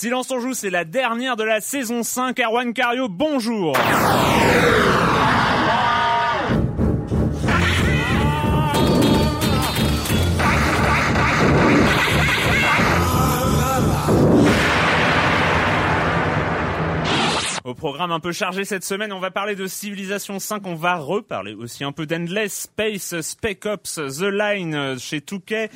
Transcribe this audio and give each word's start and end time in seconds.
Silence 0.00 0.30
on 0.30 0.38
joue, 0.38 0.54
c'est 0.54 0.70
la 0.70 0.84
dernière 0.84 1.34
de 1.34 1.42
la 1.42 1.60
saison 1.60 2.04
5. 2.04 2.38
Erwan 2.38 2.72
Cario, 2.72 3.08
bonjour. 3.08 3.72
Au 17.68 17.74
programme 17.74 18.12
un 18.12 18.18
peu 18.18 18.32
chargé 18.32 18.64
cette 18.64 18.82
semaine, 18.82 19.12
on 19.12 19.18
va 19.18 19.30
parler 19.30 19.54
de 19.54 19.66
Civilization 19.66 20.38
5, 20.38 20.66
on 20.66 20.74
va 20.74 20.96
reparler 20.96 21.52
aussi 21.52 21.84
un 21.84 21.92
peu 21.92 22.06
d'Endless 22.06 22.62
Space, 22.62 23.20
Spec 23.20 23.66
Ops, 23.66 23.96
The 23.96 24.22
Line 24.22 24.98
chez 24.98 25.20
Touquet, 25.20 25.68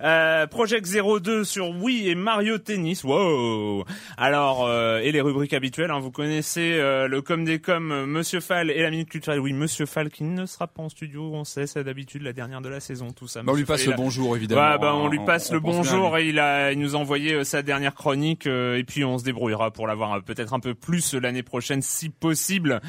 euh, 0.00 0.46
Project 0.46 0.86
02 0.86 1.42
sur 1.42 1.70
Wii 1.70 2.08
et 2.08 2.14
Mario 2.14 2.58
Tennis. 2.58 3.02
Wow 3.02 3.84
Alors, 4.16 4.64
euh, 4.64 5.00
et 5.00 5.10
les 5.10 5.20
rubriques 5.20 5.52
habituelles, 5.52 5.90
hein, 5.90 5.98
vous 5.98 6.12
connaissez 6.12 6.74
euh, 6.74 7.08
le 7.08 7.20
com 7.20 7.44
des 7.44 7.58
com, 7.58 8.04
Monsieur 8.06 8.38
Fall 8.38 8.70
et 8.70 8.82
la 8.82 8.90
Minute 8.90 9.08
Culturelle. 9.08 9.40
Oui, 9.40 9.52
Monsieur 9.52 9.86
Fall 9.86 10.08
qui 10.08 10.22
ne 10.22 10.46
sera 10.46 10.68
pas 10.68 10.84
en 10.84 10.88
studio, 10.88 11.32
on 11.34 11.42
sait, 11.42 11.66
c'est 11.66 11.82
d'habitude 11.82 12.22
la 12.22 12.32
dernière 12.32 12.60
de 12.60 12.68
la 12.68 12.78
saison, 12.78 13.10
tout 13.10 13.26
ça. 13.26 13.42
Bah, 13.42 13.50
on 13.52 13.56
lui 13.56 13.64
passe 13.64 13.80
Fall 13.80 13.94
le 13.94 13.96
là. 13.96 14.04
bonjour 14.04 14.36
évidemment. 14.36 14.70
Ouais, 14.70 14.78
bah, 14.78 14.94
on 14.94 15.08
lui 15.08 15.18
passe 15.26 15.50
le 15.50 15.58
bonjour 15.58 16.16
et 16.16 16.28
il 16.28 16.38
a, 16.38 16.70
il 16.70 16.78
nous 16.78 16.94
a 16.94 16.98
envoyé 17.00 17.42
sa 17.42 17.62
dernière 17.62 17.96
chronique 17.96 18.46
et 18.46 18.84
puis 18.86 19.04
on 19.04 19.18
se 19.18 19.24
débrouillera 19.24 19.72
pour 19.72 19.88
l'avoir 19.88 20.22
peut-être 20.22 20.54
un 20.54 20.60
peu 20.60 20.74
plus 20.74 21.14
euh, 21.14 21.20
l'année 21.40 21.42
prochaine 21.42 21.80
si 21.80 22.10
possible. 22.10 22.80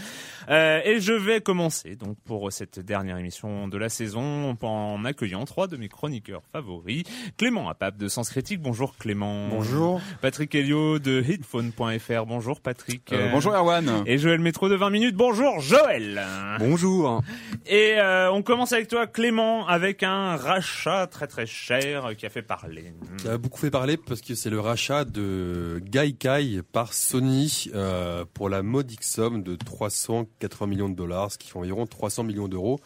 Euh, 0.50 0.82
et 0.84 1.00
je 1.00 1.14
vais 1.14 1.40
commencer 1.40 1.96
donc 1.96 2.18
pour 2.26 2.52
cette 2.52 2.80
dernière 2.80 3.18
émission 3.18 3.68
de 3.68 3.78
la 3.78 3.88
saison 3.88 4.58
en 4.62 5.06
accueillant 5.06 5.46
trois 5.46 5.68
de 5.68 5.78
mes 5.78 5.88
chroniqueurs 5.88 6.42
favoris. 6.52 7.04
Clément 7.38 7.70
Apap 7.70 7.98
de 7.98 8.08
Sens 8.08 8.30
Critique. 8.30 8.62
Bonjour 8.62 8.98
Clément. 8.98 9.48
Bonjour. 9.50 10.02
Patrick 10.22 10.54
Helio 10.54 11.00
de 11.00 11.22
Headphone.fr. 11.22 12.26
Bonjour 12.26 12.60
Patrick. 12.60 13.14
Euh, 13.14 13.30
bonjour 13.32 13.54
Erwan. 13.54 14.04
Et 14.06 14.18
Joël 14.18 14.40
Métro 14.40 14.68
de 14.68 14.76
20 14.76 14.90
minutes. 14.90 15.16
Bonjour 15.16 15.62
Joël. 15.62 16.22
Bonjour. 16.60 17.22
Et 17.66 17.94
euh, 18.00 18.32
on 18.32 18.42
commence 18.42 18.74
avec 18.74 18.88
toi 18.90 19.08
Clément 19.08 19.68
avec 19.68 20.04
un 20.04 20.36
rachat 20.36 21.08
très 21.08 21.28
très 21.28 21.46
cher 21.46 22.12
qui 22.18 22.26
a 22.26 22.30
fait 22.30 22.42
parler. 22.42 22.94
Qui 23.20 23.30
a 23.30 23.38
beaucoup 23.38 23.60
fait 23.60 23.72
parler 23.72 23.96
parce 23.96 24.22
que 24.22 24.36
c'est 24.36 24.50
le 24.50 24.60
rachat 24.60 25.06
de 25.06 25.82
Gaikai 25.86 26.62
par 26.72 26.94
Sony 26.94 27.70
euh, 27.74 28.26
pour 28.34 28.41
la 28.50 28.64
modique 28.64 29.04
somme 29.04 29.44
de 29.44 29.56
380 29.56 30.68
millions 30.68 30.90
de 30.90 30.96
dollars, 30.96 31.32
ce 31.32 31.38
qui 31.38 31.50
fait 31.50 31.58
environ 31.58 31.86
300 31.86 32.24
millions 32.24 32.48
d'euros. 32.48 32.80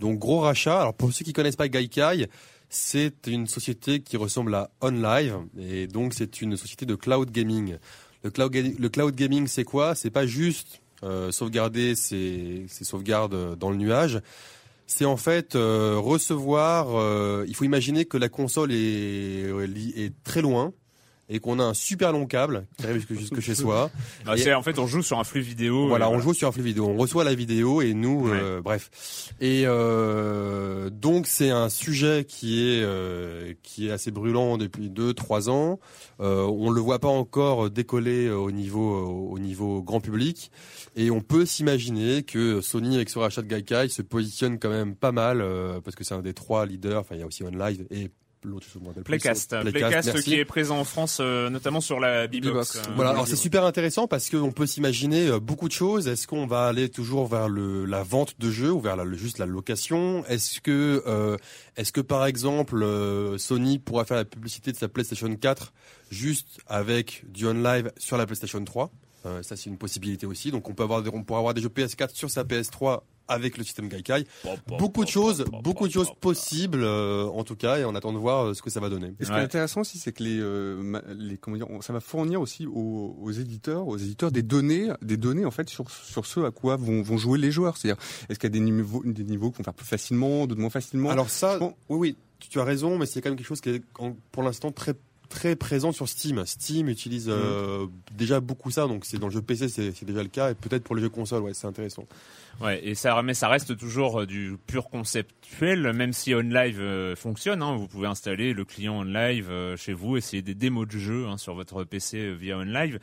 Donc 0.00 0.18
gros 0.18 0.40
rachat. 0.40 0.80
Alors 0.80 0.94
pour 0.94 1.12
ceux 1.12 1.24
qui 1.24 1.32
connaissent 1.32 1.56
pas 1.56 1.68
Gaikai, 1.68 2.28
c'est 2.68 3.26
une 3.26 3.46
société 3.46 4.00
qui 4.00 4.16
ressemble 4.16 4.54
à 4.54 4.70
OnLive 4.80 5.36
et 5.58 5.86
donc 5.86 6.14
c'est 6.14 6.40
une 6.40 6.56
société 6.56 6.86
de 6.86 6.94
cloud 6.94 7.30
gaming. 7.30 7.76
Le 8.24 8.30
cloud, 8.30 9.14
gaming, 9.14 9.46
c'est 9.46 9.64
quoi? 9.64 9.94
C'est 9.94 10.10
pas 10.10 10.26
juste 10.26 10.80
euh, 11.02 11.32
sauvegarder 11.32 11.94
ses, 11.94 12.66
sauvegardes 12.68 13.56
dans 13.58 13.70
le 13.70 13.76
nuage. 13.76 14.20
C'est 14.86 15.04
en 15.04 15.16
fait 15.16 15.54
euh, 15.54 15.96
recevoir. 15.98 16.96
euh, 16.96 17.44
il 17.48 17.54
faut 17.54 17.64
imaginer 17.64 18.04
que 18.04 18.16
la 18.16 18.28
console 18.28 18.72
est 18.72 20.12
très 20.24 20.42
loin 20.42 20.72
et 21.34 21.40
qu'on 21.40 21.58
a 21.58 21.62
un 21.64 21.74
super 21.74 22.12
long 22.12 22.26
câble 22.26 22.66
qui 22.76 22.86
arrive 22.86 23.06
jusque, 23.10 23.40
chez 23.40 23.54
soi. 23.54 23.90
Bah, 24.26 24.34
Et- 24.36 24.38
c'est 24.40 24.52
en 24.54 24.62
fait 24.62 24.78
on 24.78 24.86
joue 24.86 25.02
sur 25.02 25.18
un 25.18 25.24
flux 25.24 25.40
vidéo. 25.40 25.88
Voilà, 25.88 26.06
et 26.06 26.08
on 26.08 26.18
joue 26.20 26.34
sur 26.34 26.46
un 26.46 26.52
flux 26.52 26.62
vidéo, 26.62 26.86
on 26.86 26.96
reçoit 26.96 27.24
la 27.24 27.34
vidéo 27.34 27.80
et 27.80 27.94
nous, 27.94 28.28
euh, 28.28 28.60
bref. 28.60 29.32
Et 29.40 29.62
euh, 29.66 30.90
donc 30.90 31.26
c'est 31.26 31.50
un 31.50 31.68
sujet 31.68 32.24
qui 32.28 32.60
est 32.68 32.82
euh, 32.82 33.54
qui 33.62 33.88
est 33.88 33.90
assez 33.90 34.10
brûlant 34.10 34.58
depuis 34.58 34.90
deux 34.90 35.14
trois 35.14 35.48
ans. 35.48 35.80
Euh, 36.20 36.42
on 36.44 36.70
le 36.70 36.80
voit 36.80 36.98
pas 36.98 37.08
encore 37.08 37.70
décoller 37.70 38.30
au 38.30 38.50
niveau 38.50 39.28
au 39.30 39.38
niveau 39.38 39.82
grand 39.82 40.00
public 40.00 40.50
et 40.96 41.10
on 41.10 41.20
peut 41.22 41.46
s'imaginer 41.46 42.22
que 42.22 42.60
Sony 42.60 42.96
avec 42.96 43.08
ce 43.08 43.18
rachat 43.18 43.42
de 43.42 43.46
Gaikai 43.48 43.88
se 43.88 44.02
positionne 44.02 44.58
quand 44.58 44.68
même 44.70 44.94
pas 44.94 45.12
mal 45.12 45.40
euh, 45.40 45.80
parce 45.80 45.96
que 45.96 46.04
c'est 46.04 46.14
un 46.14 46.20
des 46.22 46.34
trois 46.34 46.66
leaders. 46.66 47.00
Enfin 47.00 47.14
il 47.14 47.20
y 47.20 47.24
a 47.24 47.26
aussi 47.26 47.42
OnLive 47.42 47.86
et 47.90 48.10
l'autre 48.44 48.66
je 48.72 48.78
me 48.78 48.86
rappelle 48.86 49.02
plus. 49.02 49.18
Playcast, 49.18 49.54
Playcast, 49.60 50.22
qui 50.22 50.34
est 50.34 50.44
présent 50.44 50.78
en 50.78 50.84
France, 50.84 51.18
euh, 51.20 51.50
notamment 51.50 51.80
sur 51.80 52.00
la. 52.00 52.26
B-Box. 52.26 52.76
euh, 52.76 52.80
Voilà, 52.96 53.10
alors 53.10 53.26
c'est 53.28 53.36
super 53.36 53.64
intéressant 53.64 54.06
parce 54.06 54.30
qu'on 54.30 54.52
peut 54.52 54.66
s'imaginer 54.66 55.28
euh, 55.28 55.40
beaucoup 55.40 55.68
de 55.68 55.72
choses. 55.72 56.08
Est-ce 56.08 56.26
qu'on 56.26 56.46
va 56.46 56.66
aller 56.66 56.88
toujours 56.88 57.26
vers 57.26 57.48
le, 57.48 57.84
la 57.84 58.02
vente 58.02 58.34
de 58.38 58.50
jeux 58.50 58.72
ou 58.72 58.80
vers 58.80 58.96
la, 58.96 59.04
juste 59.14 59.38
la 59.38 59.46
location? 59.46 60.24
Est-ce 60.26 60.60
que, 60.60 61.02
euh, 61.06 61.36
est-ce 61.76 61.92
que 61.92 62.00
par 62.00 62.26
exemple 62.26 62.84
Sony 63.38 63.78
pourra 63.78 64.04
faire 64.04 64.16
la 64.16 64.24
publicité 64.24 64.72
de 64.72 64.76
sa 64.76 64.88
PlayStation 64.88 65.34
4 65.34 65.72
juste 66.10 66.60
avec 66.66 67.24
du 67.28 67.46
OnLive 67.46 67.92
sur 67.96 68.16
la 68.16 68.26
PlayStation 68.26 68.62
3 68.64 68.90
Euh, 69.26 69.42
Ça 69.42 69.56
c'est 69.56 69.70
une 69.70 69.78
possibilité 69.78 70.26
aussi. 70.26 70.50
Donc 70.50 70.68
on 70.68 70.74
peut 70.74 70.82
avoir, 70.82 71.02
des- 71.02 71.10
on 71.12 71.22
pourra 71.22 71.38
avoir 71.38 71.54
des 71.54 71.60
jeux 71.60 71.68
PS4 71.68 72.10
sur 72.14 72.30
sa 72.30 72.42
PS3 72.44 73.02
avec 73.28 73.56
le 73.56 73.62
système 73.64 73.88
Gaikai. 73.88 74.26
Beaucoup 74.78 75.04
de 75.04 75.08
choses, 75.08 75.44
beaucoup 75.62 75.86
de 75.86 75.92
choses 75.92 76.08
possibles 76.20 76.82
euh, 76.82 77.26
en 77.26 77.44
tout 77.44 77.54
cas 77.54 77.78
et 77.78 77.84
on 77.84 77.94
attend 77.94 78.12
de 78.12 78.18
voir 78.18 78.46
euh, 78.46 78.54
ce 78.54 78.62
que 78.62 78.68
ça 78.68 78.80
va 78.80 78.88
donner. 78.88 79.14
Et 79.20 79.24
ce 79.24 79.30
qui 79.30 79.36
est 79.36 79.40
intéressant 79.44 79.82
aussi, 79.82 79.98
c'est 79.98 80.12
que 80.12 80.24
les, 80.24 80.38
euh, 80.40 80.76
ma- 80.82 81.02
les 81.16 81.38
comment 81.38 81.56
dire, 81.56 81.70
on- 81.70 81.80
ça 81.80 81.92
va 81.92 82.00
fournir 82.00 82.40
aussi 82.40 82.66
aux, 82.66 83.16
aux 83.20 83.30
éditeurs, 83.30 83.86
aux 83.86 83.96
éditeurs 83.96 84.32
des 84.32 84.42
données, 84.42 84.88
des 85.02 85.16
données 85.16 85.44
en 85.44 85.50
fait 85.52 85.70
sur 85.70 85.88
sur 85.90 86.26
ce 86.26 86.40
à 86.40 86.50
quoi 86.50 86.74
vont, 86.76 87.00
vont 87.02 87.16
jouer 87.16 87.38
les 87.38 87.52
joueurs. 87.52 87.76
C'est-à-dire, 87.76 88.02
est-ce 88.28 88.38
qu'il 88.40 88.48
y 88.48 88.52
a 88.52 88.58
des 88.58 88.60
niveaux, 88.60 89.02
des 89.04 89.24
niveaux 89.24 89.50
qu'on 89.52 89.62
faire 89.62 89.72
plus 89.74 89.86
facilement, 89.86 90.46
d'autres 90.48 90.60
moins 90.60 90.70
facilement? 90.70 91.10
Alors 91.10 91.30
ça, 91.30 91.58
oui, 91.88 91.98
oui, 91.98 92.16
tu, 92.50 92.58
as 92.58 92.64
raison, 92.64 92.98
mais 92.98 93.06
c'est 93.06 93.20
quand 93.22 93.30
même 93.30 93.38
quelque 93.38 93.46
chose 93.46 93.60
qui 93.60 93.70
est 93.70 93.82
pour 94.32 94.42
l'instant 94.42 94.72
très 94.72 94.94
très 95.32 95.56
présent 95.56 95.92
sur 95.92 96.08
Steam. 96.08 96.44
Steam 96.46 96.88
utilise 96.88 97.26
euh, 97.28 97.86
déjà 98.16 98.40
beaucoup 98.40 98.70
ça, 98.70 98.86
donc 98.86 99.04
c'est 99.06 99.18
dans 99.18 99.28
le 99.28 99.32
jeu 99.32 99.40
PC 99.42 99.68
c'est 99.68 100.04
déjà 100.04 100.22
le 100.22 100.28
cas, 100.28 100.50
et 100.50 100.54
peut-être 100.54 100.84
pour 100.84 100.94
les 100.94 101.02
jeux 101.02 101.08
console, 101.08 101.42
ouais, 101.42 101.54
c'est 101.54 101.66
intéressant. 101.66 102.06
Ouais, 102.60 102.86
et 102.86 102.94
ça, 102.94 103.20
mais 103.22 103.32
ça 103.32 103.48
reste 103.48 103.76
toujours 103.78 104.20
euh, 104.20 104.26
du 104.26 104.56
pur 104.66 104.90
conceptuel, 104.90 105.92
même 105.94 106.12
si 106.12 106.34
OnLive 106.34 106.80
euh, 106.80 107.16
fonctionne. 107.16 107.62
Hein, 107.62 107.76
vous 107.76 107.88
pouvez 107.88 108.06
installer 108.06 108.52
le 108.52 108.64
client 108.66 108.98
OnLive 109.00 109.48
euh, 109.50 109.76
chez 109.76 109.94
vous, 109.94 110.18
essayer 110.18 110.42
des 110.42 110.54
démos 110.54 110.86
de 110.86 110.98
jeu 110.98 111.26
hein, 111.26 111.38
sur 111.38 111.54
votre 111.54 111.82
PC 111.84 112.18
euh, 112.18 112.32
via 112.34 112.58
OnLive. 112.58 112.98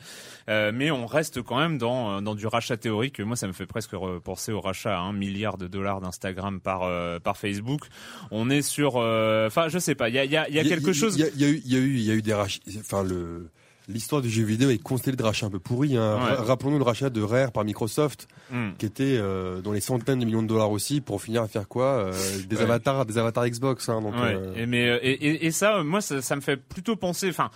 Euh, 0.48 0.70
mais 0.72 0.92
on 0.92 1.04
reste 1.04 1.42
quand 1.42 1.58
même 1.58 1.78
dans, 1.78 2.22
dans 2.22 2.36
du 2.36 2.46
rachat 2.46 2.76
théorique. 2.76 3.18
Moi, 3.20 3.34
ça 3.34 3.48
me 3.48 3.52
fait 3.52 3.66
presque 3.66 3.90
penser 4.24 4.52
au 4.52 4.60
rachat 4.60 4.96
à 4.96 5.00
un 5.02 5.12
milliard 5.12 5.58
de 5.58 5.66
dollars 5.66 6.00
d'Instagram 6.00 6.60
par, 6.60 7.20
par 7.20 7.36
Facebook. 7.36 7.82
On 8.30 8.50
est 8.50 8.62
sur... 8.62 8.96
Enfin, 8.96 9.68
je 9.68 9.78
sais 9.80 9.96
pas, 9.96 10.08
il 10.08 10.14
y 10.14 10.18
a, 10.18 10.24
il 10.24 10.30
y 10.30 10.36
a, 10.36 10.48
il 10.48 10.54
y 10.54 10.60
a 10.60 10.64
quelque 10.64 10.92
chose... 10.92 11.16
Il 11.16 11.20
y, 11.20 11.24
a- 11.24 11.30
y 11.34 11.44
a 11.44 11.48
eu, 11.48 11.60
y 11.64 11.74
a 11.74 11.78
eu, 11.78 11.94
il 11.96 12.02
y 12.02 12.10
a 12.10 12.14
eu 12.14 12.19
des 12.22 12.34
rachats. 12.34 12.60
Enfin 12.78 13.02
le 13.04 13.48
L'histoire 13.88 14.22
du 14.22 14.30
jeu 14.30 14.44
vidéo 14.44 14.70
est 14.70 14.78
constellée 14.78 15.16
de 15.16 15.22
rachats 15.22 15.46
un 15.46 15.50
peu 15.50 15.58
pourris. 15.58 15.96
Hein. 15.96 16.14
Ouais. 16.16 16.34
Rappelons-nous 16.36 16.78
le 16.78 16.84
rachat 16.84 17.10
de 17.10 17.20
Rare 17.22 17.50
par 17.50 17.64
Microsoft, 17.64 18.28
Hmm. 18.52 18.70
qui 18.78 18.86
était 18.86 19.16
euh, 19.18 19.60
dans 19.62 19.72
les 19.72 19.80
centaines 19.80 20.20
de 20.20 20.24
millions 20.24 20.42
de 20.42 20.46
dollars 20.46 20.70
aussi, 20.70 21.00
pour 21.00 21.20
finir 21.20 21.42
à 21.42 21.48
faire 21.48 21.66
quoi 21.66 21.86
Euh, 22.04 22.12
Des 22.48 22.56
Ouais. 22.56 22.62
avatars, 22.62 23.04
des 23.04 23.18
avatars 23.18 23.48
Xbox. 23.48 23.88
Hein, 23.88 24.00
donc, 24.00 24.14
Ouais. 24.14 24.34
euh, 24.36 24.54
Et, 24.54 24.66
mais 24.66 24.84
et, 25.02 25.10
et, 25.26 25.46
et 25.46 25.50
ça, 25.50 25.82
moi, 25.82 26.00
ça, 26.02 26.22
ça 26.22 26.36
me 26.36 26.40
fait 26.40 26.56
plutôt 26.56 26.94
penser. 26.94 27.30
Enfin, 27.30 27.50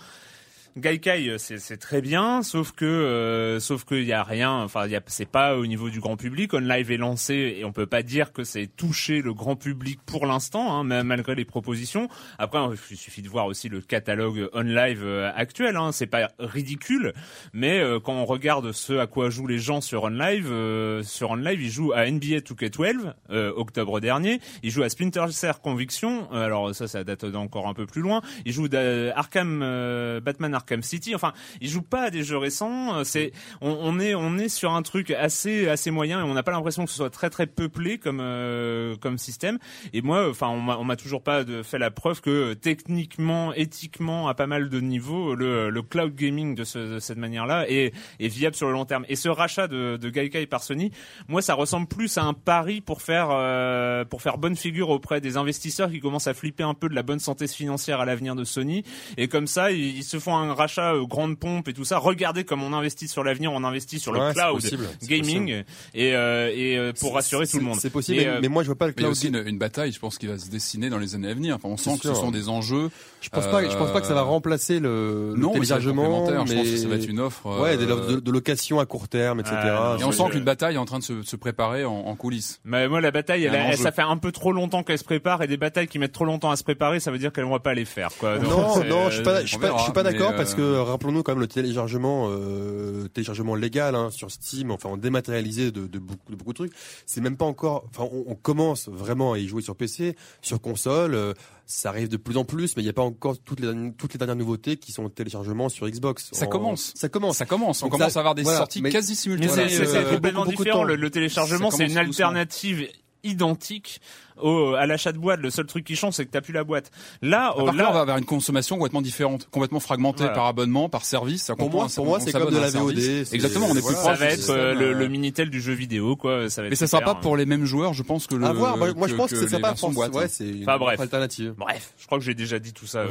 Gaikai, 0.77 1.29
euh, 1.29 1.37
c'est 1.37 1.77
très 1.77 2.01
bien, 2.01 2.43
sauf 2.43 2.73
que 2.73 2.83
euh, 2.83 3.61
sauf 3.61 3.85
qu'il 3.85 4.03
y 4.03 4.11
a 4.11 4.23
rien. 4.23 4.51
Enfin, 4.51 4.87
c'est 5.07 5.25
pas 5.29 5.55
au 5.55 5.65
niveau 5.65 5.89
du 5.89 6.01
grand 6.01 6.17
public. 6.17 6.53
On 6.53 6.59
Live 6.59 6.91
est 6.91 6.97
lancé 6.97 7.55
et 7.57 7.63
on 7.63 7.71
peut 7.71 7.85
pas 7.85 8.03
dire 8.03 8.33
que 8.33 8.43
c'est 8.43 8.67
touché 8.67 9.21
le 9.21 9.33
grand 9.33 9.55
public 9.55 9.99
pour 10.05 10.25
l'instant, 10.25 10.77
hein, 10.77 11.03
malgré 11.03 11.33
les 11.33 11.45
propositions. 11.45 12.09
Après, 12.39 12.59
il 12.91 12.97
suffit 12.97 13.21
de 13.21 13.29
voir 13.29 13.45
aussi 13.45 13.69
le 13.69 13.79
catalogue 13.79 14.49
On 14.51 14.63
Live 14.63 15.01
euh, 15.05 15.31
actuel. 15.33 15.77
Hein, 15.77 15.93
c'est 15.93 16.07
pas 16.07 16.29
ridicule, 16.39 17.13
mais 17.53 17.79
euh, 17.79 18.01
quand 18.01 18.13
on 18.13 18.25
regarde 18.25 18.73
ce 18.73 18.97
à 18.97 19.07
quoi 19.07 19.29
jouent 19.29 19.47
les 19.47 19.59
gens 19.59 19.79
sur 19.79 20.03
On 20.03 20.09
Live, 20.09 20.51
euh, 20.51 21.03
sur 21.03 21.31
On 21.31 21.35
Live, 21.35 21.61
ils 21.61 21.71
jouent 21.71 21.93
à 21.93 22.11
NBA 22.11 22.39
2K12 22.39 23.13
euh, 23.29 23.53
octobre 23.55 24.01
dernier. 24.01 24.41
Ils 24.61 24.71
jouent 24.71 24.83
à 24.83 24.89
Splinter 24.89 25.27
Cell 25.31 25.53
Conviction. 25.63 26.29
alors 26.33 26.75
ça, 26.75 26.89
ça 26.89 27.05
date 27.05 27.23
d'encore 27.23 27.69
un 27.69 27.73
peu 27.73 27.85
plus 27.85 28.01
loin. 28.01 28.21
Ils 28.45 28.51
jouent 28.51 28.67
à 28.73 29.17
Arkham, 29.17 29.61
euh, 29.63 30.19
Batman 30.19 30.53
Arkham 30.53 30.64
Arkham 30.65 30.81
City. 30.81 31.15
Enfin, 31.15 31.33
ils 31.61 31.69
jouent 31.69 31.81
pas 31.81 32.03
à 32.03 32.09
des 32.09 32.23
jeux 32.23 32.37
récents. 32.37 33.03
C'est 33.03 33.31
on, 33.61 33.99
est 33.99 34.15
on 34.15 34.37
est 34.37 34.49
sur 34.49 34.73
un 34.73 34.81
truc 34.81 35.11
assez 35.11 35.67
assez 35.67 35.91
moyen 35.91 36.19
et 36.19 36.23
on 36.23 36.33
n'a 36.33 36.43
pas 36.43 36.51
l'impression 36.51 36.85
que 36.85 36.89
ce 36.89 36.97
soit 36.97 37.09
très 37.09 37.29
très 37.29 37.45
peuplé 37.45 37.97
comme 37.97 38.19
euh, 38.21 38.95
comme 38.97 39.17
système. 39.17 39.59
Et 39.93 40.01
moi, 40.01 40.29
enfin, 40.29 40.47
on 40.47 40.83
m'a 40.83 40.95
toujours 40.95 41.21
pas 41.21 41.43
de, 41.43 41.63
fait 41.63 41.77
la 41.77 41.91
preuve 41.91 42.21
que 42.21 42.53
techniquement, 42.53 43.53
éthiquement, 43.53 44.27
à 44.27 44.33
pas 44.33 44.47
mal 44.47 44.69
de 44.69 44.79
niveaux, 44.79 45.35
le, 45.35 45.69
le 45.69 45.81
cloud 45.81 46.15
gaming 46.15 46.55
de, 46.55 46.63
ce, 46.63 46.79
de 46.79 46.99
cette 46.99 47.17
manière-là 47.17 47.69
est, 47.69 47.93
est 48.19 48.27
viable 48.27 48.55
sur 48.55 48.67
le 48.67 48.73
long 48.73 48.85
terme. 48.85 49.05
Et 49.07 49.15
ce 49.15 49.29
rachat 49.29 49.67
de, 49.67 49.97
de 49.97 50.09
Gaikai 50.09 50.47
par 50.47 50.63
Sony, 50.63 50.91
moi, 51.27 51.41
ça 51.41 51.53
ressemble 51.53 51.87
plus 51.87 52.17
à 52.17 52.23
un 52.23 52.33
pari 52.33 52.81
pour 52.81 53.01
faire 53.01 53.27
euh, 53.31 54.05
pour 54.05 54.21
faire 54.21 54.37
bonne 54.37 54.55
figure 54.55 54.89
auprès 54.89 55.21
des 55.21 55.37
investisseurs 55.37 55.89
qui 55.91 55.99
commencent 55.99 56.27
à 56.27 56.33
flipper 56.33 56.63
un 56.63 56.73
peu 56.73 56.89
de 56.89 56.95
la 56.95 57.03
bonne 57.03 57.19
santé 57.19 57.47
financière 57.47 57.99
à 57.99 58.05
l'avenir 58.05 58.35
de 58.35 58.43
Sony. 58.43 58.83
Et 59.17 59.27
comme 59.27 59.47
ça, 59.47 59.71
ils, 59.71 59.97
ils 59.97 60.03
se 60.03 60.19
font 60.19 60.35
un 60.35 60.53
rachat 60.55 60.93
euh, 60.95 61.05
grande 61.05 61.37
pompe 61.37 61.67
et 61.67 61.73
tout 61.73 61.85
ça. 61.85 61.97
Regardez 61.99 62.43
comme 62.43 62.63
on 62.63 62.73
investit 62.73 63.07
sur 63.07 63.23
l'avenir, 63.23 63.51
on 63.53 63.63
investit 63.63 63.99
sur 63.99 64.11
le 64.11 64.19
Ouais, 64.19 64.27
c'est 64.33 64.39
cloud 64.39 64.55
possible, 64.61 64.87
gaming 65.03 65.63
et, 65.93 66.15
euh, 66.15 66.51
et 66.53 66.77
euh, 66.77 66.93
pour 66.99 67.13
rassurer 67.13 67.45
tout 67.47 67.57
le 67.57 67.63
monde. 67.63 67.79
C'est 67.79 67.89
possible, 67.89 68.17
Mais, 68.19 68.25
mais, 68.25 68.31
euh, 68.31 68.39
mais 68.41 68.47
moi 68.47 68.63
je 68.63 68.67
vois 68.67 68.75
pas 68.77 68.87
le 68.87 68.93
Mais 68.97 69.01
il 69.01 69.03
y 69.03 69.05
a 69.05 69.09
cloud. 69.09 69.17
aussi 69.17 69.27
une, 69.27 69.47
une 69.47 69.57
bataille, 69.59 69.91
je 69.91 69.99
pense, 69.99 70.17
qui 70.17 70.27
va 70.27 70.37
se 70.39 70.49
dessiner 70.49 70.89
dans 70.89 70.97
les 70.97 71.13
années 71.15 71.29
à 71.29 71.33
venir. 71.33 71.55
Enfin, 71.55 71.69
on 71.69 71.77
sent 71.77 71.97
que 72.01 72.07
ce 72.07 72.15
sont 72.15 72.31
des 72.31 72.49
enjeux. 72.49 72.89
Je 73.25 73.29
pense 73.31 73.47
pas, 73.47 73.67
je 73.67 73.75
pense 73.75 73.91
pas 73.91 74.01
que 74.01 74.07
ça 74.07 74.13
va 74.13 74.21
Euh, 74.21 74.23
remplacer 74.23 74.79
le, 74.79 75.33
le 75.33 75.35
non, 75.35 75.35
mais 75.35 75.41
va 75.43 75.47
être 75.47 75.53
téléchargement, 75.53 76.03
complémentaire. 76.03 76.45
Je 76.47 76.53
pense 76.53 76.63
que 76.65 76.71
mais- 76.71 76.77
ça 76.77 76.87
va 76.87 76.95
être 76.95 77.07
une 77.09 77.19
offre. 77.19 77.47
euh, 77.47 77.61
Ouais, 77.61 77.77
des 77.77 77.85
offres 77.91 78.07
de, 78.07 78.19
de 78.19 78.31
location 78.31 78.79
à 78.79 78.85
court 78.85 79.07
terme, 79.07 79.39
etc. 79.39 79.55
Ah, 79.61 79.97
Et 79.99 80.03
on 80.03 80.11
sent 80.11 80.23
qu'une 80.31 80.43
bataille 80.43 80.75
est 80.75 80.79
en 80.79 80.85
train 80.85 80.99
de 80.99 81.03
se, 81.03 81.21
se 81.23 81.35
préparer 81.35 81.83
en, 81.85 81.91
en 81.93 82.15
coulisses. 82.15 82.59
Mais 82.63 82.87
moi, 82.87 83.01
la 83.01 83.11
bataille, 83.11 83.43
elle, 83.45 83.77
ça 83.77 83.91
fait 83.91 84.01
un 84.03 84.17
peu 84.17 84.31
trop 84.31 84.51
longtemps 84.51 84.83
qu'elle 84.83 84.97
se 84.99 85.03
prépare 85.03 85.41
et 85.41 85.47
des 85.47 85.57
batailles 85.57 85.87
qui 85.87 85.99
mettent 85.99 86.11
trop 86.13 86.25
longtemps 86.25 86.51
à 86.51 86.55
se 86.55 86.63
préparer, 86.63 86.99
ça 86.99 87.11
veut 87.11 87.17
dire 87.17 87.31
qu'elles 87.33 87.45
vont 87.45 87.59
pas 87.59 87.73
les 87.73 87.85
faire, 87.85 88.09
quoi. 88.19 88.37
Donc, 88.37 88.49
Non, 88.49 88.83
non, 88.85 89.09
je 89.09 89.15
suis 89.15 89.23
pas, 89.23 89.41
je 89.41 89.47
suis 89.47 89.57
pas, 89.57 89.67
verra, 89.67 89.77
je 89.79 89.83
suis 89.83 89.93
pas 89.93 90.03
mais, 90.03 90.11
d'accord 90.13 90.31
euh, 90.31 90.37
parce 90.37 90.53
que 90.55 90.77
rappelons-nous 90.79 91.23
quand 91.23 91.31
même 91.33 91.41
le 91.41 91.47
téléchargement, 91.47 92.27
euh, 92.29 93.07
téléchargement 93.07 93.55
légal 93.55 93.95
hein, 93.95 94.09
sur 94.11 94.29
Steam, 94.31 94.71
enfin 94.71 94.89
en 94.89 94.97
dématérialisé 94.97 95.71
de, 95.71 95.87
de 95.87 95.99
beaucoup, 95.99 96.31
de 96.31 96.35
beaucoup 96.35 96.51
de 96.53 96.57
trucs. 96.57 96.73
C'est 97.05 97.21
même 97.21 97.37
pas 97.37 97.45
encore. 97.45 97.85
Enfin, 97.89 98.07
on, 98.11 98.23
on 98.31 98.35
commence 98.35 98.87
vraiment 98.89 99.33
à 99.33 99.39
y 99.39 99.47
jouer 99.47 99.61
sur 99.61 99.75
PC, 99.75 100.15
sur 100.41 100.61
console. 100.61 101.15
euh, 101.15 101.33
ça 101.65 101.89
arrive 101.89 102.07
de 102.09 102.17
plus 102.17 102.37
en 102.37 102.45
plus, 102.45 102.75
mais 102.75 102.83
il 102.83 102.85
n'y 102.85 102.89
a 102.89 102.93
pas 102.93 103.01
encore 103.01 103.37
toutes 103.39 103.59
les 103.59 103.91
toutes 103.97 104.13
les 104.13 104.17
dernières 104.17 104.35
nouveautés 104.35 104.77
qui 104.77 104.91
sont 104.91 105.03
en 105.05 105.09
téléchargement 105.09 105.67
sur 105.69 105.87
Xbox. 105.89 106.29
Ça 106.31 106.45
En- 106.45 106.49
commence. 106.49 106.93
Ça 106.95 107.09
commence. 107.09 107.37
Ça 107.37 107.45
commence. 107.45 107.81
On 107.81 107.87
Donc 107.87 107.93
commence 107.93 108.13
ça- 108.13 108.19
à 108.19 108.21
avoir 108.21 108.35
des 108.35 108.43
voilà, 108.43 108.59
sorties 108.59 108.81
mais- 108.81 108.89
quasi 108.91 109.11
Mais 109.11 109.15
simultanées. 109.15 109.49
c'est 109.49 109.55
Voilà, 109.55 109.69
c'est- 109.69 109.85
c'est 109.85 109.97
euh, 109.97 110.13
complètement 110.15 110.41
beaucoup- 110.41 110.51
beaucoup 110.51 110.63
de 110.63 110.69
différent. 110.69 110.83
Le, 110.83 110.95
le 110.95 111.09
téléchargement, 111.09 111.71
c'est 111.71 111.85
une 111.87 111.97
alternative 111.97 112.87
identique 113.23 114.01
au, 114.41 114.73
à 114.73 114.85
l'achat 114.85 115.11
de 115.11 115.17
boîte. 115.17 115.39
Le 115.41 115.49
seul 115.49 115.65
truc 115.65 115.83
qui 115.85 115.95
change, 115.95 116.13
c'est 116.13 116.25
que 116.25 116.31
t'as 116.31 116.41
plus 116.41 116.53
la 116.53 116.63
boîte. 116.63 116.91
Là, 117.21 117.53
oh, 117.57 117.65
là, 117.67 117.71
là, 117.73 117.89
on 117.89 117.93
va 117.93 118.05
vers 118.05 118.17
une 118.17 118.25
consommation 118.25 118.75
complètement 118.77 119.01
différente, 119.01 119.47
complètement 119.51 119.79
fragmentée 119.79 120.19
Voilà. 120.23 120.33
par 120.35 120.45
abonnement, 120.45 120.89
par 120.89 121.05
service. 121.05 121.51
Pour 121.57 121.69
moi, 121.71 121.87
pour 121.93 122.05
moi, 122.05 122.19
c'est 122.19 122.31
comme 122.31 122.51
de 122.51 122.57
la 122.59 122.69
VOD. 122.69 122.99
c'est- 122.99 123.33
Exactement, 123.35 123.67
on 123.69 123.75
est 123.75 123.81
plus 123.85 123.93
voilà, 123.93 123.97
ça 124.01 124.09
proche 124.09 124.19
va 124.19 124.25
être 124.27 124.49
euh, 124.49 124.73
le, 124.73 124.85
euh, 124.87 124.93
le 124.93 125.07
minitel 125.07 125.49
du 125.49 125.61
jeu 125.61 125.73
vidéo, 125.73 126.15
quoi. 126.15 126.49
Ça 126.49 126.61
va 126.61 126.67
être 126.67 126.71
Mais 126.71 126.75
ça 126.75 126.87
sera 126.87 127.01
pas 127.01 127.11
hein. 127.11 127.19
pour 127.21 127.37
les 127.37 127.45
mêmes 127.45 127.65
joueurs, 127.65 127.93
je 127.93 128.03
pense 128.03 128.27
que 128.27 128.35
le. 128.35 128.45
À 128.45 128.53
voir. 128.53 128.77
Moi, 128.77 129.07
je 129.07 129.15
pense 129.15 129.31
que, 129.31 129.35
que 129.35 129.47
c'est 129.47 129.59
versions 129.59 129.87
pour- 129.87 129.95
boîte. 129.95 130.13
Ouais, 130.15 130.27
c'est 130.27 130.47
une 130.47 130.63
Enfin, 130.63 130.77
bref. 130.77 130.99
alternative. 130.99 131.53
Bref, 131.57 131.93
je 131.97 132.05
crois 132.05 132.17
que 132.17 132.23
j'ai 132.23 132.33
déjà 132.33 132.59
dit 132.59 132.73
tout 132.73 132.87
ça 132.87 133.03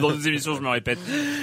dans, 0.00 0.10
des 0.16 0.28
émissions, 0.28 0.54
je 0.54 0.60
me 0.60 0.68
répète. 0.68 0.98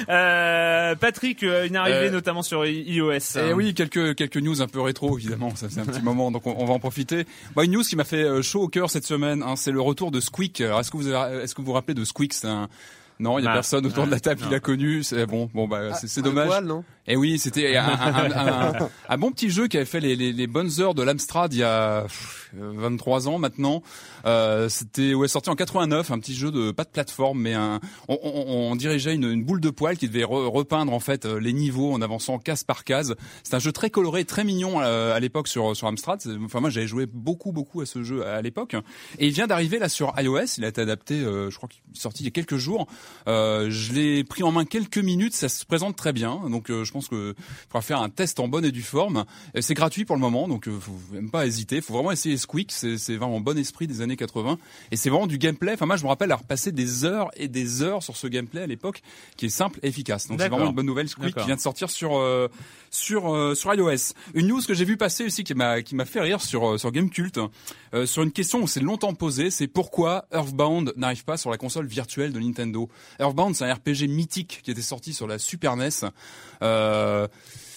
Euh, 0.10 0.96
Patrick, 0.96 1.44
euh, 1.44 1.68
une 1.68 1.76
arrivée 1.76 2.08
Euh, 2.08 2.12
notamment 2.12 2.42
sur 2.42 2.66
iOS. 2.66 3.38
Eh 3.38 3.54
oui, 3.54 3.74
quelques 3.74 4.16
quelques 4.16 4.38
news 4.38 4.62
un 4.62 4.68
peu 4.68 4.82
rétro 4.82 5.18
évidemment, 5.18 5.56
ça 5.56 5.70
fait 5.70 5.82
un 5.82 5.86
petit 5.86 6.02
moment, 6.04 6.32
donc 6.32 6.46
on, 6.48 6.66
va 6.66 6.74
en 6.74 6.80
profiter. 6.80 7.26
Bah, 7.56 7.64
une 7.64 7.72
news 7.72 7.84
qui 7.84 7.96
m'a 7.96 8.04
fait 8.04 8.24
euh, 8.24 8.42
chaud 8.42 8.62
au 8.64 8.68
cœur 8.68 8.89
cette 8.90 9.06
semaine, 9.06 9.42
hein, 9.44 9.56
c'est 9.56 9.72
le 9.72 9.82
retour 9.82 10.12
de 10.12 10.20
Squeak. 10.20 10.62
Alors, 10.62 10.80
Est-ce 10.80 10.92
que 10.92 10.98
vous 10.98 11.08
avez- 11.08 11.44
est-ce 11.44 11.56
que 11.56 11.62
vous 11.62 11.68
vous 11.68 11.74
rappelez 11.74 11.94
de 11.96 12.04
Squeak 12.04 12.34
C'est 12.34 12.48
un 12.48 12.68
non, 13.22 13.38
il 13.38 13.44
y 13.44 13.48
a 13.48 13.52
Ah, 13.52 13.54
personne 13.56 13.86
autour 13.86 14.06
de 14.06 14.12
la 14.12 14.20
table 14.22 14.42
qui 14.42 14.50
l'a 14.50 14.62
connu. 14.62 15.04
C'est 15.04 15.26
bon, 15.26 15.50
bon 15.54 15.68
bah 15.68 15.94
c'est 15.94 16.08
c'est 16.08 16.22
dommage. 16.22 16.48
poil, 16.48 16.64
non? 16.66 16.86
Et 17.12 17.16
oui, 17.16 17.40
c'était 17.40 17.76
un, 17.76 19.18
bon 19.18 19.32
petit 19.32 19.50
jeu 19.50 19.68
qui 19.68 19.78
avait 19.78 19.86
fait 19.88 20.00
les, 20.00 20.48
bonnes 20.48 20.70
heures 20.80 20.94
de 20.94 21.02
l'Amstrad 21.02 21.52
il 21.54 21.60
y 21.60 21.64
a 21.64 22.04
pff, 22.04 22.52
euh, 22.58 22.72
23 22.76 23.28
ans 23.28 23.40
maintenant. 23.40 23.82
Euh, 24.26 24.70
c'était 24.70 25.14
ouais 25.14 25.28
sorti 25.28 25.50
en 25.50 25.56
89, 25.56 26.12
un 26.12 26.20
petit 26.20 26.36
jeu 26.36 26.52
de 26.52 26.72
pas 26.72 26.84
de 26.84 26.90
plateforme, 26.90 27.40
mais 27.42 27.54
un, 27.54 27.80
on, 28.08 28.76
dirigeait 28.76 29.16
une, 29.16 29.44
boule 29.44 29.62
de 29.62 29.70
poil 29.70 29.98
qui 29.98 30.08
devait 30.08 30.24
re- 30.24 30.48
repeindre 30.48 30.94
en 30.94 31.00
fait 31.00 31.26
euh, 31.26 31.40
les 31.40 31.54
niveaux 31.54 31.94
en 31.94 32.02
avançant 32.02 32.38
case 32.38 32.64
par 32.64 32.84
case. 32.84 33.16
C'est 33.44 33.56
un 33.56 33.60
jeu 33.60 33.72
très 33.72 33.90
coloré, 33.90 34.26
très 34.26 34.44
mignon 34.44 34.82
euh, 34.82 35.16
à 35.16 35.20
l'époque 35.20 35.48
sur 35.48 35.74
Amstrad. 35.84 36.22
Enfin 36.44 36.60
moi 36.60 36.70
j'avais 36.70 36.88
joué 36.88 37.06
beaucoup 37.06 37.52
beaucoup 37.52 37.82
à 37.82 37.86
ce 37.86 38.04
jeu 38.04 38.26
à, 38.26 38.42
l'époque. 38.42 38.76
Et 39.18 39.28
il 39.28 39.34
vient 39.34 39.48
d'arriver 39.48 39.80
là 39.80 39.90
sur 39.90 40.14
iOS. 40.18 40.58
Il 40.58 40.66
a 40.66 40.68
été 40.68 40.82
adapté, 40.82 41.16
euh, 41.16 41.50
je 41.50 41.58
crois 41.58 41.70
qu'il 41.70 41.82
est 41.96 42.00
sorti 42.00 42.24
il 42.24 42.26
y 42.26 42.30
a 42.30 42.32
quelques 42.32 42.58
jours. 42.58 42.88
Euh, 43.28 43.68
je 43.70 43.94
l'ai 43.94 44.24
pris 44.24 44.44
en 44.44 44.52
main 44.52 44.66
quelques 44.66 44.98
minutes, 44.98 45.34
ça 45.34 45.50
se 45.50 45.66
présente 45.66 45.96
très 45.96 46.14
bien. 46.14 46.42
Donc 46.50 46.68
je 46.70 46.92
pense 46.92 46.99
que 47.08 47.36
faudra 47.68 47.82
faire 47.82 48.02
un 48.02 48.10
test 48.10 48.40
en 48.40 48.48
bonne 48.48 48.66
et 48.66 48.72
due 48.72 48.84
forme. 48.84 49.26
Et 49.56 49.62
C'est 49.62 49.74
gratuit 49.74 50.06
pour 50.06 50.16
le 50.16 50.22
moment, 50.22 50.48
donc 50.48 50.68
euh, 50.68 50.80
faut 50.80 50.98
même 51.12 51.32
pas 51.32 51.46
hésiter. 51.46 51.82
Faut 51.82 51.94
vraiment 51.94 52.12
essayer 52.12 52.38
Squeak, 52.38 52.72
c'est 52.72 53.16
vraiment 53.16 53.40
bon 53.40 53.58
esprit 53.58 53.88
des 53.88 54.02
années 54.02 54.18
80. 54.18 54.58
Et 54.92 54.98
c'est 54.98 55.10
vraiment 55.10 55.28
du 55.28 55.38
gameplay. 55.38 55.74
Enfin 55.74 55.86
moi 55.86 55.98
je 55.98 56.04
me 56.04 56.10
rappelle 56.10 56.32
avoir 56.32 56.46
passé 56.46 56.72
des 56.72 57.06
heures 57.06 57.30
et 57.36 57.48
des 57.48 57.82
heures 57.82 58.04
sur 58.04 58.18
ce 58.18 58.28
gameplay 58.28 58.62
à 58.62 58.68
l'époque, 58.68 59.02
qui 59.38 59.46
est 59.46 59.50
simple 59.50 59.80
et 59.84 59.88
efficace. 59.88 60.28
Donc 60.28 60.42
c'est 60.42 60.50
vraiment 60.50 60.68
une 60.68 60.76
bonne 60.76 60.86
nouvelle 60.86 61.10
Squeak 61.10 61.36
qui 61.36 61.46
vient 61.46 61.56
de 61.56 61.62
sortir 61.62 61.90
sur 61.90 62.18
euh, 62.18 62.48
sur 62.92 63.34
euh, 63.34 63.56
sur 63.56 63.74
iOS. 63.74 64.14
Une 64.34 64.48
news 64.48 64.62
que 64.62 64.74
j'ai 64.74 64.86
vu 64.86 64.98
passer 64.98 65.26
aussi 65.26 65.44
qui 65.44 65.54
m'a 65.54 65.82
qui 65.82 65.96
m'a 65.96 66.06
fait 66.06 66.22
rire 66.22 66.42
sur 66.42 66.72
euh, 66.72 66.78
sur 66.78 66.92
Gamecult 66.92 67.40
euh, 67.94 68.06
sur 68.06 68.24
une 68.24 68.32
question 68.32 68.62
où 68.62 68.68
c'est 68.68 68.80
longtemps 68.80 69.14
posée, 69.14 69.50
c'est 69.50 69.68
pourquoi 69.68 70.26
Earthbound 70.32 70.94
n'arrive 70.96 71.26
pas 71.26 71.38
sur 71.38 71.50
la 71.50 71.58
console 71.58 71.88
virtuelle 71.88 72.34
de 72.34 72.40
Nintendo? 72.40 72.90
Earthbound 73.20 73.56
c'est 73.56 73.66
un 73.66 73.74
RPG 73.74 74.08
mythique 74.08 74.62
qui 74.64 74.72
était 74.72 74.82
sorti 74.82 75.14
sur 75.14 75.28
la 75.28 75.40
Super 75.40 75.76
NES. 75.76 75.90
Euh, 76.62 76.89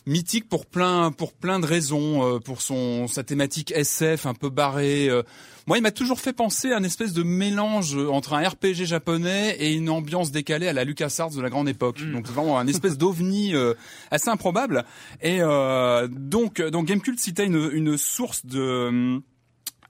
mythique 0.07 0.49
pour 0.49 0.67
plein 0.67 1.13
pour 1.13 1.33
plein 1.33 1.61
de 1.61 1.67
raisons 1.67 2.27
euh, 2.27 2.39
pour 2.39 2.61
son 2.61 3.07
sa 3.07 3.23
thématique 3.23 3.73
SF 3.75 4.27
un 4.27 4.35
peu 4.35 4.51
barrée 4.51 5.09
euh. 5.09 5.23
moi 5.67 5.79
il 5.79 5.81
m'a 5.81 5.93
toujours 5.93 6.19
fait 6.19 6.33
penser 6.33 6.73
à 6.73 6.79
une 6.79 6.85
espèce 6.85 7.13
de 7.13 7.23
mélange 7.23 7.97
entre 7.97 8.35
un 8.35 8.49
RPG 8.49 8.85
japonais 8.85 9.57
et 9.61 9.73
une 9.73 9.89
ambiance 9.89 10.33
décalée 10.33 10.67
à 10.67 10.73
la 10.73 10.85
LucasArts 10.85 11.31
de 11.31 11.41
la 11.41 11.51
grande 11.51 11.69
époque. 11.69 12.01
Donc 12.13 12.27
c'est 12.27 12.33
vraiment 12.33 12.59
un 12.59 12.67
espèce 12.67 12.99
d'ovni 12.99 13.55
euh, 13.55 13.75
assez 14.11 14.29
improbable. 14.29 14.85
Et 15.21 15.39
euh, 15.41 16.09
donc 16.11 16.61
donc 16.61 16.87
Gamecult 16.87 17.19
citait 17.19 17.47
une 17.47 17.71
une 17.73 17.97
source 17.97 18.45
de 18.45 18.89
hum, 18.89 19.23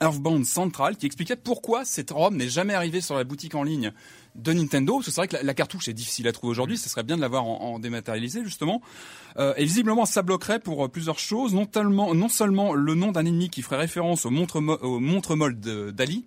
Earthbound 0.03 0.45
Central 0.45 0.97
qui 0.97 1.07
expliquait 1.07 1.37
pourquoi 1.37 1.85
cette 1.85 2.11
ROM 2.11 2.37
n'est 2.37 2.49
jamais 2.49 2.75
arrivée 2.75 3.01
sur 3.01 3.15
la 3.15 3.25
boutique 3.25 3.55
en 3.55 3.63
ligne 3.63 3.93
de 4.35 4.53
Nintendo. 4.53 5.01
C'est 5.03 5.15
vrai 5.15 5.29
que 5.29 5.37
la, 5.43 5.55
cartouche 5.55 5.89
est 5.89 5.93
difficile 5.95 6.27
à 6.29 6.33
trouver 6.33 6.51
aujourd'hui. 6.51 6.77
Ce 6.77 6.89
serait 6.89 7.03
bien 7.05 7.17
de 7.17 7.21
l'avoir 7.21 7.45
en, 7.45 7.61
en 7.75 7.79
dématérialisé 7.79 8.43
justement. 8.45 8.83
Euh, 9.39 9.55
et 9.57 9.65
visiblement, 9.65 10.05
ça 10.05 10.23
bloquerait 10.23 10.59
pour 10.59 10.85
euh, 10.85 10.89
plusieurs 10.89 11.19
choses. 11.19 11.55
Non 11.55 11.67
non 12.15 12.29
seulement 12.29 12.75
le 12.75 12.95
nom 12.95 13.13
d'un 13.13 13.25
ennemi 13.25 13.49
qui 13.49 13.63
ferait 13.63 13.77
référence 13.77 14.27
au 14.27 14.31
montre 14.31 14.57
au 14.57 15.01
montre 15.01 15.37
molle 15.37 15.59
de- 15.61 15.91
d'Ali. 15.91 16.25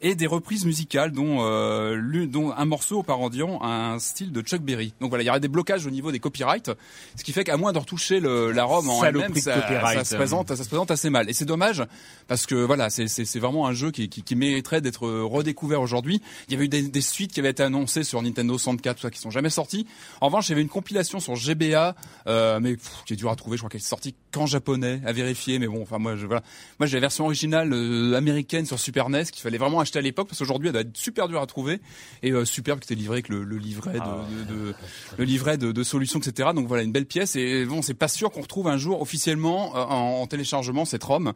Et 0.00 0.14
des 0.14 0.26
reprises 0.26 0.64
musicales, 0.64 1.12
dont, 1.12 1.38
euh, 1.40 2.26
dont 2.26 2.52
un 2.52 2.64
morceau 2.64 3.02
parodant 3.02 3.62
un 3.62 3.98
style 3.98 4.32
de 4.32 4.40
Chuck 4.42 4.62
Berry. 4.62 4.92
Donc 5.00 5.10
voilà, 5.10 5.24
il 5.24 5.26
y 5.26 5.30
aurait 5.30 5.40
des 5.40 5.48
blocages 5.48 5.86
au 5.86 5.90
niveau 5.90 6.12
des 6.12 6.20
copyrights, 6.20 6.70
ce 7.16 7.24
qui 7.24 7.32
fait 7.32 7.44
qu'à 7.44 7.56
moins 7.56 7.72
de 7.72 7.78
retoucher 7.78 8.20
le, 8.20 8.52
la 8.52 8.64
ROM 8.64 8.88
en 8.88 9.04
elle-même, 9.04 9.34
ça, 9.34 9.60
copyright. 9.60 9.98
ça 9.98 10.04
se 10.04 10.16
présente, 10.16 10.48
ça 10.48 10.62
se 10.62 10.68
présente 10.68 10.90
assez 10.90 11.10
mal. 11.10 11.28
Et 11.28 11.32
c'est 11.32 11.44
dommage 11.44 11.82
parce 12.26 12.46
que 12.46 12.54
voilà, 12.54 12.90
c'est 12.90 13.08
c'est 13.08 13.24
c'est 13.24 13.38
vraiment 13.38 13.66
un 13.66 13.72
jeu 13.72 13.90
qui, 13.90 14.08
qui, 14.08 14.22
qui 14.22 14.36
mériterait 14.36 14.80
d'être 14.80 15.08
redécouvert 15.08 15.80
aujourd'hui. 15.80 16.20
Il 16.48 16.52
y 16.52 16.56
avait 16.56 16.66
eu 16.66 16.68
des, 16.68 16.82
des 16.82 17.00
suites 17.00 17.32
qui 17.32 17.40
avaient 17.40 17.50
été 17.50 17.62
annoncées 17.62 18.04
sur 18.04 18.22
Nintendo 18.22 18.56
64, 18.56 18.96
tout 18.96 19.02
ça, 19.02 19.10
qui 19.10 19.18
sont 19.18 19.30
jamais 19.30 19.50
sorties. 19.50 19.86
En 20.20 20.26
revanche, 20.26 20.48
il 20.48 20.50
y 20.50 20.52
avait 20.52 20.62
une 20.62 20.68
compilation 20.68 21.20
sur 21.20 21.34
GBA, 21.36 21.94
euh, 22.26 22.60
mais 22.60 22.76
pff, 22.76 23.02
qui 23.06 23.12
est 23.12 23.16
dur 23.16 23.30
à 23.30 23.36
trouver. 23.36 23.56
Je 23.56 23.62
crois 23.62 23.70
qu'elle 23.70 23.80
est 23.80 23.84
sortie 23.84 24.14
qu'en 24.32 24.46
japonais, 24.46 25.00
à 25.04 25.12
vérifier. 25.12 25.58
Mais 25.58 25.66
bon, 25.66 25.82
enfin 25.82 25.98
moi, 25.98 26.16
je, 26.16 26.26
voilà, 26.26 26.42
moi 26.78 26.86
j'ai 26.86 26.96
la 26.96 27.02
version 27.02 27.24
originale 27.24 27.72
euh, 27.72 28.14
américaine 28.14 28.66
sur 28.66 28.78
Super 28.78 29.08
NES 29.08 29.24
qu'il 29.24 29.42
fallait 29.42 29.57
vraiment 29.58 29.80
acheter 29.80 29.98
à 29.98 30.02
l'époque 30.02 30.28
parce 30.28 30.38
qu'aujourd'hui 30.38 30.68
elle 30.68 30.72
doit 30.72 30.82
être 30.82 30.96
super 30.96 31.28
dure 31.28 31.40
à 31.42 31.46
trouver 31.46 31.80
et 32.22 32.32
euh, 32.32 32.44
superbe 32.44 32.80
qui 32.80 32.92
était 32.92 32.98
livré 33.00 33.16
avec 33.16 33.28
le, 33.28 33.44
le 33.44 33.56
livret 33.58 33.94
de, 33.94 34.00
Ah. 34.02 34.24
de- 34.48 34.54
de- 34.54 34.74
le 35.18 35.24
livret 35.24 35.58
de, 35.58 35.72
de 35.72 35.82
solutions, 35.82 36.18
etc. 36.20 36.50
Donc 36.54 36.66
voilà, 36.68 36.82
une 36.82 36.92
belle 36.92 37.06
pièce. 37.06 37.36
Et 37.36 37.64
bon, 37.66 37.82
c'est 37.82 37.94
pas 37.94 38.08
sûr 38.08 38.30
qu'on 38.30 38.40
retrouve 38.42 38.68
un 38.68 38.78
jour 38.78 39.02
officiellement 39.02 39.76
euh, 39.76 39.80
en, 39.84 40.20
en 40.22 40.26
téléchargement 40.26 40.84
cette 40.84 41.04
ROM 41.04 41.32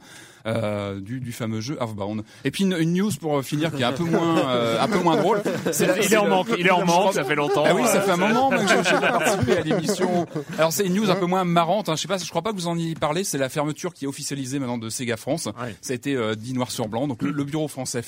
euh, 0.46 1.00
du, 1.00 1.20
du 1.20 1.32
fameux 1.32 1.60
jeu 1.60 1.76
Earthbound. 1.80 2.22
Et 2.44 2.50
puis 2.50 2.64
une, 2.64 2.76
une 2.78 2.92
news 2.94 3.10
pour 3.20 3.38
euh, 3.38 3.42
finir 3.42 3.72
qui 3.74 3.82
est 3.82 3.84
un 3.84 3.92
peu 3.92 4.04
moins 4.04 4.38
euh, 4.48 4.80
un 4.80 4.88
peu 4.88 4.98
moins 5.00 5.16
drôle. 5.16 5.42
C'est 5.72 5.86
la- 5.86 5.98
Il 6.02 6.12
est 6.12 6.16
en 6.16 6.24
le- 6.24 6.30
manque, 6.30 6.48
il 6.58 6.66
est 6.66 6.70
en 6.70 6.84
manque, 6.84 7.14
ça 7.14 7.24
fait 7.24 7.34
longtemps. 7.34 7.64
ah 7.66 7.74
oui, 7.74 7.82
ça 7.86 8.00
fait 8.00 8.12
un 8.12 8.16
moment 8.16 8.50
moi, 8.50 8.58
que 8.64 8.68
je 8.68 8.74
n'ai 8.94 9.00
pas 9.00 9.12
participé 9.18 9.56
à 9.56 9.60
l'émission. 9.62 10.26
Alors 10.58 10.72
c'est 10.72 10.86
une 10.86 10.94
news 10.94 11.10
un 11.10 11.14
peu 11.16 11.26
moins 11.26 11.44
marrante. 11.44 11.88
Hein. 11.88 11.96
Je 11.96 12.02
sais 12.02 12.08
pas, 12.08 12.18
je 12.18 12.28
crois 12.28 12.42
pas 12.42 12.50
que 12.50 12.56
vous 12.56 12.66
en 12.68 12.76
ayez 12.78 12.94
parlé. 12.94 13.24
C'est 13.24 13.38
la 13.38 13.48
fermeture 13.48 13.92
qui 13.94 14.04
est 14.04 14.08
officialisée 14.08 14.58
maintenant 14.58 14.78
de 14.78 14.88
Sega 14.88 15.16
France. 15.16 15.46
Ouais. 15.60 15.76
Ça 15.80 15.92
a 15.92 15.96
été 15.96 16.14
euh, 16.16 16.34
dit 16.34 16.52
noir 16.54 16.70
sur 16.70 16.88
blanc. 16.88 17.06
Donc 17.06 17.22
le, 17.22 17.30
le 17.30 17.44
bureau 17.44 17.68
français 17.68 18.02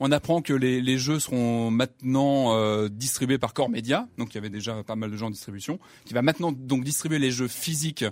On 0.00 0.12
apprend 0.12 0.42
que 0.42 0.52
les, 0.52 0.98
jeux 0.98 1.20
seront 1.20 1.70
maintenant 1.70 2.54
euh, 2.54 2.88
distribués 2.88 3.38
par 3.38 3.54
Core 3.54 3.70
Media. 3.70 4.08
Donc 4.18 4.32
il 4.32 4.34
y 4.36 4.38
avait 4.38 4.50
déjà 4.50 4.82
pas 4.82 4.96
mal 4.96 5.10
de 5.10 5.16
gens 5.16 5.26
en 5.26 5.30
distribution. 5.30 5.78
Qui 6.04 6.14
va 6.14 6.22
maintenant 6.22 6.52
donc 6.52 6.84
distribuer 6.84 7.18
les 7.18 7.30
jeux 7.30 7.48
physiques 7.48 8.04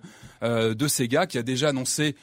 euh, 0.43 0.75
de 0.75 0.89
Sega, 0.89 1.27
qui 1.27 1.39
a 1.39 1.43
déjà 1.43 1.69
annoncé. 1.69 2.17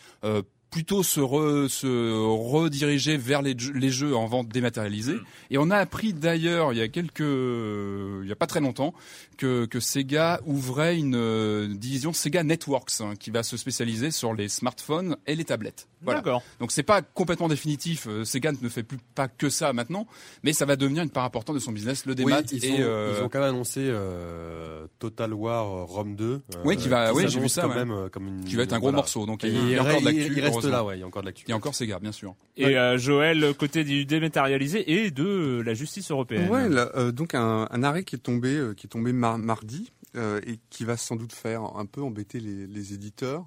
Plutôt 0.75 1.03
se, 1.03 1.22
re- 1.22 1.70
se 1.70 1.88
rediriger 1.88 3.15
vers 3.15 3.41
les, 3.41 3.58
jeux- 3.58 3.72
les 3.72 3.89
jeux 3.89 4.13
en 4.13 4.25
vente 4.25 4.50
dématérialisée. 4.50 5.15
Et 5.50 5.58
on 5.58 5.72
a 5.72 5.77
appris 5.77 6.12
d'ailleurs 6.12 6.74
il 6.74 6.79
y 6.79 6.82
a 6.82 6.89
quelques, 6.89 7.22
il 7.22 8.27
y 8.27 8.32
a 8.32 8.36
pas 8.36 8.46
très 8.46 8.60
longtemps, 8.60 8.94
que, 9.38 9.65
que 9.65 9.79
Sega 9.79 10.41
ouvrait 10.46 10.98
une 10.98 11.15
euh, 11.15 11.67
division 11.74 12.12
Sega 12.12 12.44
Networks 12.44 12.91
hein, 13.00 13.13
qui 13.17 13.32
va 13.32 13.41
se 13.44 13.55
spécialiser 13.55 14.12
sur 14.12 14.34
les 14.34 14.50
smartphones 14.50 15.15
et 15.27 15.36
les 15.36 15.46
tablettes. 15.46 15.88
Voilà. 16.01 16.20
D'accord. 16.20 16.44
Donc 16.60 16.72
c'est 16.74 16.84
pas 16.84 17.01
complètement 17.01 17.48
définitif. 17.48 18.08
euh, 18.08 18.25
Sega 18.25 18.51
ne 18.62 18.67
fait 18.70 18.84
plus 18.84 18.98
pas 19.15 19.29
que 19.29 19.50
ça 19.50 19.72
maintenant, 19.72 20.08
mais 20.44 20.51
ça 20.51 20.65
va 20.65 20.75
devenir 20.75 21.03
une 21.03 21.10
part 21.10 21.24
importante 21.24 21.55
de 21.55 21.60
son 21.62 21.72
business, 21.72 22.05
le 22.05 22.12
Oui, 22.12 22.15
démat 22.17 22.41
ils, 22.51 22.65
et 22.65 22.72
ont, 22.74 22.75
euh, 22.79 23.15
ils 23.17 23.24
ont 23.24 23.29
quand 23.29 23.39
même 23.39 23.50
annoncé 23.50 23.79
euh, 23.82 24.88
Total 25.00 25.34
War 25.34 25.86
Rome 25.88 26.15
2. 26.15 26.25
euh, 26.25 26.39
Oui, 26.65 26.75
qui 26.77 26.89
va- 26.89 27.13
oui, 27.13 27.25
j'ai 27.29 27.39
vu 27.39 27.48
ça, 27.50 27.62
quand 27.63 27.70
ouais. 27.70 27.86
même 27.86 28.10
comme 28.12 28.27
une, 28.27 28.44
qui 28.44 28.55
va 28.55 28.63
être 28.63 28.74
un 28.74 28.77
gros 28.79 28.88
voilà. 28.88 28.98
morceau. 28.98 29.25
Donc 29.25 29.44
Et 29.46 29.48
il 29.50 29.70
y 29.70 29.75
a 29.77 29.82
encore 29.82 29.96
de 29.96 30.00
il- 30.12 30.17
l'actu. 30.17 30.34
il 30.36 30.41
reste 30.44 30.65
heureusement. 30.68 30.78
là, 30.78 30.84
ouais, 30.86 30.98
il 30.98 31.00
y 31.00 31.04
a 31.04 31.08
encore 31.08 31.22
de 31.22 31.28
l'actu. 31.28 31.46
Il 31.48 31.50
y 31.50 31.54
a 31.54 31.56
encore 31.56 31.76
Sega, 31.76 32.00
bien 32.00 32.12
sûr. 32.12 32.36
Et 32.58 32.78
euh, 32.78 32.98
Joël, 32.98 33.54
côté 33.58 33.84
du 33.84 34.06
dématérialisé 34.06 34.92
et 34.92 35.12
de 35.12 35.24
euh, 35.26 35.62
la 35.64 35.74
justice 35.74 36.12
européenne. 36.12 36.50
Ouais, 36.50 36.68
là, 36.70 36.92
euh, 36.96 37.12
donc 37.12 37.36
un, 37.36 37.68
un 37.70 37.84
arrêt 37.84 38.04
qui 38.04 38.16
est 38.16 38.20
tombé, 38.20 38.56
euh, 38.56 38.74
qui 38.74 38.88
est 38.88 38.90
tombé 38.90 39.14
mar- 39.14 39.38
mardi 39.38 39.92
euh, 40.16 40.40
et 40.48 40.60
qui 40.70 40.86
va 40.86 40.98
sans 40.98 41.16
doute 41.16 41.34
faire 41.34 41.62
un 41.78 41.86
peu 41.86 42.02
embêter 42.02 42.40
les, 42.40 42.68
les 42.68 42.94
éditeurs. 42.94 43.46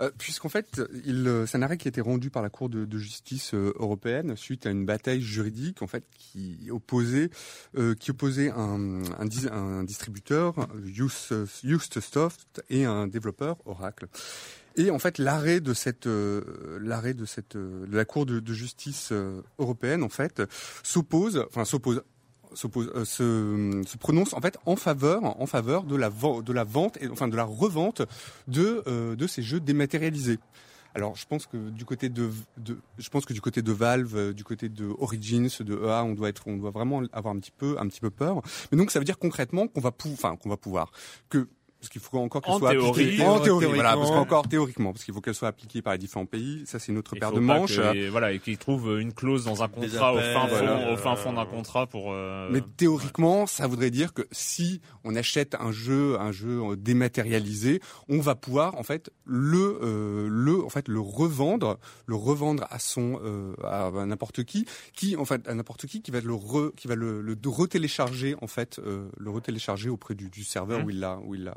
Euh, 0.00 0.10
Puisqu'en 0.18 0.48
fait, 0.48 0.80
euh, 1.06 1.46
c'est 1.46 1.58
un 1.58 1.62
arrêt 1.62 1.76
qui 1.76 1.86
a 1.86 1.90
été 1.90 2.00
rendu 2.00 2.30
par 2.30 2.42
la 2.42 2.48
Cour 2.48 2.70
de, 2.70 2.86
de 2.86 2.98
justice 2.98 3.52
euh, 3.52 3.72
européenne 3.78 4.34
suite 4.36 4.66
à 4.66 4.70
une 4.70 4.86
bataille 4.86 5.20
juridique 5.20 5.82
en 5.82 5.86
fait 5.86 6.04
qui 6.18 6.68
opposait, 6.70 7.28
euh, 7.76 7.94
qui 7.94 8.10
opposait 8.10 8.50
un, 8.50 9.02
un, 9.18 9.26
dis- 9.26 9.48
un 9.52 9.84
distributeur, 9.84 10.54
Just- 10.82 11.34
Justsoft, 11.62 12.62
et 12.70 12.84
un 12.86 13.06
développeur, 13.06 13.58
Oracle. 13.66 14.08
Et 14.76 14.90
en 14.90 14.98
fait, 14.98 15.18
l'arrêt 15.18 15.60
de 15.60 15.74
cette, 15.74 16.06
euh, 16.06 16.78
l'arrêt 16.80 17.14
de 17.14 17.24
cette, 17.24 17.56
euh, 17.56 17.86
de 17.86 17.96
la 17.96 18.04
Cour 18.04 18.26
de, 18.26 18.40
de 18.40 18.52
justice 18.52 19.10
euh, 19.12 19.42
européenne, 19.58 20.02
en 20.02 20.08
fait, 20.08 20.42
s'oppose, 20.82 21.44
enfin 21.48 21.64
s'oppose, 21.64 22.02
s'oppose, 22.54 22.90
euh, 22.94 23.04
se, 23.04 23.82
se 23.86 23.96
prononce 23.98 24.32
en 24.34 24.40
fait 24.40 24.58
en 24.66 24.76
faveur, 24.76 25.40
en 25.40 25.46
faveur 25.46 25.84
de 25.84 25.96
la, 25.96 26.10
de 26.10 26.52
la 26.52 26.64
vente, 26.64 26.98
et, 27.00 27.08
enfin 27.08 27.28
de 27.28 27.36
la 27.36 27.44
revente 27.44 28.02
de, 28.48 28.82
euh, 28.86 29.16
de 29.16 29.26
ces 29.26 29.42
jeux 29.42 29.60
dématérialisés. 29.60 30.38
Alors, 30.94 31.16
je 31.16 31.26
pense 31.26 31.46
que 31.46 31.70
du 31.70 31.86
côté 31.86 32.10
de, 32.10 32.30
de 32.58 32.78
je 32.98 33.08
pense 33.08 33.24
que 33.24 33.32
du 33.32 33.40
côté 33.40 33.62
de 33.62 33.72
Valve, 33.72 34.14
euh, 34.14 34.32
du 34.34 34.44
côté 34.44 34.68
de 34.68 34.86
Origins, 34.98 35.48
de 35.60 35.74
EA, 35.86 36.04
on 36.04 36.12
doit 36.12 36.28
être, 36.28 36.42
on 36.46 36.58
doit 36.58 36.70
vraiment 36.70 37.02
avoir 37.12 37.34
un 37.34 37.38
petit 37.38 37.50
peu, 37.50 37.76
un 37.78 37.88
petit 37.88 38.00
peu 38.00 38.10
peur. 38.10 38.42
Mais 38.70 38.78
donc, 38.78 38.90
ça 38.90 38.98
veut 38.98 39.04
dire 39.06 39.18
concrètement 39.18 39.68
qu'on 39.68 39.80
va, 39.80 39.92
enfin, 40.12 40.36
qu'on 40.36 40.50
va 40.50 40.58
pouvoir 40.58 40.92
que 41.30 41.48
parce 41.82 41.90
qu'il 41.90 42.00
faut 42.00 42.18
encore 42.18 42.42
qu'elle 42.42 42.54
soit 42.58 42.70
théorie, 42.70 43.02
appliquée 43.02 43.24
en 43.26 43.40
théorie, 43.40 43.66
voilà, 43.66 43.94
parce 43.96 44.08
ouais. 44.10 44.14
qu'encore 44.16 44.46
théoriquement, 44.48 44.92
parce 44.92 45.04
qu'il 45.04 45.12
faut 45.12 45.20
qu'elle 45.20 45.34
soit 45.34 45.48
appliquée 45.48 45.82
par 45.82 45.94
les 45.94 45.98
différents 45.98 46.26
pays. 46.26 46.62
Ça, 46.64 46.78
c'est 46.78 46.92
une 46.92 46.98
autre 46.98 47.10
Il 47.14 47.18
paire 47.18 47.32
de 47.32 47.40
manches. 47.40 47.76
que- 47.76 47.94
et 47.96 48.08
voilà, 48.08 48.30
et 48.32 48.38
qu'ils 48.38 48.56
trouvent 48.56 49.00
une 49.00 49.12
clause 49.12 49.44
dans 49.46 49.64
un 49.64 49.68
contrat 49.68 50.14
au 50.14 50.18
appels, 50.18 50.32
fin 50.32 50.40
fond, 50.46 50.48
voilà. 50.48 50.92
au 50.92 50.96
fin 50.96 51.16
fond 51.16 51.32
d'un 51.32 51.44
contrat 51.44 51.88
pour. 51.88 52.12
euh, 52.12 52.48
Mais 52.52 52.60
théoriquement, 52.76 53.46
ça 53.48 53.66
voudrait 53.66 53.90
dire 53.90 54.14
que 54.14 54.22
si 54.30 54.80
on 55.02 55.16
achète 55.16 55.56
un 55.58 55.72
jeu, 55.72 56.20
un 56.20 56.30
jeu 56.30 56.60
euh, 56.62 56.76
dématérialisé, 56.76 57.80
on 58.08 58.20
va 58.20 58.34
pouvoir 58.36 58.76
en 58.78 58.84
fait 58.84 59.10
le 59.24 59.78
euh, 59.82 60.28
le 60.30 60.64
en 60.64 60.68
fait 60.68 60.86
le 60.86 61.00
revendre, 61.00 61.78
le 62.06 62.14
revendre 62.14 62.64
à 62.70 62.78
son 62.78 63.20
euh, 63.24 63.54
à 63.64 63.90
n'importe 64.06 64.44
qui, 64.44 64.66
qui 64.94 65.16
en 65.16 65.24
fait 65.24 65.46
à 65.48 65.54
n'importe 65.54 65.86
qui 65.86 66.00
qui 66.00 66.10
va 66.12 66.20
le 66.20 66.32
re, 66.34 66.72
qui 66.76 66.86
va 66.86 66.94
le, 66.94 67.20
le 67.20 67.36
retélécharger 67.46 68.36
en 68.40 68.46
fait 68.46 68.78
euh, 68.78 69.08
le 69.18 69.30
retélécharger 69.30 69.88
auprès 69.88 70.14
du, 70.14 70.30
du 70.30 70.44
serveur 70.44 70.78
Mhm. 70.80 70.84
où 70.86 70.90
il 70.90 71.00
l'a 71.00 71.18
où 71.24 71.34
il 71.34 71.44
l'a 71.44 71.54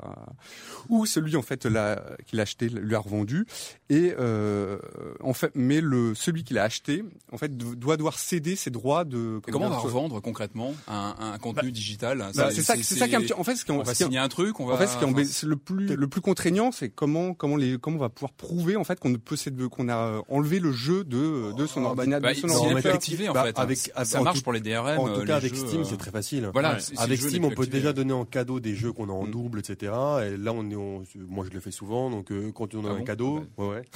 ou 0.89 1.05
celui 1.05 1.35
en 1.35 1.41
fait 1.41 1.65
l'a 1.65 2.01
qu'il 2.25 2.39
a 2.39 2.43
acheté 2.43 2.69
lui 2.69 2.95
a 2.95 2.99
revendu 2.99 3.45
et 3.89 4.13
euh, 4.19 4.77
en 5.21 5.33
fait 5.33 5.51
mais 5.55 5.81
le 5.81 6.13
celui 6.15 6.43
qui 6.43 6.53
l'a 6.53 6.63
acheté 6.63 7.03
en 7.31 7.37
fait 7.37 7.55
doit 7.57 7.97
devoir 7.97 8.17
céder 8.19 8.55
ses 8.55 8.69
droits 8.69 9.03
de 9.03 9.39
Comment 9.51 9.65
on 9.67 9.69
va 9.69 9.77
revendre 9.77 10.21
concrètement 10.21 10.73
un, 10.87 11.15
un 11.19 11.37
contenu 11.37 11.71
digital? 11.71 12.17
bah, 12.35 12.49
c'est 12.51 12.61
ça, 12.61 12.75
c'est 12.75 12.95
ça 12.95 13.07
qui 13.07 13.13
est 13.13 13.17
un 13.17 13.21
petit- 13.21 13.33
en 13.33 13.43
fait, 13.43 13.55
ce 13.55 13.65
qui 13.65 13.71
On 13.71 13.81
va 13.81 13.93
signer 13.93 14.17
un 14.19 14.27
truc, 14.29 14.59
on 14.59 14.65
va. 14.65 14.75
en 14.75 14.77
fait, 14.77 14.87
ce 14.87 14.97
qui 14.97 15.03
est 15.03 15.07
enfin, 15.07 15.21
le 15.47 15.55
plus 15.55 15.95
le 15.95 16.07
plus 16.07 16.21
contraignant, 16.21 16.71
c'est 16.71 16.89
comment 16.89 17.33
comment 17.33 17.55
les 17.57 17.77
comment 17.77 17.97
on 17.97 17.99
va 17.99 18.09
pouvoir 18.09 18.31
prouver 18.33 18.75
en 18.75 18.83
fait 18.83 18.99
qu'on 18.99 19.09
ne 19.09 19.17
possède 19.17 19.61
qu'on 19.67 19.89
a 19.89 19.97
euh, 19.97 20.21
enlevé 20.29 20.59
le 20.59 20.71
jeu 20.71 21.03
de 21.03 21.55
de 21.55 21.65
son 21.65 21.81
Oh, 21.81 21.83
bah, 21.83 21.89
ordinateur. 21.89 22.21
bah, 22.21 22.33
de 22.33 22.39
son 22.39 22.49
ordinateur. 22.49 22.95
activé 22.95 23.29
en 23.29 23.33
bah, 23.33 23.43
fait. 23.45 23.59
avec- 23.59 23.77
ça 24.03 24.21
marche 24.21 24.43
pour 24.43 24.53
les 24.53 24.59
DRM. 24.61 24.99
En 24.99 25.07
tout 25.13 25.21
euh, 25.21 25.25
cas, 25.25 25.35
avec 25.37 25.55
Steam, 25.55 25.81
euh, 25.81 25.83
c'est 25.83 25.97
très 25.97 26.11
facile. 26.11 26.49
Voilà, 26.53 26.77
Avec 26.97 27.19
Steam, 27.21 27.45
on 27.45 27.51
peut 27.51 27.67
déjà 27.67 27.93
donner 27.93 28.13
en 28.13 28.25
cadeau 28.25 28.59
des 28.59 28.75
jeux 28.75 28.91
qu'on 28.93 29.09
a 29.09 29.13
en 29.13 29.25
Mm. 29.27 29.31
double, 29.31 29.59
etc. 29.59 29.91
Et 30.23 30.37
là, 30.37 30.51
on 30.53 30.69
est, 30.69 30.75
on- 30.75 31.03
moi, 31.29 31.45
je 31.49 31.53
le 31.53 31.59
fais 31.59 31.71
souvent. 31.71 32.09
Donc, 32.09 32.31
euh, 32.31 32.51
quand 32.53 32.73
on 32.75 32.85
a 32.85 32.89
Ah 32.89 32.93
un 32.93 32.97
bon 32.99 33.03
cadeau, 33.05 33.43
ouais, 33.57 33.67
ouais. 33.67 33.81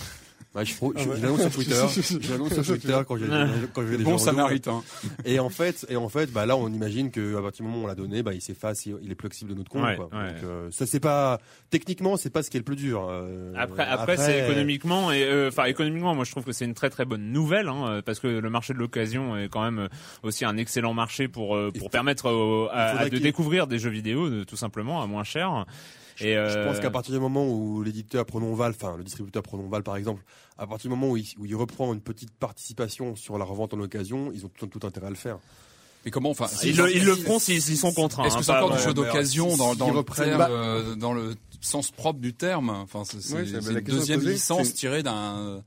Bah, 0.52 0.64
je, 0.64 0.74
je, 0.74 0.80
Ah 0.82 0.88
ouais. 0.88 0.94
je 1.16 1.22
l'annonce 1.22 1.42
sur 1.42 1.52
Twitter. 1.54 1.76
je 2.22 2.32
l'annonce 2.32 2.54
sur 2.54 2.66
Twitter 2.66 2.98
quand 3.08 3.18
j'ai 3.18 3.28
quand 3.72 3.86
j'ai 3.88 3.98
des 3.98 4.04
Bon 4.04 4.18
samaritain. 4.18 4.82
Et 5.24 5.38
en 5.38 5.50
fait, 5.50 5.86
et 5.90 5.96
en 5.96 6.10
fait, 6.10 6.32
bah 6.32 6.48
là, 6.48 6.58
on 6.58 6.70
imagine 6.74 7.12
que 7.12 7.36
à 7.38 7.42
partir 7.44 7.64
du 7.64 7.70
moment 7.70 7.84
où 7.84 7.86
on 7.86 7.88
l'a 7.88 7.94
donné, 7.94 8.24
bah 8.24 8.34
il 8.34 8.42
s'efface, 8.42 8.88
il 8.88 9.12
est 9.12 9.16
plus 9.16 9.28
accessible 9.28 9.52
de 9.52 9.56
notre 9.58 9.70
compte. 9.70 9.84
Ouais, 9.84 9.96
quoi. 9.96 10.06
ouais. 10.12 10.34
Donc, 10.34 10.44
euh, 10.46 10.72
ça 10.72 10.88
c'est 10.88 11.00
pas 11.00 11.40
techniquement, 11.70 12.18
c'est 12.18 12.32
pas 12.32 12.42
ce 12.42 12.50
qui 12.50 12.58
est 12.58 12.62
le 12.62 12.64
plus 12.64 12.78
dur. 12.78 13.06
euh, 13.12 13.54
Après, 13.58 13.84
après, 13.86 14.18
c'est 14.18 14.46
économiquement 14.46 15.12
et 15.12 15.24
euh, 15.24 15.50
enfin 15.50 15.66
économiquement, 15.66 16.16
moi 16.16 16.24
je 16.24 16.32
trouve 16.32 16.46
que 16.46 16.52
c'est 16.52 16.66
une 16.66 16.74
très 16.74 16.90
très 16.90 17.06
bonne 17.06 17.32
nouvelle 17.32 17.68
hein, 17.68 18.02
parce 18.04 18.20
que 18.20 18.28
le 18.28 18.50
marché 18.50 18.74
de 18.74 18.80
l'occasion 18.80 19.38
est 19.38 19.50
quand 19.50 19.62
même 19.70 19.88
aussi 20.24 20.46
un 20.46 20.58
excellent 20.58 20.96
marché 20.96 21.28
pour 21.28 21.56
pour 21.78 21.92
permettre 21.92 22.26
à- 22.74 23.02
à 23.02 23.10
de 23.10 23.20
découvrir 23.20 23.68
des 23.68 23.78
jeux 23.78 23.92
vidéo 23.92 24.46
tout 24.46 24.56
simplement 24.58 25.04
à 25.04 25.06
moins 25.06 25.24
cher. 25.24 25.66
Et 26.22 26.34
Je 26.34 26.38
euh, 26.38 26.66
pense 26.66 26.80
qu'à 26.80 26.90
partir 26.92 27.14
du 27.14 27.20
moment 27.20 27.48
où 27.48 27.82
l'éditeur 27.84 28.26
Prononval, 28.26 28.74
enfin 28.76 28.96
le 28.98 29.04
distributeur 29.04 29.44
Prononval 29.44 29.84
par 29.84 29.96
exemple, 29.96 30.24
à 30.58 30.68
partir 30.68 30.90
du 30.90 30.96
moment 30.96 31.12
où 31.12 31.18
il, 31.18 31.26
où 31.38 31.46
il 31.46 31.56
reprend 31.56 31.94
une 31.94 32.02
petite 32.02 32.32
participation 32.32 33.16
sur 33.16 33.38
la 33.38 33.46
revente 33.46 33.74
en 33.74 33.80
occasion, 33.80 34.32
ils 34.34 34.46
ont 34.46 34.50
tout, 34.50 34.68
tout 34.68 34.86
intérêt 34.86 35.08
à 35.08 35.12
le 35.12 35.16
faire. 35.16 35.38
Mais 36.06 36.12
comment 36.12 36.30
enfin 36.30 36.48
ils, 36.64 36.78
le, 36.78 36.96
ils 36.96 37.04
le 37.04 37.16
feront 37.16 37.40
s'ils 37.40 37.62
sont 37.78 37.92
contraints. 37.92 38.24
Est-ce 38.24 38.36
hein, 38.36 38.40
que 38.40 38.46
c'est 38.46 38.52
pas- 38.54 38.64
encore 38.64 38.78
du 38.78 38.82
jeu 38.84 38.94
d'occasion 38.94 39.50
si- 39.52 39.58
dans, 39.58 39.74
le 39.92 39.98
reprennent- 39.98 40.26
terme, 40.30 40.38
bah- 40.38 40.50
euh, 40.50 40.96
dans 40.96 41.14
le 41.14 41.36
sens 41.60 41.92
propre 41.92 42.20
du 42.20 42.34
terme? 42.34 42.70
Enfin, 42.70 43.04
c'est 43.04 43.22
c'est- 43.22 43.46
c'est- 43.46 43.62
c'est 43.62 43.72
une 43.74 43.80
deuxième 43.82 44.22
licence 44.22 44.68
c'est- 44.68 44.74
tirée 44.74 45.04
d'un 45.04 45.62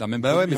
d'un 0.00 0.06
même 0.08 0.20
Bah 0.20 0.36
ouais, 0.36 0.46
mais 0.48 0.56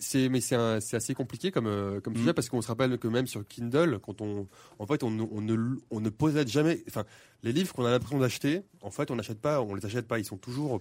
c'est 0.00 0.28
mais 0.28 0.40
c'est 0.40 0.56
assez 0.96 1.14
compliqué 1.14 1.50
comme 1.52 1.66
euh, 1.68 2.00
comme 2.00 2.14
Mm. 2.14 2.18
sujet 2.18 2.32
parce 2.32 2.48
qu'on 2.48 2.60
se 2.62 2.68
rappelle 2.68 2.98
que 2.98 3.06
même 3.08 3.26
sur 3.28 3.46
Kindle, 3.46 4.00
quand 4.02 4.20
on 4.20 4.46
en 4.80 4.86
fait 4.86 5.02
on, 5.04 5.10
ne- 5.10 5.22
on 5.30 5.40
ne 5.40 5.56
on 5.90 6.00
ne 6.00 6.08
possède 6.10 6.48
jamais, 6.48 6.80
enfin 6.88 7.04
les 7.44 7.52
livres 7.52 7.72
qu'on 7.72 7.84
a 7.84 7.90
l'impression 7.90 8.18
d'acheter, 8.18 8.62
en 8.82 8.90
fait 8.90 9.10
on 9.10 9.16
n'achète 9.16 9.40
pas, 9.40 9.60
on 9.62 9.74
les 9.74 9.86
achète 9.86 10.08
pas, 10.08 10.18
ils 10.18 10.24
sont 10.24 10.36
toujours 10.38 10.80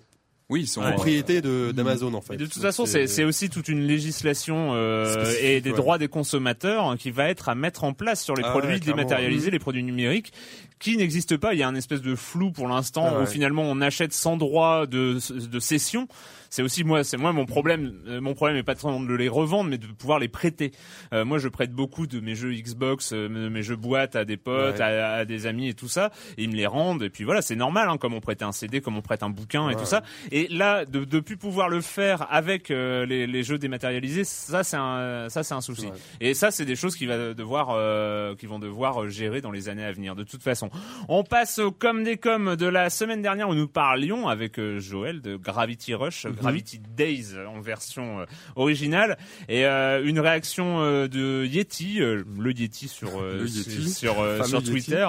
Oui, 0.50 0.62
ils 0.62 0.68
sont 0.68 0.80
Ouais. 0.82 0.94
propriété 0.94 1.40
Mm. 1.40 1.42
de 1.42 1.72
d'Amazon 1.74 2.14
en 2.14 2.22
fait. 2.22 2.36
Et 2.36 2.38
de 2.38 2.46
toute 2.46 2.56
Donc, 2.56 2.64
façon, 2.64 2.86
c'est 2.86 3.06
c'est 3.08 3.26
aussi 3.26 3.50
toute 3.50 3.68
une 3.68 3.82
législation 3.86 4.74
euh, 4.76 5.26
et 5.42 5.60
des 5.60 5.72
ouais. 5.72 5.76
droits 5.76 5.98
des 5.98 6.08
consommateurs 6.08 6.86
hein, 6.86 6.96
qui 6.96 7.12
va 7.12 7.28
être 7.30 7.50
à 7.50 7.56
mettre 7.56 7.84
en 7.84 7.92
place 7.94 8.24
sur 8.24 8.34
les 8.34 8.44
Ah 8.46 8.52
produits 8.52 8.76
ouais, 8.76 8.80
dématérialisés, 8.80 9.52
les 9.52 9.60
produits 9.60 9.84
numériques, 9.84 10.32
qui 10.80 10.98
n'existent 10.98 11.38
pas. 11.38 11.54
Il 11.54 11.60
y 11.60 11.64
a 11.64 11.68
un 11.68 11.76
espèce 11.76 12.02
de 12.02 12.16
flou 12.16 12.52
pour 12.52 12.68
l'instant 12.68 13.06
Ah 13.08 13.22
où 13.22 13.26
finalement 13.26 13.64
on 13.64 13.82
achète 13.82 14.14
sans 14.14 14.38
droit 14.38 14.86
de, 14.86 15.18
de 15.50 15.60
cession. 15.60 16.08
C'est 16.50 16.62
aussi 16.62 16.86
moi, 16.86 17.04
c'est 17.04 17.18
moi 17.18 17.34
mon 17.34 17.46
problème. 17.46 17.94
euh, 18.08 18.22
Mon 18.22 18.34
problème 18.34 18.56
est 18.56 18.64
pas 18.64 18.74
de 18.76 19.14
les 19.16 19.28
revendre, 19.28 19.70
mais 19.70 19.78
de 19.78 19.86
pouvoir 19.88 20.18
les 20.20 20.30
prêter. 20.30 20.72
Euh, 21.14 21.26
moi, 21.26 21.40
je 21.40 21.50
prête 21.50 21.72
beaucoup 21.74 22.08
de 22.08 22.22
mes 22.22 22.36
jeux 22.36 22.54
Xbox, 22.54 23.12
euh, 23.12 23.28
mes 23.28 23.64
jeux 23.64 23.76
boîte 23.76 24.16
à 24.16 24.24
des 24.24 24.38
potes, 24.38 24.76
Ouais. 24.78 24.82
à, 24.82 25.14
à 25.16 25.26
des 25.26 25.46
amis 25.46 25.68
et 25.68 25.74
tout 25.74 25.90
ça. 25.90 26.10
Et 26.38 26.44
ils 26.44 26.50
me 26.50 26.56
les 26.56 26.66
rendent. 26.66 27.04
Et 27.04 27.10
puis 27.10 27.26
voilà, 27.26 27.42
c'est 27.42 27.58
normal, 27.58 27.90
hein, 27.90 27.98
comme 27.98 28.14
on 28.14 28.22
prêtait 28.22 28.46
un 28.46 28.54
CD, 28.54 28.80
comme 28.80 28.96
on 28.98 29.02
prête 29.02 29.24
un 29.24 29.30
bouquin 29.30 29.66
et 29.70 29.74
Ouais. 29.74 29.76
tout 29.76 29.86
ça. 29.86 30.04
Et 30.32 30.48
là, 30.48 30.86
de 30.86 31.04
de 31.04 31.20
plus 31.20 31.36
pouvoir 31.36 31.68
le 31.68 31.82
faire 31.82 32.26
avec 32.32 32.72
euh, 32.72 33.06
les, 33.06 33.28
les 33.28 33.44
jeux 33.44 33.58
dématérialisés, 33.58 34.24
ça 34.24 34.64
c'est 34.64 34.78
un 34.78 35.28
ça 35.30 35.44
c'est 35.44 35.54
un 35.54 35.62
souci. 35.62 35.88
Et 36.22 36.34
ça 36.34 36.50
c'est 36.52 36.66
des 36.66 36.76
choses 36.78 36.96
qui 36.96 37.08
va 37.08 37.34
devoir 37.34 37.72
euh, 37.72 38.36
qui 38.36 38.46
vont 38.46 38.60
devoir 38.60 39.10
gérer 39.10 39.42
dans 39.42 39.52
les 39.52 39.68
années 39.68 39.84
à 39.84 39.92
venir. 39.92 40.16
De 40.16 40.24
toute 40.24 40.44
façon, 40.44 40.67
on 41.10 41.24
passe 41.24 41.60
au 41.60 41.72
comme 41.72 42.04
des 42.04 42.18
comme 42.18 42.56
de 42.56 42.66
la 42.66 42.90
semaine 42.90 43.22
dernière 43.22 43.50
où 43.50 43.56
nous 43.56 43.68
parlions 43.68 44.28
avec 44.28 44.60
euh, 44.60 44.80
Joël 44.80 45.22
de 45.22 45.36
Gravity 45.36 45.94
Rush, 45.94 46.26
Mhm. 46.26 46.34
Gravity 46.36 46.80
Days 46.96 47.36
en 47.48 47.60
version 47.62 48.22
euh, 48.22 48.26
originale 48.56 49.18
et 49.50 49.66
euh, 49.66 50.04
une 50.04 50.20
réaction 50.20 50.82
de 51.08 51.46
Yeti, 51.46 52.00
le 52.00 52.26
Yeti 52.52 52.88
sur 52.88 53.22
Le 53.22 53.48
Yeti. 53.48 53.90
sur 53.90 54.16
sur. 54.46 54.64
Twitter. 54.64 55.08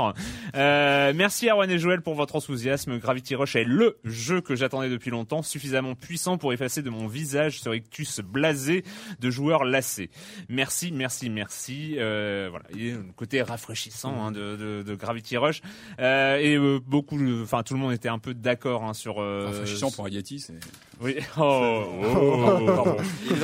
Euh, 0.54 1.12
merci 1.14 1.48
Erwan 1.48 1.70
et 1.70 1.78
Joël 1.78 2.00
pour 2.02 2.14
votre 2.14 2.36
enthousiasme. 2.36 2.98
Gravity 2.98 3.34
Rush 3.34 3.56
est 3.56 3.64
le 3.64 3.98
jeu 4.04 4.40
que 4.40 4.54
j'attendais 4.56 4.88
depuis 4.90 5.10
longtemps, 5.10 5.42
suffisamment 5.42 5.94
puissant 5.94 6.38
pour 6.38 6.52
effacer 6.52 6.82
de 6.82 6.90
mon 6.90 7.06
visage 7.06 7.60
ce 7.60 7.68
rictus 7.68 8.20
blasé 8.20 8.84
de 9.20 9.30
joueurs 9.30 9.64
lassés. 9.64 10.10
Merci, 10.48 10.92
merci, 10.92 11.30
merci. 11.30 11.94
Euh, 11.98 12.48
voilà, 12.50 12.66
il 12.74 12.86
y 12.86 12.90
a 12.92 12.96
un 12.96 13.02
côté 13.16 13.42
rafraîchissant 13.42 14.26
hein, 14.26 14.32
de, 14.32 14.56
de, 14.56 14.82
de 14.82 14.94
Gravity 14.94 15.36
Rush 15.36 15.47
Euh, 16.00 16.36
et 16.38 16.56
euh, 16.56 16.80
beaucoup, 16.84 17.18
enfin 17.42 17.62
tout 17.62 17.74
le 17.74 17.80
monde 17.80 17.92
était 17.92 18.08
un 18.08 18.18
peu 18.18 18.34
d'accord 18.34 18.84
hein, 18.84 18.94
sur. 18.94 19.20
Euh, 19.20 19.46
Rafraîchissant 19.46 19.90
pour 19.90 20.08
Yeti, 20.08 20.40
c'est. 20.40 20.54
Oui. 21.00 21.16
Oh, 21.38 21.84
oh, 22.02 22.66
oh, 22.84 22.96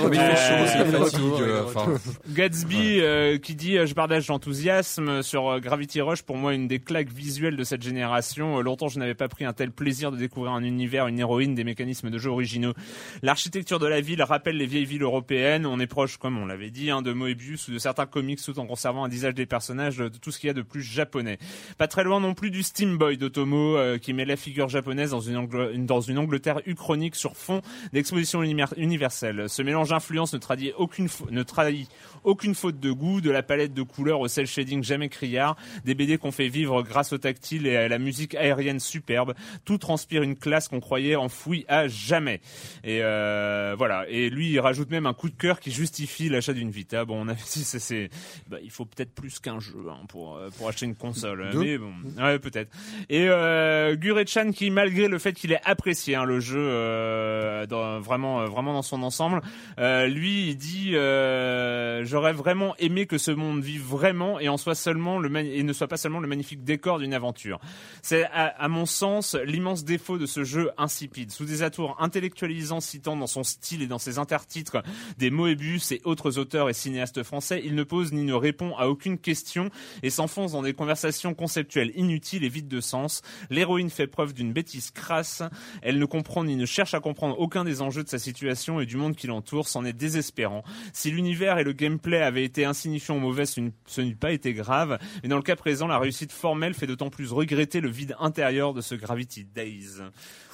Euh, 0.05 1.67
euh, 1.77 1.99
Gatsby 2.29 3.01
qui 3.41 3.55
dit 3.55 3.77
je 3.87 3.95
partage 3.95 4.27
l'enthousiasme 4.29 5.23
sur 5.23 5.61
Gravity 5.61 6.01
Rush 6.01 6.23
pour 6.23 6.37
moi 6.37 6.55
une 6.55 6.67
des 6.67 6.81
claques 6.81 7.13
visuelles 7.13 7.57
de 7.57 7.63
cette 7.63 7.83
génération 7.83 8.61
longtemps 8.61 8.89
je 8.89 8.99
n'avais 8.99 9.15
pas 9.15 9.29
pris 9.29 9.45
un 9.45 9.53
tel 9.53 9.71
plaisir 9.71 10.11
de 10.11 10.17
découvrir 10.17 10.53
un 10.53 10.65
univers 10.65 11.07
une 11.07 11.21
héroïne 11.21 11.55
des 11.55 11.65
mécanismes 11.65 12.11
de 12.11 12.19
jeu 12.19 12.31
originaux. 12.31 12.75
L'architecture 13.23 13.79
de 13.79 13.87
la 13.87 14.01
ville 14.01 14.23
rappelle 14.23 14.57
les 14.57 14.67
vieilles 14.67 14.85
villes 14.85 15.03
européennes. 15.03 15.67
On 15.67 15.81
est 15.81 15.87
proche, 15.87 16.17
comme 16.17 16.39
on 16.39 16.47
l'avait 16.47 16.71
dit, 16.71 16.91
hein, 16.91 17.03
de 17.03 17.13
Moebius 17.13 17.69
ou 17.69 17.73
de 17.73 17.79
certains 17.79 18.07
comics, 18.07 18.41
tout 18.43 18.59
en 18.59 18.67
conservant 18.67 19.05
un 19.05 19.09
visage 19.09 19.35
des 19.35 19.47
personnages, 19.47 19.99
de 19.99 20.09
tout 20.09 20.31
ce 20.31 20.39
qu'il 20.39 20.49
y 20.49 20.51
a 20.51 20.55
de 20.55 20.63
plus 20.63 20.83
japonais. 20.83 21.39
Pas 21.79 21.89
très 21.95 22.03
loin 22.03 22.19
non 22.19 22.35
plus 22.35 22.51
du 22.51 22.65
Steam 22.65 22.99
Boy 22.99 23.17
d'Otomo, 23.17 23.77
euh, 23.77 23.99
qui 23.99 24.15
met 24.15 24.25
la 24.25 24.35
figure 24.35 24.69
japonaise 24.69 25.13
dans 25.13 25.21
une, 25.21 25.87
dans 25.87 26.01
une 26.01 26.19
Angleterre 26.19 26.61
uchronique 26.67 27.15
sur 27.15 27.37
fond 27.37 27.63
d'exposition 27.93 28.43
universelle. 28.43 29.45
Ce 29.49 29.63
mélange 29.63 29.91
d'influence 29.91 30.33
ne 30.33 30.39
trahit 30.39 30.75
aucune, 30.77 31.07
ne 31.31 31.45
trahit 31.45 31.89
aucune 32.25 32.57
faute 32.57 32.81
de 32.81 32.91
goût, 32.91 33.21
de 33.21 33.31
la 33.31 33.45
palette 33.45 33.75
de 33.75 33.83
couleurs 33.83 34.19
au 34.19 34.27
cel 34.27 34.49
shading 34.49 34.83
jamais 34.83 35.09
criard, 35.09 35.57
des 35.85 35.95
BD 35.95 36.19
qu'on 36.19 36.33
fait 36.33 36.49
vivre 36.49 36.83
grâce 36.83 37.13
au 37.13 37.19
tactile 37.19 37.69
et 37.69 37.77
à 37.77 37.87
la 37.87 38.01
musique 38.01 38.35
aérienne 38.35 38.81
superbe. 38.81 39.35
Tout 39.65 39.79
transpire 39.79 40.25
une 40.25 40.35
classe 40.35 40.67
qu'on 40.67 40.81
croyait 40.81 41.15
enfouie 41.15 41.65
à 41.69 41.87
jamais. 41.87 42.41
Et 42.83 43.03
euh, 43.03 43.77
voilà. 43.79 44.05
Et 44.09 44.31
lui, 44.31 44.51
il 44.51 44.59
rajoute 44.59 44.91
même 44.91 45.07
un 45.07 45.15
coup 45.15 45.29
de 45.29 45.37
cœur 45.37 45.61
qui 45.61 45.71
justifie 45.71 46.29
l'achat 46.29 46.55
d'une 46.55 46.73
Vita. 46.73 47.05
Bon, 47.05 47.25
on 47.25 47.29
a 47.29 47.37
si 47.45 47.63
c'est, 47.63 48.11
bah, 48.49 48.57
il 48.65 48.71
faut 48.71 48.85
peut-être 48.85 49.15
plus 49.15 49.39
qu'un 49.39 49.61
jeu 49.61 49.85
hein, 49.89 50.05
pour 50.09 50.37
euh, 50.37 50.51
pour 50.59 50.69
acheter 50.69 50.87
une 50.87 50.97
console. 50.97 51.51
Mais 51.55 51.79
bon, 51.85 52.23
ouais, 52.23 52.39
peut-être. 52.39 52.71
Et 53.09 53.27
euh, 53.29 53.97
Gure-chan 53.97 54.53
qui, 54.53 54.71
malgré 54.71 55.09
le 55.09 55.19
fait 55.19 55.33
qu'il 55.33 55.53
ait 55.53 55.61
apprécié 55.65 56.15
hein, 56.15 56.25
le 56.25 56.41
jeu 56.41 56.59
euh, 56.59 57.67
dans, 57.67 58.01
vraiment 58.01 58.41
euh, 58.41 58.47
vraiment 58.47 58.73
dans 58.73 58.83
son 58.83 59.03
ensemble, 59.03 59.41
euh, 59.79 60.07
lui, 60.07 60.49
il 60.49 60.57
dit 60.57 60.97
euh, 60.97 62.05
j'aurais 62.05 62.33
vraiment 62.33 62.75
aimé 62.79 63.07
que 63.07 63.19
ce 63.19 63.31
monde 63.31 63.63
vive 63.63 63.83
vraiment 63.83 64.41
et 64.41 64.49
en 64.49 64.57
soit 64.57 64.75
seulement 64.75 65.19
le 65.19 65.35
et 65.37 65.63
ne 65.63 65.73
soit 65.73 65.89
pas 65.89 65.97
seulement 65.97 66.21
le 66.21 66.29
magnifique 66.29 66.65
décor 66.65 66.99
d'une 66.99 67.15
aventure. 67.15 67.61
C'est 68.03 68.25
à, 68.33 68.69
mon 68.69 68.87
sens 68.87 69.35
l'immense 69.35 69.85
défaut 69.85 70.19
de 70.19 70.27
ce 70.27 70.45
jeu 70.45 70.71
insipide. 70.79 71.31
Sous 71.31 71.45
des 71.45 71.63
atours 71.63 71.97
intellectualisants 72.01 72.81
citant 72.81 73.17
dans 73.17 73.27
son 73.27 73.43
style 73.43 73.83
et 73.83 73.87
dans 73.87 73.99
ses 73.99 74.19
intertitres 74.19 74.83
des 75.19 75.31
Moebius 75.31 75.93
et 75.93 76.01
autres 76.05 76.39
auteurs 76.39 76.69
et 76.69 76.73
cinéastes 76.73 77.23
français, 77.23 77.63
il 77.65 77.75
ne 77.75 77.83
pose 77.83 78.13
ni 78.13 78.25
ne 78.25 78.35
répond 78.35 78.77
à 78.77 78.87
aucune 78.87 79.19
question 79.19 79.71
et 80.03 80.11
s'enfonce 80.11 80.53
dans 80.53 80.63
des 80.63 80.75
conversations 80.75 81.35
conceptuelles 81.35 81.74
inutiles 81.95 82.45
et 82.45 82.49
vides 82.49 82.69
de 82.69 82.81
sens. 82.81 83.23
L'héroïne 83.51 83.91
fait 83.91 84.07
preuve 84.07 84.35
d'une 84.35 84.53
bêtise 84.53 84.91
crasse. 84.91 85.43
Elle 85.83 85.99
ne 85.99 86.05
comprend 86.05 86.45
ni 86.45 86.57
ne 86.57 86.67
cherche 86.67 86.95
à 86.95 87.01
comprendre 87.01 87.39
aucun 87.39 87.65
des 87.65 87.83
enjeux 87.83 88.05
de 88.05 88.09
sa 88.09 88.19
situation 88.19 88.81
et 88.81 88.87
du 88.87 88.97
monde 88.97 89.17
qui 89.17 89.27
l'entoure. 89.27 89.69
C'en 89.69 89.85
est 89.85 89.93
désespérant. 89.93 90.63
Si 90.93 91.11
l'univers 91.11 91.59
et 91.59 91.65
le 91.65 91.73
gameplay 91.73 92.23
avait 92.23 92.45
été 92.45 92.65
insignifiant 92.65 93.17
ou 93.17 93.21
mauvais, 93.21 93.47
ce 93.47 94.01
n'eut 94.01 94.17
pas 94.17 94.33
été 94.33 94.55
grave. 94.55 94.99
Mais 95.23 95.29
dans 95.29 95.37
le 95.37 95.43
cas 95.43 95.57
présent, 95.57 95.87
la 95.87 95.99
réussite 95.99 96.33
formelle 96.33 96.75
fait 96.75 96.87
d'autant 96.87 97.11
plus 97.11 97.33
regretter 97.33 97.81
le 97.81 97.89
vide 97.89 98.17
intérieur 98.19 98.75
de 98.75 98.81
ce 98.81 98.95
Gravity 98.95 99.45
Days. 99.45 100.01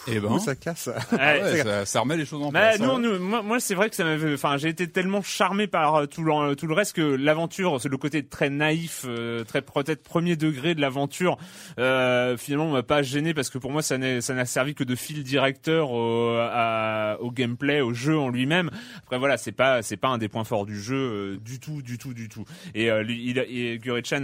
Et 0.07 0.15
eh 0.15 0.21
ben, 0.21 0.39
ça 0.39 0.55
casse. 0.55 0.89
Ah 1.13 1.85
ça, 1.85 2.01
remet 2.01 2.17
les 2.17 2.25
choses 2.25 2.43
en 2.43 2.51
place. 2.51 2.79
Non, 2.79 2.97
hein. 2.97 3.19
moi, 3.19 3.43
moi 3.43 3.61
c'est 3.61 3.75
vrai 3.75 3.91
que 3.91 3.97
ça 3.97 4.05
m'avait. 4.05 4.33
Enfin, 4.33 4.57
j'ai 4.57 4.69
été 4.69 4.89
tellement 4.89 5.23
charmé 5.23 5.67
par 5.67 5.95
euh, 5.95 6.07
tout 6.07 6.23
le, 6.23 6.55
tout 6.55 6.67
le 6.67 6.75
reste 6.75 6.97
que 6.97 7.03
l'aventure, 7.03 7.81
c'est 7.81 7.89
le 7.89 7.99
côté 7.99 8.25
très 8.25 8.49
naïf, 8.49 9.05
euh, 9.07 9.45
très 9.45 9.61
peut-être 9.61 10.03
premier 10.03 10.37
degré 10.37 10.75
de 10.75 10.81
l'aventure. 10.81 11.37
Euh, 11.79 12.37
finalement, 12.37 12.71
m'a 12.71 12.83
pas 12.83 13.03
gêné 13.03 13.35
parce 13.35 13.51
que 13.51 13.59
pour 13.59 13.71
moi, 13.71 13.83
ça 13.83 13.99
n'a 13.99 14.21
ça 14.21 14.35
n'a 14.35 14.47
servi 14.47 14.75
que 14.75 14.85
de 14.85 14.95
fil 14.95 15.23
directeur 15.23 15.91
au, 15.91 16.37
à, 16.39 17.19
au 17.21 17.31
gameplay, 17.31 17.81
au 17.81 17.93
jeu 17.93 18.19
en 18.19 18.31
lui-même. 18.31 18.71
Après, 19.03 19.19
voilà, 19.19 19.37
c'est 19.37 19.53
pas 19.53 19.83
c'est 19.83 19.99
pas 19.99 20.09
un 20.09 20.19
des 20.19 20.29
points 20.29 20.45
forts 20.45 20.65
du 20.65 20.81
jeu 20.81 20.97
euh, 20.97 21.37
du 21.37 21.61
tout, 21.61 21.83
du 21.83 21.99
tout, 21.99 22.15
du 22.15 22.29
tout. 22.29 22.45
Et, 22.75 22.91
euh, 22.91 23.05
il, 23.07 23.39
et 23.39 23.79
Gure-chan 23.79 24.23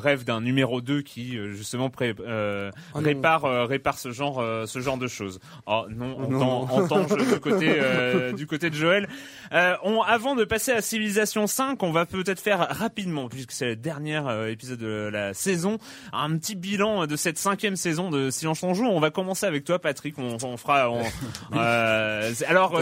rêve 0.00 0.24
d'un 0.24 0.40
numéro 0.40 0.80
2 0.80 1.02
qui 1.02 1.38
justement 1.52 1.90
pré, 1.90 2.14
oh 2.18 2.98
répare 2.98 3.68
répare 3.68 3.98
ce 3.98 4.10
genre 4.10 4.42
ce 4.66 4.80
genre 4.80 4.98
de 4.98 5.06
chose. 5.12 5.38
Oh 5.66 5.84
non, 5.88 6.16
on 6.18 6.88
tend, 6.88 7.04
du 7.04 7.40
côté 7.40 7.76
euh, 7.78 8.32
du 8.32 8.46
côté 8.46 8.70
de 8.70 8.74
Joël. 8.74 9.08
Euh, 9.52 9.74
on, 9.82 10.00
avant 10.02 10.34
de 10.34 10.44
passer 10.44 10.72
à 10.72 10.80
Civilisation 10.80 11.46
5, 11.46 11.82
on 11.82 11.92
va 11.92 12.06
peut-être 12.06 12.40
faire 12.40 12.66
rapidement, 12.70 13.28
puisque 13.28 13.52
c'est 13.52 13.66
le 13.66 13.76
dernier 13.76 14.16
euh, 14.16 14.50
épisode 14.50 14.78
de 14.78 15.10
la 15.12 15.34
saison, 15.34 15.78
un 16.12 16.36
petit 16.36 16.54
bilan 16.54 17.06
de 17.06 17.16
cette 17.16 17.38
cinquième 17.38 17.76
saison 17.76 18.10
de 18.10 18.30
Silence 18.30 18.62
on 18.62 18.74
joue. 18.74 18.86
On 18.86 19.00
va 19.00 19.10
commencer 19.10 19.46
avec 19.46 19.64
toi, 19.64 19.78
Patrick. 19.78 20.18
On, 20.18 20.36
on 20.42 20.56
fera. 20.56 20.90
On, 20.90 21.02
euh, 21.54 22.32
alors, 22.46 22.80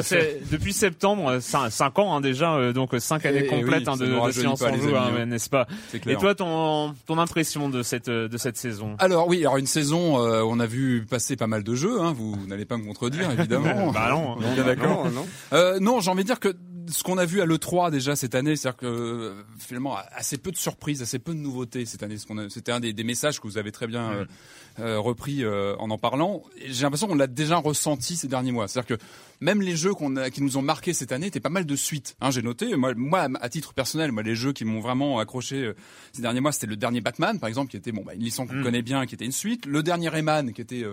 depuis 0.51 0.73
septembre, 0.73 1.41
5 1.41 1.99
ans 1.99 2.17
hein, 2.17 2.21
déjà, 2.21 2.73
donc 2.73 2.91
5 2.97 3.27
années 3.27 3.47
complètes 3.47 3.89
hein, 3.89 3.97
de, 3.97 4.07
de 4.07 4.33
Silence 4.33 4.63
on 4.63 4.77
joue, 4.77 4.97
hein, 4.97 5.27
n'est-ce 5.27 5.51
pas? 5.51 5.67
Et 6.07 6.17
toi, 6.17 6.35
ton 6.35 6.95
ton 7.07 7.19
impression 7.19 7.69
de 7.69 7.83
cette 7.83 8.11
de 8.11 8.39
cette 8.39 8.57
saison? 8.57 8.95
Alors 8.99 9.29
oui, 9.29 9.41
alors 9.41 9.57
une 9.57 9.67
saison, 9.67 10.17
on 10.19 10.61
a 10.61 10.67
vu 10.67 11.05
passer 11.09 11.37
pas 11.37 11.47
mal 11.47 11.65
de 11.65 11.75
jeux. 11.75 12.01
Hein, 12.01 12.15
vous 12.21 12.47
n'allez 12.47 12.65
pas 12.65 12.77
me 12.77 12.85
contredire, 12.85 13.31
évidemment. 13.31 13.93
bah 13.93 14.11
non, 14.11 14.37
non 14.41 14.65
d'accord. 14.65 15.11
Non, 15.11 15.27
euh, 15.53 15.79
non 15.81 16.01
j'ai 16.01 16.11
envie 16.11 16.23
de 16.23 16.29
dire 16.29 16.41
que 16.41 16.55
ce 16.91 17.03
qu'on 17.03 17.19
a 17.19 17.25
vu 17.25 17.41
à 17.41 17.47
l'E3 17.47 17.91
déjà 17.91 18.17
cette 18.17 18.35
année, 18.35 18.57
c'est-à-dire 18.57 18.79
que 18.79 18.87
euh, 18.87 19.43
finalement 19.59 19.97
assez 20.13 20.39
peu 20.39 20.51
de 20.51 20.57
surprises, 20.57 21.03
assez 21.03 21.19
peu 21.19 21.33
de 21.33 21.39
nouveautés 21.39 21.87
cette 21.87 22.03
année. 22.03 22.17
C'était 22.49 22.73
un 22.73 22.81
des, 22.81 22.93
des, 22.93 23.05
messages 23.05 23.41
que 23.41 23.47
vous 23.47 23.59
avez 23.59 23.73
très 23.73 23.87
bien 23.87 24.11
euh, 24.11 24.25
euh, 24.81 24.99
repris 24.99 25.45
euh, 25.45 25.77
en 25.79 25.91
en 25.91 25.99
parlant. 25.99 26.43
J'ai 26.67 26.83
l'impression 26.83 27.07
qu'on 27.07 27.15
l'a 27.15 27.27
déjà 27.27 27.57
ressenti 27.57 28.17
ces 28.17 28.29
derniers 28.29 28.53
mois. 28.53 28.69
C'est-à-dire 28.69 28.97
que 28.97 29.03
même 29.41 29.63
les 29.63 29.77
jeux 29.77 29.95
qu'on 29.95 30.17
a, 30.17 30.31
qui 30.31 30.43
nous 30.43 30.57
ont 30.57 30.63
marqué 30.63 30.93
cette 30.93 31.13
année 31.13 31.27
étaient 31.27 31.41
pas 31.41 31.49
mal 31.49 31.67
de 31.67 31.77
suites. 31.77 32.17
Hein, 32.21 32.31
J'ai 32.31 32.43
noté, 32.43 32.77
moi, 32.77 32.95
moi, 32.95 33.29
à 33.41 33.49
titre 33.49 33.75
personnel, 33.75 34.13
moi 34.13 34.23
les 34.23 34.35
jeux 34.35 34.53
qui 34.53 34.65
m'ont 34.65 34.81
vraiment 34.81 35.19
accroché 35.19 35.65
euh, 35.65 35.77
ces 36.13 36.23
derniers 36.23 36.41
mois, 36.41 36.53
c'était 36.53 36.67
le 36.67 36.77
dernier 36.77 37.01
Batman, 37.01 37.39
par 37.39 37.49
exemple, 37.49 37.71
qui 37.71 37.77
était 37.77 37.93
bon, 37.93 38.03
bah, 38.05 38.15
une 38.15 38.23
licence 38.23 38.49
qu'on 38.49 38.57
mm. 38.57 38.63
connaît 38.63 38.83
bien, 38.83 39.07
qui 39.07 39.15
était 39.15 39.25
une 39.25 39.33
suite. 39.33 39.67
Le 39.67 39.83
dernier 39.83 40.09
Rayman, 40.09 40.53
qui 40.53 40.61
était 40.61 40.85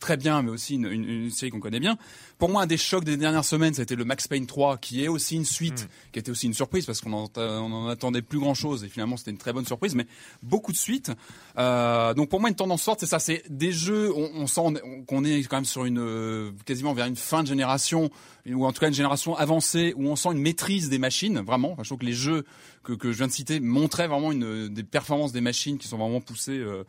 très 0.00 0.16
bien, 0.16 0.42
mais 0.42 0.50
aussi 0.50 0.74
une, 0.74 0.86
une, 0.86 1.08
une 1.08 1.30
série 1.30 1.50
qu'on 1.50 1.60
connaît 1.60 1.80
bien. 1.80 1.96
Pour 2.38 2.50
moi, 2.50 2.62
un 2.62 2.66
des 2.66 2.76
chocs 2.76 3.04
des 3.04 3.16
dernières 3.16 3.44
semaines, 3.44 3.74
c'était 3.74 3.94
le 3.94 4.04
Max 4.04 4.28
Payne 4.28 4.46
3, 4.46 4.76
qui 4.78 5.02
est 5.02 5.08
aussi 5.08 5.36
une 5.36 5.44
suite, 5.44 5.84
mm. 5.84 6.12
qui 6.12 6.18
était 6.18 6.30
aussi 6.30 6.46
une 6.46 6.54
surprise 6.54 6.84
parce 6.84 7.00
qu'on 7.00 7.12
en, 7.12 7.30
on 7.36 7.72
en 7.72 7.88
attendait 7.88 8.22
plus 8.22 8.38
grand 8.38 8.54
chose 8.54 8.84
et 8.84 8.88
finalement 8.88 9.16
c'était 9.16 9.30
une 9.30 9.38
très 9.38 9.52
bonne 9.52 9.66
surprise, 9.66 9.94
mais 9.94 10.06
beaucoup 10.42 10.72
de 10.72 10.76
suites. 10.76 11.10
Euh, 11.58 12.12
donc 12.14 12.28
pour 12.28 12.40
moi, 12.40 12.50
une 12.50 12.56
tendance 12.56 12.82
forte, 12.82 13.00
c'est 13.00 13.06
ça, 13.06 13.18
c'est 13.18 13.42
des 13.48 13.72
jeux, 13.72 14.12
on, 14.14 14.30
on 14.34 14.46
sent 14.46 14.80
qu'on 15.06 15.24
est 15.24 15.42
quand 15.44 15.56
même 15.56 15.64
sur 15.64 15.84
une 15.84 15.98
euh, 15.98 16.52
quasiment 16.64 16.92
vers 16.92 17.06
une 17.06 17.16
fin 17.16 17.42
de 17.42 17.48
génération 17.48 18.10
ou 18.52 18.64
en 18.64 18.72
tout 18.72 18.80
cas 18.80 18.88
une 18.88 18.94
génération 18.94 19.36
avancée 19.36 19.94
où 19.96 20.08
on 20.08 20.16
sent 20.16 20.30
une 20.32 20.40
maîtrise 20.40 20.88
des 20.88 20.98
machines, 20.98 21.40
vraiment. 21.40 21.76
je 21.78 21.88
trouve 21.88 21.98
que 21.98 22.06
les 22.06 22.12
jeux 22.12 22.44
que, 22.86 22.92
que 22.92 23.12
je 23.12 23.18
viens 23.18 23.26
de 23.26 23.32
citer 23.32 23.60
montraient 23.60 24.06
vraiment 24.06 24.32
une, 24.32 24.68
des 24.68 24.84
performances 24.84 25.32
des 25.32 25.40
machines 25.40 25.76
qui 25.76 25.88
sont 25.88 25.98
vraiment 25.98 26.20
poussées 26.20 26.58
euh, 26.58 26.84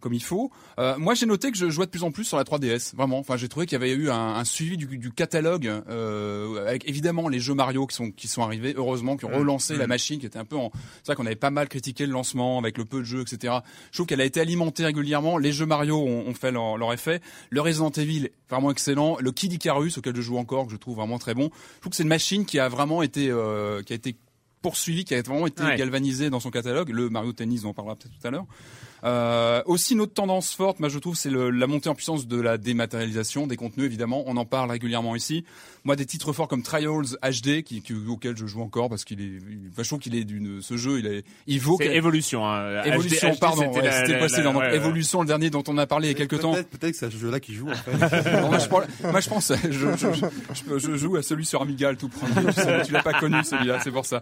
comme 0.00 0.12
il 0.12 0.22
faut. 0.22 0.50
Euh, 0.78 0.96
moi, 0.98 1.14
j'ai 1.14 1.26
noté 1.26 1.50
que 1.50 1.56
je 1.56 1.70
jouais 1.70 1.86
de 1.86 1.90
plus 1.90 2.02
en 2.02 2.10
plus 2.10 2.24
sur 2.24 2.36
la 2.36 2.44
3DS, 2.44 2.94
vraiment. 2.96 3.18
Enfin, 3.18 3.36
j'ai 3.36 3.48
trouvé 3.48 3.66
qu'il 3.66 3.74
y 3.74 3.82
avait 3.82 3.92
eu 3.92 4.10
un, 4.10 4.34
un 4.34 4.44
suivi 4.44 4.76
du, 4.76 4.98
du 4.98 5.12
catalogue, 5.12 5.66
euh, 5.88 6.66
avec 6.66 6.88
évidemment 6.88 7.28
les 7.28 7.38
jeux 7.38 7.54
Mario 7.54 7.86
qui 7.86 7.94
sont 7.94 8.10
qui 8.10 8.28
sont 8.28 8.42
arrivés, 8.42 8.74
heureusement, 8.76 9.16
qui 9.16 9.24
ont 9.24 9.30
mmh. 9.30 9.34
relancé 9.34 9.76
la 9.76 9.86
mmh. 9.86 9.88
machine, 9.88 10.20
qui 10.20 10.26
était 10.26 10.38
un 10.38 10.44
peu 10.44 10.56
en. 10.56 10.70
C'est 11.02 11.06
vrai 11.06 11.16
qu'on 11.16 11.26
avait 11.26 11.36
pas 11.36 11.50
mal 11.50 11.68
critiqué 11.68 12.06
le 12.06 12.12
lancement 12.12 12.58
avec 12.58 12.76
le 12.76 12.84
peu 12.84 12.98
de 12.98 13.04
jeux, 13.04 13.22
etc. 13.22 13.54
Je 13.90 13.96
trouve 13.98 14.06
qu'elle 14.06 14.20
a 14.20 14.24
été 14.24 14.40
alimentée 14.40 14.84
régulièrement. 14.84 15.38
Les 15.38 15.52
jeux 15.52 15.66
Mario 15.66 15.96
ont, 15.96 16.26
ont 16.26 16.34
fait 16.34 16.50
leur, 16.50 16.76
leur, 16.76 16.92
effet. 16.92 17.20
Le 17.50 17.60
Resident 17.60 17.90
Evil, 17.90 18.30
vraiment 18.50 18.70
excellent. 18.70 19.16
Le 19.20 19.32
Kid 19.32 19.52
Icarus, 19.52 19.98
auquel 19.98 20.16
je 20.16 20.20
joue 20.20 20.38
encore, 20.38 20.66
que 20.66 20.72
je 20.72 20.76
trouve 20.76 20.95
vraiment 20.96 21.18
très 21.18 21.34
bon. 21.34 21.50
Je 21.76 21.80
trouve 21.80 21.90
que 21.90 21.96
c'est 21.96 22.02
une 22.02 22.08
machine 22.08 22.44
qui 22.44 22.58
a 22.58 22.68
vraiment 22.68 23.02
été 23.02 23.30
euh, 23.30 23.82
qui 23.82 23.92
a 23.92 23.96
été 23.96 24.16
poursuivi, 24.66 25.04
qui 25.04 25.14
a 25.14 25.22
vraiment 25.22 25.46
été 25.46 25.62
galvanisé 25.76 26.28
dans 26.28 26.40
son 26.40 26.50
catalogue. 26.50 26.88
Le 26.88 27.08
Mario 27.08 27.32
Tennis, 27.32 27.64
on 27.64 27.68
en 27.68 27.72
parlera 27.72 27.94
peut-être 27.94 28.18
tout 28.20 28.26
à 28.26 28.32
l'heure. 28.32 28.46
Euh, 29.04 29.62
aussi 29.66 29.92
une 29.92 30.00
autre 30.00 30.14
tendance 30.14 30.52
forte, 30.52 30.80
moi 30.80 30.88
je 30.88 30.98
trouve, 30.98 31.14
c'est 31.14 31.30
la 31.30 31.66
montée 31.68 31.88
en 31.88 31.94
puissance 31.94 32.26
de 32.26 32.40
la 32.40 32.58
dématérialisation 32.58 33.46
des 33.46 33.56
contenus. 33.56 33.86
Évidemment, 33.86 34.24
on 34.26 34.36
en 34.36 34.44
parle 34.44 34.70
régulièrement 34.70 35.14
ici. 35.14 35.44
Moi, 35.84 35.94
des 35.94 36.06
titres 36.06 36.32
forts 36.32 36.48
comme 36.48 36.64
Trials 36.64 37.16
HD, 37.22 37.62
qui, 37.62 37.82
qui 37.82 37.94
auquel 37.94 38.36
je 38.36 38.46
joue 38.46 38.62
encore 38.62 38.88
parce 38.88 39.04
qu'il 39.04 39.20
est, 39.20 39.38
je 39.78 39.88
trouve 39.88 40.00
qu'il 40.00 40.16
est 40.16 40.24
d'une, 40.24 40.60
ce 40.60 40.76
jeu, 40.76 40.98
il 40.98 41.06
est, 41.06 41.24
il 41.46 41.60
vaut. 41.60 41.76
C'est 41.78 41.94
Évolution, 41.94 42.44
hein. 42.44 42.82
Évolution, 42.82 43.36
pardon. 43.36 43.72
C'était 43.72 44.18
précédent. 44.18 44.52
Donc, 44.52 44.64
Évolution, 44.72 45.20
le 45.20 45.28
dernier 45.28 45.50
dont 45.50 45.62
on 45.68 45.78
a 45.78 45.86
parlé 45.86 46.08
il 46.08 46.12
y 46.12 46.14
a 46.14 46.26
quelques 46.26 46.40
temps. 46.40 46.54
Peut-être 46.54 46.90
que 46.90 46.96
c'est 46.96 47.10
ce 47.10 47.16
jeu-là 47.16 47.38
qui 47.38 47.54
joue. 47.54 47.70
En 47.70 47.74
fait. 47.74 47.92
moi, 48.48 48.58
je, 48.58 49.08
moi, 49.08 49.20
je 49.20 49.28
pense, 49.28 49.52
je, 49.70 49.70
je, 49.70 50.78
je, 50.78 50.96
joue 50.96 51.16
à 51.16 51.22
celui 51.22 51.46
sur 51.46 51.62
Amiga, 51.62 51.90
le 51.90 51.96
tout 51.96 52.08
premier. 52.08 52.52
Tu, 52.84 52.92
l'as 52.92 53.02
pas 53.02 53.14
connu 53.14 53.36
celui-là, 53.44 53.78
c'est 53.84 53.92
pour 53.92 54.06
ça. 54.06 54.20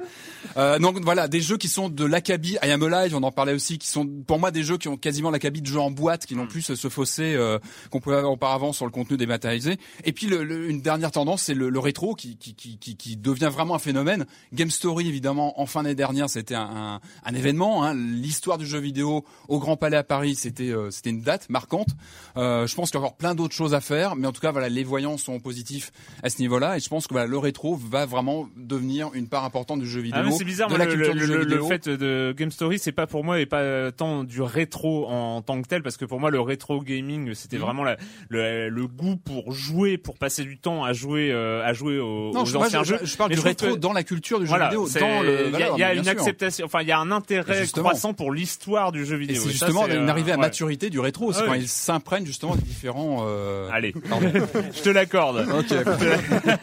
Euh, 0.56 0.78
donc 0.78 0.98
voilà, 1.02 1.28
des 1.28 1.40
jeux 1.40 1.56
qui 1.56 1.68
sont 1.68 1.88
de 1.88 2.04
l'acabit. 2.04 2.56
I 2.62 2.70
Am 2.70 2.82
Alive, 2.82 3.16
on 3.16 3.22
en 3.22 3.32
parlait 3.32 3.52
aussi, 3.52 3.78
qui 3.78 3.88
sont 3.88 4.06
pour 4.06 4.38
moi 4.38 4.50
des 4.50 4.62
jeux 4.62 4.78
qui 4.78 4.88
ont 4.88 4.96
quasiment 4.96 5.30
l'acabit 5.30 5.62
de 5.62 5.66
jeux 5.66 5.80
en 5.80 5.90
boîte, 5.90 6.26
qui 6.26 6.34
n'ont 6.34 6.44
mm. 6.44 6.48
plus 6.48 6.74
ce, 6.74 6.88
fossé 6.88 7.34
euh, 7.34 7.58
qu'on 7.90 8.00
pouvait 8.00 8.16
avoir 8.16 8.32
auparavant 8.32 8.72
sur 8.72 8.84
le 8.84 8.90
contenu 8.90 9.16
dématérialisé. 9.16 9.78
Et 10.04 10.12
puis 10.12 10.26
le, 10.26 10.70
une 10.70 10.80
dernière 10.80 11.10
tendance, 11.10 11.42
c'est 11.42 11.54
le, 11.54 11.68
le, 11.70 11.78
rétro 11.78 12.14
qui, 12.14 12.36
qui, 12.36 12.54
qui, 12.54 12.78
qui, 12.78 13.16
devient 13.16 13.50
vraiment 13.52 13.74
un 13.74 13.78
phénomène. 13.78 14.26
Game 14.52 14.70
Story, 14.70 15.08
évidemment, 15.08 15.60
en 15.60 15.66
fin 15.66 15.82
d'année 15.82 15.94
dernière, 15.94 16.30
c'était 16.30 16.54
un, 16.54 17.00
un, 17.24 17.34
événement. 17.34 17.84
Hein. 17.84 17.94
L'histoire 17.94 18.58
du 18.58 18.66
jeu 18.66 18.78
vidéo 18.78 19.24
au 19.48 19.58
Grand 19.58 19.76
Palais 19.76 19.96
à 19.96 20.04
Paris, 20.04 20.34
c'était 20.34 20.70
euh, 20.70 20.90
c'était 20.90 21.10
une 21.10 21.22
date 21.22 21.48
marquante. 21.48 21.88
Euh, 22.36 22.66
je 22.66 22.74
pense 22.74 22.90
qu'il 22.90 23.00
y 23.00 23.02
a 23.02 23.06
encore 23.06 23.16
plein 23.16 23.34
d'autres 23.34 23.54
choses 23.54 23.74
à 23.74 23.80
faire, 23.80 24.16
mais 24.16 24.26
en 24.26 24.32
tout 24.32 24.40
cas, 24.40 24.52
voilà, 24.52 24.68
les 24.68 24.84
voyants 24.84 25.18
sont 25.18 25.40
positifs 25.40 25.92
à 26.22 26.30
ce 26.30 26.40
niveau-là, 26.40 26.76
et 26.76 26.80
je 26.80 26.88
pense 26.88 27.06
que 27.06 27.14
voilà, 27.14 27.26
le 27.26 27.38
rétro 27.38 27.76
va 27.76 28.06
vraiment 28.06 28.48
devenir 28.56 29.10
une 29.14 29.28
part 29.28 29.44
importante 29.44 29.80
du 29.80 29.88
jeu 29.88 30.00
vidéo 30.00 30.13
vidéo. 30.22 30.32
Ah, 30.34 30.38
c'est 30.38 30.44
bizarre, 30.44 30.68
de 30.68 30.76
la 30.76 30.84
le, 30.86 30.92
culture 30.94 31.14
le- 31.14 31.20
du 31.20 31.26
jeu 31.26 31.32
le- 31.34 31.38
le 31.44 31.44
vidéo. 31.56 31.66
fait 31.68 31.88
de 31.88 32.34
Game 32.36 32.50
Story, 32.50 32.78
c'est 32.78 32.92
pas 32.92 33.06
pour 33.06 33.24
moi 33.24 33.40
et 33.40 33.46
pas 33.46 33.60
euh, 33.60 33.90
tant 33.90 34.24
du 34.24 34.40
rétro 34.42 35.06
en, 35.08 35.42
tant 35.42 35.60
que 35.62 35.68
tel, 35.68 35.82
parce 35.82 35.96
que 35.96 36.04
pour 36.04 36.20
moi 36.20 36.30
le 36.30 36.40
rétro 36.40 36.80
gaming, 36.82 37.34
c'était 37.34 37.56
Mhm. 37.56 37.62
vraiment 37.62 37.84
la- 37.84 37.96
le, 38.28 38.68
le 38.68 38.86
goût 38.86 39.16
pour 39.16 39.52
jouer, 39.52 39.98
pour 39.98 40.16
passer 40.18 40.44
du 40.44 40.58
temps 40.58 40.84
à 40.84 40.92
jouer, 40.92 41.30
euh, 41.32 41.64
à 41.64 41.72
jouer 41.72 41.98
aux, 41.98 42.32
Non, 42.32 42.42
aux 42.42 42.44
je, 42.46 42.56
anciens 42.56 42.82
je, 42.84 42.88
jeux. 42.90 42.98
je- 43.02 43.06
je 43.06 43.16
parle 43.16 43.30
Mais 43.30 43.36
du 43.36 43.40
rétro 43.42 43.74
que- 43.74 43.78
dans 43.78 43.92
la 43.92 44.02
culture 44.02 44.38
du 44.40 44.46
jeu 44.46 44.50
Voilà, 44.50 44.68
vidéo, 44.68 44.86
il 44.88 45.58
y 45.58 45.62
a, 45.62 45.76
y 45.78 45.82
a 45.82 45.94
une 45.94 46.02
sûr. 46.04 46.12
acceptation, 46.12 46.66
enfin 46.66 46.80
il 46.82 46.88
y 46.88 46.92
a 46.92 46.98
un 46.98 47.10
intérêt 47.10 47.64
croissant 47.72 48.12
pour 48.14 48.32
l'histoire 48.32 48.92
du 48.92 49.04
jeu 49.04 49.16
vidéo. 49.16 49.36
c'est 49.42 49.48
Et 49.48 49.52
justement 49.52 49.86
une 49.86 49.92
euh, 49.92 50.08
arrivée 50.08 50.32
à 50.32 50.36
ouais. 50.36 50.40
maturité 50.40 50.90
du 50.90 51.00
rétro, 51.00 51.32
c'est 51.32 51.40
Ah 51.42 51.46
quand 51.48 51.54
il 51.54 51.68
s'imprègne 51.68 52.26
justement 52.26 52.54
de 52.56 52.60
différents. 52.60 53.24
Euh... 53.26 53.68
Allez, 53.72 53.94
je 54.74 54.80
te 54.82 54.88
l'accorde. 54.90 55.46
ok, 55.58 55.74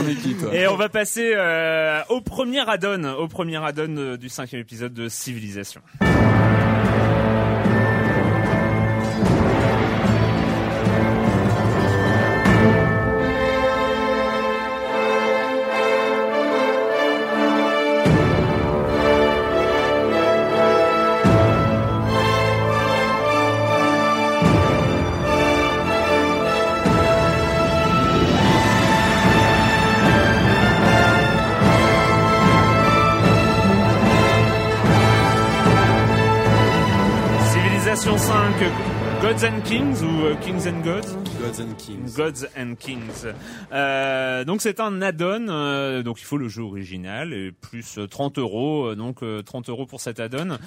on 0.00 0.08
est 0.08 0.14
quitte. 0.14 0.44
Et 0.52 0.66
on 0.68 0.76
va 0.76 0.88
passer 0.88 1.32
euh, 1.36 2.00
au 2.08 2.20
premier 2.20 2.43
add-on, 2.66 3.04
au 3.14 3.28
premier 3.28 3.62
add-on 3.64 3.96
euh, 3.96 4.16
du 4.16 4.28
cinquième 4.28 4.60
épisode 4.60 4.92
de 4.92 5.08
Civilisation. 5.08 5.80
5, 38.34 39.22
Gods 39.22 39.44
and 39.46 39.60
Kings 39.60 40.02
ou 40.02 40.24
euh, 40.24 40.34
Kings 40.42 40.66
and 40.66 40.80
Gods? 40.82 41.14
Gods 41.40 41.60
and 41.62 41.74
Kings. 41.78 42.16
Gods 42.16 42.46
and 42.58 42.74
Kings. 42.74 43.26
Euh, 43.72 44.44
donc 44.44 44.60
c'est 44.60 44.80
un 44.80 45.00
add-on, 45.02 45.46
euh, 45.48 46.02
donc 46.02 46.20
il 46.20 46.24
faut 46.24 46.36
le 46.36 46.48
jeu 46.48 46.62
original 46.64 47.32
et 47.32 47.52
plus 47.52 47.96
euh, 47.96 48.08
30 48.08 48.38
euros, 48.38 48.96
donc 48.96 49.22
euh, 49.22 49.42
30 49.42 49.68
euros 49.68 49.86
pour 49.86 50.00
cet 50.00 50.18
add-on. 50.18 50.58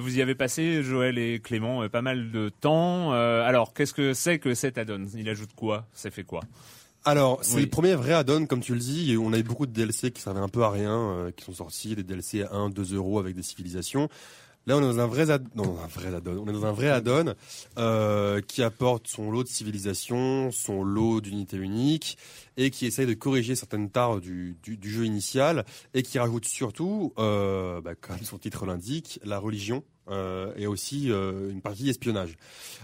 Vous 0.00 0.16
y 0.18 0.22
avez 0.22 0.34
passé, 0.34 0.82
Joël 0.82 1.18
et 1.18 1.38
Clément, 1.40 1.86
pas 1.90 2.00
mal 2.00 2.30
de 2.30 2.48
temps. 2.48 3.12
Alors 3.12 3.74
qu'est-ce 3.74 3.92
que 3.92 4.14
c'est 4.14 4.38
que 4.38 4.54
cet 4.54 4.78
add-on? 4.78 5.04
Il 5.18 5.28
ajoute 5.28 5.50
quoi? 5.54 5.84
Ça 5.92 6.10
fait 6.10 6.24
quoi? 6.24 6.40
Alors, 7.04 7.40
c'est 7.42 7.56
Oui. 7.56 7.62
le 7.64 7.68
premier 7.68 7.94
vrai 7.94 8.14
add-on, 8.14 8.46
comme 8.46 8.60
tu 8.60 8.72
le 8.72 8.80
dis, 8.80 9.12
et 9.12 9.18
on 9.18 9.34
a 9.34 9.38
eu 9.38 9.42
beaucoup 9.42 9.66
de 9.66 9.72
DLC 9.72 10.10
qui 10.12 10.22
servaient 10.22 10.40
un 10.40 10.48
peu 10.48 10.62
à 10.62 10.70
rien, 10.70 11.30
qui 11.36 11.44
sont 11.44 11.52
sortis, 11.52 11.94
des 11.94 12.02
DLC 12.04 12.42
à 12.42 12.54
1, 12.54 12.70
2 12.70 12.94
euros 12.94 13.18
avec 13.18 13.34
des 13.36 13.42
civilisations. 13.42 14.08
Là, 14.68 14.76
on 14.76 14.80
est 14.80 14.94
dans 14.94 15.00
un 15.00 15.06
vrai 15.06 15.30
add 15.30 15.48
non, 15.54 15.78
un 15.82 15.86
vrai 15.86 16.14
add-on. 16.14 16.44
On 16.44 16.46
est 16.46 16.52
dans 16.52 16.66
un 16.66 16.72
vrai 16.72 16.90
add-on 16.90 17.34
euh, 17.78 18.42
qui 18.42 18.62
apporte 18.62 19.08
son 19.08 19.30
lot 19.30 19.42
de 19.42 19.48
civilisation, 19.48 20.50
son 20.52 20.82
lot 20.82 21.22
d'unités 21.22 21.56
uniques, 21.56 22.18
et 22.58 22.70
qui 22.70 22.84
essaye 22.84 23.06
de 23.06 23.14
corriger 23.14 23.56
certaines 23.56 23.88
tares 23.88 24.20
du, 24.20 24.58
du, 24.62 24.76
du 24.76 24.90
jeu 24.90 25.06
initial, 25.06 25.64
et 25.94 26.02
qui 26.02 26.18
rajoute 26.18 26.44
surtout, 26.44 27.14
euh, 27.18 27.80
bah, 27.80 27.94
comme 27.94 28.18
son 28.18 28.36
titre 28.36 28.66
l'indique, 28.66 29.20
la 29.24 29.38
religion. 29.38 29.84
Euh, 30.10 30.52
et 30.56 30.66
aussi 30.66 31.10
euh, 31.10 31.50
une 31.50 31.60
partie 31.60 31.88
espionnage. 31.88 32.36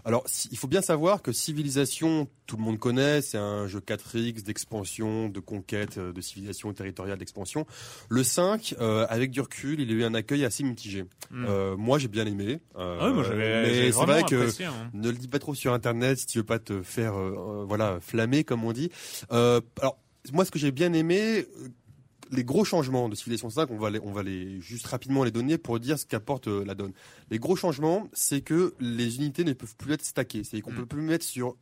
Alors, 0.04 0.22
si- 0.26 0.48
il 0.52 0.58
faut 0.58 0.66
bien 0.68 0.82
savoir 0.82 1.22
que 1.22 1.32
Civilisation, 1.32 2.28
tout 2.46 2.56
le 2.56 2.62
monde 2.62 2.78
connaît, 2.78 3.22
c'est 3.22 3.38
un 3.38 3.66
jeu 3.66 3.80
4X 3.80 4.42
d'expansion, 4.42 5.28
de 5.28 5.40
conquête, 5.40 5.98
euh, 5.98 6.12
de 6.12 6.20
civilisation 6.20 6.72
territoriale 6.72 7.18
d'expansion. 7.18 7.66
Le 8.08 8.22
5, 8.22 8.74
euh, 8.80 9.06
avec 9.08 9.30
du 9.30 9.40
recul, 9.40 9.80
il 9.80 9.90
a 9.90 9.92
eu 9.94 10.04
un 10.04 10.14
accueil 10.14 10.44
assez 10.44 10.62
mitigé. 10.62 11.04
Hmm. 11.30 11.46
Moi, 11.76 11.98
j'ai 11.98 12.08
bien 12.08 12.26
aimé. 12.26 12.60
Ah 12.74 12.98
oui, 13.08 13.12
moi 13.14 13.24
mais 13.34 13.90
c'est 13.92 14.04
vrai 14.04 14.22
que 14.24 14.34
apprécié, 14.36 14.66
hein. 14.66 14.90
ne 14.92 15.08
le 15.10 15.16
dis 15.16 15.28
pas 15.28 15.38
trop 15.38 15.54
sur 15.54 15.72
Internet 15.72 16.18
si 16.18 16.26
tu 16.26 16.38
veux 16.38 16.44
pas 16.44 16.58
te 16.58 16.82
faire, 16.82 17.14
voilà, 17.66 17.98
flammer 18.00 18.44
comme 18.44 18.64
on 18.64 18.72
dit. 18.72 18.90
Alors, 19.30 19.98
moi, 20.32 20.44
ce 20.44 20.50
que 20.50 20.58
j'ai 20.58 20.70
bien 20.72 20.92
aimé, 20.92 21.46
les 22.30 22.44
gros 22.44 22.64
changements 22.64 23.08
de 23.08 23.14
Civilization 23.14 23.50
5, 23.50 23.70
on 23.70 23.78
va 23.78 23.90
les, 23.90 24.00
on 24.00 24.12
va 24.12 24.22
les 24.22 24.60
juste 24.60 24.86
rapidement 24.86 25.24
les 25.24 25.30
donner 25.30 25.58
pour 25.58 25.78
dire 25.80 25.98
ce 25.98 26.06
qu'apporte 26.06 26.48
euh, 26.48 26.64
la 26.64 26.74
donne. 26.74 26.92
Les 27.30 27.38
gros 27.38 27.56
changements, 27.56 28.08
c'est 28.12 28.40
que 28.40 28.74
les 28.80 29.16
unités 29.16 29.44
ne 29.44 29.52
peuvent 29.52 29.76
plus 29.76 29.92
être 29.94 30.04
stackées, 30.04 30.44
c'est-à-dire 30.44 30.64
qu'on 30.64 30.72
Mm. 30.72 30.76
peut 30.76 30.86
plus 30.86 31.02
mettre 31.02 31.24
sur 31.24 31.56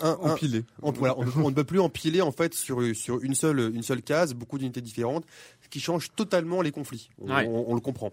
un, 0.00 0.10
un- 0.10 0.32
Empilé. 0.32 0.64
on, 0.82 0.90
voilà, 0.92 1.16
on, 1.18 1.26
on 1.44 1.50
ne 1.50 1.54
peut 1.54 1.64
plus 1.64 1.78
empiler 1.80 2.20
en 2.20 2.32
fait 2.32 2.52
sur 2.54 2.82
sur 2.96 3.20
une 3.22 3.34
seule 3.34 3.72
une 3.74 3.82
seule 3.84 4.02
case 4.02 4.34
beaucoup 4.34 4.58
d'unités 4.58 4.80
différentes, 4.80 5.24
ce 5.62 5.68
qui 5.68 5.78
change 5.80 6.10
totalement 6.16 6.62
les 6.62 6.72
conflits. 6.72 7.10
On, 7.20 7.32
Ouais. 7.34 7.46
on- 7.48 7.70
on 7.70 7.74
le 7.74 7.80
comprend. 7.80 8.10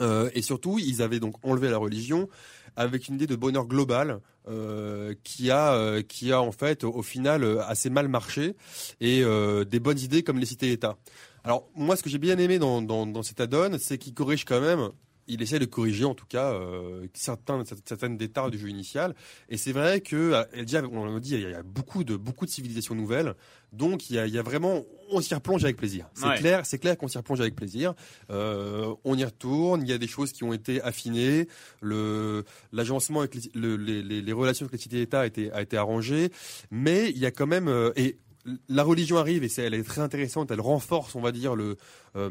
Euh, 0.00 0.30
et 0.34 0.40
surtout, 0.40 0.78
ils 0.78 1.02
avaient 1.02 1.20
donc 1.20 1.34
enlevé 1.44 1.68
la 1.70 1.76
religion 1.76 2.28
avec 2.76 3.08
une 3.08 3.14
idée 3.14 3.26
de 3.26 3.36
bonheur 3.36 3.66
global 3.66 4.20
euh, 4.48 5.14
qui 5.22 5.50
a 5.50 5.74
euh, 5.74 6.02
qui 6.02 6.32
a 6.32 6.40
en 6.40 6.50
fait 6.50 6.82
au 6.82 7.02
final 7.02 7.44
euh, 7.44 7.62
assez 7.64 7.90
mal 7.90 8.08
marché 8.08 8.56
et 9.00 9.22
des 9.22 9.80
bonnes 9.80 10.00
idées 10.00 10.22
comme 10.22 10.38
les 10.38 10.46
cités-États. 10.46 10.96
Alors 11.44 11.68
moi, 11.74 11.96
ce 11.96 12.02
que 12.02 12.10
j'ai 12.10 12.18
bien 12.18 12.38
aimé 12.38 12.58
dans 12.58 12.82
dans, 12.82 13.06
dans 13.06 13.22
cet 13.22 13.40
add-on, 13.40 13.78
c'est 13.78 13.98
qu'il 13.98 14.14
corrige 14.14 14.44
quand 14.44 14.60
même. 14.60 14.90
Il 15.32 15.42
essaie 15.42 15.58
de 15.58 15.64
corriger 15.64 16.04
en 16.04 16.14
tout 16.14 16.26
cas 16.26 16.52
euh, 16.52 17.06
certains 17.14 17.62
certaines 17.86 18.16
des 18.16 18.28
tares 18.28 18.50
du 18.50 18.58
jeu 18.58 18.68
initial. 18.68 19.14
Et 19.48 19.56
c'est 19.56 19.72
vrai 19.72 20.00
que 20.00 20.16
euh, 20.16 20.44
déjà 20.64 20.82
on 20.84 21.04
l'a 21.04 21.20
dit 21.20 21.34
il 21.34 21.40
y 21.50 21.54
a 21.54 21.62
beaucoup 21.62 22.04
de 22.04 22.16
beaucoup 22.16 22.46
de 22.46 22.50
civilisations 22.50 22.94
nouvelles. 22.94 23.34
Donc 23.72 24.10
il 24.10 24.16
y 24.16 24.18
a, 24.18 24.26
il 24.26 24.34
y 24.34 24.38
a 24.38 24.42
vraiment 24.42 24.82
on 25.10 25.20
s'y 25.20 25.34
replonge 25.34 25.64
avec 25.64 25.76
plaisir. 25.76 26.08
C'est 26.14 26.26
Ouais. 26.26 26.36
clair 26.38 26.66
c'est 26.66 26.78
clair 26.78 26.96
qu'on 26.98 27.08
s'y 27.08 27.18
replonge 27.18 27.40
avec 27.40 27.54
plaisir. 27.54 27.94
Euh, 28.30 28.94
on 29.04 29.16
y 29.16 29.24
retourne 29.24 29.82
il 29.82 29.88
y 29.88 29.92
a 29.92 29.98
des 29.98 30.06
choses 30.06 30.32
qui 30.32 30.44
ont 30.44 30.52
été 30.52 30.80
affinées. 30.82 31.48
Le 31.80 32.44
l'agencement 32.72 33.20
avec 33.20 33.34
les, 33.34 33.50
le- 33.54 33.76
les, 33.76 34.02
les, 34.02 34.20
les 34.22 34.32
relations 34.32 34.64
avec 34.66 34.72
les 34.72 34.78
cités-États 34.82 35.20
a 35.20 35.26
été 35.26 35.50
a 35.52 35.62
été 35.62 35.76
arrangé. 35.76 36.30
Mais 36.70 37.10
il 37.10 37.18
y 37.18 37.26
a 37.26 37.30
quand 37.30 37.46
même 37.46 37.68
et 37.96 38.16
la 38.68 38.82
religion 38.82 39.18
arrive 39.18 39.44
et 39.44 39.48
c'est, 39.48 39.62
elle 39.62 39.74
est 39.74 39.82
très 39.84 40.00
intéressante 40.00 40.50
elle 40.50 40.60
renforce 40.60 41.14
on 41.14 41.20
va 41.20 41.30
dire 41.32 41.54
le 41.54 41.76
euh, 42.16 42.30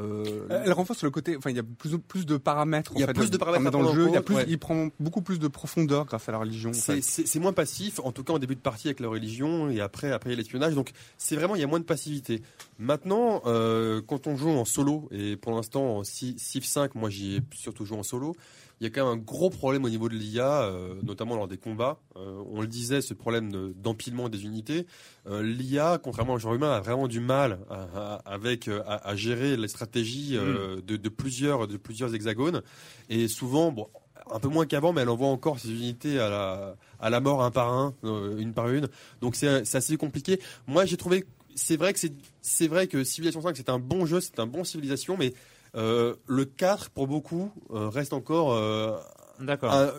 euh, 0.00 0.46
Elle 0.64 0.72
renforce 0.72 1.02
le 1.04 1.10
côté, 1.10 1.36
enfin 1.36 1.50
il 1.50 1.56
y 1.56 1.58
a 1.58 1.62
plus, 1.62 1.98
plus 1.98 2.26
de 2.26 2.36
paramètres. 2.36 2.92
Il 2.94 3.00
y 3.00 3.04
a 3.04 3.08
fait, 3.08 3.12
plus 3.12 3.30
de 3.30 3.36
paramètres 3.36 3.70
dans 3.70 3.82
le 3.82 3.94
jeu. 3.94 4.06
Il 4.08 4.12
y 4.12 4.16
a 4.16 4.18
compte, 4.18 4.24
plus, 4.26 4.34
ouais. 4.36 4.44
il 4.48 4.58
prend 4.58 4.88
beaucoup 4.98 5.20
plus 5.22 5.38
de 5.38 5.48
profondeur 5.48 6.06
grâce 6.06 6.28
à 6.28 6.32
la 6.32 6.38
religion. 6.38 6.72
C'est- 6.72 7.38
moins 7.38 7.52
passif, 7.52 8.00
en 8.02 8.10
tout 8.12 8.24
cas 8.24 8.32
en 8.32 8.38
début 8.38 8.54
de 8.54 8.60
partie 8.60 8.88
avec 8.88 9.00
la 9.00 9.08
religion 9.08 9.68
et 9.70 9.80
après 9.80 10.10
après 10.10 10.34
l'espionnage. 10.34 10.74
Donc 10.74 10.90
c'est 11.18 11.36
vraiment 11.36 11.56
il 11.56 11.60
y 11.60 11.64
a 11.64 11.66
moins 11.66 11.80
de 11.80 11.84
passivité. 11.84 12.42
Maintenant, 12.78 13.42
euh, 13.46 14.00
quand 14.06 14.26
on 14.26 14.36
joue 14.36 14.50
en 14.50 14.64
solo 14.64 15.08
et 15.12 15.36
pour 15.36 15.52
l'instant 15.54 15.98
en 15.98 16.04
Ci- 16.04 16.36
Civ 16.38 16.64
5, 16.64 16.94
moi 16.94 17.10
j'y 17.10 17.36
ai 17.36 17.40
surtout 17.54 17.84
joué 17.84 17.98
en 17.98 18.02
solo. 18.02 18.34
Il 18.82 18.86
y 18.86 18.88
a 18.88 18.90
quand 18.90 19.04
même 19.08 19.20
un 19.20 19.22
gros 19.22 19.48
problème 19.48 19.84
au 19.84 19.88
niveau 19.88 20.08
de 20.08 20.14
l'IA, 20.16 20.62
euh, 20.64 20.96
notamment 21.04 21.36
lors 21.36 21.46
des 21.46 21.56
combats. 21.56 22.00
Euh, 22.16 22.42
on 22.50 22.60
le 22.62 22.66
disait, 22.66 23.00
ce 23.00 23.14
problème 23.14 23.52
de- 23.52 23.72
d'empilement 23.76 24.28
des 24.28 24.42
unités. 24.42 24.86
Euh, 25.28 25.40
L'IA, 25.40 26.00
contrairement 26.02 26.34
au 26.34 26.38
genre 26.40 26.54
humain, 26.54 26.72
a 26.72 26.80
vraiment 26.80 27.06
du 27.06 27.20
mal 27.20 27.60
à, 27.70 27.86
à- 27.94 28.14
avec 28.34 28.66
à, 28.66 28.96
à 28.96 29.14
gérer 29.14 29.56
les 29.56 29.68
stratégies 29.68 30.36
euh, 30.36 30.80
de, 30.84 30.96
de 30.96 31.08
plusieurs 31.08 31.68
de 31.68 31.76
plusieurs 31.76 32.12
hexagones. 32.12 32.60
Et 33.08 33.28
souvent, 33.28 33.70
bon, 33.70 33.86
un 34.32 34.40
peu 34.40 34.48
moins 34.48 34.66
qu'avant, 34.66 34.92
mais 34.92 35.02
elle 35.02 35.10
envoie 35.10 35.28
encore 35.28 35.60
ses 35.60 35.70
unités 35.70 36.18
à 36.18 36.28
la, 36.28 36.74
à 36.98 37.08
la 37.08 37.20
mort 37.20 37.44
un 37.44 37.52
par 37.52 37.72
un, 37.72 37.94
une 38.36 38.52
par 38.52 38.68
une. 38.68 38.88
Donc 39.20 39.36
c'est 39.36 39.46
assez 39.76 39.96
compliqué. 39.96 40.40
Moi, 40.66 40.86
j'ai 40.86 40.96
trouvé, 40.96 41.24
c'est 41.54 41.76
vrai 41.76 41.92
que 41.92 42.00
c'est 42.40 42.66
vrai 42.66 42.88
que 42.88 43.04
Civilization 43.04 43.42
5 43.42 43.56
c'est 43.56 43.68
un 43.68 43.78
bon 43.78 44.06
jeu, 44.06 44.20
c'est 44.20 44.40
un 44.40 44.46
bon 44.48 44.64
Civilisation, 44.64 45.16
mais 45.16 45.34
euh, 45.76 46.14
le 46.26 46.44
4 46.44 46.90
pour 46.90 47.06
beaucoup 47.06 47.50
euh, 47.72 47.88
reste 47.88 48.12
encore 48.12 48.52
euh, 48.54 48.96
un, 49.40 49.90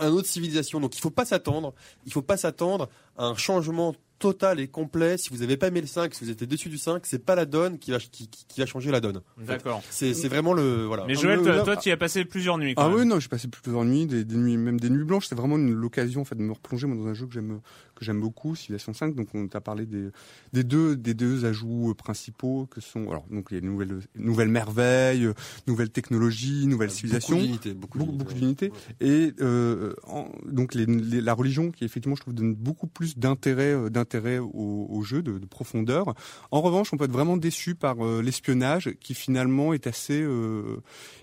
un 0.00 0.08
autre 0.10 0.28
civilisation. 0.28 0.80
Donc 0.80 0.96
il 0.96 1.00
faut 1.00 1.10
pas 1.10 1.24
s'attendre, 1.24 1.74
il 2.06 2.12
faut 2.12 2.22
pas 2.22 2.36
s'attendre 2.36 2.88
à 3.16 3.26
un 3.26 3.34
changement 3.34 3.94
total 4.18 4.60
et 4.60 4.68
complet. 4.68 5.18
Si 5.18 5.30
vous 5.30 5.38
n'avez 5.38 5.56
pas 5.56 5.66
aimé 5.66 5.80
le 5.80 5.86
5, 5.88 6.14
si 6.14 6.24
vous 6.24 6.30
êtes 6.30 6.44
déçu 6.44 6.68
du 6.68 6.78
5, 6.78 7.04
c'est 7.06 7.18
pas 7.18 7.34
la 7.34 7.44
donne 7.44 7.78
qui 7.80 7.90
va 7.90 7.98
qui, 7.98 8.28
qui- 8.28 8.44
qui 8.46 8.60
va 8.60 8.66
changer 8.66 8.92
la 8.92 9.00
donne. 9.00 9.20
D'accord. 9.38 9.82
C'est 9.90 10.14
c'est 10.14 10.28
vraiment 10.28 10.52
le 10.52 10.84
voilà. 10.84 11.04
Mais 11.06 11.14
Ah, 11.16 11.20
Joël, 11.20 11.42
toi, 11.42 11.62
toi, 11.62 11.76
tu 11.76 11.88
y 11.88 11.92
as 11.92 11.96
passé 11.96 12.24
plusieurs 12.24 12.56
nuits. 12.58 12.74
Quand 12.76 12.84
Ah 12.84 12.88
même. 12.88 12.98
oui, 12.98 13.04
non, 13.06 13.18
j'ai 13.18 13.26
passé 13.28 13.48
plusieurs 13.48 13.84
nuits, 13.84 14.06
des, 14.06 14.24
des 14.24 14.36
nuits, 14.36 14.56
même 14.56 14.78
des 14.78 14.90
nuits 14.90 15.02
blanches. 15.04 15.26
C'est 15.26 15.34
vraiment 15.34 15.56
une 15.56 15.72
l'occasion 15.72 16.20
en 16.20 16.24
fait 16.24 16.36
de 16.36 16.42
me 16.42 16.52
replonger 16.52 16.86
moi, 16.86 16.96
dans 16.96 17.08
un 17.08 17.14
jeu 17.14 17.26
que 17.26 17.32
j'aime 17.32 17.60
que 18.02 18.06
j'aime 18.06 18.20
beaucoup, 18.20 18.54
Civilization 18.54 18.92
5. 18.94 19.14
Donc 19.14 19.28
on 19.34 19.48
t'a 19.48 19.60
parlé 19.60 19.86
des, 19.86 20.08
des 20.52 20.64
deux 20.64 20.96
des 20.96 21.14
deux 21.14 21.44
ajouts 21.44 21.90
euh, 21.90 21.94
principaux 21.94 22.66
que 22.70 22.80
sont 22.80 23.08
alors 23.10 23.24
donc 23.30 23.50
les 23.50 23.60
nouvelles 23.60 24.00
nouvelles 24.16 24.48
merveilles, 24.48 25.24
euh, 25.26 25.34
nouvelles 25.66 25.90
technologies, 25.90 26.66
nouvelles 26.66 26.90
civilisations. 26.90 27.36
Beaucoup 27.36 27.46
d'unités, 27.46 27.74
beaucoup, 27.74 27.98
beaucoup, 27.98 28.12
beaucoup 28.12 28.32
d'unités. 28.34 28.72
et 29.00 29.32
euh, 29.40 29.94
en- 30.06 30.28
donc 30.46 30.74
les, 30.74 30.86
les- 30.86 31.20
la 31.20 31.34
religion 31.34 31.70
qui 31.70 31.84
effectivement 31.84 32.16
je 32.16 32.22
trouve 32.22 32.34
donne 32.34 32.54
beaucoup 32.54 32.86
plus 32.86 33.16
d'intérêt 33.18 33.72
euh, 33.72 33.88
d'intérêt 33.90 34.38
au, 34.38 34.86
au 34.90 35.02
jeu 35.02 35.22
de, 35.22 35.38
de 35.38 35.46
profondeur 35.46 36.14
en 36.50 36.60
revanche 36.60 36.92
on 36.92 36.96
peut 36.96 37.04
être 37.04 37.12
vraiment 37.12 37.36
déçu 37.36 37.74
par 37.74 38.04
euh, 38.04 38.20
l'espionnage 38.22 38.90
qui 39.00 39.14
finalement 39.14 39.72
est 39.72 39.86
assez 39.86 40.20
euh, 40.22 40.78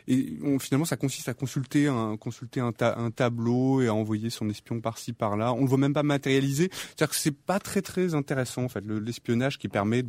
et 0.08 0.38
on, 0.44 0.60
finalement 0.60 0.86
ça 0.86 0.98
consiste 0.98 1.30
à 1.30 1.34
consulter 1.34 1.88
un 1.88 2.18
consulter 2.18 2.60
un, 2.60 2.72
ta- 2.72 2.98
un 2.98 3.12
tableau 3.12 3.82
et 3.82 3.88
à 3.88 3.94
envoyer 3.94 4.30
son 4.30 4.50
espion 4.50 4.80
par-ci 4.82 5.14
par-là 5.14 5.54
on 5.54 5.62
le 5.62 5.68
voit 5.68 5.78
même 5.78 5.94
pas 5.94 6.04
matérialisé 6.04 6.69
c'est-à-dire 6.72 7.10
que 7.10 7.16
c'est 7.16 7.36
pas 7.36 7.60
très 7.60 7.82
très 7.82 8.14
intéressant 8.14 8.64
en 8.64 8.70
fait 8.70 8.84
le- 8.86 9.00
l'espionnage 9.00 9.58
qui 9.58 9.68
permet 9.68 10.04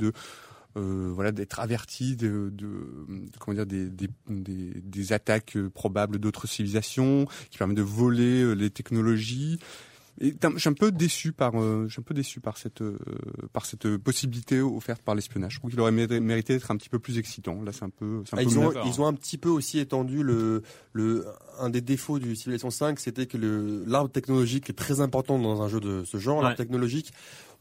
euh, 0.76 1.30
d'être 1.32 1.58
averti 1.60 2.16
des 4.28 5.12
attaques 5.12 5.56
euh, 5.56 5.68
probables 5.70 6.18
d'autres 6.18 6.46
civilisations, 6.46 7.26
qui 7.50 7.58
permet 7.58 7.74
de 7.74 7.82
voler 7.82 8.42
euh, 8.42 8.52
les 8.52 8.70
technologies. 8.70 9.58
Et 10.20 10.34
t'as- 10.34 10.50
je 10.50 10.58
suis 10.58 10.68
un 10.68 10.74
peu 10.74 10.92
déçu 10.92 11.32
par, 11.32 11.54
euh, 11.60 11.84
je 11.86 11.92
suis 11.92 12.00
un 12.00 12.02
peu 12.02 12.14
déçu 12.14 12.40
par 12.40 12.58
cette, 12.58 12.82
euh, 12.82 12.98
par 13.52 13.64
cette 13.64 13.96
possibilité 13.98 14.60
offerte 14.60 15.02
par 15.02 15.14
l'espionnage. 15.14 15.54
Je 15.54 15.58
trouve 15.58 15.70
qu'il 15.70 15.80
aurait 15.80 15.92
mérité 15.92 16.52
d'être 16.54 16.70
un 16.70 16.76
petit 16.76 16.88
peu 16.88 16.98
plus 16.98 17.16
excitant. 17.18 17.62
Là, 17.62 17.72
c'est 17.72 17.84
un 17.84 17.90
peu, 17.90 18.22
c'est 18.26 18.34
un 18.34 18.38
Ah, 18.38 18.42
peu 18.44 18.50
ils, 18.50 18.58
ont, 18.58 18.72
ils 18.86 19.00
ont 19.00 19.06
un 19.06 19.14
petit 19.14 19.38
peu 19.38 19.48
aussi 19.48 19.78
étendu 19.78 20.22
le, 20.22 20.62
le, 20.92 21.26
un 21.58 21.70
des 21.70 21.80
défauts 21.80 22.18
du 22.18 22.36
Civilization 22.36 22.70
5, 22.70 22.98
c'était 23.00 23.26
que 23.26 23.36
le, 23.38 23.84
l'arbre 23.86 24.10
technologique 24.10 24.68
est 24.68 24.74
très 24.74 25.00
important 25.00 25.38
dans 25.38 25.62
un 25.62 25.68
jeu 25.68 25.80
de 25.80 26.04
ce 26.04 26.18
genre. 26.18 26.38
Ouais. 26.38 26.42
L'arbre 26.44 26.56
technologique, 26.58 27.12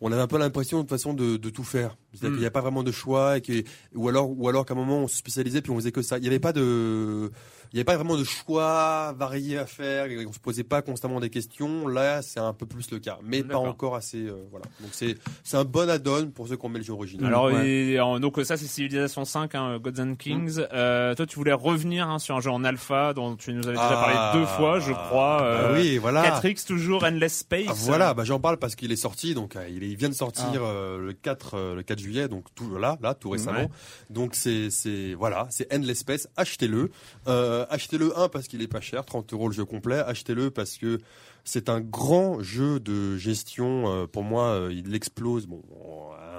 on 0.01 0.12
avait 0.12 0.21
un 0.21 0.27
peu 0.27 0.38
l'impression 0.38 0.77
de 0.77 0.83
toute 0.83 0.89
façon 0.91 1.13
de, 1.13 1.38
de 1.38 1.49
tout 1.49 1.63
faire. 1.63 1.97
C'est-à-dire 2.13 2.29
Mm. 2.29 2.33
qu'il 2.33 2.41
n'y 2.41 2.47
a 2.47 2.51
pas 2.51 2.62
vraiment 2.62 2.83
de 2.83 2.91
choix 2.91 3.38
et 3.38 3.41
que, 3.41 3.63
ou 3.93 4.09
alors, 4.09 4.29
ou 4.31 4.47
alors 4.49 4.65
qu'à 4.65 4.73
un 4.73 4.77
moment 4.77 4.99
on 4.99 5.07
se 5.07 5.17
spécialisait 5.17 5.62
puis 5.62 5.71
on 5.71 5.75
faisait 5.75 5.91
que 5.91 6.01
ça. 6.01 6.17
Il 6.17 6.21
n'y 6.21 6.27
avait 6.27 6.39
pas 6.39 6.53
de, 6.53 7.29
il 7.71 7.75
n'y 7.75 7.79
avait 7.79 7.83
pas 7.85 7.95
vraiment 7.97 8.17
de 8.17 8.23
choix 8.23 9.13
variés 9.17 9.57
à 9.59 9.65
faire. 9.67 10.07
On 10.27 10.33
se 10.33 10.39
posait 10.39 10.63
pas 10.63 10.81
constamment 10.81 11.19
des 11.19 11.29
questions. 11.29 11.88
Là, 11.88 12.21
c'est 12.23 12.39
un 12.39 12.53
peu 12.53 12.65
plus 12.65 12.89
le 12.91 12.97
cas, 12.99 13.19
mais 13.23 13.43
pas 13.43 13.57
encore 13.57 13.95
assez. 13.95 14.25
euh, 14.25 14.43
voilà. 14.49 14.65
Donc 14.81 14.89
c'est, 14.91 15.17
c'est 15.43 15.57
un 15.57 15.65
bon 15.65 15.88
add-on 15.89 16.31
pour 16.31 16.47
ceux 16.47 16.57
qui 16.57 16.65
ont 16.65 16.69
mis 16.69 16.79
le 16.79 16.83
jeu 16.83 16.93
original. 16.93 17.27
Alors 17.27 17.45
Ouais. 17.45 17.67
et, 17.69 17.97
donc 18.19 18.39
ça 18.43 18.57
c'est 18.57 18.65
Civilization 18.65 19.23
5, 19.25 19.53
hein, 19.55 19.77
Gods 19.79 20.01
and 20.01 20.15
Kings. 20.15 20.59
Euh, 20.73 21.13
toi 21.13 21.25
tu 21.27 21.35
voulais 21.35 21.53
revenir 21.53 22.09
hein, 22.09 22.17
sur 22.19 22.35
un 22.35 22.41
jeu 22.41 22.49
en 22.49 22.63
alpha 22.63 23.13
dont 23.13 23.35
tu 23.35 23.53
nous 23.53 23.65
avais 23.67 23.75
déjà 23.77 23.99
Ah. 23.99 24.31
parlé 24.31 24.39
deux 24.39 24.47
fois, 24.47 24.79
je 24.79 24.93
crois. 24.93 25.38
Bah 25.39 25.45
Euh, 25.69 25.75
oui, 25.79 25.97
voilà. 25.99 26.23
4X 26.41 26.65
toujours 26.65 27.03
Endless 27.03 27.39
Space. 27.39 27.65
Ah, 27.69 27.73
voilà, 27.75 28.13
bah, 28.15 28.23
j'en 28.23 28.39
parle 28.39 28.57
parce 28.57 28.75
qu'il 28.75 28.91
est 28.91 28.95
sorti, 28.95 29.33
donc 29.35 29.55
euh, 29.55 29.67
il, 29.69 29.83
est- 29.83 29.88
il 29.89 29.97
vient 29.97 30.10
de 30.10 30.13
sortir 30.13 30.45
Ah. 30.56 30.58
euh, 30.67 30.97
le 30.99 31.13
4 31.13 31.54
euh, 31.56 31.75
le 31.75 31.84
4 31.84 31.99
juillet, 31.99 32.28
donc 32.28 32.45
tout 32.56 32.78
là, 32.78 32.97
là, 33.02 33.13
tout 33.13 33.30
récemment. 33.30 33.60
Ouais. 33.62 33.69
Donc 34.10 34.36
c'est 34.36 34.69
c'est 34.69 35.13
voilà, 35.13 35.47
c'est 35.49 35.73
Endless 35.73 35.99
Space. 35.99 36.28
Achetez-le, 36.38 36.91
euh, 37.28 37.65
achetez-le 37.69 38.17
un 38.17 38.30
parce 38.30 38.47
qu'il 38.47 38.62
est 38.62 38.67
pas 38.67 38.82
cher, 38.82 39.06
30 39.06 39.34
euros 39.34 39.47
le 39.47 39.54
jeu 39.54 39.65
complet. 39.65 39.99
Achetez-le 39.99 40.52
parce 40.52 40.78
que 40.78 40.99
c'est 41.43 41.69
un 41.69 41.82
grand 41.82 42.41
jeu 42.41 42.80
de 42.80 43.17
gestion. 43.17 44.08
pour 44.12 44.23
moi, 44.23 44.67
il 44.71 44.93
explose. 44.93 45.47
Bon, 45.47 45.62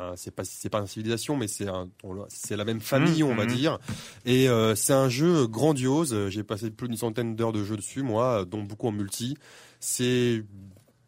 euh, 0.01 0.13
c'est 0.17 0.31
pas 0.35 0.45
c'est 0.45 0.69
pas 0.69 0.79
une 0.81 0.87
civilisation, 0.87 1.37
mais 1.37 1.49
c'est 1.49 1.67
c'est 2.29 2.57
la 2.57 2.65
même 2.65 2.81
famille, 2.81 3.23
Mmh, 3.23 3.27
on 3.27 3.35
va 3.35 3.45
mmh. 3.45 3.49
dire. 3.49 3.79
Et 4.25 4.49
euh, 4.49 4.75
c'est 4.75 4.93
un 4.93 5.09
jeu 5.09 5.47
grandiose. 5.47 6.29
J'ai 6.29 6.43
passé 6.43 6.71
plus 6.71 6.89
d'une 6.89 6.97
centaine 6.97 7.37
d'heures 7.37 7.53
de 7.53 7.65
jeu 7.65 7.77
dessus, 7.77 8.03
moi, 8.03 8.45
dont 8.45 8.63
beaucoup 8.63 8.89
en 8.89 8.93
multi. 8.93 9.37
C'est 9.81 10.45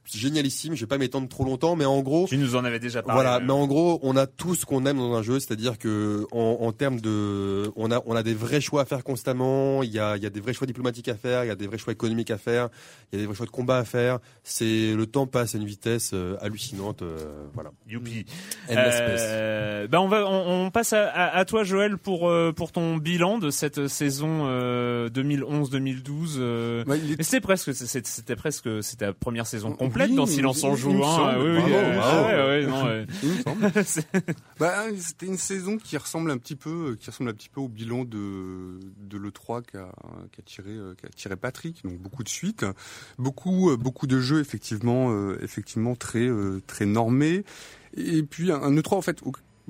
génialissime. 0.05 0.75
Je 0.75 0.81
vais 0.81 0.87
pas 0.87 0.99
m'étendre 0.99 1.29
trop 1.29 1.45
longtemps, 1.45 1.77
mais 1.77 1.85
en 1.85 2.01
gros, 2.03 2.27
Tu 2.29 2.37
nous 2.39 2.57
en 2.57 2.65
avais 2.65 2.79
déjà 2.81 3.03
parlé. 3.03 3.23
voilà. 3.23 3.37
euh, 3.37 3.41
Mais 3.45 3.53
en 3.53 3.67
gros, 3.67 3.99
on 4.03 4.17
a 4.17 4.27
tout 4.27 4.55
ce 4.55 4.67
qu'on 4.67 4.85
aime 4.87 4.97
dans 4.99 5.15
un 5.15 5.23
jeu, 5.23 5.39
c'est-à-dire 5.41 5.79
que 5.79 6.27
en, 6.33 6.59
en 6.61 6.73
termes 6.73 7.01
de, 7.01 7.71
on 7.77 7.91
a 7.91 8.01
on 8.07 8.15
a 8.17 8.23
des 8.23 8.35
vrais 8.35 8.61
choix 8.61 8.83
à 8.83 8.85
faire 8.85 9.05
constamment. 9.05 9.83
Il 9.83 9.91
y 9.91 9.99
a 9.99 10.17
il 10.17 10.23
y 10.23 10.27
a 10.27 10.31
des 10.31 10.41
vrais 10.41 10.53
choix 10.53 10.67
diplomatiques 10.67 11.09
à 11.09 11.15
faire, 11.15 11.45
il 11.45 11.49
y 11.49 11.51
a 11.51 11.55
des 11.55 11.67
vrais 11.67 11.79
choix 11.79 11.93
économiques 11.93 12.31
à 12.31 12.39
faire, 12.39 12.69
il 13.13 13.17
y 13.17 13.19
a 13.19 13.23
des 13.23 13.27
vrais 13.27 13.37
choix 13.37 13.47
de 13.47 13.51
combat 13.51 13.79
à 13.79 13.85
faire. 13.85 14.19
C'est 14.45 14.93
le 14.95 15.07
temps 15.07 15.27
passe 15.27 15.55
à 15.55 15.59
une 15.59 15.65
vitesse 15.67 16.11
euh, 16.15 16.37
hallucinante. 16.41 17.03
euh, 17.03 17.47
voilà. 17.55 17.71
Youpi. 17.89 18.25
Euh, 18.71 19.87
ben 19.89 19.99
on 20.01 20.09
va, 20.09 20.27
on, 20.27 20.67
on 20.67 20.71
passe 20.71 20.93
à, 20.93 21.09
à, 21.09 21.37
à 21.39 21.45
toi 21.45 21.65
Joël 21.65 21.97
pour 21.99 22.29
euh, 22.29 22.53
pour 22.53 22.73
ton 22.73 22.97
bilan 22.97 23.39
de 23.39 23.51
cette 23.51 23.89
saison 23.89 24.43
euh, 24.47 25.09
2011-2012. 25.11 26.37
euh, 26.39 26.85
Ouais, 26.87 26.99
il 26.99 27.13
est 27.13 27.23
c'était 27.23 27.41
presque, 27.41 27.75
c'est- 27.75 28.07
c'était 28.07 28.37
presque, 28.37 28.69
c'était 28.83 29.07
la 29.07 29.13
première 29.13 29.47
saison 29.47 29.73
complète 29.73 30.02
Oui, 30.09 30.15
dans 30.17 30.27
Silence 30.27 30.65
en 30.65 30.75
joue. 30.77 30.91
Hein, 30.91 30.97
Bravo, 30.97 31.47
euh, 31.47 33.05
Bah, 34.59 34.85
c'était 34.99 35.27
une 35.27 35.39
saison 35.39 35.79
qui 35.79 35.97
ressemble 35.97 36.31
un 36.31 36.39
petit 36.39 36.57
peu, 36.57 36.97
qui 37.01 37.11
ressemble 37.11 37.31
un 37.31 37.35
petit 37.35 37.49
peu 37.49 37.61
au 37.61 37.69
bilan 37.69 38.05
de 38.05 38.81
de 39.01 39.19
l'E3 39.19 39.63
qu'a 39.63 39.93
qu'a 40.33 40.43
tiré 40.45 40.71
euh, 40.71 40.95
qu'a 40.95 41.09
tiré 41.09 41.37
Patrick. 41.37 41.83
Donc 41.85 41.99
beaucoup 41.99 42.23
de 42.23 42.29
suites, 42.29 42.65
beaucoup 43.19 43.71
euh, 43.71 43.77
beaucoup 43.77 44.07
de 44.07 44.21
jeux 44.21 44.41
effectivement 44.41 45.11
euh, 45.11 45.39
effectivement 45.43 45.95
très 45.95 46.27
euh, 46.27 46.61
très 46.67 46.87
normés. 46.87 47.45
Et 47.97 48.23
puis 48.23 48.51
un, 48.53 48.63
un 48.63 48.75
E3 48.75 48.95
en 48.95 49.03
fait 49.03 49.21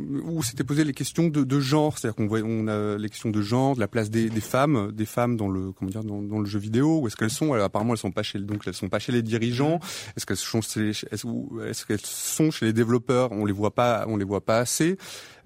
où, 0.08 0.38
où 0.38 0.42
s'était 0.42 0.64
posé 0.64 0.84
les 0.84 0.92
questions 0.92 1.28
de, 1.28 1.44
de 1.44 1.60
genre, 1.60 1.98
c'est-à-dire 1.98 2.16
qu'on 2.16 2.26
voit 2.26 2.40
on 2.44 2.68
a 2.68 2.96
les 2.96 3.08
questions 3.08 3.30
de 3.30 3.42
genre, 3.42 3.74
de 3.74 3.80
la 3.80 3.88
place 3.88 4.10
des, 4.10 4.28
des 4.28 4.40
femmes, 4.40 4.92
des 4.92 5.06
femmes 5.06 5.36
dans 5.36 5.48
le 5.48 5.72
comment 5.72 5.90
dire 5.90 6.04
dans, 6.04 6.22
dans 6.22 6.38
le 6.38 6.46
jeu 6.46 6.58
vidéo. 6.58 7.00
Où 7.00 7.06
est-ce 7.06 7.16
qu'elles 7.16 7.30
sont? 7.30 7.52
Alors, 7.52 7.66
Apparemment 7.66 7.94
elles 7.94 7.98
sont 7.98 8.10
pas 8.10 8.22
chez 8.22 8.38
donc 8.38 8.62
elles 8.66 8.74
sont 8.74 8.88
pas 8.88 8.98
chez 8.98 9.12
les 9.12 9.22
dirigeants. 9.22 9.78
Est-ce 10.16 10.26
qu'elles 10.26 10.36
sont 10.36 10.60
chez, 10.60 10.90
est-ce, 10.90 11.86
qu'elles 11.86 12.00
sont 12.02 12.50
chez 12.50 12.66
les 12.66 12.72
développeurs? 12.72 13.32
On 13.32 13.44
les 13.44 13.52
voit 13.52 13.74
pas, 13.74 14.04
on 14.08 14.16
les 14.16 14.24
voit 14.24 14.44
pas 14.44 14.58
assez. 14.58 14.96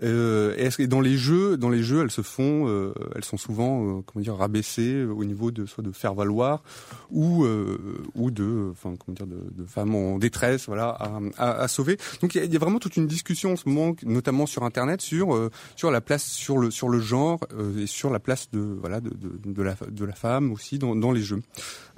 Euh, 0.02 0.54
est-ce 0.56 0.76
que 0.76 0.82
dans 0.82 1.00
les 1.00 1.16
jeux, 1.16 1.56
dans 1.56 1.70
les 1.70 1.82
jeux, 1.82 2.02
elles 2.02 2.10
se 2.10 2.20
font, 2.20 2.68
euh, 2.68 2.92
elles 3.14 3.24
sont 3.24 3.38
souvent, 3.38 3.98
euh, 3.98 4.02
comment 4.04 4.22
dire, 4.22 4.36
rabaissées 4.36 5.04
au 5.04 5.24
niveau 5.24 5.50
de 5.50 5.64
soit 5.64 5.82
de 5.82 5.90
faire 5.90 6.14
valoir 6.14 6.62
ou 7.10 7.44
euh, 7.44 7.78
ou 8.14 8.30
de, 8.30 8.68
enfin 8.72 8.94
comment 8.98 9.14
dire, 9.14 9.26
de, 9.26 9.40
de 9.50 9.64
femmes 9.66 9.94
en 9.94 10.18
détresse, 10.18 10.66
voilà, 10.66 10.88
à, 10.90 11.20
à, 11.38 11.62
à 11.62 11.68
sauver. 11.68 11.96
Donc 12.20 12.34
il 12.34 12.44
y, 12.44 12.48
y 12.48 12.56
a 12.56 12.58
vraiment 12.58 12.78
toute 12.78 12.96
une 12.96 13.06
discussion 13.06 13.52
en 13.52 13.56
ce 13.56 13.68
moment, 13.68 13.94
notamment 14.04 14.45
sur 14.46 14.62
Internet, 14.64 15.00
sur 15.00 15.34
euh, 15.34 15.50
sur 15.76 15.90
la 15.90 16.00
place, 16.00 16.24
sur 16.24 16.58
le 16.58 16.70
sur 16.70 16.88
le 16.88 17.00
genre 17.00 17.40
euh, 17.52 17.82
et 17.82 17.86
sur 17.86 18.10
la 18.10 18.18
place 18.18 18.50
de 18.50 18.60
voilà 18.60 19.00
de, 19.00 19.10
de, 19.10 19.62
la 19.62 19.76
de 19.88 20.04
la 20.04 20.14
femme 20.14 20.52
aussi 20.52 20.78
dans, 20.78 20.96
dans 20.96 21.12
les 21.12 21.22
jeux. 21.22 21.42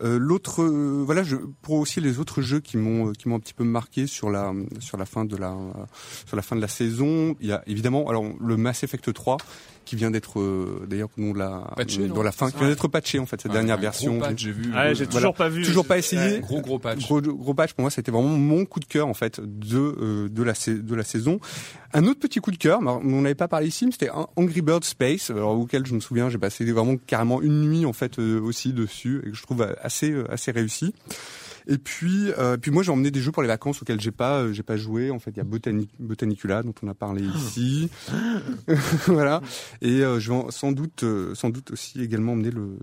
Euh, 0.03 0.19
L'autre, 0.19 0.65
voilà, 0.65 1.23
pour 1.63 1.77
aussi 1.77 2.01
les 2.01 2.19
autres 2.19 2.43
jeux 2.43 2.61
qui 2.61 2.77
m'ont 2.77 3.13
qui 3.13 3.29
m'ont 3.29 3.37
un 3.37 3.41
petit 3.41 3.55
peu 3.55 3.65
marqué 3.65 4.07
sur 4.07 4.31
la 4.31 4.53
sur 4.81 4.97
la 4.97 5.07
fin 5.07 5.25
de 5.25 5.37
la 5.37 5.57
sur 6.27 6.37
la 6.37 6.43
fin 6.43 6.57
de 6.57 6.61
la 6.61 6.69
saison, 6.69 7.37
il 7.41 7.49
y 7.49 7.53
a 7.53 7.63
évidemment 7.67 8.09
alors 8.09 8.25
le 8.41 8.57
Mass 8.57 8.83
Effect 8.83 9.13
3 9.13 9.39
qui 9.89 9.97
vient 9.97 10.11
d'être 10.11 10.39
euh, 10.39 10.87
d'ailleurs 10.87 11.09
nous 11.17 11.33
la 11.33 11.73
Patché, 11.75 12.09
dans 12.09 12.23
la 12.23 12.31
fin, 12.31 12.51
qui 12.51 12.59
vient 12.59 12.69
d'être 12.69 12.89
patché 12.89 13.19
en 13.19 13.25
fait 13.25 13.41
cette 13.41 13.51
Ouais, 13.51 13.57
dernière 13.57 13.79
version. 13.79 14.19
Gros 14.19 14.29
patch, 14.29 14.39
j'ai 14.39 14.53
vu. 14.53 14.71
Ouais, 14.71 14.79
euh, 14.79 14.95
j'ai 14.95 15.05
voilà. 15.07 15.21
toujours 15.21 15.35
pas 15.35 15.49
vu. 15.49 15.63
Toujours 15.63 15.87
pas 15.87 15.97
essayé. 15.97 16.35
Ouais. 16.35 16.41
Gros 16.41 16.61
gros 16.61 16.79
patch. 16.79 17.01
Gros, 17.01 17.23
gros 17.23 17.55
patch 17.55 17.73
pour 17.73 17.83
moi, 17.83 17.91
c'était 17.91 18.13
vraiment 18.13 18.29
mon 18.29 18.67
coup 18.67 18.81
de 18.81 18.85
cœur 18.85 19.09
en 19.09 19.15
fait 19.15 19.41
de 19.41 19.79
euh, 19.79 20.29
de 20.29 20.43
la 20.43 20.53
de 20.67 20.95
la 20.95 21.05
saison. 21.05 21.41
Un 21.95 22.05
autre 22.05 22.21
petit 22.21 22.39
coup 22.41 22.51
de 22.51 22.59
cœur, 22.59 22.81
on 22.83 23.23
n'avait 23.23 23.35
pas 23.35 23.49
parlé 23.49 23.69
ici, 23.69 23.87
mais 23.87 23.93
c'était 23.93 24.11
Angry 24.37 24.61
Bird 24.61 24.85
Space, 24.85 25.31
alors, 25.31 25.59
auquel 25.59 25.87
je 25.87 25.95
me 25.95 26.01
souviens, 26.01 26.29
j'ai 26.29 26.37
passé 26.37 26.71
vraiment 26.71 26.97
carrément 27.07 27.41
une 27.41 27.63
nuit 27.63 27.87
en 27.87 27.95
fait 27.95 28.19
euh, 28.19 28.41
aussi 28.41 28.75
dessus 28.75 29.23
et 29.25 29.31
que 29.31 29.37
je 29.37 29.43
trouve 29.43 29.63
euh, 29.63 29.73
assez 29.81 30.11
euh, 30.11 30.31
assez 30.31 30.51
réussi. 30.51 30.95
Et 31.71 31.77
puis, 31.79 32.31
euh, 32.39 32.57
puis 32.57 32.71
moi 32.71 32.83
j'ai 32.83 32.91
emmené 32.91 33.11
des 33.11 33.21
jeux 33.21 33.31
pour 33.31 33.43
les 33.43 33.49
vacances 33.49 33.83
auxquels 33.83 34.01
j'ai 34.01 34.11
pas 34.11 34.39
euh, 34.39 34.53
j'ai 34.55 34.63
pas 34.63 34.77
joué. 34.79 35.11
En 35.11 35.19
fait, 35.19 35.33
il 35.33 35.37
y 35.37 35.41
a 35.41 35.45
Botani- 35.45 35.89
Botanicula 35.99 36.63
dont 36.63 36.73
on 36.83 36.89
a 36.89 36.95
parlé 36.95 37.23
ici, 37.23 37.91
voilà. 39.07 39.41
Et 39.83 40.01
euh, 40.03 40.19
je 40.19 40.31
vais 40.31 40.37
en- 40.37 40.51
sans 40.51 40.73
doute 40.73 41.03
euh, 41.03 41.35
sans 41.35 41.51
doute 41.51 41.71
aussi 41.73 42.03
également 42.03 42.33
emmener 42.33 42.51
le 42.51 42.79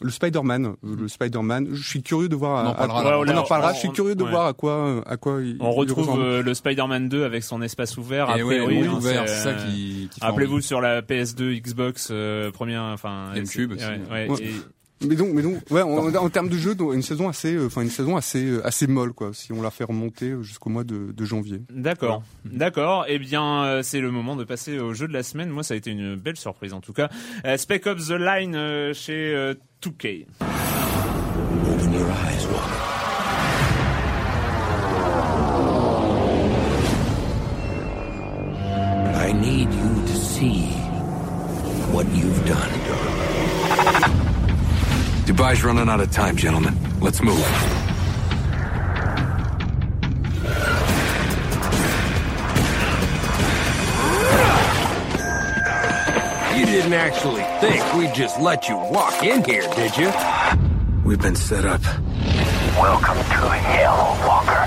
le, 0.00 0.10
Spider-Man. 0.10 0.66
euh, 0.84 0.96
Le 1.00 1.08
Spider-Man. 1.08 1.68
Je 1.72 1.88
suis 1.88 2.02
curieux 2.02 2.28
de 2.28 2.36
voir. 2.36 2.64
On 2.64 2.68
en 2.68 2.72
à- 2.72 2.74
parlera 2.74 2.98
à- 3.14 3.18
on 3.18 3.22
Ouais, 3.22 3.30
en 3.32 3.38
on- 3.38 3.42
reparlera. 3.42 3.70
on- 3.70 3.74
Je 3.74 3.78
suis 3.78 3.90
curieux 3.92 4.14
de 4.14 4.24
ouais. 4.24 4.30
voir 4.30 4.46
à 4.46 4.52
quoi 4.52 5.02
à 5.06 5.16
quoi 5.16 5.40
il, 5.42 5.56
On 5.60 5.72
il 5.72 5.76
retrouve 5.78 6.18
le 6.42 6.54
Spider-Man 6.54 7.08
2 7.08 7.24
avec 7.24 7.42
son 7.42 7.62
espace 7.62 7.96
ouvert. 7.96 8.28
Et 8.36 8.40
a 8.40 8.44
ouais, 8.46 8.56
priori, 8.58 8.82
oui, 8.82 8.88
hein, 8.88 8.96
ouvert, 8.96 9.28
c'est, 9.28 9.34
ça 9.36 9.54
qui, 9.54 10.08
qui 10.12 10.20
Rappelez-vous 10.20 10.60
sur 10.60 10.80
la 10.80 11.00
PS2, 11.02 11.58
Xbox, 11.60 12.08
euh, 12.10 12.50
première, 12.50 12.82
enfin 12.82 13.32
GameCube 13.34 13.72
aussi. 13.72 13.84
ouais, 13.84 14.00
ouais, 14.10 14.30
Ouais. 14.30 14.42
et- 14.42 14.52
Mais 15.06 15.14
donc, 15.14 15.28
mais 15.32 15.42
donc, 15.42 15.58
ouais, 15.70 15.82
en, 15.82 16.12
en 16.14 16.28
termes 16.28 16.48
de 16.48 16.56
jeu, 16.56 16.74
une 16.92 17.02
saison 17.02 17.28
assez, 17.28 17.54
euh, 17.54 17.66
enfin 17.66 17.82
une 17.82 17.90
saison 17.90 18.16
assez, 18.16 18.44
euh, 18.44 18.66
assez 18.66 18.88
molle, 18.88 19.12
quoi. 19.12 19.30
Si 19.32 19.52
on 19.52 19.62
la 19.62 19.70
fait 19.70 19.84
remonter 19.84 20.30
euh, 20.30 20.42
jusqu'au 20.42 20.70
mois 20.70 20.82
de, 20.82 21.12
de 21.12 21.24
janvier. 21.24 21.62
D'accord, 21.70 22.22
d'accord. 22.44 23.04
Eh 23.08 23.18
bien, 23.20 23.64
euh, 23.64 23.82
c'est 23.82 24.00
le 24.00 24.10
moment 24.10 24.34
de 24.34 24.42
passer 24.42 24.78
au 24.80 24.94
jeu 24.94 25.06
de 25.06 25.12
la 25.12 25.22
semaine. 25.22 25.50
Moi, 25.50 25.62
ça 25.62 25.74
a 25.74 25.76
été 25.76 25.90
une 25.92 26.16
belle 26.16 26.36
surprise 26.36 26.72
en 26.72 26.80
tout 26.80 26.92
cas. 26.92 27.08
Euh, 27.44 27.56
Spec 27.56 27.86
Ops 27.86 28.08
The 28.08 28.12
Line 28.18 28.54
euh, 28.56 28.92
chez 28.92 29.32
euh, 29.34 29.54
2K. 29.84 30.26
Open 30.40 31.92
your 31.92 32.08
eyes, 32.08 32.46
Walker. 32.46 32.74
I 39.14 39.32
need 39.32 39.68
you 39.72 40.06
to 40.06 40.16
see 40.16 40.66
what 41.92 42.06
you've 42.16 42.44
done. 42.46 43.17
Dubai's 45.28 45.62
running 45.62 45.90
out 45.90 46.00
of 46.00 46.10
time, 46.10 46.36
gentlemen. 46.36 46.74
Let's 47.00 47.20
move. 47.20 47.36
You 56.56 56.64
didn't 56.64 56.94
actually 56.94 57.42
think 57.60 57.92
we'd 57.92 58.14
just 58.14 58.40
let 58.40 58.70
you 58.70 58.78
walk 58.78 59.22
in 59.22 59.44
here, 59.44 59.68
did 59.76 59.94
you? 59.98 60.10
We've 61.04 61.20
been 61.20 61.36
set 61.36 61.66
up. 61.66 61.82
Welcome 62.78 63.18
to 63.18 63.50
hell, 63.50 64.26
Walker. 64.26 64.57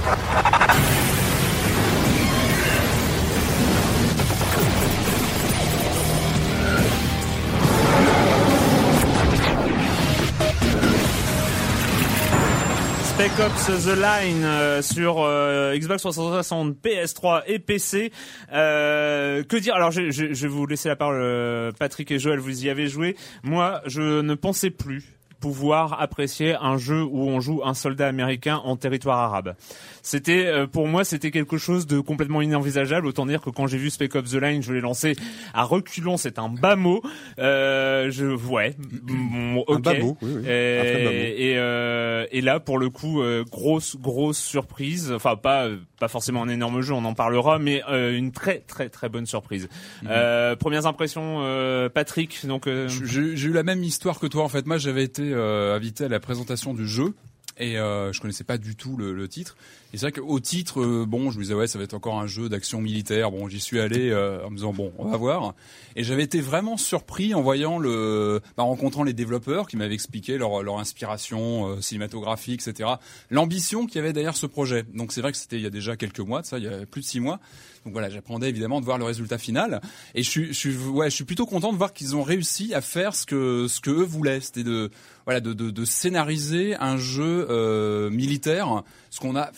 Spec 13.21 13.39
Ops 13.39 13.85
The 13.85 13.95
Line 13.97 14.43
euh, 14.43 14.81
sur 14.81 15.17
euh, 15.19 15.77
Xbox 15.77 16.01
360, 16.01 16.75
PS3 16.83 17.43
et 17.45 17.59
PC. 17.59 18.11
Euh, 18.51 19.43
que 19.43 19.57
dire? 19.57 19.75
Alors, 19.75 19.91
je, 19.91 20.09
je- 20.09 20.33
je 20.33 20.41
vais 20.41 20.47
vous 20.47 20.65
laisser 20.65 20.89
la 20.89 20.95
parole, 20.95 21.19
euh, 21.21 21.71
Patrick 21.77 22.09
et 22.09 22.17
Joël. 22.17 22.39
Vous 22.39 22.65
y 22.65 22.69
avez 22.71 22.87
joué. 22.87 23.15
Moi, 23.43 23.81
je 23.85 24.21
ne 24.21 24.33
pensais 24.33 24.71
plus 24.71 25.03
pouvoir 25.39 26.01
apprécier 26.01 26.55
un 26.55 26.77
jeu 26.77 27.03
où 27.03 27.27
on 27.27 27.39
joue 27.41 27.61
un 27.63 27.73
soldat 27.75 28.07
américain 28.07 28.61
en 28.63 28.75
territoire 28.75 29.19
arabe. 29.19 29.55
C'était 30.01 30.45
euh, 30.45 30.67
pour 30.67 30.87
moi 30.87 31.03
c'était 31.03 31.31
quelque 31.31 31.57
chose 31.57 31.87
de 31.87 31.99
complètement 31.99 32.41
inenvisageable. 32.41 33.07
Autant 33.07 33.25
dire 33.25 33.41
que 33.41 33.49
quand 33.49 33.67
j'ai 33.67 33.77
vu 33.77 33.89
Spec 33.89 34.15
Ops 34.15 34.31
The 34.31 34.35
Line, 34.35 34.61
je 34.61 34.73
l'ai 34.73 34.81
lancé 34.81 35.15
à 35.53 35.63
reculons. 35.63 36.17
C'est 36.17 36.39
un 36.39 36.49
bas 36.49 36.75
mot. 36.75 37.01
Euh, 37.39 38.09
je 38.11 38.25
ouais, 38.25 38.75
bon, 38.79 39.63
Un 39.67 39.79
bas 39.79 39.93
mot, 39.99 40.17
oui, 40.21 40.31
oui. 40.37 40.47
Et, 40.47 40.79
Un 40.79 40.83
très 40.83 41.03
bas 41.03 41.11
mot. 41.11 41.17
et, 41.17 41.53
euh, 41.57 42.25
et 42.31 42.41
là, 42.41 42.59
pour 42.59 42.77
le 42.77 42.89
coup, 42.89 43.21
euh, 43.21 43.43
grosse, 43.49 43.95
grosse 43.97 44.39
surprise. 44.39 45.11
Enfin, 45.11 45.35
pas, 45.35 45.67
pas 45.99 46.07
forcément 46.07 46.43
un 46.43 46.49
énorme 46.49 46.81
jeu, 46.81 46.93
on 46.93 47.05
en 47.05 47.13
parlera, 47.13 47.59
mais 47.59 47.83
euh, 47.89 48.17
une 48.17 48.31
très, 48.31 48.59
très, 48.59 48.89
très 48.89 49.09
bonne 49.09 49.25
surprise. 49.25 49.69
Euh, 50.07 50.55
premières 50.55 50.85
impressions, 50.85 51.39
euh, 51.41 51.89
Patrick. 51.89 52.45
Donc, 52.45 52.67
euh, 52.67 52.87
J'ai 52.87 53.35
j'ai 53.35 53.47
eu 53.47 53.53
la 53.53 53.63
même 53.63 53.83
histoire 53.83 54.19
que 54.19 54.27
toi 54.27 54.43
en 54.43 54.49
fait. 54.49 54.65
Moi 54.65 54.77
j'avais 54.77 55.03
été 55.03 55.31
euh, 55.33 55.75
invité 55.75 56.05
à 56.05 56.07
la 56.07 56.19
présentation 56.19 56.73
du 56.73 56.87
jeu 56.87 57.13
et 57.61 57.77
euh, 57.77 58.11
je 58.11 58.19
connaissais 58.19 58.43
pas 58.43 58.57
du 58.57 58.75
tout 58.75 58.97
le, 58.97 59.13
le 59.13 59.27
titre. 59.27 59.55
Et 59.93 59.97
c'est 59.97 60.05
vrai 60.05 60.11
qu'au 60.13 60.39
titre, 60.39 60.81
euh, 60.81 61.05
bon, 61.05 61.31
je 61.31 61.37
me 61.37 61.43
disais 61.43 61.53
ouais, 61.53 61.67
ça 61.67 61.77
va 61.77 61.83
être 61.83 61.93
encore 61.93 62.19
un 62.19 62.25
jeu 62.25 62.47
d'action 62.47 62.79
militaire. 62.79 63.29
Bon, 63.29 63.49
j'y 63.49 63.59
suis 63.59 63.79
allé 63.79 64.09
euh, 64.09 64.45
en 64.45 64.49
me 64.49 64.55
disant 64.55 64.71
bon, 64.71 64.93
on 64.97 65.09
va 65.09 65.17
voir. 65.17 65.53
Et 65.95 66.03
j'avais 66.03 66.23
été 66.23 66.39
vraiment 66.39 66.77
surpris 66.77 67.33
en 67.33 67.41
voyant 67.41 67.77
le, 67.77 68.41
bah, 68.55 68.63
en 68.63 68.67
rencontrant 68.67 69.03
les 69.03 69.13
développeurs 69.13 69.67
qui 69.67 69.75
m'avaient 69.75 69.93
expliqué 69.93 70.37
leur, 70.37 70.63
leur 70.63 70.79
inspiration 70.79 71.67
euh, 71.67 71.81
cinématographique, 71.81 72.65
etc. 72.65 72.89
L'ambition 73.29 73.85
qu'il 73.85 73.97
y 73.97 73.99
avait 73.99 74.13
derrière 74.13 74.35
ce 74.35 74.45
projet. 74.45 74.83
Donc 74.93 75.11
c'est 75.11 75.21
vrai 75.21 75.33
que 75.33 75.37
c'était 75.37 75.57
il 75.57 75.63
y 75.63 75.67
a 75.67 75.71
déjà 75.71 75.97
quelques 75.97 76.19
mois, 76.19 76.41
ça, 76.43 76.57
il 76.57 76.63
y 76.63 76.67
a 76.67 76.85
plus 76.85 77.01
de 77.01 77.05
six 77.05 77.19
mois. 77.19 77.39
Donc 77.85 77.93
voilà, 77.93 78.09
j'appréhendais 78.09 78.49
évidemment 78.49 78.79
de 78.79 78.85
voir 78.85 78.97
le 78.97 79.05
résultat 79.05 79.37
final. 79.37 79.81
Et 80.13 80.23
je 80.23 80.29
suis, 80.29 80.53
je 80.53 80.69
ouais, 80.89 81.09
je 81.09 81.15
suis 81.15 81.23
plutôt 81.23 81.45
content 81.45 81.73
de 81.73 81.77
voir 81.77 81.93
qu'ils 81.93 82.15
ont 82.15 82.23
réussi 82.23 82.73
à 82.73 82.81
faire 82.81 83.15
ce 83.15 83.25
que, 83.25 83.67
ce 83.67 83.81
que 83.81 83.89
eux 83.89 84.03
voulaient. 84.03 84.39
C'était 84.39 84.63
de, 84.63 84.91
voilà, 85.25 85.39
de, 85.39 85.53
de, 85.53 85.71
de 85.71 85.85
scénariser 85.85 86.75
un 86.75 86.97
jeu 86.97 87.47
euh, 87.49 88.09
militaire. 88.09 88.83
Ce 89.09 89.19
qu'on 89.19 89.35
a, 89.35 89.51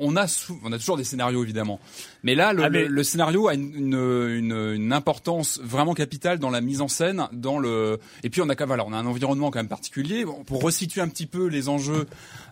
on 0.00 0.16
a, 0.16 0.26
sou- 0.26 0.58
on 0.64 0.72
a 0.72 0.78
toujours 0.78 0.96
des 0.96 1.04
scénarios 1.04 1.42
évidemment. 1.44 1.78
Mais 2.22 2.34
là, 2.34 2.52
le, 2.52 2.64
Ah, 2.64 2.70
mais- 2.70 2.82
le, 2.82 2.88
le 2.88 3.02
scénario 3.04 3.48
a 3.48 3.54
une, 3.54 3.72
une, 3.74 4.74
une, 4.74 4.92
importance 4.92 5.60
vraiment 5.62 5.94
capitale 5.94 6.38
dans 6.38 6.50
la 6.50 6.60
mise 6.60 6.80
en 6.80 6.88
scène, 6.88 7.26
dans 7.32 7.58
le. 7.58 7.98
Et 8.24 8.30
puis 8.30 8.42
on 8.42 8.48
a 8.48 8.54
quand 8.54 8.64
même, 8.64 8.68
voilà, 8.68 8.84
on 8.86 8.92
a 8.92 8.96
un 8.96 9.06
environnement 9.06 9.50
quand 9.50 9.58
même 9.60 9.68
particulier. 9.68 10.24
Bon, 10.24 10.42
pour 10.44 10.62
resituer 10.62 11.00
un 11.00 11.08
petit 11.08 11.26
peu 11.26 11.46
les 11.46 11.68
enjeux. 11.68 12.06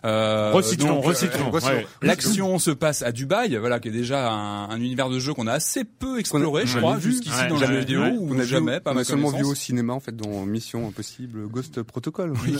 Euh, 0.05 0.51
Resituons, 0.53 0.87
donc, 0.95 1.03
euh, 1.03 1.07
resituons, 1.07 1.51
euh, 1.53 1.59
ouais. 1.59 1.87
L'action 2.01 2.57
se 2.57 2.71
passe 2.71 3.01
à 3.01 3.11
Dubaï, 3.11 3.55
voilà, 3.57 3.79
qui 3.79 3.89
est 3.89 3.91
déjà 3.91 4.31
un, 4.31 4.69
un 4.69 4.77
univers 4.77 5.09
de 5.09 5.19
jeu 5.19 5.33
qu'on 5.33 5.47
a 5.47 5.53
assez 5.53 5.83
peu 5.83 6.19
exploré, 6.19 6.65
je 6.65 6.77
crois, 6.77 6.99
jusqu'ici 6.99 7.35
Ouais, 7.41 7.47
dans 7.49 7.59
la 7.59 7.67
vidéo, 7.79 8.01
ouais. 8.01 8.11
ou 8.17 8.33
On 8.33 8.39
a, 8.39 8.43
jamais, 8.43 8.75
vu, 8.75 8.81
pas 8.81 8.93
on 8.93 8.97
a 8.97 9.03
seulement 9.03 9.29
vu 9.29 9.43
au 9.43 9.55
cinéma 9.55 9.93
en 9.93 9.99
fait 9.99 10.15
dans 10.15 10.45
Mission 10.45 10.87
Impossible 10.87 11.47
Ghost 11.47 11.81
Protocol. 11.83 12.33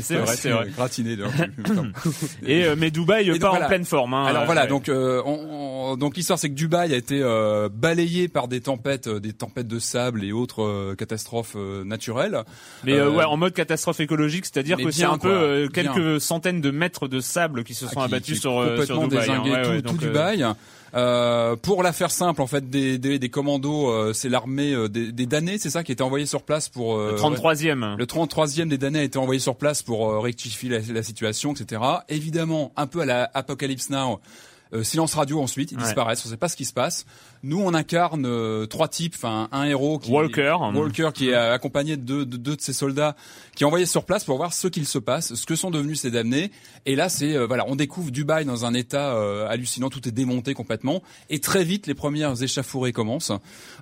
c'est 0.00 0.16
vrai, 0.16 0.36
c'est 0.36 0.50
vrai. 0.50 0.68
Gratiné, 0.76 1.16
d'ailleurs. 1.16 1.32
Et 2.46 2.64
euh, 2.64 2.76
mais 2.78 2.90
Dubaï 2.90 3.28
Et 3.28 3.32
donc, 3.32 3.40
pas 3.40 3.50
voilà. 3.50 3.66
en 3.66 3.68
pleine 3.68 3.84
forme. 3.84 4.09
Alors 4.14 4.42
euh, 4.42 4.46
voilà, 4.46 4.62
ouais. 4.62 4.68
donc 4.68 4.88
euh, 4.88 5.22
on- 5.24 5.92
on- 5.92 5.96
donc 5.96 6.16
l'histoire 6.16 6.38
c'est 6.38 6.48
que 6.48 6.54
Dubaï 6.54 6.92
a 6.94 6.96
été 6.96 7.20
euh, 7.22 7.68
balayé 7.72 8.28
par 8.28 8.46
des 8.48 8.60
tempêtes, 8.60 9.06
euh, 9.08 9.20
des 9.20 9.32
tempêtes 9.32 9.66
de 9.68 9.78
sable 9.78 10.22
et 10.24 10.32
autres 10.32 10.94
catastrophes 10.96 11.54
euh, 11.56 11.84
naturelles. 11.84 12.42
Mais 12.84 13.00
ouais, 13.00 13.24
en 13.24 13.36
mode 13.36 13.54
catastrophe 13.54 14.00
écologique, 14.00 14.46
c'est-à-dire 14.46 14.76
que 14.76 14.90
c'est 14.90 15.04
un 15.04 15.18
peu 15.18 15.28
euh, 15.32 15.68
bien. 15.68 15.92
quelques 15.92 16.20
centaines 16.20 16.60
de 16.60 16.70
mètres 16.70 17.08
de 17.08 17.20
sable 17.20 17.64
qui 17.64 17.74
se 17.74 17.86
sont 17.86 18.00
Ah, 18.00 18.06
qui- 18.06 18.14
abattus 18.14 18.34
qui 18.36 18.40
sur, 18.40 18.84
sur 18.86 19.08
Dubaï. 19.08 19.30
hein. 19.30 19.42
Ouais, 19.44 19.82
tout, 19.82 19.96
Dubaï. 19.96 20.44
Euh, 20.94 21.56
pour 21.56 21.82
la 21.82 21.92
faire 21.92 22.10
simple, 22.10 22.42
en 22.42 22.46
fait, 22.46 22.68
des, 22.68 22.98
des, 22.98 23.18
des 23.18 23.28
commandos, 23.28 23.90
euh, 23.90 24.12
c'est 24.12 24.28
l'armée 24.28 24.72
euh, 24.72 24.88
des, 24.88 25.12
des 25.12 25.26
damnés, 25.26 25.58
c'est 25.58 25.70
ça, 25.70 25.84
qui 25.84 25.92
était 25.92 26.02
envoyé 26.02 26.26
sur 26.26 26.42
place 26.42 26.68
pour 26.68 26.96
euh, 26.96 27.12
le 27.12 27.16
33e. 27.18 27.96
Le 27.96 28.04
33e 28.06 28.68
des 28.68 28.78
damnés 28.78 29.00
a 29.00 29.02
été 29.04 29.18
envoyé 29.18 29.40
sur 29.40 29.56
place 29.56 29.82
pour 29.82 30.10
euh, 30.10 30.18
rectifier 30.20 30.68
la, 30.68 30.78
la 30.92 31.02
situation, 31.02 31.52
etc. 31.52 31.82
Évidemment, 32.08 32.72
un 32.76 32.86
peu 32.86 33.00
à 33.00 33.06
la 33.06 33.30
Apocalypse 33.34 33.90
Now. 33.90 34.20
Euh, 34.72 34.82
silence 34.84 35.14
radio 35.14 35.40
ensuite, 35.40 35.72
ils 35.72 35.78
Ouais. 35.78 35.84
disparaissent, 35.84 36.24
on 36.26 36.28
sait 36.28 36.36
pas 36.36 36.48
ce 36.48 36.56
qui 36.56 36.64
se 36.64 36.72
passe. 36.72 37.06
Nous, 37.42 37.58
on 37.60 37.72
incarne 37.74 38.26
euh, 38.26 38.66
trois 38.66 38.88
types, 38.88 39.14
enfin 39.16 39.48
un 39.52 39.64
héros 39.64 39.98
qui 39.98 40.10
Walker. 40.10 40.56
Walker 40.74 41.10
qui 41.14 41.30
est 41.30 41.34
accompagné 41.34 41.96
de 41.96 42.02
deux 42.02 42.26
de, 42.26 42.36
deux 42.36 42.56
de 42.56 42.60
ses 42.60 42.72
soldats 42.74 43.16
qui 43.56 43.64
est 43.64 43.66
envoyé 43.66 43.86
sur 43.86 44.04
place 44.04 44.24
pour 44.24 44.36
voir 44.36 44.52
ce 44.52 44.68
qu'il 44.68 44.86
se 44.86 44.98
passe, 44.98 45.34
ce 45.34 45.46
que 45.46 45.56
sont 45.56 45.70
devenus 45.70 46.00
ces 46.00 46.10
damnés. 46.10 46.50
Et 46.86 46.96
là, 46.96 47.08
c'est 47.08 47.34
euh, 47.36 47.46
voilà, 47.46 47.64
on 47.68 47.76
découvre 47.76 48.10
Dubaï 48.10 48.44
dans 48.44 48.64
un 48.64 48.74
état 48.74 49.14
euh, 49.14 49.48
hallucinant, 49.48 49.88
tout 49.90 50.06
est 50.06 50.12
démonté 50.12 50.54
complètement. 50.54 51.02
Et 51.30 51.40
très 51.40 51.64
vite, 51.64 51.86
les 51.86 51.94
premières 51.94 52.42
échauffourées 52.42 52.92
commencent. 52.92 53.32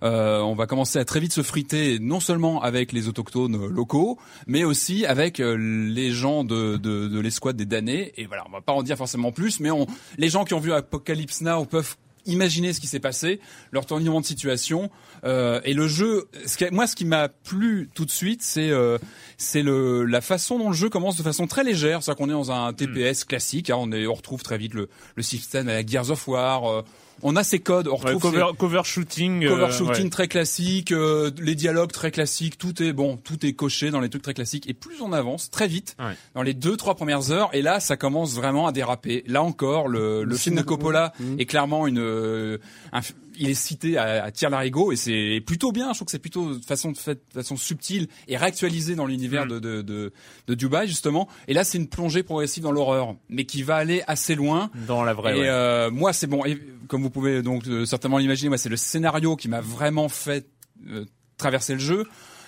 Euh, 0.03 0.39
on 0.41 0.55
va 0.55 0.67
commencer 0.67 0.99
à 0.99 1.05
très 1.05 1.21
vite 1.21 1.33
se 1.33 1.43
friter, 1.43 1.99
non 2.01 2.21
seulement 2.21 2.63
avec 2.63 2.93
les 2.93 3.09
autochtones 3.09 3.57
euh, 3.57 3.69
locaux, 3.69 4.19
mais 4.47 4.65
aussi 4.65 5.05
avec 5.07 5.41
euh, 5.41 5.57
les 5.57 6.11
gens 6.13 6.45
de, 6.45 6.77
de, 6.77 7.09
de 7.09 7.21
l'escouade 7.21 7.57
des 7.57 7.67
damnés. 7.67 8.13
Et 8.17 8.27
voilà, 8.27 8.45
on 8.49 8.53
va 8.53 8.61
pas 8.61 8.73
en 8.73 8.83
dire 8.83 8.97
forcément 8.97 9.33
plus, 9.33 9.59
mais 9.61 9.71
on, 9.71 9.87
les 10.17 10.29
gens 10.29 10.45
qui 10.45 10.55
ont 10.55 10.61
vu 10.61 10.73
Apocalypse 10.79 11.41
Now 11.43 11.65
peuvent 11.65 11.97
imaginer 12.27 12.73
ce 12.75 12.81
qui 12.81 12.87
s'est 12.89 13.01
passé, 13.01 13.41
leur 13.73 13.87
tournement 13.87 14.21
de 14.21 14.27
situation. 14.27 14.91
Euh, 15.25 15.61
et 15.65 15.73
le 15.73 15.89
jeu, 15.89 16.29
ce 16.47 16.59
qui- 16.59 16.71
moi, 16.71 16.87
ce 16.87 16.95
qui 16.95 17.05
m'a 17.07 17.29
plu 17.29 17.89
tout 17.95 18.05
de 18.05 18.11
suite, 18.11 18.43
c'est 18.43 18.71
euh, 18.71 18.99
c'est 19.39 19.63
le 19.63 20.05
la 20.05 20.21
façon 20.21 20.59
dont 20.59 20.69
le 20.69 20.75
jeu 20.77 20.91
commence 20.91 21.17
de 21.17 21.23
façon 21.23 21.47
très 21.47 21.65
légère. 21.65 22.03
C'est-à-dire 22.03 22.19
qu'on 22.25 22.29
est 22.29 22.33
dans 22.35 22.51
un 22.53 22.73
TPS 22.75 23.25
classique. 23.25 23.71
hein, 23.71 23.77
on, 23.79 23.93
est, 23.93 24.07
on 24.07 24.13
retrouve 24.15 24.43
très 24.43 24.59
vite 24.59 24.75
le, 24.75 24.89
le 25.15 25.23
système 25.23 25.69
à 25.69 25.73
la 25.75 25.87
Gears 25.87 26.11
of 26.11 26.29
War. 26.29 26.67
euh, 26.71 26.83
on 27.23 27.37
a 27.37 27.45
ses 27.45 27.59
codes, 27.59 27.89
on 27.89 27.93
Ouais, 27.99 28.13
retrouve 28.13 28.23
cover, 28.33 28.47
cover 28.59 28.81
shooting. 28.85 29.41
ces 29.41 29.47
euh, 29.47 29.51
cover 29.51 29.73
shooting 29.73 30.05
ouais. 30.05 30.11
très 30.11 30.29
classique, 30.29 30.93
euh, 30.93 31.31
les 31.41 31.55
dialogues 31.55 31.93
très 31.93 32.11
classiques. 32.11 32.59
Tout 32.59 32.83
est 32.83 32.93
bon, 32.93 33.17
tout 33.17 33.45
est 33.45 33.53
coché 33.53 33.91
dans 33.91 34.01
les 34.01 34.09
trucs 34.09 34.23
très 34.23 34.35
classiques. 34.35 34.69
Et 34.69 34.75
plus 34.75 35.01
on 35.01 35.13
avance, 35.13 35.51
très 35.51 35.69
vite, 35.69 35.97
Ouais. 35.99 36.15
dans 36.35 36.43
les 36.43 36.55
deux 36.55 36.77
trois 36.77 36.95
premières 36.95 37.31
heures, 37.31 37.51
et 37.53 37.63
là, 37.63 37.81
ça 37.81 37.97
commence 37.97 38.35
vraiment 38.35 38.67
à 38.67 38.73
déraper. 38.73 39.25
Là 39.27 39.43
encore, 39.43 39.89
le, 39.89 40.25
le 40.25 40.37
film 40.37 40.57
de 40.57 40.63
Coppola 40.63 41.13
Mhm. 41.21 41.41
est 41.41 41.47
clairement 41.47 41.87
une, 41.87 41.99
euh, 41.99 42.59
un 42.93 43.01
il 43.39 43.49
est 43.49 43.55
cité 43.55 43.97
à, 43.97 44.25
à 44.25 44.49
larigot 44.49 44.93
et 44.93 44.97
c'est 44.97 45.43
plutôt 45.47 45.73
bien. 45.73 45.93
Je 45.93 45.99
trouve 45.99 46.07
que 46.07 46.13
c'est 46.13 46.19
plutôt 46.19 46.55
de 46.57 46.65
façon 46.65 46.93
de 46.93 46.99
fait, 46.99 47.21
de 47.31 47.35
façon 47.35 47.57
subtile 47.57 48.09
et 48.27 48.37
réactualisé 48.37 48.95
dans 48.95 49.07
l'univers 49.07 49.45
Mhm. 49.47 49.51
de, 49.53 49.59
de, 49.61 49.83
de, 49.83 50.13
de 50.47 50.55
Dubaï 50.55 50.89
justement. 50.89 51.29
Et 51.47 51.55
là, 51.55 51.65
c'est 51.65 51.79
une 51.79 51.89
plongée 51.89 52.23
progressive 52.23 52.63
dans 52.63 52.73
l'horreur, 52.73 53.15
mais 53.29 53.45
qui 53.45 53.63
va 53.63 53.77
aller 53.77 54.03
assez 54.07 54.35
loin. 54.35 54.71
Dans 54.87 55.05
la 55.05 55.15
vraie. 55.15 55.37
Et 55.37 55.41
ouais. 55.41 55.49
euh, 55.49 55.91
moi, 55.91 56.13
c'est 56.13 56.27
bon. 56.27 56.45
Et 56.45 56.59
comme 56.89 57.03
vous 57.03 57.11
pouvez 57.11 57.43
donc 57.43 57.67
euh, 57.69 57.85
certainement 57.85 58.19
l'imaginer, 58.19 58.49
moi, 58.49 58.59
c'est 58.59 58.69
le 58.69 58.77
scénario 58.77 59.37
qui 59.37 59.49
m'a 59.49 59.61
vraiment 59.61 60.09
fait 60.09 60.47
euh, 60.89 61.05
traverser 61.37 61.75
le 61.75 61.81
jeu. 61.81 62.05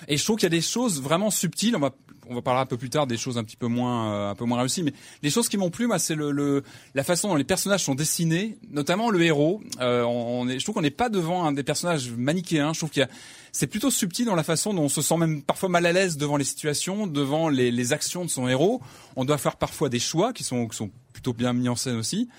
Et 0.07 0.17
je 0.17 0.23
trouve 0.23 0.37
qu'il 0.37 0.45
y 0.45 0.47
a 0.47 0.49
des 0.49 0.61
choses 0.61 1.01
vraiment 1.01 1.29
subtiles. 1.29 1.75
On 1.75 1.79
va 1.79 1.91
on 2.31 2.35
va 2.35 2.41
parler 2.41 2.61
un 2.61 2.65
peu 2.65 2.77
plus 2.77 2.89
tard 2.89 3.07
des 3.07 3.17
choses 3.17 3.37
un 3.37 3.43
petit 3.43 3.57
peu 3.57 3.67
moins 3.67 4.11
euh, 4.11 4.31
un 4.31 4.35
peu 4.35 4.45
moins 4.45 4.59
réussies, 4.59 4.83
mais 4.83 4.93
les 5.21 5.29
choses 5.29 5.49
qui 5.49 5.57
m'ont 5.57 5.69
plu, 5.69 5.87
moi, 5.87 5.99
c'est 5.99 6.15
le, 6.15 6.31
le 6.31 6.63
la 6.95 7.03
façon 7.03 7.27
dont 7.27 7.35
les 7.35 7.43
personnages 7.43 7.83
sont 7.83 7.95
dessinés, 7.95 8.57
notamment 8.69 9.09
le 9.09 9.21
héros. 9.21 9.61
Euh, 9.79 10.03
on 10.03 10.47
est, 10.47 10.57
je 10.57 10.65
trouve 10.65 10.75
qu'on 10.75 10.81
n'est 10.81 10.89
pas 10.89 11.09
devant 11.09 11.45
un 11.45 11.51
des 11.51 11.63
personnages 11.63 12.09
manichéens. 12.11 12.73
Je 12.73 12.79
trouve 12.79 12.89
qu'il 12.89 13.01
y 13.01 13.05
a 13.05 13.09
c'est 13.51 13.67
plutôt 13.67 13.91
subtil 13.91 14.25
dans 14.25 14.35
la 14.35 14.43
façon 14.43 14.73
dont 14.73 14.83
on 14.83 14.89
se 14.89 15.01
sent 15.01 15.17
même 15.17 15.41
parfois 15.41 15.67
mal 15.67 15.85
à 15.85 15.91
l'aise 15.91 16.15
devant 16.15 16.37
les 16.37 16.45
situations, 16.45 17.05
devant 17.05 17.49
les, 17.49 17.69
les 17.69 17.93
actions 17.93 18.23
de 18.23 18.29
son 18.29 18.47
héros. 18.47 18.81
On 19.17 19.25
doit 19.25 19.37
faire 19.37 19.57
parfois 19.57 19.89
des 19.89 19.99
choix 19.99 20.31
qui 20.31 20.45
sont, 20.45 20.67
qui 20.67 20.77
sont 20.77 20.89
plutôt 21.11 21.33
bien 21.33 21.51
mis 21.51 21.67
en 21.67 21.75
scène 21.75 21.97
aussi. 21.97 22.29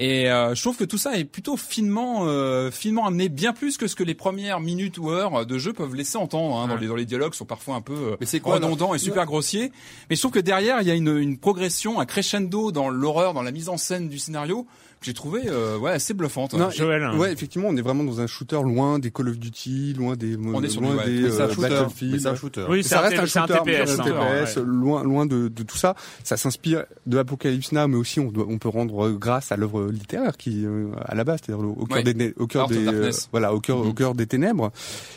Et 0.00 0.30
euh, 0.30 0.54
je 0.54 0.62
trouve 0.62 0.76
que 0.76 0.84
tout 0.84 0.96
ça 0.96 1.18
est 1.18 1.24
plutôt 1.24 1.56
finement, 1.56 2.20
euh, 2.22 2.70
finement 2.70 3.06
amené, 3.06 3.28
bien 3.28 3.52
plus 3.52 3.76
que 3.76 3.88
ce 3.88 3.96
que 3.96 4.04
les 4.04 4.14
premières 4.14 4.60
minutes 4.60 4.96
ou 4.98 5.10
heures 5.10 5.44
de 5.44 5.58
jeu 5.58 5.72
peuvent 5.72 5.96
laisser 5.96 6.16
entendre. 6.16 6.56
Hein, 6.56 6.68
dans, 6.68 6.76
les, 6.76 6.86
dans 6.86 6.94
les 6.94 7.04
dialogues 7.04 7.34
sont 7.34 7.44
parfois 7.44 7.74
un 7.74 7.80
peu 7.80 8.16
euh, 8.20 8.40
quoi, 8.40 8.54
redondants 8.54 8.94
et 8.94 8.98
super 8.98 9.26
grossiers. 9.26 9.72
Mais 10.08 10.14
je 10.14 10.20
trouve 10.20 10.30
que 10.30 10.38
derrière, 10.38 10.80
il 10.80 10.86
y 10.86 10.90
a 10.92 10.94
une, 10.94 11.16
une 11.18 11.36
progression, 11.36 11.98
un 11.98 12.06
crescendo 12.06 12.70
dans 12.70 12.88
l'horreur, 12.88 13.34
dans 13.34 13.42
la 13.42 13.50
mise 13.50 13.68
en 13.68 13.76
scène 13.76 14.08
du 14.08 14.20
scénario 14.20 14.68
j'ai 15.02 15.14
trouvé 15.14 15.42
euh, 15.46 15.78
ouais, 15.78 15.92
assez 15.92 16.14
bluffante. 16.14 16.54
Non, 16.54 16.70
Joël. 16.70 17.10
et- 17.14 17.16
ouais, 17.16 17.32
effectivement, 17.32 17.68
on 17.68 17.76
est 17.76 17.82
vraiment 17.82 18.04
dans 18.04 18.20
un 18.20 18.26
shooter 18.26 18.60
loin 18.62 18.98
des 18.98 19.10
Call 19.10 19.28
of 19.28 19.38
Duty, 19.38 19.94
loin 19.94 20.16
des, 20.16 20.36
On 20.36 20.62
est 20.62 20.68
sur 20.68 20.80
loin 20.80 20.92
du- 20.92 20.96
ouais, 20.98 21.06
des 21.06 21.40
un 21.40 21.44
euh, 21.44 21.48
shooter. 21.52 21.68
Battlefield. 21.68 22.12
Mais 22.14 22.18
c'est 22.18 22.28
un 22.28 22.34
shooter. 22.34 22.64
Oui, 22.68 22.82
ça 22.84 22.98
un, 22.98 23.02
reste 23.02 23.18
un 23.20 23.26
c'est 23.26 23.38
un 23.38 23.46
shooter, 23.46 23.60
TPS. 23.64 23.90
un 23.90 24.00
hein. 24.00 24.04
TPS, 24.04 24.56
Ouais. 24.56 24.62
loin, 24.66 25.02
loin 25.04 25.26
de, 25.26 25.48
de 25.48 25.62
tout 25.62 25.76
ça. 25.76 25.94
Ça 26.24 26.36
s'inspire 26.36 26.84
de 27.06 27.18
Apocalypse 27.18 27.72
Now, 27.72 27.86
mais 27.88 27.96
aussi 27.96 28.20
on, 28.20 28.30
doit, 28.32 28.46
on 28.48 28.58
peut 28.58 28.68
rendre 28.68 29.06
euh, 29.06 29.12
grâce 29.18 29.52
à 29.52 29.56
l'œuvre 29.56 29.86
littéraire 29.90 30.36
qui, 30.36 30.64
euh, 30.66 30.88
à 31.04 31.14
la 31.14 31.24
base, 31.24 31.40
c'est-à-dire 31.44 31.64
au 31.66 31.86
cœur 31.86 31.98
Ouais. 32.04 32.14
des, 32.14 32.34
au 32.38 32.46
cœur 32.46 32.68
des, 32.68 32.86
euh, 32.86 33.10
voilà, 33.32 33.54
au 33.54 33.60
cœur, 33.60 33.78
Mhm. 33.78 33.88
au 33.88 33.92
cœur 33.92 34.14
des 34.14 34.26
ténèbres. 34.26 34.70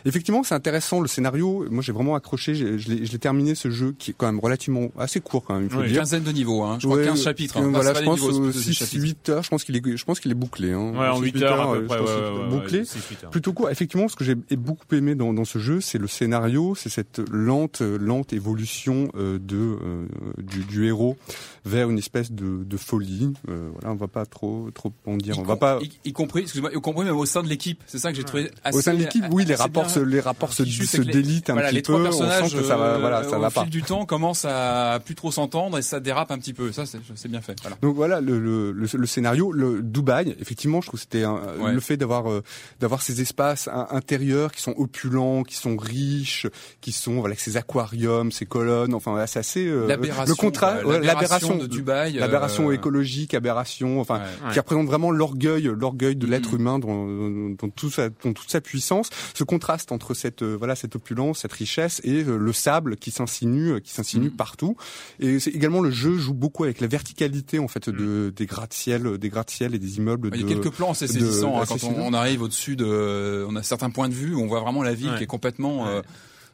Effectivement, 0.06 0.44
c'est 0.44 0.56
intéressant 0.56 1.00
le 1.02 1.08
scénario. 1.08 1.65
Moi, 1.70 1.82
j'ai 1.84 1.91
vraiment 1.91 2.15
accroché. 2.15 2.54
j'ai- 2.56 2.78
Je 2.78 2.89
l'ai 3.12 3.20
terminé 3.20 3.56
ce 3.56 3.70
jeu 3.70 3.94
qui 3.98 4.12
est 4.12 4.15
quand 4.17 4.26
même 4.26 4.39
relativement 4.39 4.89
assez 4.98 5.20
court 5.22 5.44
quand 5.44 5.56
même. 5.56 5.65
Il 5.65 5.70
faut 5.70 5.80
Oui. 5.80 5.88
dire. 5.88 6.00
quinzaine 6.02 6.24
de 6.24 6.32
niveaux, 6.32 6.63
hein. 6.63 6.78
je 6.80 6.88
crois 6.88 7.00
Ouais, 7.00 7.06
15 7.06 7.22
chapitres. 7.24 7.58
hein. 7.58 7.63
euh, 7.65 7.70
voilà, 7.70 7.94
je 7.94 8.04
pense 8.04 8.20
des 8.20 8.26
niveaux, 8.26 8.32
c'est 8.34 8.39
euh, 8.39 8.44
plutôt 8.44 8.58
des 8.60 8.63
6, 8.65 8.74
chapitres. 8.74 9.02
8 9.04 9.30
heures. 9.30 9.44
Je 9.44 9.50
pense 9.50 9.63
qu'il 9.71 9.81
qu'il 9.81 9.93
est, 9.93 9.97
je 9.97 10.05
pense 10.05 10.19
qu'il 10.19 10.31
est 10.31 10.36
bouclé. 10.36 10.71
Hein. 10.73 10.91
Ouais, 10.91 11.07
en 11.07 11.17
6 11.17 11.21
8 11.31 11.43
heures 11.43 11.62
à 11.62 11.71
euh, 11.73 11.75
peu 11.77 11.81
je 11.81 11.88
près. 11.88 11.99
ouais, 11.99 12.49
bouclé. 12.49 12.79
ouais, 12.79 12.84
6-8 12.86 13.25
heures. 13.25 13.29
Plutôt 13.31 13.53
court. 13.53 13.69
Effectivement, 13.69 14.07
ce 14.07 14.15
que 14.15 14.23
j'ai 14.23 14.36
beaucoup 14.36 14.86
aimé 14.93 15.15
dans, 15.15 15.34
dans 15.34 15.45
ce 15.45 15.60
jeu, 15.60 15.81
c'est 15.81 15.98
le 15.98 16.08
scénario, 16.08 16.75
c'est 16.75 16.89
cette 16.89 17.21
lente, 17.31 17.81
lente 17.81 18.33
évolution 18.33 19.12
euh, 19.15 19.39
de 19.39 19.56
euh, 19.58 20.06
du, 20.37 20.63
du 20.65 20.85
héros 20.87 21.17
vers 21.65 21.89
une 21.89 21.98
espèce 21.98 22.31
de, 22.31 22.63
de 22.63 22.77
folie. 22.77 23.33
Euh, 23.50 23.69
voilà, 23.73 23.93
on 23.93 23.96
va 23.98 24.08
pas 24.08 24.25
trop 24.25 24.69
trop 24.73 24.91
en 25.06 25.17
dire. 25.17 25.35
Y 25.35 25.39
On 25.39 25.43
va 25.43 25.56
pas. 25.56 25.79
y, 25.81 26.10
y 26.10 26.13
compris, 26.13 26.41
excuse-moi, 26.41 26.71
y 26.73 26.81
compris 26.81 27.06
même 27.06 27.17
au 27.17 27.25
sein 27.25 27.43
de 27.43 27.48
l'équipe. 27.48 27.81
C'est 27.87 28.00
ça 28.00 28.12
que 28.12 28.17
j'ai 28.17 28.23
trouvé 28.23 28.52
assez. 28.63 28.77
Au 28.77 28.81
sein 28.81 28.93
de 28.93 29.00
l'équipe, 29.00 29.25
oui, 29.31 29.46
les 29.46 29.56
rapports, 29.56 29.83
bien 29.85 29.93
se, 29.93 30.00
les 30.00 30.19
rapports 30.19 30.54
se, 30.54 30.63
les- 30.63 31.12
délitent 31.12 31.50
un 31.50 31.54
voilà, 31.54 31.69
petit 31.69 31.75
les 31.75 31.81
peu. 31.81 31.93
trois 31.93 32.00
On 32.00 32.04
personnages, 32.04 32.50
sent 32.50 32.58
que 32.58 32.63
ça 32.63 32.77
va, 32.77 32.85
euh, 32.85 32.98
voilà, 33.00 33.23
ça 33.23 33.37
au 33.37 33.41
va 33.41 33.50
fil 33.50 33.62
pas. 33.63 33.67
du 33.69 33.83
temps, 33.83 34.06
commencent 34.06 34.46
à 34.46 35.00
plus 35.04 35.15
trop 35.15 35.31
s'entendre 35.31 35.77
et 35.77 35.81
ça 35.81 36.00
dérape 36.00 36.31
un 36.31 36.37
petit 36.39 36.54
peu. 36.54 36.71
Ça, 36.71 36.85
c'est 36.85 37.00
c'est 37.15 37.29
bien 37.29 37.41
fait. 37.41 37.58
Voilà. 37.62 37.77
Donc 37.81 37.96
voilà 37.96 38.21
le, 38.21 38.39
le, 38.39 38.71
le, 38.71 38.87
le 38.91 39.06
scénario, 39.08 39.52
le 39.62 39.81
Dubaï. 39.81 40.35
Effectivement, 40.39 40.81
je 40.81 40.87
trouve 40.87 40.99
que 40.99 41.03
c'était 41.03 41.25
Ouais. 41.25 41.71
le 41.73 41.79
fait 41.79 41.97
d'avoir 41.97 42.29
euh, 42.29 42.41
d'avoir 42.79 43.01
ces 43.01 43.21
espaces 43.21 43.67
in- 43.67 43.87
intérieurs 43.91 44.51
qui 44.51 44.62
sont 44.62 44.73
opulents, 44.77 45.43
qui 45.43 45.55
sont 45.55 45.77
riches, 45.77 46.47
qui 46.81 46.91
sont 46.91 47.19
voilà 47.21 47.35
ces 47.35 47.55
aquariums, 47.57 48.31
ces 48.31 48.45
colonnes. 48.45 48.93
Enfin, 48.93 49.12
voilà, 49.12 49.27
c'est 49.27 49.39
assez 49.39 49.65
euh, 49.67 49.87
le 50.27 50.35
contrat, 50.35 50.77
euh, 50.77 50.83
ouais, 50.85 50.99
l'aberration 51.01 51.57
de 51.57 51.67
Dubaï, 51.67 52.13
l'aberration 52.13 52.69
euh, 52.69 52.73
écologique, 52.73 53.33
aberration, 53.33 53.99
enfin 54.01 54.19
Ouais. 54.19 54.53
qui 54.53 54.59
représente 54.59 54.87
vraiment 54.87 55.12
l'orgueil, 55.12 55.63
l'orgueil 55.63 56.15
de 56.15 56.27
l'être 56.27 56.53
Mhm. 56.53 56.59
humain 56.59 56.79
dans, 56.79 57.05
dans, 57.51 57.69
tout 57.69 57.89
sa, 57.89 58.09
dans 58.09 58.33
toute 58.33 58.49
sa 58.49 58.62
puissance. 58.62 59.09
Ce 59.33 59.43
contraste 59.43 59.91
entre 59.91 60.13
cette 60.13 60.41
euh, 60.41 60.55
voilà 60.57 60.75
cette 60.75 60.95
opulence, 60.95 61.39
cette 61.39 61.53
richesse 61.53 62.01
et 62.03 62.23
euh, 62.23 62.37
le 62.37 62.53
sable 62.53 62.95
qui 62.97 63.12
s'insinue, 63.12 63.73
euh, 63.73 63.79
qui 63.79 63.91
s'insinue 63.91 64.29
Mhm. 64.29 64.35
partout. 64.35 64.75
Et 65.19 65.39
c'est 65.39 65.51
également 65.51 65.81
le 65.81 65.91
jeu 65.91 66.17
joue 66.17 66.33
beaucoup 66.33 66.63
avec 66.63 66.79
la 66.81 66.87
verticalité 66.87 67.59
en 67.59 67.67
fait 67.67 67.89
de 67.89 68.31
des 68.35 68.45
gratte-ciel, 68.45 69.17
des 69.17 69.29
gratte-ciel 69.52 69.75
et 69.75 69.79
des 69.79 69.97
immeubles. 69.97 70.29
Il 70.33 70.41
y 70.41 70.43
a 70.43 70.47
de- 70.47 70.54
quelques 70.62 70.73
plans 70.75 70.91
assez 70.91 71.08
saisissants 71.08 71.60
hein, 71.62 71.65
quand 71.67 71.83
on, 71.83 71.99
on 71.99 72.13
arrive 72.13 72.41
au-dessus 72.41 72.75
de, 72.75 73.45
on 73.47 73.56
a 73.56 73.63
certains 73.63 73.89
points 73.89 74.10
de 74.10 74.13
vue 74.13 74.33
où 74.33 74.41
on 74.41 74.47
voit 74.47 74.62
vraiment 74.62 74.83
la 74.83 74.93
ville 74.93 75.10
Ouais. 75.12 75.17
qui 75.17 75.23
est 75.23 75.27
complètement 75.27 75.87
euh, 75.87 76.02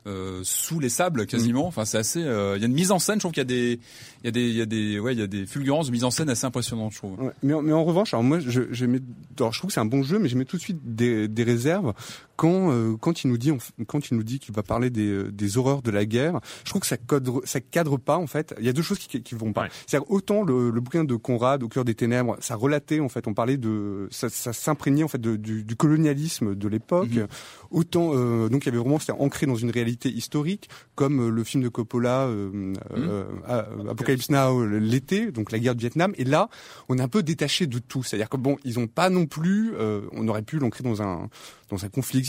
euh, 0.08 0.40
sous 0.44 0.80
les 0.80 0.90
sables 0.90 1.26
quasiment. 1.26 1.68
Enfin, 1.68 1.84
c'est 1.86 1.98
assez. 1.98 2.24
euh, 2.24 2.54
Il 2.56 2.62
y 2.62 2.64
a 2.64 2.68
une 2.68 2.74
mise 2.74 2.92
en 2.92 3.00
scène. 3.00 3.16
Je 3.16 3.20
trouve 3.20 3.34
qu'il 3.34 3.42
y 3.42 3.42
a 3.42 3.46
des, 3.46 3.80
il 4.24 4.26
y 4.26 4.28
a 4.30 4.32
des, 4.32 4.48
il 4.50 4.56
y 4.56 4.62
a 4.62 4.66
des, 4.66 5.00
ouais, 5.00 5.14
il 5.14 5.20
y 5.20 5.22
a 5.22 5.28
des 5.28 5.46
fulgurances 5.46 5.88
de 5.88 5.92
mise 5.92 6.04
en 6.06 6.12
scène 6.12 6.30
assez 6.30 6.46
impressionnantes. 6.46 6.94
Je 6.94 6.98
trouve. 7.00 7.20
Ouais, 7.20 7.32
mais, 7.44 7.54
en- 7.54 7.62
mais 7.62 7.74
en 7.74 7.84
revanche, 7.84 8.14
alors 8.14 8.24
moi, 8.24 8.40
je, 8.40 8.62
je, 8.72 8.86
mets, 8.86 9.00
alors 9.38 9.52
je 9.54 9.60
trouve 9.60 9.68
que 9.70 9.74
c'est 9.74 9.80
un 9.82 9.86
bon 9.86 10.04
jeu, 10.04 10.18
mais 10.18 10.30
je 10.30 10.38
mets 10.38 10.46
tout 10.46 10.56
de 10.58 10.62
suite 10.62 10.80
des, 10.84 11.28
des 11.28 11.44
réserves 11.44 11.94
quand 12.38 12.72
euh, 12.72 12.96
quand 12.96 13.26
il 13.26 13.28
nous 13.28 13.38
dit 13.38 13.52
quand 13.88 14.10
il 14.10 14.16
nous 14.16 14.24
dit 14.24 14.40
qu'il 14.40 14.56
va 14.56 14.64
parler 14.64 14.90
des, 14.90 15.10
euh, 15.10 15.32
des 15.32 15.58
horreurs 15.58 15.82
de 15.82 15.92
la 15.92 16.06
guerre. 16.06 16.40
Je 16.64 16.70
trouve 16.70 16.82
que 16.82 16.88
ça 16.88 16.96
cadre 16.96 17.42
ça 17.44 17.60
cadre 17.60 17.98
pas 17.98 18.18
en 18.18 18.28
fait. 18.28 18.56
Il 18.60 18.66
y 18.66 18.70
a 18.70 18.74
deux 18.74 18.82
choses 18.82 19.00
qui 19.00 19.22
qui 19.22 19.36
vont 19.36 19.52
pas. 19.52 19.64
Ouais. 19.64 19.70
C'est-à-dire 19.86 20.10
autant 20.10 20.44
le, 20.44 20.70
le 20.70 20.80
bouquin 20.80 21.04
de 21.04 21.16
Conrad 21.16 21.64
au 21.64 21.68
cœur 21.68 21.84
des 21.84 21.96
ténèbres, 21.96 22.38
ça 22.40 22.56
relatait 22.56 23.02
en 23.02 23.10
fait, 23.10 23.28
on 23.28 23.34
parlait 23.34 23.58
de 23.58 24.08
ça, 24.12 24.30
ça 24.30 24.54
s'imprégnait 24.54 25.04
en 25.04 25.10
fait 25.10 25.20
de, 25.20 25.36
du, 25.36 25.66
du 25.66 25.76
colonialisme 25.76 26.56
de 26.56 26.68
l'époque. 26.70 27.12
Mhm. 27.12 27.28
Autant 27.72 28.12
euh, 28.14 28.48
donc 28.48 28.64
il 28.64 28.68
y 28.68 28.70
avait 28.70 28.78
vraiment 28.78 29.00
c'était 29.00 29.12
ancré 29.12 29.46
dans 29.46 29.56
une 29.56 29.72
réalité 29.72 30.10
historique, 30.10 30.70
comme 30.96 31.20
euh, 31.20 31.30
le 31.30 31.44
film 31.44 31.64
de 31.64 31.70
Coppola, 31.70 32.28
euh, 32.28 32.74
euh, 32.96 33.26
euh, 33.50 33.90
Apocalypse 33.90 34.30
Now, 34.30 34.66
l'été, 34.66 35.32
donc 35.32 35.52
la 35.52 35.60
guerre 35.60 35.76
du 35.76 35.82
Vietnam. 35.82 36.14
Et 36.18 36.24
là, 36.24 36.50
on 36.90 36.98
est 36.98 37.02
un 37.02 37.08
peu 37.08 37.24
détaché 37.24 37.68
de 37.68 37.80
tout. 37.80 38.04
C'est-à-dire 38.04 38.30
que 38.30 38.38
bon, 38.38 38.58
ils 38.64 38.80
ont 38.80 38.88
pas 38.88 39.10
non 39.10 39.26
plus, 39.26 39.74
euh, 39.76 40.02
on 40.12 40.28
aurait 40.28 40.44
pu 40.44 40.60
l'ancrer 40.60 40.84
dans 40.84 41.02
un 41.02 41.30
dans 41.70 41.84
un 41.84 41.90
conflit 41.90 42.22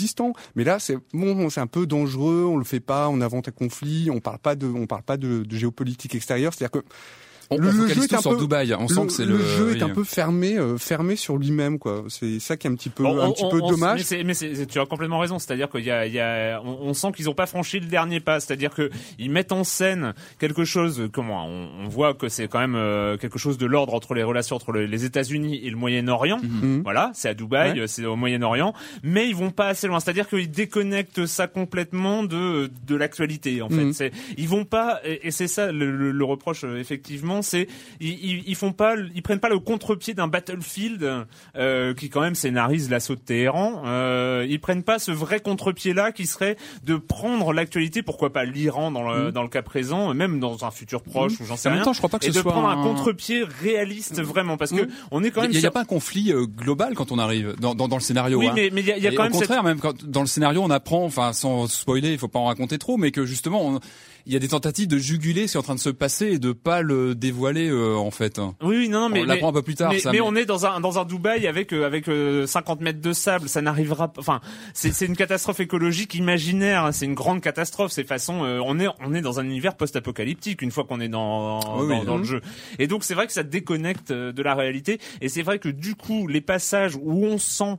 mais 0.55 0.64
là 0.64 0.78
c'est 0.78 0.96
bon, 1.12 1.51
c'est 1.51 1.61
un 1.61 1.66
peu 1.66 1.86
dangereux. 1.86 2.44
On 2.49 2.57
le 2.57 2.64
fait 2.64 2.80
pas, 2.80 3.09
on 3.09 3.20
invente 3.20 3.49
un 3.49 3.53
conflit, 3.53 4.11
on 4.11 4.20
parle 4.20 4.38
pas 4.38 4.57
de, 4.57 4.66
on 4.66 4.86
parle 4.86 5.03
pas 5.03 5.16
de, 5.16 5.42
de 5.42 5.57
géopolitique 5.57 6.14
extérieure. 6.14 6.53
C'est-à-dire 6.55 6.82
que 6.82 6.86
On, 7.51 7.57
Le- 7.57 7.68
on 7.68 7.72
le 7.72 7.78
focalise 7.78 7.94
jeu 7.96 8.03
est 8.05 8.14
un 8.14 8.20
sur 8.20 8.30
peu- 8.32 8.36
Dubaï. 8.38 8.74
On 8.74 8.88
sent 8.88 9.01
le, 9.01 9.07
que 9.07 9.12
c'est 9.12 9.24
le 9.24 9.36
le, 9.38 9.42
jeu 9.44 9.76
est 9.76 9.82
un 9.82 9.88
peu 9.88 10.05
fermé, 10.05 10.59
euh, 10.59 10.76
fermé 10.76 11.16
sur 11.16 11.38
lui-même, 11.38 11.78
quoi. 11.78 12.05
C'est 12.09 12.40
ça 12.40 12.57
qui 12.59 12.66
est 12.66 12.70
un 12.70 12.74
petit 12.74 12.90
peu, 12.90 13.05
On- 13.07 13.18
un 13.18 13.26
on- 13.28 13.32
petit 13.32 13.44
on- 13.44 13.49
peu 13.51 13.61
on- 13.62 13.70
dommage. 13.70 14.05
Mais, 14.24 14.34
tu 14.66 14.78
as 14.78 14.84
complètement 14.86 15.18
raison. 15.18 15.38
C'est-à-dire 15.38 15.70
qu'il 15.70 15.84
y 15.84 15.90
a, 15.90 16.07
il 16.07 16.12
y 16.12 16.20
a, 16.20 16.61
on, 16.62 16.78
on 16.88 16.94
sent 16.94 17.12
qu'ils 17.16 17.24
n'ont 17.26 17.34
pas 17.34 17.46
franchi 17.46 17.80
le 17.80 17.86
dernier 17.86 18.20
pas. 18.20 18.40
C'est-à-dire 18.40 18.74
que 18.74 18.90
ils 19.18 19.30
mettent 19.30 19.53
en 19.53 19.64
scène 19.64 20.12
quelque 20.38 20.64
chose. 20.64 21.09
Comment 21.12 21.46
on, 21.46 21.68
on 21.84 21.88
voit 21.88 22.12
que 22.14 22.28
c'est 22.28 22.49
quand 22.49 22.59
même 22.59 22.74
euh, 22.74 23.16
quelque 23.16 23.38
chose 23.38 23.57
de 23.57 23.64
l'ordre 23.66 23.94
entre 23.94 24.12
les 24.14 24.22
relations 24.22 24.57
entre 24.57 24.72
le- 24.72 24.84
les 24.86 25.05
États-Unis 25.07 25.61
et 25.64 25.70
le 25.70 25.76
Moyen-Orient. 25.76 26.40
Mhm. 26.42 26.82
Voilà, 26.82 27.11
c'est 27.14 27.28
à 27.30 27.34
Dubaï, 27.34 27.80
Ouais. 27.80 27.86
c'est 27.86 28.05
au 28.05 28.16
Moyen-Orient, 28.16 28.74
mais 29.03 29.26
ils 29.28 29.34
vont 29.36 29.51
pas 29.53 29.68
assez 29.68 29.86
loin. 29.86 30.01
C'est-à-dire 30.01 30.28
qu'ils 30.28 30.51
déconnectent 30.51 31.24
ça 31.26 31.46
complètement 31.46 32.24
de 32.24 32.70
de 32.86 32.94
l'actualité. 32.94 33.62
En 33.62 33.68
fait, 33.70 33.84
Mhm. 33.84 33.92
c'est 33.94 34.11
ils 34.36 34.49
vont 34.49 34.64
pas 34.66 35.01
et, 35.05 35.28
et 35.28 35.30
c'est 35.30 35.49
ça 35.49 35.72
le, 35.72 35.90
le- 35.90 36.11
le 36.11 36.24
reproche 36.24 36.64
euh, 36.64 36.80
c'est 37.43 37.68
ils, 38.01 38.43
ils, 38.47 38.55
font 38.55 38.72
pas, 38.72 38.95
ils 39.14 39.22
prennent 39.22 39.41
pas 39.41 39.49
le 39.49 39.59
contre-pied 39.59 40.14
d'un 40.14 40.28
Battlefield 40.28 41.26
euh, 41.57 41.95
qui 41.95 42.09
quand 42.11 42.20
même 42.20 42.34
scénarise 42.34 42.91
l'assaut 42.91 43.14
de 43.14 43.20
Téhéran. 43.20 43.82
Euh, 43.86 44.47
ils 44.49 44.61
prennent 44.61 44.82
pas 44.82 44.99
ce 44.99 45.11
vrai 45.11 45.41
contre-pied 45.41 45.93
là 45.95 46.12
qui 46.12 46.26
serait 46.26 46.57
de 46.84 46.97
prendre 46.97 47.53
l'actualité, 47.53 48.03
pourquoi 48.03 48.32
pas 48.32 48.45
l'Iran 48.45 48.91
dans 48.91 49.03
le 49.12 49.26
Mhm. 49.26 49.30
dans 49.32 49.43
le 49.43 49.49
cas 49.49 49.62
présent, 49.62 50.14
même 50.14 50.39
dans 50.41 50.64
un 50.64 50.70
futur 50.70 51.03
proche 51.03 51.41
ou 51.41 51.45
j'en 51.45 51.57
sais 51.57 51.68
En 51.68 51.72
même 51.72 51.78
rien. 51.80 51.84
temps, 51.84 51.93
je 51.93 51.99
crois 51.99 52.11
pas 52.11 52.18
que 52.18 52.24
et 52.26 52.28
ce 52.30 52.36
de 52.36 52.43
soit 52.43 52.53
prendre 52.53 52.68
un, 52.68 52.80
un- 52.80 52.82
contre-pied 52.82 53.45
réaliste 53.62 54.20
vraiment 54.22 54.57
parce 54.57 54.70
que 54.70 54.82
Mhm. 54.82 54.89
on 55.11 55.24
est 55.24 55.30
quand 55.30 55.43
Il 55.43 55.51
même 55.51 55.61
n'y 55.61 55.66
a, 55.66 55.70
pas 55.70 55.80
un 55.82 55.84
conflit 55.84 56.32
euh, 56.32 56.47
global 56.47 56.95
quand 56.95 57.12
on 57.12 57.18
arrive 57.18 57.55
dans, 57.61 57.74
dans, 57.74 57.89
dans 57.89 57.97
le 57.97 58.03
scénario. 58.03 58.39
oui 58.39 58.49
hein. 58.49 58.53
mais 58.55 58.70
mais 58.72 58.80
il 58.82 58.86
y 58.86 58.93
a, 58.93 58.97
il 58.97 59.03
y 59.03 59.07
a 59.07 59.12
Et 59.12 59.14
quand 59.14 59.22
au 59.22 59.24
même 59.26 59.32
cette 59.32 59.43
contraire, 59.49 59.62
même 59.64 59.80
quand 59.80 60.05
dans 60.05 60.20
le 60.20 60.26
scénario, 60.26 60.62
on 60.62 60.70
apprend, 60.70 61.05
enfin 61.05 61.32
sans 61.32 61.66
spoiler, 61.66 62.12
il 62.12 62.18
faut 62.18 62.28
pas 62.28 62.39
en 62.39 62.47
raconter 62.47 62.78
trop, 62.78 62.97
mais 62.97 63.11
que 63.11 63.24
justement, 63.24 63.80
il 64.26 64.32
y 64.32 64.36
a 64.36 64.39
des 64.39 64.49
tentatives 64.49 64.89
de 64.89 64.99
juguler 64.99 65.47
ce 65.47 65.53
qui 65.53 65.57
est 65.57 65.61
en 65.61 65.62
train 65.62 65.74
de 65.74 65.80
se 65.80 65.89
passer 65.91 66.26
et 66.26 66.39
de 66.39 66.53
pas 66.53 66.82
le 66.82 67.14
dévoiler 67.32 67.68
euh, 67.68 67.94
en 67.96 68.10
fait. 68.10 68.38
oui 68.62 68.76
oui 68.78 68.88
non 68.88 69.00
non 69.00 69.08
mais 69.08 69.20
on 69.22 69.24
l'apprend 69.24 69.48
un 69.50 69.52
peu 69.52 69.62
plus 69.62 69.74
tard. 69.74 69.90
mais, 69.92 69.98
ça, 69.98 70.12
mais 70.12 70.20
on 70.20 70.34
est 70.34 70.44
dans 70.44 70.66
un 70.66 70.80
dans 70.80 70.98
un 70.98 71.04
Dubaï 71.04 71.46
avec 71.46 71.72
euh, 71.72 71.86
avec 71.86 72.08
euh, 72.08 72.46
50 72.46 72.80
mètres 72.80 73.00
de 73.00 73.12
sable, 73.12 73.48
ça 73.48 73.60
n'arrivera 73.62 74.08
pas. 74.12 74.20
Enfin, 74.20 74.40
c'est 74.74 74.92
c'est 74.92 75.06
une 75.06 75.16
catastrophe 75.16 75.60
écologique 75.60 76.14
imaginaire. 76.14 76.84
hein, 76.84 76.92
C'est 76.92 77.04
une 77.06 77.14
grande 77.14 77.40
catastrophe. 77.40 77.92
C'est 77.92 78.04
façon, 78.04 78.44
euh, 78.44 78.60
on 78.64 78.78
est 78.80 78.88
on 79.04 79.14
est 79.14 79.20
dans 79.20 79.38
un 79.40 79.44
univers 79.44 79.76
post-apocalyptique 79.76 80.62
une 80.62 80.70
fois 80.70 80.84
qu'on 80.84 81.00
est 81.00 81.08
dans 81.08 81.58
Oui, 81.80 81.88
dans, 81.88 82.00
oui. 82.00 82.06
dans 82.06 82.16
le 82.16 82.24
jeu. 82.24 82.40
Et 82.78 82.86
donc 82.86 83.04
c'est 83.04 83.14
vrai 83.14 83.26
que 83.26 83.32
ça 83.32 83.42
déconnecte 83.42 84.10
euh, 84.10 84.32
de 84.32 84.42
la 84.42 84.54
réalité. 84.54 84.98
Et 85.20 85.28
c'est 85.28 85.42
vrai 85.42 85.58
que 85.58 85.68
du 85.68 85.94
coup 85.94 86.26
les 86.26 86.40
passages 86.40 86.96
où 86.96 87.24
on 87.24 87.38
sent 87.38 87.76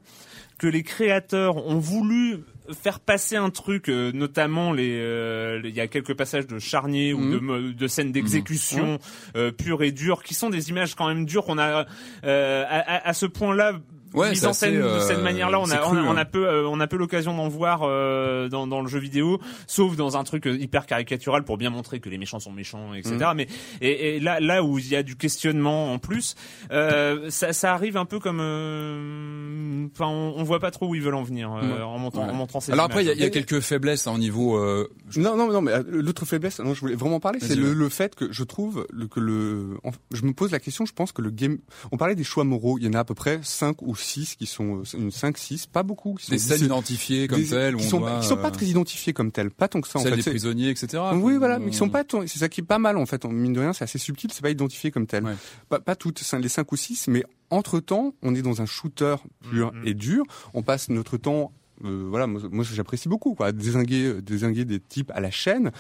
que 0.57 0.67
les 0.67 0.83
créateurs 0.83 1.65
ont 1.67 1.79
voulu 1.79 2.39
faire 2.73 2.99
passer 2.99 3.35
un 3.35 3.49
truc, 3.49 3.89
euh, 3.89 4.11
notamment 4.13 4.71
les, 4.73 4.97
euh, 4.99 5.59
les- 5.59 5.69
il 5.69 5.75
y 5.75 5.81
a 5.81 5.87
quelques 5.87 6.13
passages 6.15 6.47
de 6.47 6.59
charniers 6.59 7.13
ou 7.13 7.19
Mhm. 7.19 7.67
de, 7.67 7.71
de 7.73 7.87
scènes 7.87 8.11
d'exécution 8.11 8.99
euh, 9.35 9.51
pures 9.51 9.83
et 9.83 9.91
dures, 9.91 10.23
qui 10.23 10.33
sont 10.33 10.49
des 10.49 10.69
images 10.69 10.95
quand 10.95 11.07
même 11.07 11.25
dures 11.25 11.45
qu'on 11.45 11.57
a 11.57 11.85
euh, 12.23 12.65
à, 12.67 12.79
à- 12.79 13.07
à 13.09 13.13
ce 13.13 13.25
point-là. 13.25 13.73
Ouais, 14.13 14.31
mise 14.31 14.45
en 14.45 14.53
scène 14.53 14.75
assez, 14.75 14.77
de 14.81 14.83
euh, 14.83 14.99
cette 15.01 15.21
manière-là, 15.21 15.59
on 15.59 15.69
a, 15.69 15.77
cru, 15.77 15.97
on, 15.97 16.01
a, 16.01 16.13
on 16.13 16.17
a 16.17 16.25
peu, 16.25 16.47
euh, 16.47 16.67
on 16.67 16.79
a 16.79 16.87
peu 16.87 16.97
l'occasion 16.97 17.35
d'en 17.35 17.47
voir 17.47 17.81
euh, 17.83 18.49
dans, 18.49 18.65
dans 18.67 18.81
le 18.81 18.87
jeu 18.87 18.99
vidéo, 18.99 19.39
sauf 19.67 19.95
dans 19.95 20.17
un 20.17 20.23
truc 20.23 20.47
euh, 20.47 20.55
hyper 20.57 20.85
caricatural 20.87 21.43
pour 21.43 21.57
bien 21.57 21.69
montrer 21.69 21.99
que 21.99 22.09
les 22.09 22.17
méchants 22.17 22.39
sont 22.39 22.51
méchants, 22.51 22.93
etc. 22.95 23.15
Mm. 23.17 23.33
Mais 23.35 23.47
et, 23.81 24.15
et 24.15 24.19
là, 24.19 24.39
là 24.39 24.63
où 24.63 24.79
il 24.79 24.87
y 24.87 24.95
a 24.95 25.03
du 25.03 25.15
questionnement 25.15 25.93
en 25.93 25.99
plus, 25.99 26.35
euh, 26.71 27.29
ça, 27.29 27.53
ça 27.53 27.73
arrive 27.73 27.97
un 27.97 28.05
peu 28.05 28.19
comme, 28.19 28.39
euh, 28.41 29.87
enfin, 29.93 30.07
on, 30.07 30.33
on 30.37 30.43
voit 30.43 30.59
pas 30.59 30.71
trop 30.71 30.87
où 30.89 30.95
ils 30.95 31.01
veulent 31.01 31.15
en 31.15 31.23
venir 31.23 31.51
euh, 31.53 31.81
en 31.83 31.97
montrant, 31.97 32.23
Ouais. 32.25 32.31
en 32.31 32.33
montrant 32.33 32.59
ces 32.59 32.71
Alors 32.71 32.85
après, 32.85 33.03
il 33.03 33.07
y 33.07 33.09
a, 33.09 33.13
images. 33.13 33.19
il 33.21 33.23
y 33.23 33.27
a 33.27 33.29
quelques 33.43 33.59
faiblesses 33.61 34.07
hein, 34.07 34.13
au 34.13 34.17
niveau. 34.17 34.57
euh, 34.57 34.87
Non, 35.17 35.35
non, 35.37 35.51
non, 35.51 35.61
mais 35.61 35.71
euh, 35.71 35.83
l'autre 35.87 36.25
faiblesse, 36.25 36.59
non, 36.59 36.73
je 36.73 36.79
voulais 36.81 36.95
vraiment 36.95 37.19
parler, 37.19 37.39
c'est 37.41 37.55
le, 37.55 37.73
le 37.73 37.89
fait 37.89 38.15
que 38.15 38.31
je 38.31 38.43
trouve 38.43 38.85
le, 38.91 39.07
que 39.07 39.19
le, 39.19 39.77
en- 39.83 39.91
je 40.13 40.23
me 40.23 40.33
pose 40.33 40.51
la 40.51 40.59
question, 40.59 40.85
je 40.85 40.93
pense 40.93 41.11
que 41.11 41.21
le 41.21 41.29
game, 41.29 41.59
on 41.91 41.97
parlait 41.97 42.15
des 42.15 42.23
choix 42.23 42.43
moraux, 42.43 42.77
il 42.79 42.85
y 42.85 42.89
en 42.89 42.93
a 42.93 42.99
à 42.99 43.03
peu 43.05 43.13
près 43.13 43.39
5 43.43 43.81
ou 43.81 43.95
6 44.01 44.35
qui 44.35 44.45
sont, 44.45 44.79
euh, 44.81 44.97
une 44.97 45.11
5, 45.11 45.37
6, 45.37 45.65
pas 45.67 45.83
beaucoup, 45.83 46.15
qui 46.15 46.25
sont 46.25 46.31
des 46.55 46.63
identifiées 46.65 47.27
comme 47.27 47.39
des- 47.41 47.47
telles, 47.47 47.75
qui 47.75 47.85
on 47.85 47.89
sont, 47.89 47.99
doit, 47.99 48.19
qui 48.19 48.27
sont 48.27 48.37
pas 48.37 48.47
euh, 48.47 48.51
très 48.51 48.65
identifiés 48.65 49.13
comme 49.13 49.31
telles, 49.31 49.51
pas 49.51 49.67
tant 49.67 49.81
que 49.81 49.87
ça 49.87 49.99
en 49.99 50.03
celles 50.03 50.11
fait. 50.15 50.23
des 50.23 50.29
prisonniers, 50.31 50.69
etc. 50.69 51.03
Oui, 51.15 51.37
voilà, 51.37 51.59
mais 51.59 51.71
qui 51.71 51.77
sont 51.77 51.85
On- 51.85 51.89
pas, 51.89 52.03
c'est 52.27 52.39
ça 52.39 52.49
qui 52.49 52.61
est 52.61 52.63
pas 52.63 52.79
mal 52.79 52.97
en 52.97 53.05
fait. 53.05 53.25
En 53.25 53.29
mine 53.29 53.53
de 53.53 53.59
rien, 53.59 53.73
c'est 53.73 53.83
assez 53.83 53.97
subtil, 53.99 54.31
c'est 54.33 54.41
pas 54.41 54.49
identifié 54.49 54.91
comme 54.91 55.07
tel. 55.07 55.23
Ouais. 55.23 55.35
Pas, 55.69 55.79
pas 55.79 55.95
toutes, 55.95 56.21
les 56.41 56.49
5 56.49 56.71
ou 56.71 56.75
6, 56.75 57.07
mais 57.07 57.23
entre 57.49 57.79
temps, 57.79 58.13
on 58.21 58.35
est 58.35 58.41
dans 58.41 58.61
un 58.61 58.65
shooter 58.65 59.15
pur 59.49 59.71
Mhm. 59.73 59.81
et 59.87 59.93
dur. 59.93 60.23
On 60.53 60.61
passe 60.63 60.89
notre 60.89 61.17
temps, 61.17 61.51
euh, 61.85 62.05
voilà, 62.09 62.27
moi, 62.27 62.41
moi, 62.51 62.65
j'apprécie 62.69 63.09
beaucoup, 63.09 63.33
quoi, 63.35 63.47
à 63.47 63.51
désinguer, 63.51 64.21
désinguer 64.21 64.65
des 64.65 64.79
types 64.79 65.11
à 65.13 65.19
la 65.19 65.31
chaîne. 65.31 65.71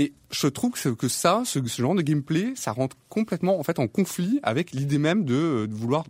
Et 0.00 0.12
je 0.30 0.46
trouve 0.46 0.72
que, 0.72 1.08
ça, 1.08 1.42
ce, 1.44 1.58
ce 1.66 1.82
genre 1.82 1.94
de 1.96 2.02
gameplay, 2.02 2.52
ça 2.54 2.70
rentre 2.72 2.96
complètement 3.08 3.58
en 3.58 3.64
fait 3.64 3.78
en 3.80 3.88
conflit 3.88 4.38
avec 4.44 4.70
l'idée 4.72 4.98
même 4.98 5.24
de, 5.24 5.34
euh, 5.34 5.66
de 5.66 5.74
vouloir 5.74 6.04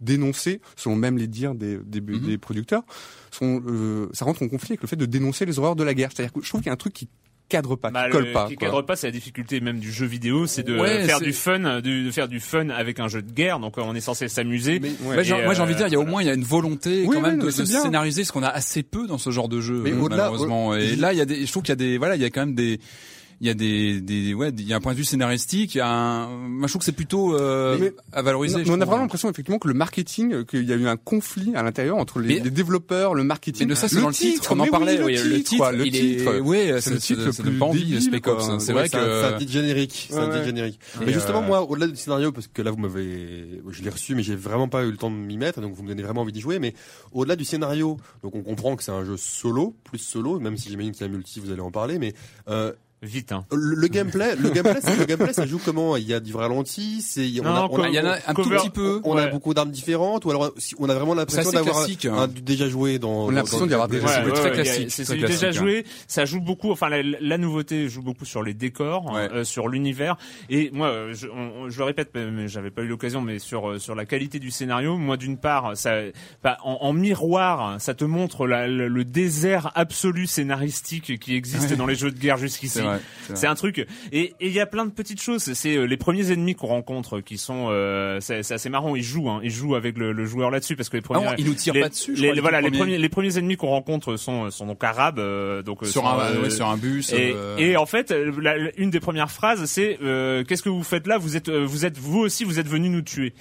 dénoncer, 0.00 0.60
selon 0.76 0.94
même 0.96 1.16
les 1.18 1.26
dires 1.26 1.54
des, 1.54 1.78
des, 1.84 2.00
Mhm. 2.00 2.20
des 2.26 2.38
producteurs, 2.38 2.82
son, 3.30 3.62
euh, 3.66 4.08
ça 4.12 4.24
rentre 4.24 4.42
en 4.42 4.48
conflit 4.48 4.72
avec 4.72 4.82
le 4.82 4.88
fait 4.88 4.96
de 4.96 5.06
dénoncer 5.06 5.46
les 5.46 5.58
horreurs 5.58 5.76
de 5.76 5.84
la 5.84 5.94
guerre. 5.94 6.10
C'est-à-dire 6.14 6.32
que 6.32 6.40
je 6.42 6.48
trouve 6.48 6.60
qu'il 6.60 6.66
y 6.68 6.70
a 6.70 6.74
un 6.74 6.76
truc 6.76 6.92
qui 6.92 7.08
cadre 7.48 7.74
pas, 7.74 7.90
Bah, 7.90 8.02
qui 8.02 8.06
le- 8.08 8.12
colle 8.12 8.32
pas. 8.32 8.46
qui 8.48 8.54
quoi. 8.54 8.68
cadre 8.68 8.82
pas, 8.82 8.94
c'est 8.94 9.08
la 9.08 9.10
difficulté 9.12 9.60
même 9.60 9.80
du 9.80 9.90
jeu 9.90 10.06
vidéo, 10.06 10.46
c'est 10.46 10.62
de 10.62 10.78
Ouais, 10.78 11.04
faire 11.04 11.20
du 11.20 11.32
fun, 11.32 11.58
de, 11.58 12.04
de 12.04 12.10
faire 12.12 12.28
du 12.28 12.38
fun 12.38 12.68
avec 12.68 13.00
un 13.00 13.08
jeu 13.08 13.22
de 13.22 13.32
guerre. 13.32 13.58
Donc 13.58 13.76
euh, 13.78 13.82
on 13.84 13.94
est 13.94 14.00
censé 14.00 14.28
s'amuser. 14.28 14.80
Ouais. 15.02 15.24
J'ai- 15.24 15.34
Et, 15.36 15.44
moi 15.44 15.54
j'ai 15.54 15.62
envie 15.62 15.72
de 15.72 15.78
dire, 15.78 15.88
il 15.88 15.92
y 15.92 15.96
a 15.96 15.98
au 15.98 16.02
voilà. 16.02 16.10
moins 16.12 16.22
il 16.22 16.26
y 16.26 16.30
a 16.30 16.34
une 16.34 16.44
volonté 16.44 17.04
Oui, 17.06 17.16
quand 17.16 17.22
même 17.22 17.40
oui, 17.40 17.46
de, 17.52 17.58
de 17.58 17.64
scénariser 17.64 18.22
ce 18.24 18.30
qu'on 18.32 18.42
a 18.44 18.48
assez 18.48 18.82
peu 18.84 19.06
dans 19.08 19.18
ce 19.18 19.30
genre 19.30 19.48
de 19.48 19.60
jeu 19.60 19.80
Mais 19.82 19.90
euh, 19.92 20.06
malheureusement. 20.08 20.74
Et 20.76 20.94
là 20.94 21.12
il 21.12 21.18
y 21.18 21.22
a 21.22 21.24
des, 21.24 21.44
je 21.44 21.50
trouve 21.50 21.62
qu'il 21.64 21.70
y 21.70 21.72
a 21.72 21.76
des, 21.76 21.98
voilà, 21.98 22.14
il 22.14 22.22
y 22.22 22.24
a 22.24 22.30
quand 22.30 22.40
même 22.46 22.54
des 22.54 22.78
il 23.42 23.46
y 23.46 23.50
a 23.50 23.54
des, 23.54 24.00
des 24.02 24.34
ouais, 24.34 24.50
il 24.56 24.68
y 24.68 24.72
a 24.72 24.76
un 24.76 24.80
point 24.80 24.92
de 24.92 24.98
vue 24.98 25.04
scénaristique. 25.04 25.74
Il 25.74 25.78
y 25.78 25.80
a 25.80 25.88
un, 25.88 26.26
moi 26.28 26.66
je 26.66 26.72
trouve 26.72 26.80
que 26.80 26.84
c'est 26.84 26.92
plutôt 26.92 27.34
euh, 27.36 27.78
Mais- 27.80 27.92
à 28.12 28.20
valoriser. 28.22 28.58
Non, 28.58 28.62
mais 28.66 28.70
on 28.72 28.80
a 28.80 28.84
vraiment 28.84 29.02
l'impression 29.02 29.30
effectivement 29.30 29.58
que 29.58 29.68
le 29.68 29.72
marketing, 29.74 30.32
euh, 30.34 30.44
qu'il 30.44 30.64
y 30.68 30.72
a 30.72 30.76
eu 30.76 30.86
un 30.86 30.96
conflit 30.98 31.54
à 31.56 31.62
l'intérieur 31.62 31.96
entre 31.96 32.20
les, 32.20 32.34
Mais- 32.36 32.40
les 32.44 32.50
développeurs, 32.50 33.14
le 33.14 33.24
marketing. 33.24 33.66
Mais 33.66 33.70
de 33.74 33.78
ça, 33.78 33.88
c'est 33.88 34.00
dans 34.00 34.08
le 34.08 34.14
titre, 34.14 34.52
on 34.54 34.60
en 34.60 34.64
oui, 34.64 34.70
parlait. 34.70 34.98
le 34.98 35.04
oui, 35.04 35.14
titre, 35.14 35.28
le 35.30 35.36
titre, 35.42 35.56
quoi, 35.56 35.72
le 35.72 35.84
titre. 35.84 36.34
est, 36.34 36.40
ouais, 36.40 36.80
C'est 36.80 36.90
le 36.90 36.98
titre 36.98 37.24
le 37.24 37.32
ça 37.32 37.42
plus 37.42 37.62
envie, 37.62 38.02
Spec 38.02 38.26
Ops. 38.26 38.44
hein. 38.48 38.58
C'est 38.60 38.72
vrai 38.74 38.88
que. 38.88 39.38
titre 39.38 39.52
générique. 39.52 40.08
C'est 40.10 40.16
Ouais, 40.16 40.20
un 40.20 40.24
titre 40.26 40.38
ouais. 40.40 40.44
générique. 40.46 40.80
Mais 41.06 41.12
justement, 41.12 41.42
euh, 41.42 41.46
moi, 41.46 41.62
au-delà 41.62 41.86
du 41.86 41.96
scénario, 41.96 42.32
parce 42.32 42.46
que 42.46 42.60
là, 42.60 42.70
vous 42.70 42.76
m'avez, 42.78 43.62
je 43.70 43.82
l'ai 43.82 43.90
reçu, 43.90 44.14
mais 44.14 44.22
j'ai 44.22 44.36
vraiment 44.36 44.68
pas 44.68 44.84
eu 44.84 44.90
le 44.90 44.96
temps 44.98 45.10
de 45.10 45.16
m'y 45.16 45.38
mettre, 45.38 45.60
donc 45.62 45.72
vous 45.74 45.82
me 45.82 45.88
donnez 45.88 46.02
vraiment 46.02 46.20
envie 46.20 46.32
d'y 46.32 46.40
jouer. 46.40 46.58
Mais 46.58 46.74
au-delà 47.12 47.36
du 47.36 47.44
scénario, 47.46 47.96
donc 48.22 48.34
on 48.34 48.42
comprend 48.42 48.76
que 48.76 48.82
c'est 48.84 48.92
un 48.92 49.04
jeu 49.04 49.16
solo, 49.16 49.74
plus 49.84 49.98
solo, 49.98 50.38
même 50.40 50.56
si 50.58 50.68
j'imagine 50.68 50.92
qu'il 50.92 51.06
y 51.06 51.08
a 51.08 51.12
multi, 51.12 51.40
vous 51.40 51.50
allez 51.50 51.60
en 51.62 51.70
parler, 51.70 51.98
mais 51.98 52.12
euh, 52.48 52.72
Vite, 53.02 53.32
hein. 53.32 53.46
le, 53.50 53.74
le 53.76 53.86
gameplay, 53.88 54.36
le 54.36 54.50
gameplay, 54.50 54.78
le 54.98 55.04
gameplay, 55.06 55.32
ça 55.32 55.46
joue 55.46 55.58
comment? 55.64 55.96
Il 55.96 56.06
y 56.06 56.12
a 56.12 56.20
du 56.20 56.34
ralenti, 56.36 57.00
c'est, 57.00 57.26
on 57.40 57.44
Non, 57.44 57.50
a, 57.54 57.68
on 57.70 57.82
a- 57.82 57.88
Il 57.88 57.94
y 57.94 57.98
en 57.98 58.04
a 58.04 58.16
un 58.26 58.34
tout 58.34 58.42
petit 58.50 58.68
peu. 58.68 59.00
on 59.04 59.16
a 59.16 59.26
beaucoup 59.28 59.54
d'armes 59.54 59.70
différentes, 59.70 60.26
ou 60.26 60.30
alors 60.30 60.52
si- 60.58 60.74
on 60.78 60.86
a 60.90 60.94
vraiment 60.94 61.14
l'impression 61.14 61.50
d'avoir 61.50 61.78
hein. 61.86 62.28
déjà 62.42 62.68
joué 62.68 62.98
dans. 62.98 63.10
On 63.10 63.28
a 63.30 63.32
l'impression 63.32 63.66
d'y 63.66 63.72
avoir 63.72 63.88
déjà 63.88 64.06
Ouais, 64.06 64.24
joué. 64.24 64.32
très 64.32 64.50
il 64.50 64.56
y 64.56 64.60
a- 64.60 64.62
classique, 64.64 64.90
C'est 64.90 65.16
déjà 65.16 65.46
hein. 65.48 65.50
joué. 65.52 65.86
Ça 66.08 66.26
joue 66.26 66.40
beaucoup. 66.42 66.70
Enfin, 66.70 66.90
la, 66.90 67.02
la 67.02 67.38
nouveauté 67.38 67.88
joue 67.88 68.02
beaucoup 68.02 68.26
sur 68.26 68.42
les 68.42 68.52
décors, 68.52 69.10
Ouais. 69.12 69.28
euh, 69.32 69.44
sur 69.44 69.68
l'univers. 69.68 70.18
Et 70.50 70.70
moi, 70.74 71.06
je, 71.12 71.26
on- 71.28 71.70
je 71.70 71.78
le 71.78 71.84
répète, 71.84 72.10
mais- 72.14 72.48
j'avais 72.48 72.70
pas 72.70 72.82
eu 72.82 72.86
l'occasion, 72.88 73.22
mais 73.22 73.38
sur 73.38 73.70
euh, 73.70 73.78
sur 73.78 73.94
la 73.94 74.04
qualité 74.04 74.38
du 74.38 74.50
scénario, 74.50 74.98
moi, 74.98 75.16
d'une 75.16 75.38
part, 75.38 75.74
ça, 75.74 75.92
bah, 76.44 76.58
en, 76.64 76.76
en 76.82 76.92
miroir, 76.92 77.80
ça 77.80 77.94
te 77.94 78.04
montre 78.04 78.46
la- 78.46 78.68
le, 78.68 78.88
le 78.88 79.04
désert 79.06 79.72
absolu 79.74 80.26
scénaristique 80.26 81.18
qui 81.18 81.34
existe 81.34 81.70
Ouais. 81.70 81.76
dans 81.76 81.86
les 81.86 81.94
jeux 81.94 82.10
de 82.10 82.18
guerre 82.18 82.36
jusqu'ici. 82.36 82.80
C'est 83.34 83.46
un 83.46 83.54
truc. 83.54 83.86
Et 84.12 84.20
et 84.40 84.46
il 84.46 84.52
y 84.52 84.60
a 84.60 84.66
plein 84.66 84.84
de 84.86 84.90
petites 84.90 85.20
choses. 85.22 85.52
C'est 85.52 85.76
euh, 85.76 85.84
les 85.84 85.96
premiers 85.96 86.32
ennemis 86.32 86.54
qu'on 86.54 86.66
rencontre 86.68 87.20
qui 87.20 87.38
sont. 87.38 87.68
euh, 87.70 88.18
c'est 88.20 88.42
c'est 88.42 88.54
assez 88.54 88.68
marrant. 88.68 88.96
Ils 88.96 89.02
jouent. 89.02 89.28
Hein, 89.30 89.40
ils 89.42 89.50
jouent 89.50 89.74
avec 89.74 89.96
le, 89.98 90.12
le 90.12 90.24
joueur 90.26 90.50
là-dessus 90.50 90.76
parce 90.76 90.88
que 90.88 90.96
les 90.96 91.02
Ah 91.04 91.12
premiers. 91.12 91.26
non, 91.26 91.32
il 91.38 91.44
nous 91.46 91.54
tire 91.54 91.74
les, 91.74 91.80
pas 91.80 91.88
dessus. 91.88 92.16
je 92.16 92.22
les- 92.22 92.28
crois, 92.28 92.34
les 92.34 92.40
voilà, 92.40 92.60
les 92.60 92.70
premiers. 92.70 92.98
les 92.98 93.08
premiers 93.08 93.38
ennemis 93.38 93.56
qu'on 93.56 93.68
rencontre 93.68 94.16
sont 94.16 94.50
sont 94.50 94.66
donc 94.66 94.82
arabes. 94.82 95.18
euh, 95.18 95.62
donc 95.62 95.78
sur 95.86 96.02
sont, 96.02 96.08
un, 96.08 96.18
euh, 96.20 96.42
ouais, 96.42 96.50
sur 96.50 96.66
un 96.68 96.76
bus. 96.76 97.12
et, 97.12 97.32
euh, 97.34 97.56
et 97.58 97.76
en 97.76 97.86
fait, 97.86 98.10
la- 98.10 98.56
une 98.76 98.90
des 98.90 99.00
premières 99.00 99.30
phrases, 99.30 99.64
c'est 99.66 99.98
euh, 100.02 100.42
qu'est-ce 100.44 100.62
que 100.62 100.68
vous 100.68 100.82
faites 100.82 101.06
là? 101.06 101.18
Vous 101.18 101.36
êtes, 101.36 101.48
euh, 101.48 101.64
vous 101.64 101.84
êtes, 101.84 101.98
vous 101.98 102.18
aussi, 102.20 102.44
vous 102.44 102.58
êtes 102.58 102.68
venu 102.68 102.88
nous 102.88 103.02
tuer. 103.02 103.32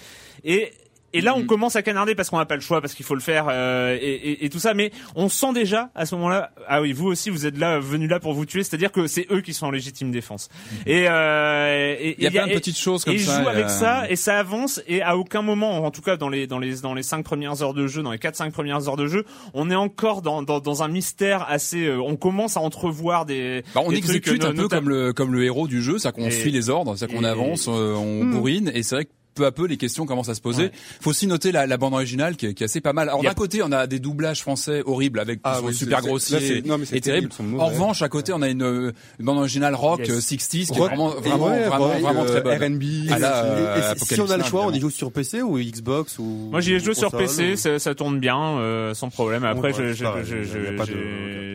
Et 0.43 0.72
et 1.14 1.22
là, 1.22 1.34
on 1.36 1.39
Mhm. 1.41 1.45
commence 1.47 1.76
à 1.76 1.82
canarder 1.82 2.16
parce 2.16 2.30
qu'on 2.30 2.38
n'a 2.38 2.45
pas 2.45 2.55
le 2.55 2.62
choix, 2.62 2.82
parce 2.82 2.93
qu'il 2.93 3.05
faut 3.05 3.16
le 3.16 3.22
faire 3.22 3.47
euh, 3.49 3.97
et, 3.99 4.14
et, 4.14 4.45
et 4.45 4.49
tout 4.49 4.60
ça. 4.60 4.74
Mais 4.74 4.91
on 5.16 5.30
sent 5.30 5.53
déjà 5.53 5.89
à 5.95 6.05
ce 6.05 6.16
moment-là, 6.16 6.51
ah 6.68 6.82
oui, 6.82 6.93
vous 6.93 7.07
aussi, 7.07 7.30
vous 7.30 7.45
êtes 7.45 7.57
là, 7.57 7.80
venus 7.80 8.10
là 8.10 8.20
pour 8.20 8.34
vous 8.34 8.45
tuer. 8.45 8.64
C'est-à-dire 8.64 8.91
que 8.91 9.07
c'est 9.07 9.28
eux 9.32 9.41
qui 9.41 9.53
sont 9.53 9.68
en 9.68 9.72
légitime 9.72 10.12
défense. 10.12 10.49
Et, 10.86 11.05
euh, 11.07 11.95
et 11.99 12.16
il 12.18 12.24
y 12.24 12.28
a 12.28 12.30
et 12.30 12.34
plein 12.34 12.47
de 12.47 12.51
et- 12.51 12.55
petites 12.55 12.78
choses 12.78 13.01
et 13.03 13.05
comme 13.05 13.14
il 13.16 13.22
ça. 13.22 13.36
joue 13.38 13.41
il 13.41 13.45
y 13.45 13.49
avec 13.49 13.66
a- 13.66 13.70
ça 13.70 14.10
et 14.10 14.16
ça 14.16 14.38
avance 14.39 14.82
et 14.88 15.01
à 15.01 15.18
aucun 15.18 15.41
moment, 15.41 15.84
en 15.86 15.91
tout 15.91 16.01
cas 16.01 16.18
dans 16.18 16.30
les 16.30 16.47
dans 16.47 16.60
les 16.60 16.76
dans 16.82 16.93
les 16.93 17.03
cinq 17.03 17.24
premières 17.24 17.62
heures 17.64 17.74
de 17.74 17.88
jeu, 17.88 18.01
dans 18.03 18.12
les 18.12 18.20
quatre 18.20 18.36
cinq 18.36 18.51
premières 18.53 18.88
heures 18.88 18.97
de 18.97 19.07
jeu, 19.07 19.26
on 19.53 19.70
est 19.72 19.76
encore 19.76 20.22
dans 20.22 20.41
dans, 20.43 20.60
dans 20.60 20.84
un 20.84 20.88
mystère 20.88 21.45
assez. 21.49 21.86
euh, 21.86 21.99
on 22.01 22.16
commence 22.16 22.57
à 22.57 22.62
entrevoir 22.62 23.26
des. 23.26 23.64
Bah, 23.76 23.82
on 23.86 23.89
des 23.91 23.97
exécute 23.97 24.39
trucs, 24.39 24.43
un 24.43 24.53
no- 24.53 24.64
peu 24.64 24.68
comme 24.68 24.89
le 24.89 25.14
comme 25.14 25.34
le 25.34 25.43
héros 25.43 25.68
du 25.68 25.82
jeu, 25.82 25.97
c'est 25.97 26.12
qu'on 26.12 26.28
Et- 26.28 26.32
suit 26.32 26.51
les 26.51 26.70
ordres, 26.70 26.95
c'est 26.95 27.07
qu'on 27.12 27.24
et- 27.24 27.28
avance, 27.28 27.68
euh, 27.68 27.93
on 27.95 28.24
Hmm. 28.24 28.32
bourrine, 28.32 28.72
et 28.74 28.84
c'est 28.84 28.95
vrai 28.95 29.05
que 29.05 29.12
peu 29.40 29.46
à 29.46 29.52
peu 29.52 29.66
les 29.68 29.78
questions 29.78 30.06
commencent 30.06 30.30
à 30.30 30.36
se 30.36 30.42
poser. 30.42 30.64
Ouais. 30.64 30.72
Faut 31.02 31.12
aussi 31.12 31.26
noter 31.28 31.52
la, 31.52 31.66
la 31.66 31.78
bande 31.78 31.94
originale 31.94 32.36
qui 32.36 32.48
est, 32.48 32.54
qui 32.54 32.64
est 32.64 32.66
assez 32.66 32.82
pas 32.82 32.94
mal. 32.94 33.08
Alors 33.10 33.24
d'un 33.24 33.34
côté 33.34 33.62
on 33.64 33.72
a 33.72 33.88
des 33.88 34.00
doublages 34.00 34.42
français 34.42 34.84
horribles 34.86 35.20
avec 35.20 35.40
Ah 35.44 35.60
oui, 35.64 35.74
super 35.74 36.02
grossiers 36.02 36.62
non, 36.66 36.78
et 36.92 37.00
terribles. 37.02 37.30
terrible, 37.30 37.60
En 37.62 37.68
revanche 37.68 38.02
à 38.02 38.10
côté 38.10 38.34
on 38.34 38.42
a 38.42 38.50
une, 38.50 38.92
une 39.20 39.26
bande 39.26 39.38
originale 39.38 39.76
rock 39.76 40.00
Yes. 40.02 40.10
euh, 40.10 40.20
60s 40.20 40.50
qui 40.50 40.60
est 40.74 40.78
vraiment 40.78 41.10
vraiment 41.10 41.48
ouais, 41.48 41.64
vraiment 41.68 41.86
rock, 41.88 42.00
vraiment 42.02 42.24
euh, 42.24 42.26
très 42.28 42.42
bonne. 42.42 42.76
R&B. 42.76 42.84
Ah, 43.12 43.94
si- 43.98 44.20
on 44.22 44.30
a 44.30 44.38
le 44.38 44.44
choix, 44.44 44.66
on 44.66 44.72
y 44.72 44.80
joue 44.80 44.90
sur 44.90 45.12
PC 45.12 45.42
ou 45.42 45.58
Xbox 45.58 46.20
ou. 46.20 46.50
Moi 46.52 46.60
j'y 46.62 46.74
ai 46.74 46.80
joué 46.80 46.92
ou 46.92 46.94
sur 46.96 47.12
PC, 47.12 47.56
ça, 47.56 47.96
tourne 47.96 48.20
bien, 48.20 48.38
euh, 48.60 48.94
sans 48.94 49.10
problème. 49.10 49.44
Après, 49.46 49.72
Ouais, 49.74 49.94
ouais, 49.94 49.94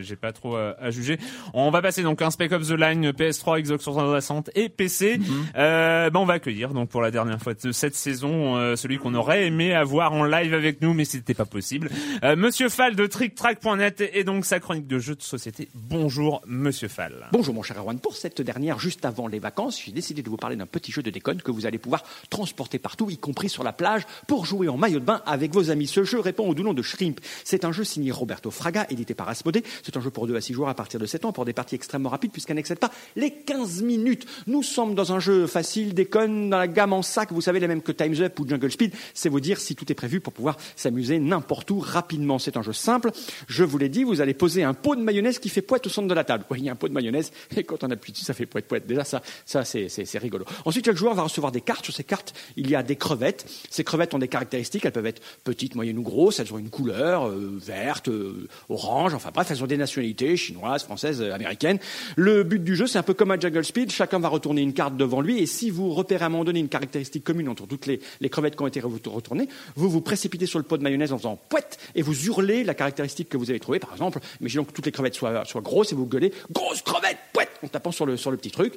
j'ai- 0.03 0.16
pas 0.16 0.32
trop 0.32 0.57
à, 0.57 0.91
juger. 0.91 1.18
On 1.53 1.70
va 1.70 1.82
passer 1.82 2.03
donc 2.03 2.22
un 2.22 2.30
Spec 2.30 2.53
Ops 2.53 2.68
The 2.68 2.72
Line 2.78 3.11
PS3, 3.11 3.61
Xbox 3.62 3.82
360 3.85 4.51
et 4.55 4.68
PC. 4.68 5.18
Mhm. 5.18 5.24
Euh, 5.57 6.11
ben 6.11 6.20
on 6.20 6.24
va 6.24 6.35
accueillir 6.35 6.70
donc 6.72 6.89
pour 6.89 7.03
la 7.03 7.11
dernière 7.11 7.41
fois 7.41 7.55
de 7.55 7.72
cette 7.75 7.95
saison 7.95 8.57
euh, 8.57 8.77
celui 8.77 8.99
qu'on 8.99 9.14
aurait 9.14 9.47
aimé 9.47 9.75
avoir 9.75 10.12
en 10.12 10.25
live 10.25 10.55
avec 10.55 10.81
nous, 10.81 10.95
mais 10.95 11.05
c'était 11.05 11.35
pas 11.35 11.45
possible. 11.45 11.91
Euh, 12.22 12.37
Monsieur 12.37 12.68
Fall 12.68 12.97
de 12.97 13.07
TrickTrack.net 13.07 14.03
et 14.12 14.25
donc 14.25 14.47
sa 14.47 14.61
chronique 14.61 14.87
de 14.87 14.99
jeux 14.99 15.14
de 15.14 15.22
société. 15.22 15.68
Bonjour 15.75 16.43
Monsieur 16.47 16.89
Fall. 16.89 17.29
Bonjour 17.33 17.55
mon 17.55 17.62
cher 17.62 17.79
Erwan, 17.79 17.99
pour 17.99 18.16
cette 18.16 18.41
dernière, 18.41 18.79
juste 18.79 19.05
avant 19.05 19.27
les 19.27 19.39
vacances, 19.39 19.83
j'ai 19.85 19.93
décidé 19.93 20.22
de 20.22 20.31
vous 20.31 20.37
parler 20.37 20.57
d'un 20.57 20.66
petit 20.66 20.93
jeu 20.93 21.03
de 21.03 21.11
déconne 21.11 21.43
que 21.43 21.51
vous 21.51 21.66
allez 21.66 21.79
pouvoir 21.79 22.03
transporter 22.31 22.79
partout, 22.79 23.11
y 23.11 23.18
compris 23.18 23.49
sur 23.49 23.64
la 23.64 23.72
plage, 23.72 24.03
pour 24.27 24.47
jouer 24.47 24.68
en 24.68 24.77
maillot 24.77 25.01
de 25.01 25.05
bain 25.05 25.22
avec 25.27 25.53
vos 25.53 25.70
amis. 25.70 25.87
Ce 25.87 26.05
jeu 26.05 26.20
répond 26.20 26.49
au 26.49 26.55
doux 26.55 26.62
nom 26.62 26.75
de 26.75 26.83
Shrimp. 26.83 27.20
C'est 27.45 27.64
un 27.64 27.72
jeu 27.72 27.85
signé 27.85 28.11
Roberto 28.11 28.51
Fraga, 28.51 28.87
édité 28.91 29.14
par 29.14 29.29
Asmodée. 29.29 29.64
C'est 29.83 29.97
un 29.97 30.01
jeu 30.01 30.11
pour 30.11 30.27
2 30.27 30.37
à 30.37 30.41
6 30.41 30.55
joueurs 30.55 30.68
à 30.68 30.75
partir 30.75 31.01
de 31.01 31.07
7 31.07 31.25
ans, 31.25 31.33
pour 31.33 31.45
des 31.45 31.53
parties 31.53 31.75
extrêmement 31.75 32.09
rapides, 32.09 32.33
puisqu'elle 32.33 32.57
n'excède 32.57 32.79
pas 32.79 32.91
les 33.16 33.31
15 33.31 33.83
minutes. 33.83 34.27
Nous 34.47 34.62
sommes 34.62 34.95
dans 34.95 35.12
un 35.12 35.20
jeu 35.20 35.47
facile, 35.47 35.95
déconne, 35.95 36.51
dans 36.51 36.59
la 36.59 36.68
gamme 36.68 36.93
en 36.93 37.03
sac, 37.03 37.33
vous 37.33 37.41
savez, 37.41 37.53
les 37.61 37.68
mêmes 37.68 37.82
que 37.82 37.92
Time's 37.92 38.20
Up 38.20 38.38
ou 38.40 38.48
Jungle 38.48 38.70
Speed. 38.70 38.94
C'est 39.14 39.28
vous 39.28 39.40
dire 39.40 39.59
si 39.61 39.74
tout 39.74 39.90
est 39.90 39.94
prévu 39.94 40.20
pour 40.20 40.32
pouvoir 40.32 40.57
s'amuser 40.76 41.18
n'importe 41.18 41.70
où 41.70 41.78
rapidement. 41.78 42.38
C'est 42.38 42.57
un 42.57 42.62
jeu 42.62 42.72
simple. 42.72 43.11
Je 43.48 43.64
vous 43.64 43.78
l'ai 43.78 43.88
dit, 43.88 44.05
vous 44.05 44.20
allez 44.20 44.34
poser 44.34 44.62
un 44.62 44.74
pot 44.74 44.96
de 44.96 45.02
mayonnaise 45.02 45.38
qui 45.38 45.48
fait 45.48 45.62
poète 45.62 45.86
au 45.86 45.90
centre 45.90 46.09
de 46.09 46.14
la 46.14 46.24
table. 46.24 46.44
Oui, 46.50 46.59
il 46.61 46.64
y 46.64 46.68
a 46.68 46.72
un 46.72 46.76
pot 46.76 46.88
de 46.88 46.92
mayonnaise, 46.92 47.32
et 47.57 47.64
quand 47.64 47.84
on 47.84 47.90
appuie 47.90 48.12
dessus, 48.12 48.24
ça 48.24 48.34
fait 48.34 48.46
poète 48.46 48.66
poète. 48.66 48.86
Déjà, 48.86 49.05
ça, 49.05 49.22
ça 49.44 49.64
c'est, 49.64 50.18
rigolo. 50.18 50.44
Ensuite, 50.64 50.86
chaque 50.86 50.96
joueur 50.96 51.14
va 51.14 51.22
recevoir 51.22 51.52
des 51.52 51.61
cartes. 51.61 51.84
Sur 51.84 51.94
ces 51.94 52.05
cartes, 52.05 52.34
il 52.57 52.70
y 52.70 52.74
a 52.74 52.82
des 52.82 52.96
crevettes. 52.96 53.46
Ces 53.70 53.84
crevettes 53.84 54.14
ont 54.14 54.18
des 54.18 54.28
caractéristiques. 54.28 54.84
Elles 54.84 54.92
peuvent 54.92 55.07
être 55.07 55.22
petites, 55.44 55.74
moyennes 55.74 55.98
ou 55.98 56.02
grosses. 56.02 56.38
Elles 56.38 56.52
ont 56.52 56.59
une 56.59 56.70
couleur 56.70 57.28
euh, 57.28 57.59
verte, 57.59 58.09
euh, 58.09 58.48
orange. 58.68 59.14
Enfin 59.14 59.30
bref, 59.32 59.50
elles 59.50 59.62
ont 59.62 59.66
des 59.66 59.76
nationalités 59.76 60.36
chinoises, 60.36 60.84
françaises, 60.84 61.20
euh, 61.20 61.32
américaines. 61.32 61.78
Le 62.16 62.42
but 62.42 62.62
du 62.62 62.76
jeu, 62.76 62.86
c'est 62.86 62.98
un 62.98 63.02
peu 63.02 63.14
comme 63.14 63.30
à 63.30 63.38
Jungle 63.38 63.64
Speed. 63.64 63.90
Chacun 63.90 64.18
va 64.18 64.28
retourner 64.28 64.62
une 64.62 64.72
carte 64.72 64.96
devant 64.96 65.20
lui, 65.20 65.40
et 65.40 65.46
si 65.46 65.70
vous 65.70 65.92
repérez 65.92 66.24
à 66.24 66.26
un 66.26 66.30
moment 66.30 66.44
donné 66.44 66.61
une 66.61 66.68
caractéristique 66.68 67.24
commune 67.24 67.43
entre 67.49 67.66
toutes 67.66 67.86
les, 67.86 68.01
crevettes 68.28 68.57
qui 68.57 68.62
ont 68.62 68.66
été 68.66 68.80
re- 68.80 69.09
retournées, 69.09 69.49
vous 69.76 69.88
vous 69.88 70.01
précipitez 70.01 70.47
sur 70.47 70.59
le 70.59 70.64
pot 70.64 70.76
de 70.76 70.82
mayonnaise 70.82 71.12
en 71.12 71.18
faisant 71.18 71.36
poète 71.36 71.78
et 71.95 72.03
vous 72.03 72.26
hurlez 72.26 72.64
la 72.64 72.74
caractéristique 72.74 73.28
que 73.28 73.36
vous 73.36 73.51
avez 73.51 73.61
trouvée. 73.61 73.78
Par 73.78 73.92
exemple, 73.92 74.18
imaginons 74.40 74.64
que 74.64 74.72
toutes 74.72 74.86
les 74.86 74.92
crevettes 74.92 75.14
soient, 75.14 75.45
grosses 75.57 75.92
et 75.92 75.95
vous 75.95 76.07
gueulez 76.07 76.32
grosse 76.51 76.82
crevette, 76.82 77.18
poète, 77.32 77.51
en 77.62 77.68
tapant 77.68 77.92
sur 77.92 78.07
le, 78.07 78.16
sur 78.16 78.30
le 78.30 78.36
petit 78.36 78.51
truc. 78.51 78.74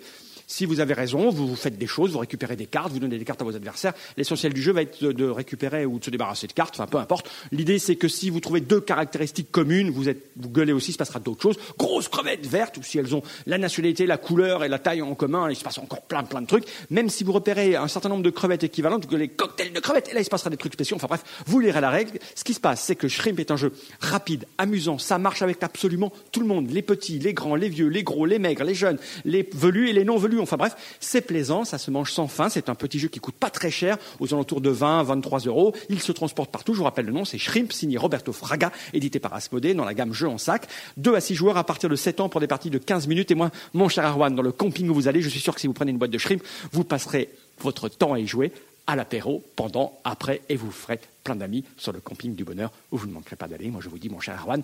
Si 0.50 0.66
vous 0.66 0.80
avez 0.80 0.94
raison, 0.94 1.30
vous, 1.30 1.46
vous 1.46 1.58
faites 1.58 1.78
des 1.78 1.88
choses, 1.88 2.14
vous 2.14 2.20
récupérez 2.20 2.56
des 2.56 2.68
cartes, 2.68 2.94
vous 2.94 3.00
donnez 3.00 3.18
des 3.18 3.26
cartes 3.26 3.42
à 3.42 3.44
vos 3.44 3.54
adversaires. 3.54 3.94
L'essentiel 4.16 4.54
du 4.54 4.62
jeu 4.62 4.72
va 4.72 4.82
être 4.82 5.04
de, 5.04 5.26
récupérer 5.26 5.86
ou 5.86 6.00
de 6.00 6.06
se 6.06 6.10
débarrasser 6.10 6.48
de 6.48 6.54
cartes, 6.54 6.76
enfin 6.76 6.88
peu 6.88 6.98
importe. 7.00 7.30
L'idée 7.52 7.80
c'est 7.80 7.98
que 7.98 8.08
si 8.08 8.30
vous 8.30 8.40
trouvez 8.40 8.62
deux 8.62 8.80
caractéristiques 8.80 9.52
communes, 9.52 9.90
vous, 9.90 10.08
êtes, 10.08 10.24
vous 10.38 10.48
gueulez 10.48 10.72
aussi, 10.72 10.92
il 10.92 10.94
se 10.94 10.98
passera 10.98 11.20
d'autres 11.20 11.42
choses. 11.42 11.58
Grosses 11.78 12.08
crevettes 12.08 12.48
vertes, 12.48 12.78
ou 12.78 12.84
si 12.84 12.98
elles 12.98 13.14
ont 13.14 13.24
la 13.46 13.58
nationalité, 13.58 14.06
la 14.06 14.18
couleur 14.18 14.64
et 14.64 14.70
la 14.70 14.80
taille 14.80 15.02
en 15.02 15.16
commun, 15.16 15.50
il 15.50 15.58
se 15.58 15.66
passe 15.66 15.80
encore 15.80 16.04
plein 16.04 16.24
plein 16.24 16.42
de 16.42 16.48
trucs. 16.48 16.64
Même 16.92 17.10
si 17.10 17.26
vous 17.26 17.34
repérez 17.34 17.76
un 17.76 17.90
certain 17.90 18.08
nombre 18.08 18.24
de 18.24 18.30
crevettes 18.30 18.64
équivalentes, 18.64 19.04
vous 19.04 19.12
gueulez 19.12 19.28
cocktail 19.28 19.74
de 19.74 19.80
crevettes, 19.82 20.08
et 20.12 20.14
là 20.14 20.22
il 20.22 20.26
se 20.26 20.30
passera 20.30 20.50
des 20.50 20.56
trucs 20.56 20.74
spéciaux. 20.74 20.96
Enfin 20.96 21.08
bref, 21.08 21.44
vous 21.46 21.60
lirez 21.60 21.82
la 21.82 21.90
règle. 21.90 22.20
Ce 22.36 22.46
qui 22.46 22.54
se 22.54 22.62
passe, 22.62 22.82
c'est 22.84 22.96
que 22.96 23.10
Shrimp 23.10 23.42
est 23.42 23.52
un 23.52 23.58
jeu 23.58 23.74
rapide, 24.00 24.46
amusant, 24.58 24.98
ça 24.98 25.18
marche 25.18 25.42
avec 25.42 25.62
absolument 25.62 26.14
tout 26.32 26.40
le 26.40 26.48
monde, 26.48 26.72
les 26.72 26.84
petits, 26.84 27.20
les 27.20 27.34
grands, 27.34 27.56
les 27.56 27.68
vieux, 27.68 27.88
les 27.88 28.04
gros, 28.04 28.26
les 28.26 28.40
maigres, 28.40 28.64
les 28.64 28.76
jeunes, 28.76 28.98
les 29.26 29.50
velus 29.54 29.90
et 29.90 29.94
les 29.94 30.06
non 30.06 30.16
velus. 30.16 30.37
Enfin 30.40 30.58
bref, 30.58 30.76
c'est 31.00 31.22
plaisant, 31.22 31.66
ça 31.66 31.78
se 31.78 31.92
mange 31.92 32.12
sans 32.12 32.28
fin. 32.28 32.50
C'est 32.50 32.70
un 32.70 32.76
petit 32.76 33.00
jeu 33.00 33.08
qui 33.08 33.20
coûte 33.20 33.36
pas 33.36 33.50
très 33.50 33.72
cher, 33.72 33.98
aux 34.20 34.34
alentours 34.34 34.62
de 34.62 34.70
20, 34.70 35.04
23 35.04 35.40
euros. 35.42 35.74
Il 35.90 36.02
se 36.02 36.12
transporte 36.12 36.52
partout. 36.52 36.74
Je 36.74 36.80
vous 36.80 36.84
rappelle 36.84 37.06
le 37.06 37.12
nom, 37.12 37.26
c'est 37.26 37.38
Shrimp, 37.38 37.72
signé 37.72 37.98
Roberto 37.98 38.32
Fraga, 38.32 38.72
édité 38.94 39.20
par 39.20 39.34
Asmodée 39.34 39.74
dans 39.74 39.86
la 39.86 39.94
gamme 39.94 40.14
jeu 40.14 40.28
en 40.28 40.38
sac. 40.38 40.68
2 40.98 41.16
à 41.16 41.22
6 41.22 41.36
joueurs 41.36 41.58
à 41.58 41.64
partir 41.64 41.90
de 41.90 41.96
7 41.96 42.20
ans 42.20 42.30
pour 42.30 42.42
des 42.42 42.48
parties 42.48 42.70
de 42.70 42.78
15 42.78 43.08
minutes. 43.08 43.32
Et 43.32 43.36
moi, 43.36 43.52
mon 43.74 43.90
cher 43.90 44.06
Arwan, 44.06 44.34
dans 44.36 44.42
le 44.42 44.52
camping 44.52 44.90
où 44.90 44.94
vous 44.94 45.08
allez, 45.08 45.22
je 45.22 45.30
suis 45.30 45.40
sûr 45.40 45.56
que 45.56 45.62
si 45.62 45.68
vous 45.68 45.74
prenez 45.74 45.92
une 45.92 45.98
boîte 45.98 46.12
de 46.12 46.18
Shrimp, 46.18 46.42
vous 46.72 46.84
passerez 46.84 47.30
votre 47.60 47.90
temps 47.90 48.14
à 48.14 48.20
y 48.20 48.28
jouer 48.28 48.52
à 48.88 48.96
l'apéro, 48.96 49.44
pendant, 49.58 50.00
après, 50.06 50.42
et 50.48 50.56
vous 50.56 50.72
ferez 50.72 51.00
plein 51.26 51.36
d'amis 51.36 51.66
sur 51.76 51.92
le 51.92 52.00
camping 52.00 52.36
du 52.36 52.46
bonheur 52.46 52.72
où 52.92 52.98
vous 52.98 53.06
ne 53.06 53.12
manquerez 53.12 53.36
pas 53.36 53.48
d'aller. 53.48 53.70
Moi, 53.70 53.82
je 53.84 53.90
vous 53.90 54.00
dis, 54.00 54.10
mon 54.10 54.22
cher 54.22 54.36
Arwan, 54.36 54.64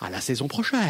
à 0.00 0.10
la 0.10 0.20
saison 0.20 0.48
prochaine. 0.48 0.80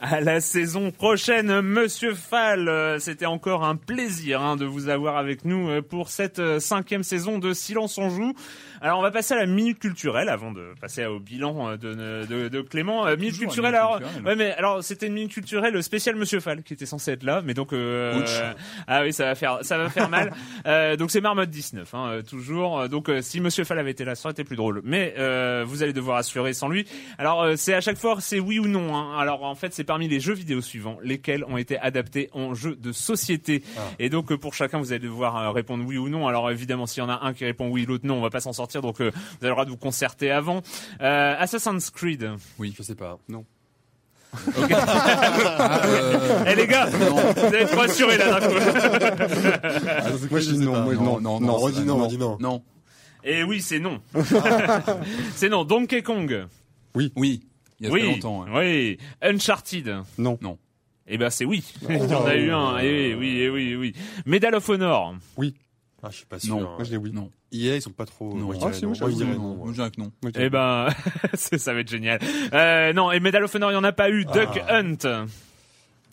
À 0.00 0.20
la 0.20 0.40
saison 0.40 0.90
prochaine, 0.90 1.60
Monsieur 1.60 2.14
Fall. 2.14 2.68
Euh, 2.68 2.98
C'était 2.98 3.26
encore 3.26 3.64
un 3.64 3.76
plaisir 3.76 4.42
hein, 4.42 4.56
de 4.56 4.64
vous 4.64 4.88
avoir 4.88 5.16
avec 5.16 5.44
nous 5.44 5.68
euh, 5.68 5.80
pour 5.80 6.08
cette 6.08 6.40
euh, 6.40 6.58
cinquième 6.58 7.04
saison 7.04 7.38
de 7.38 7.52
Silence 7.52 7.98
on 7.98 8.10
joue. 8.10 8.34
Alors 8.80 8.98
on 8.98 9.02
va 9.02 9.10
passer 9.10 9.34
à 9.34 9.38
la 9.38 9.46
minute 9.46 9.78
culturelle 9.78 10.28
avant 10.28 10.52
de 10.52 10.74
passer 10.80 11.04
au 11.06 11.20
bilan 11.20 11.70
euh, 11.70 11.76
de, 11.76 12.26
de, 12.26 12.48
de 12.48 12.60
Clément. 12.60 13.06
Euh, 13.06 13.16
minute 13.16 13.32
Toujours 13.34 13.46
culturelle. 13.48 13.72
minute 13.72 13.84
Alors, 13.84 13.98
culturelle. 13.98 14.26
ouais, 14.26 14.36
mais 14.36 14.52
alors 14.52 14.82
c'était 14.84 15.06
une 15.06 15.14
minute 15.14 15.32
culturelle 15.32 15.82
spéciale 15.82 16.16
Monsieur 16.16 16.40
Fall 16.40 16.62
qui 16.62 16.74
était 16.74 16.86
censé 16.86 17.12
être 17.12 17.22
là, 17.22 17.42
mais 17.44 17.54
donc 17.54 17.72
euh, 17.72 18.22
ah 18.86 19.02
oui 19.02 19.12
ça 19.12 19.24
va 19.26 19.34
faire 19.34 19.58
ça 19.62 19.78
va 19.78 19.88
faire 19.90 20.08
mal. 20.08 20.32
Euh, 20.66 20.96
donc 20.96 21.10
c'est 21.10 21.20
Marmotte 21.20 21.50
19 21.50 21.94
hein, 21.94 22.06
euh, 22.08 22.22
toujours. 22.22 22.88
Donc 22.88 23.10
si 23.22 23.40
Monsieur 23.40 23.64
Fall 23.64 23.78
avait 23.78 23.92
été 23.92 24.04
là, 24.04 24.14
ça 24.14 24.26
aurait 24.28 24.32
été 24.32 24.44
plus 24.44 24.56
drôle. 24.56 24.80
Mais 24.84 25.14
euh, 25.18 25.64
vous 25.66 25.82
allez 25.82 25.92
devoir 25.92 26.16
assurer 26.18 26.52
sans 26.52 26.68
lui. 26.68 26.86
Alors 27.16 27.42
euh, 27.42 27.54
c'est 27.56 27.74
à 27.74 27.80
chaque 27.80 27.96
fois 27.96 28.16
c'est 28.20 28.40
oui 28.40 28.58
ou 28.58 28.66
non. 28.66 28.94
hein. 28.96 29.18
Alors 29.18 29.44
en 29.44 29.54
fait, 29.54 29.72
c'est 29.72 29.84
parmi 29.84 30.08
les 30.08 30.20
jeux 30.20 30.34
vidéo 30.34 30.60
suivants 30.60 30.98
lesquels 31.02 31.44
ont 31.44 31.56
été 31.56 31.78
adaptés 31.78 32.28
en 32.32 32.54
jeux 32.54 32.76
de 32.76 32.92
société. 32.92 33.62
Et 33.98 34.08
donc 34.10 34.34
pour 34.36 34.52
chacun, 34.54 34.78
vous 34.78 34.92
allez 34.92 34.98
devoir 35.04 35.54
répondre 35.54 35.84
oui 35.86 35.96
ou 35.96 36.08
non. 36.08 36.26
Alors 36.28 36.50
évidemment, 36.50 36.86
s'il 36.86 37.02
y 37.02 37.06
en 37.06 37.10
a 37.10 37.20
un 37.24 37.32
qui 37.32 37.44
répond 37.44 37.68
oui, 37.68 37.86
l'autre 37.86 38.06
non, 38.06 38.14
on 38.16 38.22
va 38.22 38.30
pas 38.30 38.40
s'en 38.40 38.52
sortir. 38.52 38.67
Donc 38.76 39.00
euh, 39.00 39.10
vous 39.10 39.18
avez 39.40 39.48
le 39.48 39.50
droit 39.50 39.64
de 39.64 39.70
vous 39.70 39.76
concerter 39.76 40.30
avant. 40.30 40.62
Euh, 41.00 41.34
Assassin's 41.38 41.90
Creed. 41.90 42.28
Oui. 42.58 42.74
Je 42.76 42.82
sais 42.82 42.94
pas. 42.94 43.18
Non. 43.28 43.44
Ok. 44.58 44.72
Ah, 44.72 45.80
euh, 45.86 46.44
Eh 46.46 46.54
les 46.54 46.66
gars, 46.66 46.86
vous 46.86 47.46
allez 47.46 47.58
être 47.58 47.76
rassurés 47.76 48.18
là 48.18 48.38
d'un 48.40 48.46
coup. 48.48 48.54
Moi 50.30 50.40
je 50.40 50.50
dis 50.50 50.58
non. 50.58 50.82
Moi, 50.82 50.94
non, 50.94 51.20
non, 51.20 51.40
non. 51.40 51.56
redis 51.56 51.80
non, 51.82 51.96
redis 52.02 52.18
non. 52.18 52.36
non. 52.40 52.62
Et 53.24 53.42
oui, 53.42 53.60
c'est 53.62 53.78
non. 53.78 54.00
c'est 55.34 55.48
non. 55.48 55.64
Donkey 55.64 56.02
Kong. 56.02 56.46
Oui. 56.94 57.12
Il 57.80 57.86
y 57.86 57.88
a 57.88 57.92
oui. 57.92 58.00
très 58.00 58.10
longtemps. 58.12 58.42
ouais. 58.44 58.50
Oui. 58.54 58.98
Uncharted. 59.22 60.02
Non. 60.18 60.38
Non. 60.42 60.58
Eh 61.06 61.16
ben 61.16 61.30
c'est 61.30 61.44
oui. 61.46 61.64
Il 61.88 61.96
y 61.96 62.14
en 62.14 62.26
a 62.26 62.34
eu 62.36 62.50
un. 62.50 62.78
Eh 62.78 63.14
oui, 63.14 63.38
eh 63.40 63.48
oui, 63.48 63.70
eh 63.72 63.76
oui. 63.76 63.94
Medal 64.26 64.54
of 64.54 64.68
Honor. 64.68 65.14
Ah, 66.02 66.08
je 66.10 66.16
suis 66.16 66.26
pas 66.26 66.38
sûr. 66.38 66.54
Non. 66.56 66.60
Moi 66.60 66.84
je 66.84 66.90
dis 66.90 66.96
oui. 66.96 67.10
Non. 67.12 67.30
EA, 67.52 67.76
ils 67.76 67.82
sont 67.82 67.90
pas 67.90 68.04
trop. 68.06 68.32
Non. 68.34 68.46
Moi, 68.46 68.54
je 68.60 68.64
Ah, 68.66 68.72
si, 68.72 68.82
non. 68.82 68.92
moi, 68.98 69.10
je 69.10 69.14
dirais 69.16 69.34
non. 69.34 69.54
Moi, 69.56 69.66
je 69.68 69.72
dirais 69.72 69.90
que 69.90 70.00
non. 70.00 70.12
Eh 70.38 70.48
ben, 70.50 70.88
ça 71.34 71.72
va 71.74 71.80
être 71.80 71.88
génial. 71.90 72.20
Euh, 72.52 72.92
non, 72.92 73.10
et 73.10 73.18
Medal 73.20 73.42
of 73.44 73.54
Honor, 73.54 73.72
il 73.72 73.74
y 73.74 73.76
en 73.78 73.84
a 73.84 73.92
pas 73.92 74.08
eu. 74.10 74.24
Duck 74.26 74.62
Hunt. 74.68 75.26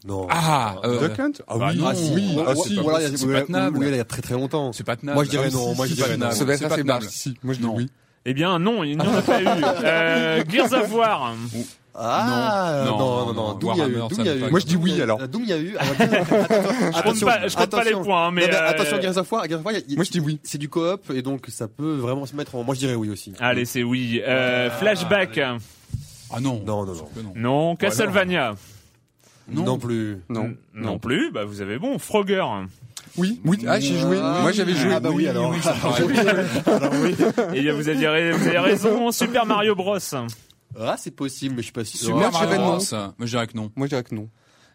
Non. 0.07 0.27
Ah, 0.29 0.75
euh, 0.85 1.07
Duck 1.07 1.19
Hunt 1.19 1.31
Ah 1.47 1.57
bah 1.57 1.69
oui, 1.71 1.77
non. 1.79 1.87
Ah, 1.87 1.95
si. 1.95 2.11
oui. 2.13 2.35
Ah 2.39 2.49
ouais, 2.49 2.55
si. 2.55 2.69
c'est 2.69 2.75
pas 2.75 2.81
Voilà, 2.83 2.99
il 3.07 3.11
y 3.11 3.23
a- 3.31 3.33
pas 3.39 3.45
tenable. 3.45 3.77
oui, 3.79 3.87
il 3.89 3.95
y 3.95 3.99
a 3.99 4.03
très 4.05 4.21
très 4.21 4.33
longtemps. 4.35 4.71
c'est 4.73 4.83
pas 4.83 4.95
tenable. 4.95 5.15
Moi, 5.15 5.23
je 5.23 5.29
dirais 5.29 5.47
Ah, 5.49 5.53
non, 5.53 5.75
moi, 5.75 5.85
je 5.87 5.93
dirais 5.93 6.17
pas 6.17 6.25
non. 6.27 6.31
Ça 6.31 6.45
va 6.45 6.53
être 6.53 6.59
C'est 6.59 6.65
assez 6.65 6.77
pas 6.77 6.83
marche. 6.83 6.99
tenable. 7.01 7.11
Si, 7.11 7.37
moi 7.43 7.53
je 7.53 7.59
dis 7.59 7.65
Non. 7.65 7.75
oui. 7.75 7.89
Eh 8.25 8.33
bien, 8.33 8.57
non, 8.57 8.83
il 8.83 8.97
n'y 8.97 9.01
en 9.07 9.13
a 9.13 9.21
pas 9.21 9.41
eu. 9.41 9.45
Euh, 9.83 10.43
Gears 10.49 10.73
of 10.73 10.91
War. 10.93 11.35
Ah, 11.97 12.83
Non, 12.85 12.97
non, 12.97 12.97
non, 12.97 13.25
non, 13.25 13.33
non. 13.33 13.33
non, 13.33 13.53
Doom, 13.53 13.71
il 13.73 13.77
y 13.77 13.81
a 13.81 13.87
eu. 13.87 13.93
Doom, 13.93 14.25
y 14.25 14.29
a 14.29 14.49
Moi, 14.49 14.59
je 14.59 14.65
dis 14.65 14.75
oui, 14.75 15.01
alors. 15.01 15.27
Doom, 15.27 15.43
il 15.43 15.49
y 15.49 15.53
a 15.53 15.57
eu. 15.57 15.77
Alors, 15.77 15.93
Je 15.97 17.01
compte 17.03 17.19
pas- 17.21 17.47
je 17.47 17.55
compte 17.55 17.69
pas 17.69 17.83
les 17.83 17.91
points, 17.91 18.27
hein, 18.27 18.31
mais, 18.31 18.53
euh, 18.53 18.67
attention, 18.69 19.01
Gears 19.01 19.17
of 19.17 19.31
War, 19.31 19.45
Moi 19.63 19.73
je 19.73 20.11
dis 20.11 20.19
oui. 20.19 20.39
c'est 20.43 20.57
du 20.57 20.69
coop 20.69 21.09
et 21.13 21.21
donc 21.21 21.45
ça 21.47 21.67
peut 21.67 21.95
vraiment 21.95 22.25
se 22.25 22.35
mettre 22.35 22.55
en. 22.55 22.63
Moi, 22.63 22.75
je 22.75 22.79
dirais 22.79 22.95
oui 22.95 23.09
aussi. 23.09 23.33
Allez, 23.39 23.65
c'est 23.65 23.83
oui. 23.83 24.21
Euh, 24.27 24.69
flashback. 24.71 25.37
Ah 25.39 26.39
non. 26.41 26.61
Non, 26.65 26.85
non, 26.85 26.93
non. 26.95 27.07
Que 27.15 27.21
non. 27.21 27.33
Non. 27.35 27.75
Castlevania. 27.75 28.55
Non, 29.47 29.77
plus. 29.77 30.17
Non. 30.27 30.53
Non 30.73 30.99
plus. 30.99 31.31
Bah, 31.31 31.45
vous 31.45 31.61
avez 31.61 31.77
bon. 31.79 31.97
Frogger. 31.99 32.43
Oui, 33.17 33.39
oui. 33.45 33.63
Ah, 33.67 33.79
j'ai 33.79 33.97
joué. 33.97 34.17
Moi 34.17 34.51
j'avais 34.51 34.73
joué. 34.73 34.91
Ah 34.93 34.99
bah 34.99 35.09
oui, 35.13 35.27
alors. 35.27 35.51
oui, 35.51 35.59
bien, 37.61 37.73
vous 37.75 37.87
aviez, 37.87 38.07
ra- 38.07 38.37
vous 38.37 38.47
avez 38.47 38.59
raison. 38.59 39.11
Super 39.11 39.45
Mario 39.45 39.75
Bros. 39.75 39.97
Ah, 40.79 40.95
c'est 40.97 41.11
possible, 41.11 41.55
mais 41.55 41.61
je 41.61 41.65
suis 41.65 41.73
pas 41.73 41.85
sûr. 41.85 42.15
Moi, 42.15 42.25
Super 42.25 42.39
je 42.39 42.45
dirais 42.45 42.57
Mario 42.57 42.71
non. 42.71 42.77
Bros. 42.77 43.13
Moi, 43.17 43.25
je 43.25 43.25
dirais 43.25 43.47
que 43.47 43.57
non. 43.57 43.71
Moi 43.75 43.87
je 43.87 43.89
dirais 43.89 44.03
que 44.03 44.15
non. 44.15 44.29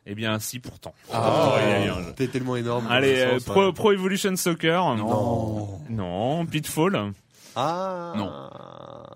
Eh 0.07 0.15
bien, 0.15 0.39
si, 0.39 0.59
pourtant. 0.59 0.95
Ah, 1.13 1.57
jeu. 1.85 2.13
T'es 2.17 2.29
tellement 2.29 2.57
énorme. 2.57 2.87
Allez, 2.89 3.21
euh, 3.21 3.35
sens, 3.35 3.45
Pro, 3.45 3.67
ouais. 3.67 3.73
Pro 3.73 3.93
Evolution 3.93 4.35
Soccer. 4.35 4.95
Non. 4.97 5.81
Non. 5.91 6.47
Pitfall. 6.47 7.13
Ah. 7.55 8.13
Non. 8.17 8.33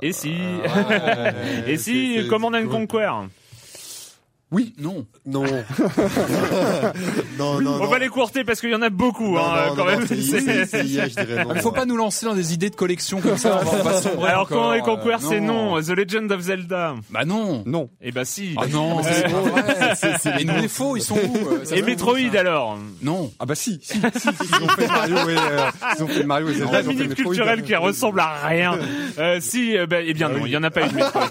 Et 0.03 0.13
si. 0.13 0.35
Ah, 0.67 1.31
Et 1.67 1.79
si, 1.79 2.27
Command 2.29 2.55
and 2.55 2.67
ouais. 2.67 2.69
Conquer. 2.69 3.11
Oui. 4.51 4.73
Non. 4.79 5.05
Non. 5.27 5.43
non, 7.39 7.61
non, 7.61 7.75
On 7.75 7.79
non. 7.79 7.87
va 7.87 7.99
les 7.99 8.09
courter 8.09 8.45
parce 8.45 8.61
qu'il 8.61 8.71
y 8.71 8.75
en 8.75 8.83
a 8.83 8.91
beaucoup, 8.91 9.35
Non, 9.35 9.45
hein, 9.45 9.67
non, 9.69 9.75
quand 9.75 9.85
non, 9.85 9.99
même. 9.99 10.07
Il 10.11 11.61
faut 11.61 11.73
pas 11.73 11.87
nous 11.87 11.97
lancer 11.97 12.27
dans 12.27 12.35
des 12.35 12.55
idées 12.55 12.71
de 12.71 12.77
collection 12.77 13.21
comme 13.21 13.37
ça. 13.37 13.63
On 13.67 13.83
va, 13.83 14.01
sombrer 14.01 14.31
Alors, 14.31 14.43
encore, 14.43 14.75
Command 14.75 14.81
and 14.81 14.85
Conquer, 14.85 15.15
euh, 15.15 15.29
c'est 15.29 15.41
non. 15.41 15.81
The 15.81 15.91
Legend 15.91 16.31
of 16.31 16.41
Zelda. 16.41 16.95
Bah 17.11 17.25
non. 17.25 17.65
Non. 17.67 17.91
Eh 18.01 18.13
bah 18.13 18.25
si. 18.25 18.55
Ah 18.57 18.67
non. 18.69 19.01
c'est 19.03 20.41
Et 20.41 20.45
les 20.45 20.69
faux, 20.69 20.97
ils 20.97 21.03
sont 21.03 21.17
où 21.17 21.49
euh, 21.49 21.65
Et 21.75 21.83
Metroid 21.83 22.37
alors 22.39 22.79
Non. 23.03 23.33
Ah 23.41 23.47
bah 23.47 23.55
si, 23.65 23.81
si, 23.83 23.95
si, 23.95 23.99
ils 23.99 24.65
ont 24.65 24.69
fait 24.69 24.87
Mario 24.87 25.17
et 25.31 25.37
euh, 25.37 25.71
ils 25.97 26.03
ont 26.05 26.09
fait 26.09 26.25
Mario 26.25 26.49
et 26.51 26.55
Zelda, 26.55 26.73
La 26.73 26.81
ils 26.81 26.89
ont 26.89 26.93
fait 26.93 26.99
minute 26.99 27.15
culturelle 27.15 27.63
qui 27.63 27.75
ressemble 27.75 28.21
à 28.21 28.47
rien. 28.47 28.79
Si, 29.41 29.75
bah, 29.89 30.01
eh 30.01 30.15
bien 30.15 30.29
non, 30.29 30.47
il 30.47 30.53
y 30.53 30.57
en 30.57 30.63
a 30.63 30.71
pas 30.71 30.87
eu 30.87 30.91
de 30.91 30.95
Metroid. 30.95 31.29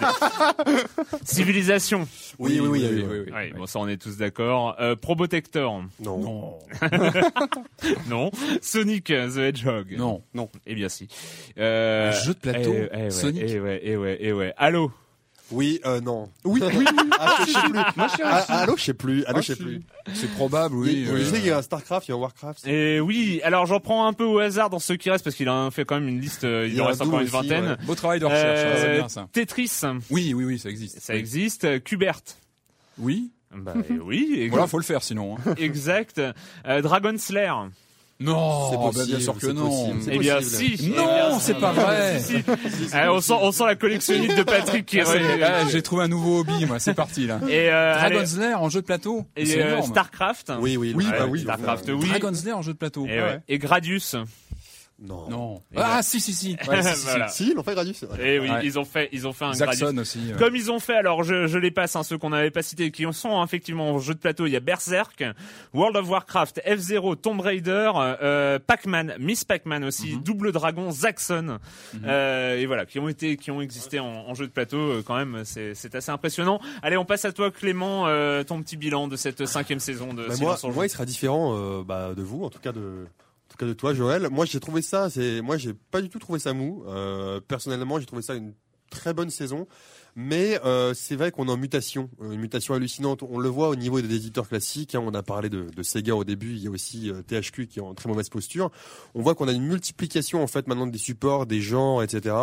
Civilisation. 1.24 2.08
Oui, 2.40 2.60
oui, 2.60 2.68
oui, 2.68 2.80
il 2.82 2.86
y 2.86 2.88
a 2.88 2.92
eu. 2.92 3.13
Oui, 3.20 3.24
oui. 3.28 3.32
Ouais, 3.34 3.54
bon 3.56 3.66
ça 3.66 3.80
on 3.80 3.88
est 3.88 3.98
tous 4.02 4.18
d'accord. 4.18 4.76
Euh, 4.80 4.96
Probotector. 4.96 5.84
Non. 6.00 6.18
Non. 6.20 6.60
Non. 8.10 8.32
Sonic 8.62 9.06
the 9.06 9.38
Hedgehog. 9.38 9.96
Non. 9.98 10.22
Eh 10.66 10.76
bien 10.76 10.90
si. 10.90 11.08
Euh, 11.58 12.12
jeu 12.12 12.34
de 12.34 12.40
plateau, 12.40 12.74
eh, 12.74 12.90
eh 12.94 12.98
ouais, 13.04 13.10
Sonic. 13.12 13.44
Eh 13.48 13.60
ouais, 13.60 13.80
eh 13.84 13.96
ouais, 13.98 14.18
eh 14.20 14.34
ouais. 14.34 14.54
Allô. 14.58 14.92
Oui, 15.52 15.82
euh, 15.86 16.00
non. 16.02 16.30
Oui, 16.46 16.62
oui, 16.64 16.74
oui. 16.80 16.86
Ah, 17.20 17.38
je 17.46 17.52
sais 17.52 17.60
plus. 17.62 18.24
Ah, 18.24 18.62
allô, 18.62 18.76
je 18.78 18.84
sais 18.84 18.94
plus. 18.94 19.24
Allô, 19.26 19.42
je 19.42 19.48
sais 19.48 19.56
plus. 19.56 19.82
C'est 20.14 20.32
probable, 20.32 20.76
oui. 20.76 21.04
Il- 21.06 21.10
euh, 21.10 21.18
Je 21.20 21.24
sais 21.26 21.38
qu'il 21.38 21.48
y 21.48 21.52
a 21.52 21.58
un 21.58 21.62
Starcraft, 21.62 22.08
il 22.08 22.12
y 22.12 22.14
a 22.14 22.18
un 22.18 22.20
Warcraft. 22.20 22.66
Et 22.68 23.00
oui, 23.00 23.40
alors 23.44 23.66
j'en 23.66 23.80
prends 23.80 24.08
un 24.08 24.14
peu 24.14 24.24
au 24.24 24.40
hasard 24.40 24.70
dans 24.70 24.80
ceux 24.80 24.96
qui 24.96 25.10
restent 25.12 25.24
parce 25.24 25.36
qu'il 25.36 25.50
en 25.50 25.68
a 25.68 25.72
fait 25.72 25.86
quand 25.86 25.96
même 25.96 26.08
une 26.10 26.20
liste, 26.20 26.44
euh, 26.44 26.66
il, 26.66 26.74
Il 26.74 26.78
y 26.78 26.82
en 26.82 26.86
a 26.86 26.88
reste 26.88 27.02
encore 27.02 27.20
une 27.20 27.24
aussi, 27.28 27.32
vingtaine. 27.34 27.66
ouais. 27.66 27.86
Beau 27.86 27.94
travail 27.96 28.20
de 28.20 28.26
recherche, 28.26 28.60
hein, 28.66 28.74
c'est 28.78 28.88
Euh, 28.88 28.98
bien 28.98 29.10
ça. 29.10 29.28
Tetris, 29.32 29.72
Oui, 30.10 30.34
oui, 30.34 30.44
oui, 30.46 30.60
ça 30.60 30.70
existe. 30.70 31.00
ça 31.00 31.14
Oui. 31.14 31.20
existe. 31.20 31.84
Kubert. 31.84 32.20
Oui. 32.98 33.32
Bah 33.56 33.74
euh, 33.76 34.00
oui, 34.04 34.36
ex- 34.40 34.52
Voilà, 34.52 34.68
faut 34.68 34.78
le 34.80 34.84
faire 34.84 35.04
sinon. 35.04 35.38
hein. 35.46 35.54
exact. 35.58 36.20
Euh, 36.68 36.82
Dragon 36.82 37.14
Slayer. 37.18 37.52
Non, 38.20 38.70
C'est 38.72 38.78
bah, 38.78 38.84
possible, 38.84 39.06
bien 39.08 39.20
sûr 39.20 39.34
que 39.34 39.40
c'est 39.48 39.54
non. 39.54 39.70
possible, 39.92 40.12
Eh 40.14 40.20
bien 40.20 40.36
possible. 40.36 40.78
si. 40.78 40.90
Non, 40.92 41.08
Eh 41.36 41.40
c'est 41.42 41.60
pas 41.60 41.72
vrai. 41.74 42.20
Si, 42.20 42.36
si. 42.38 42.44
Ah, 42.94 43.12
on 43.12 43.20
sent, 43.20 43.34
on 43.42 43.52
sent 43.52 43.66
la 43.66 43.76
collectionniste 43.76 44.38
de 44.38 44.44
Patrick 44.44 44.86
qui. 44.86 45.02
Ah, 45.02 45.06
ah, 45.44 45.68
J'ai 45.70 45.82
trouvé 45.82 46.04
un 46.04 46.08
nouveau 46.08 46.40
hobby, 46.40 46.66
moi. 46.66 46.80
C'est 46.80 46.94
parti 46.94 47.26
là. 47.28 47.40
Et 47.50 47.70
euh, 47.70 47.96
allez, 47.98 48.16
Dragon's 48.16 48.38
Lair 48.38 48.62
en 48.62 48.70
jeu 48.70 48.82
de 48.82 48.86
plateau. 48.86 49.26
et 49.36 49.46
C'est 49.46 49.62
euh, 49.62 49.74
énorme. 49.74 49.90
Starcraft. 49.90 50.54
Oui, 50.62 50.78
oui. 50.78 50.94
Oui, 50.96 51.06
ouais, 51.06 51.12
bah 51.12 51.26
oui. 51.28 51.42
Starcraft, 51.42 51.90
oui. 51.94 52.08
Dragon's 52.08 52.46
Lair 52.46 52.58
en 52.58 52.62
jeu 52.62 52.74
de 52.74 52.78
plateau. 52.78 53.06
Et, 53.08 53.20
ouais. 53.20 53.40
et 53.50 53.58
Gradius. 53.58 54.16
Non. 55.00 55.62
Ah, 55.76 56.02
si, 56.02 56.20
si, 56.22 56.34
si. 56.34 56.56
Ouais, 56.68 56.82
si, 56.82 56.90
si, 56.90 56.96
si. 56.96 57.04
Voilà. 57.06 57.28
Si, 57.28 57.50
ils 57.50 57.56
l'ont 57.56 57.64
fait 57.64 57.74
Gradius. 57.74 58.04
Et 58.22 58.40
oui, 58.40 58.50
Ouais. 58.50 58.62
ils 58.64 58.80
ont 58.80 58.86
fait, 58.86 59.10
ils 59.12 59.28
ont 59.28 59.34
fait 59.34 59.46
un 59.46 59.52
Gradius. 59.52 59.80
Zaxxon 59.80 59.98
aussi. 59.98 60.20
ouais. 60.32 60.38
Comme 60.40 60.56
ils 60.56 60.72
ont 60.72 60.80
fait, 60.80 60.96
alors 60.96 61.24
je, 61.24 61.48
je 61.48 61.58
les 61.58 61.72
passe, 61.72 61.96
hein, 61.96 62.04
ceux 62.04 62.18
qu'on 62.18 62.30
n'avait 62.30 62.52
pas 62.52 62.62
cités, 62.62 62.92
qui 62.92 63.06
sont 63.12 63.38
hein, 63.40 63.44
effectivement 63.44 63.92
en 63.92 64.00
jeu 64.00 64.14
de 64.14 64.20
plateau. 64.20 64.46
Il 64.46 64.52
y 64.52 64.56
a 64.56 64.60
Berserk, 64.62 65.24
World 65.74 65.98
of 65.98 66.10
Warcraft, 66.10 66.62
F-Zero, 66.66 67.16
Tomb 67.16 67.42
Raider, 67.42 67.92
euh, 67.96 68.60
Pac-Man, 68.66 69.16
Miss 69.20 69.44
Pac-Man 69.44 69.84
aussi, 69.84 70.18
Double 70.24 70.52
Dragon, 70.52 70.92
Zaxxon, 70.92 71.60
euh, 72.06 72.58
et 72.58 72.66
voilà, 72.66 72.86
qui 72.86 73.00
ont 73.00 73.10
été, 73.10 73.36
qui 73.38 73.52
ont 73.52 73.62
existé 73.62 74.00
en, 74.00 74.06
en 74.06 74.34
jeu 74.36 74.46
de 74.48 74.52
plateau. 74.52 74.78
euh, 74.78 75.04
quand 75.06 75.16
même, 75.18 75.42
c'est 75.44 75.74
assez 75.96 76.12
impressionnant. 76.12 76.62
Allez, 76.82 76.98
on 76.98 77.06
passe 77.06 77.26
à 77.26 77.32
toi, 77.34 77.52
Clément, 77.52 78.08
euh, 78.08 78.44
ton 78.44 78.62
petit 78.62 78.78
bilan 78.78 79.08
de 79.08 79.16
cette 79.16 79.46
cinquième 79.46 79.80
saison 79.80 80.14
de 80.14 80.28
Bah, 80.28 80.34
moi, 80.40 80.58
en 80.64 80.84
il 80.84 80.90
sera 80.90 81.06
différent 81.06 81.54
euh, 81.58 81.84
bah, 81.84 82.14
de 82.16 82.22
vous, 82.22 82.44
en 82.44 82.50
tout 82.50 82.60
cas 82.60 82.72
de, 82.72 83.06
cas 83.58 83.66
de 83.66 83.74
toi, 83.74 83.94
Joël. 83.94 84.30
Moi, 84.30 84.46
j'ai 84.46 84.60
trouvé 84.60 84.82
ça, 84.82 85.10
c'est, 85.10 85.42
moi, 85.42 85.58
j'ai 85.58 85.74
pas 85.74 86.02
du 86.02 86.10
tout 86.10 86.20
trouvé 86.20 86.40
ça 86.40 86.54
mou. 86.54 86.84
Euh, 86.88 87.40
personnellement, 87.40 88.00
j'ai 88.00 88.06
trouvé 88.06 88.22
ça 88.22 88.36
une 88.36 88.54
très 88.90 89.14
bonne 89.14 89.30
saison. 89.30 89.68
Mais 90.16 90.60
euh, 90.64 90.94
c'est 90.94 91.16
vrai 91.16 91.32
qu'on 91.32 91.48
est 91.48 91.52
en 91.52 91.58
mutation, 91.58 92.10
euh, 92.22 92.32
une 92.32 92.40
mutation 92.40 92.74
hallucinante. 92.74 93.24
On 93.24 93.40
le 93.40 93.50
voit 93.50 93.70
au 93.70 93.76
niveau 93.76 94.00
des 94.02 94.16
éditeurs 94.16 94.48
classiques. 94.48 94.96
hein. 94.96 95.04
on 95.04 95.14
a 95.14 95.24
parlé 95.24 95.50
de, 95.50 95.68
de 95.76 95.84
Sega 95.84 96.16
au 96.16 96.24
début. 96.24 96.52
Il 96.54 96.64
y 96.64 96.68
a 96.68 96.70
aussi 96.70 97.10
euh, 97.10 97.22
THQ 97.24 97.68
qui 97.68 97.80
est 97.80 97.82
en 97.82 97.94
très 97.94 98.10
mauvaise 98.10 98.30
posture. 98.30 98.70
On 99.16 99.22
voit 99.22 99.36
qu'on 99.36 99.48
a 99.48 99.52
une 99.52 99.66
multiplication 99.66 100.44
en 100.44 100.48
fait 100.48 100.68
maintenant 100.68 100.88
des 100.88 100.98
supports, 101.00 101.46
des 101.46 101.62
genres, 101.62 102.04
etc. 102.04 102.36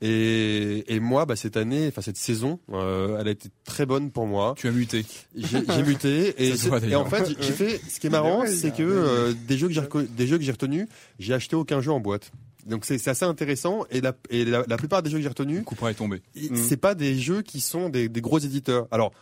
Et, 0.00 0.84
et 0.94 1.00
moi, 1.00 1.26
bah, 1.26 1.36
cette 1.36 1.56
année, 1.56 1.88
enfin 1.88 2.00
cette 2.00 2.16
saison, 2.16 2.58
euh, 2.72 3.18
elle 3.20 3.28
a 3.28 3.32
été 3.32 3.50
très 3.64 3.86
bonne 3.86 4.10
pour 4.10 4.26
moi. 4.26 4.54
Tu 4.56 4.68
as 4.68 4.72
muté. 4.72 5.04
J'ai 5.36 5.58
j'ai 5.68 5.82
muté 5.82 6.34
et, 6.38 6.52
en 6.96 7.04
fait 7.04 7.34
j'ai 7.40 7.52
fait 7.52 7.80
ce 7.88 8.00
qui 8.00 8.06
est 8.06 8.10
marrant 8.10 8.44
c'est 8.46 8.74
que 8.74 8.82
euh, 8.82 9.32
des 9.46 9.56
jeux 9.58 9.68
que 9.68 9.74
j'ai 9.74 9.82
des 10.08 10.26
jeux 10.26 10.38
que 10.38 10.44
j'ai 10.44 10.52
retenus 10.52 10.86
j'ai 11.18 11.34
acheté 11.34 11.56
aucun 11.56 11.80
jeu 11.80 11.92
en 11.92 12.00
boîte 12.00 12.32
donc 12.66 12.84
c'est 12.84 12.98
c'est 12.98 13.10
assez 13.10 13.24
intéressant 13.24 13.84
et 13.90 14.00
la 14.00 14.14
et 14.30 14.44
la, 14.44 14.64
la 14.66 14.76
plupart 14.76 15.02
des 15.02 15.10
jeux 15.10 15.16
que 15.18 15.22
j'ai 15.22 15.28
retenus 15.28 15.62
Couperet 15.64 15.92
est 15.92 15.94
tombé. 15.94 16.22
Mm. 16.36 16.56
c'est 16.56 16.76
pas 16.76 16.94
des 16.94 17.16
jeux 17.18 17.42
qui 17.42 17.60
sont 17.60 17.88
des, 17.88 18.08
des 18.08 18.20
gros 18.20 18.38
éditeurs 18.38 18.86
alors 18.90 19.12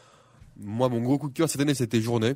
moi 0.61 0.89
mon 0.89 1.01
gros 1.01 1.18
coup 1.18 1.28
de 1.28 1.34
cœur 1.34 1.49
cette 1.49 1.61
année 1.61 1.74
c'était 1.74 2.01
Journée 2.01 2.34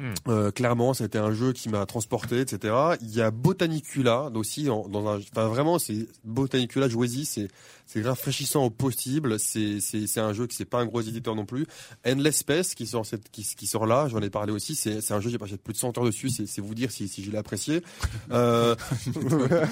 Mm. 0.00 0.14
euh, 0.28 0.50
clairement, 0.52 0.94
c'était 0.94 1.18
un 1.18 1.32
jeu 1.32 1.52
qui 1.52 1.68
m'a 1.68 1.84
transporté, 1.84 2.38
etc. 2.38 2.72
Il 3.02 3.12
y 3.12 3.20
a 3.20 3.32
Botanicula 3.32 4.30
aussi, 4.32 4.70
en- 4.70 4.86
dans 4.86 5.08
un, 5.08 5.18
enfin 5.18 5.48
vraiment, 5.48 5.80
c'est 5.80 6.06
Botanicula, 6.22 6.88
jouez-y, 6.88 7.24
c'est 7.24 7.48
c'est 7.88 8.02
rafraîchissant 8.02 8.64
au 8.66 8.70
possible. 8.70 9.40
C'est 9.40 9.80
c'est 9.80 10.06
c'est 10.06 10.20
un 10.20 10.32
jeu 10.34 10.46
qui 10.46 10.54
c'est 10.54 10.64
pas 10.66 10.78
un 10.78 10.86
gros 10.86 11.00
éditeur 11.00 11.34
non 11.34 11.46
plus. 11.46 11.66
Endless 12.06 12.36
Space 12.36 12.74
qui 12.74 12.86
sort 12.86 13.04
cette 13.06 13.30
qui, 13.30 13.42
qui 13.56 13.66
sort 13.66 13.86
là, 13.86 14.06
j'en 14.08 14.20
ai 14.20 14.30
parlé 14.30 14.52
aussi. 14.52 14.74
C'est 14.74 15.00
c'est 15.00 15.14
un 15.14 15.20
jeu 15.20 15.30
j'ai 15.30 15.38
passé 15.38 15.56
plus 15.56 15.72
de 15.72 15.78
100 15.78 15.96
heures 15.98 16.04
dessus. 16.04 16.28
C'est 16.28 16.46
c'est 16.46 16.60
vous 16.60 16.74
dire 16.74 16.90
si 16.90 17.08
si 17.08 17.24
je 17.24 17.30
l'ai 17.30 17.38
apprécié. 17.38 17.82
Euh, 18.30 18.74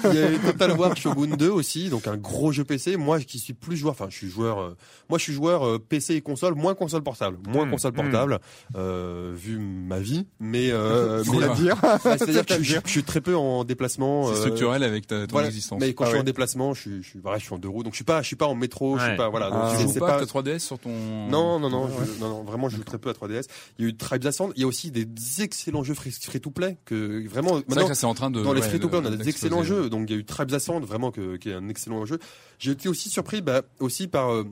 il 0.05 0.13
y 0.15 0.17
a 0.17 0.31
eu 0.31 0.39
Total 0.39 0.71
War 0.71 0.97
Shogun 0.97 1.35
2 1.37 1.47
aussi, 1.49 1.89
donc 1.89 2.07
un 2.07 2.17
gros 2.17 2.51
jeu 2.51 2.63
PC. 2.63 2.97
Moi 2.97 3.19
qui 3.19 3.37
suis 3.37 3.53
plus 3.53 3.77
joueur, 3.77 3.91
enfin 3.91 4.07
je 4.09 4.15
suis 4.15 4.29
joueur. 4.29 4.59
euh, 4.59 4.75
moi 5.09 5.19
je 5.19 5.23
suis 5.23 5.33
joueur 5.33 5.63
euh, 5.67 5.77
PC 5.79 6.15
et 6.15 6.21
console, 6.21 6.55
moins 6.55 6.73
console 6.73 7.03
portable, 7.03 7.37
moins 7.47 7.65
Mm, 7.67 7.71
console 7.71 7.91
mm. 7.91 7.95
portable. 7.95 8.39
Euh, 8.75 9.33
vu 9.35 9.59
ma 9.59 9.99
vie 9.99 10.25
mais 10.39 10.71
euh, 10.71 11.23
mais 11.31 11.37
Oula. 11.37 11.49
dire. 11.49 11.75
bah, 11.81 11.99
c'est-à-dire 12.17 12.45
que 12.45 12.63
je, 12.63 12.77
je 12.83 12.89
suis 12.89 13.03
très 13.03 13.21
peu 13.21 13.35
en 13.35 13.63
déplacement. 13.63 14.27
C'est 14.27 14.33
euh, 14.33 14.41
structurel 14.41 14.83
avec 14.83 15.05
ta, 15.07 15.27
ton 15.27 15.33
voilà. 15.33 15.47
existence. 15.47 15.79
Mais 15.79 15.93
quand 15.93 16.05
Ah 16.05 16.07
je 16.07 16.09
suis 16.11 16.15
ouais. 16.17 16.21
en 16.21 16.25
déplacement, 16.25 16.73
je 16.73 16.81
suis, 16.81 17.03
je 17.03 17.09
suis, 17.09 17.19
voilà, 17.19 17.37
je 17.37 17.43
suis 17.45 17.53
en 17.53 17.59
deux 17.59 17.69
roues, 17.69 17.83
donc 17.83 17.93
je 17.93 17.97
suis 17.97 18.05
pas, 18.07 18.23
je 18.23 18.27
suis 18.27 18.35
pas 18.35 18.47
en 18.47 18.55
métro, 18.55 18.97
je 18.97 19.03
Ouais. 19.03 19.09
suis 19.09 19.17
pas, 19.17 19.29
voilà. 19.29 19.51
Donc 19.51 19.59
Ah. 19.61 19.73
je 19.77 19.85
tu 19.85 19.93
joues 19.93 19.99
pas, 19.99 20.17
pas. 20.17 20.19
ta 20.19 20.25
3DS 20.25 20.57
sur 20.65 20.79
ton... 20.79 20.89
Non, 21.29 21.59
non, 21.59 21.69
non, 21.69 21.87
je, 21.87 22.19
non, 22.19 22.29
non, 22.29 22.43
vraiment, 22.43 22.69
je 22.69 22.77
joue 22.77 22.83
très 22.83 22.97
peu 22.97 23.09
à 23.09 23.13
3DS. 23.13 23.45
Il 23.77 23.83
y 23.83 23.85
a 23.85 23.89
eu 23.91 23.95
Tribes 23.95 24.25
Ascend. 24.25 24.51
Il 24.55 24.61
y 24.61 24.63
a 24.63 24.67
aussi 24.67 24.89
des 24.89 25.05
excellents 25.43 25.83
jeux 25.83 25.93
free, 25.93 26.09
free 26.11 26.41
to 26.41 26.49
play 26.49 26.77
que 26.85 27.27
vraiment. 27.27 27.59
C'est 27.69 27.75
vrai 27.79 27.87
que 27.89 27.93
c'est 27.93 28.05
en 28.07 28.15
train 28.15 28.31
de... 28.31 28.41
dans 28.41 28.53
les 28.53 28.63
free 28.63 28.79
to 28.79 28.89
play, 28.89 28.97
on 28.99 29.05
a 29.05 29.11
de- 29.11 29.17
des 29.17 29.29
excellents 29.29 29.61
jeux. 29.63 29.89
Donc 29.91 30.09
il 30.09 30.13
y 30.13 30.15
a 30.15 30.19
eu 30.19 30.25
Tribes 30.25 30.51
Ascend, 30.53 30.83
vraiment 30.83 31.11
que, 31.11 31.35
qui 31.37 31.49
est 31.49 31.53
un 31.53 31.69
excellent 31.69 32.03
jeu. 32.05 32.17
J'ai 32.57 32.71
été 32.71 32.89
aussi 32.89 33.09
surpris, 33.11 33.41
bah, 33.41 33.61
aussi 33.79 34.07
par 34.07 34.33
euh, 34.33 34.43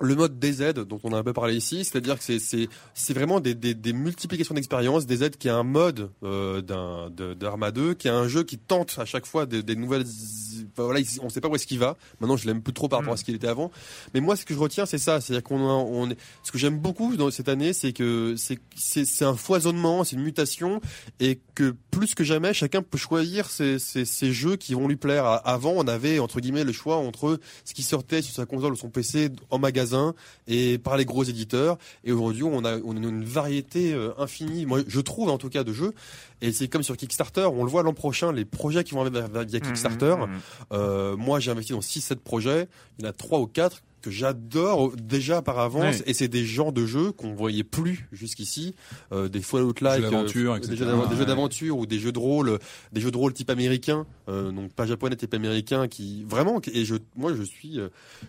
le 0.00 0.14
mode 0.14 0.38
DZ 0.38 0.74
dont 0.74 0.98
on 1.04 1.12
a 1.12 1.18
un 1.18 1.22
peu 1.22 1.32
parlé 1.32 1.54
ici, 1.56 1.82
c'est-à-dire 1.84 2.18
que 2.18 2.24
c'est 2.24 2.38
c'est 2.38 2.68
c'est 2.92 3.14
vraiment 3.14 3.40
des 3.40 3.54
des, 3.54 3.72
des 3.74 3.92
multiplications 3.94 4.54
d'expériences. 4.54 5.06
DZ 5.06 5.30
qui 5.38 5.48
est 5.48 5.52
un 5.52 5.62
mode 5.62 6.10
euh, 6.22 6.60
d'un 6.60 7.08
de- 7.10 7.32
d'Arma 7.34 7.70
2, 7.70 7.94
qui 7.94 8.08
est 8.08 8.10
un 8.10 8.28
jeu 8.28 8.42
qui 8.42 8.58
tente 8.58 8.96
à 8.98 9.04
chaque 9.06 9.24
fois 9.26 9.46
des, 9.46 9.62
des 9.62 9.74
nouvelles. 9.76 10.04
Voilà, 10.76 11.00
il- 11.00 11.06
on 11.22 11.28
sait 11.28 11.40
pas 11.40 11.48
où 11.48 11.54
est-ce 11.54 11.66
qu'il 11.66 11.78
va. 11.78 11.96
Maintenant, 12.20 12.36
je 12.36 12.46
l'aime 12.46 12.62
plus 12.62 12.72
trop 12.72 12.88
par 12.88 12.98
rapport 13.00 13.14
à 13.14 13.16
ce 13.16 13.24
qu'il 13.24 13.34
était 13.34 13.46
avant. 13.48 13.70
Mais 14.14 14.20
moi, 14.20 14.36
ce 14.36 14.44
que 14.44 14.54
je 14.54 14.58
retiens, 14.58 14.86
c'est 14.86 14.98
ça, 14.98 15.20
c'est-à-dire 15.20 15.42
qu'on 15.44 15.60
a- 15.60 15.72
on 15.72 16.10
est, 16.10 16.16
ce 16.42 16.52
que 16.52 16.58
j'aime 16.58 16.78
beaucoup 16.78 17.16
dans 17.16 17.30
cette 17.30 17.48
année, 17.48 17.72
c'est 17.72 17.92
que 17.92 18.34
c'est 18.36 18.58
c'est 18.74 19.04
c'est 19.04 19.24
un 19.24 19.36
foisonnement, 19.36 20.04
c'est 20.04 20.16
une 20.16 20.22
mutation, 20.22 20.80
et 21.20 21.38
que 21.54 21.74
plus 21.90 22.14
que 22.14 22.24
jamais, 22.24 22.52
chacun 22.54 22.82
peut 22.82 22.98
choisir 22.98 23.48
ses, 23.50 23.78
ses, 23.78 24.04
ses 24.04 24.32
jeux 24.32 24.56
qui 24.56 24.74
vont 24.74 24.88
lui 24.88 24.96
plaire. 24.96 25.24
Avant, 25.46 25.72
on 25.76 25.86
avait 25.88 26.18
entre 26.18 26.40
guillemets 26.40 26.64
le 26.64 26.72
choix 26.72 26.96
entre 26.96 27.38
ce 27.64 27.72
qui 27.74 27.82
sortait 27.82 28.22
sur 28.22 28.34
sa 28.34 28.44
console 28.46 28.72
ou 28.72 28.76
son 28.76 28.90
PC 28.90 29.30
en 29.50 29.58
magasin 29.58 30.14
et 30.46 30.78
par 30.78 30.96
les 30.96 31.04
gros 31.04 31.24
éditeurs. 31.24 31.78
Et 32.04 32.12
aujourd'hui, 32.12 32.42
on 32.42 32.64
a, 32.64 32.78
on 32.78 32.94
a 32.96 33.00
une 33.00 33.24
variété 33.24 33.92
euh, 33.94 34.10
infinie. 34.18 34.66
Moi, 34.66 34.80
je 34.86 35.00
trouve 35.00 35.30
en 35.30 35.38
tout 35.38 35.48
cas 35.48 35.64
de 35.64 35.72
jeux. 35.72 35.92
Et 36.42 36.52
c'est 36.52 36.68
comme 36.68 36.82
sur 36.82 36.96
Kickstarter, 36.98 37.46
on 37.50 37.64
le 37.64 37.70
voit 37.70 37.82
l'an 37.82 37.94
prochain, 37.94 38.30
les 38.30 38.44
projets 38.44 38.84
qui 38.84 38.92
vont 38.92 39.00
arriver 39.00 39.22
via- 39.32 39.44
via 39.44 39.60
Kickstarter. 39.60 40.14
Mhm. 40.26 40.40
Euh, 40.72 41.16
moi, 41.16 41.40
j'ai 41.40 41.50
investi 41.50 41.72
dans 41.72 41.80
6-7 41.80 42.16
projets. 42.16 42.68
Il 42.98 43.04
y 43.04 43.06
en 43.06 43.10
a 43.10 43.12
3 43.12 43.40
ou 43.40 43.46
4 43.46 43.82
que 44.06 44.10
j'adore 44.12 44.92
déjà 44.96 45.42
par 45.42 45.58
avance. 45.58 46.02
Et 46.06 46.14
c'est 46.14 46.28
des 46.28 46.44
genres 46.44 46.72
de 46.72 46.86
jeux 46.86 47.12
qu'on 47.12 47.34
voyait 47.34 47.64
plus 47.64 48.08
jusqu'ici. 48.12 48.74
Euh, 49.12 49.28
des 49.28 49.40
Fallout-like, 49.40 50.02
euh, 50.04 50.56
etc. 50.56 50.70
des 50.70 50.76
jeux 50.76 50.86
d'av- 50.86 51.08
des 51.08 51.14
jeux 51.14 51.20
Ouais. 51.20 51.26
d'aventure 51.26 51.78
ou 51.78 51.86
des 51.86 51.98
jeux 51.98 52.12
de 52.12 52.18
rôle, 52.18 52.58
des 52.92 53.00
jeux 53.00 53.10
de 53.10 53.16
rôle 53.16 53.32
type 53.32 53.50
américain, 53.50 54.06
euh, 54.28 54.50
donc 54.52 54.72
pas 54.72 54.86
japonais 54.86 55.16
type 55.16 55.34
américain, 55.34 55.88
qui 55.88 56.24
vraiment. 56.28 56.60
Et 56.72 56.84
je, 56.84 56.94
moi, 57.16 57.32
je 57.36 57.42
suis, 57.42 57.78
euh, 57.80 57.88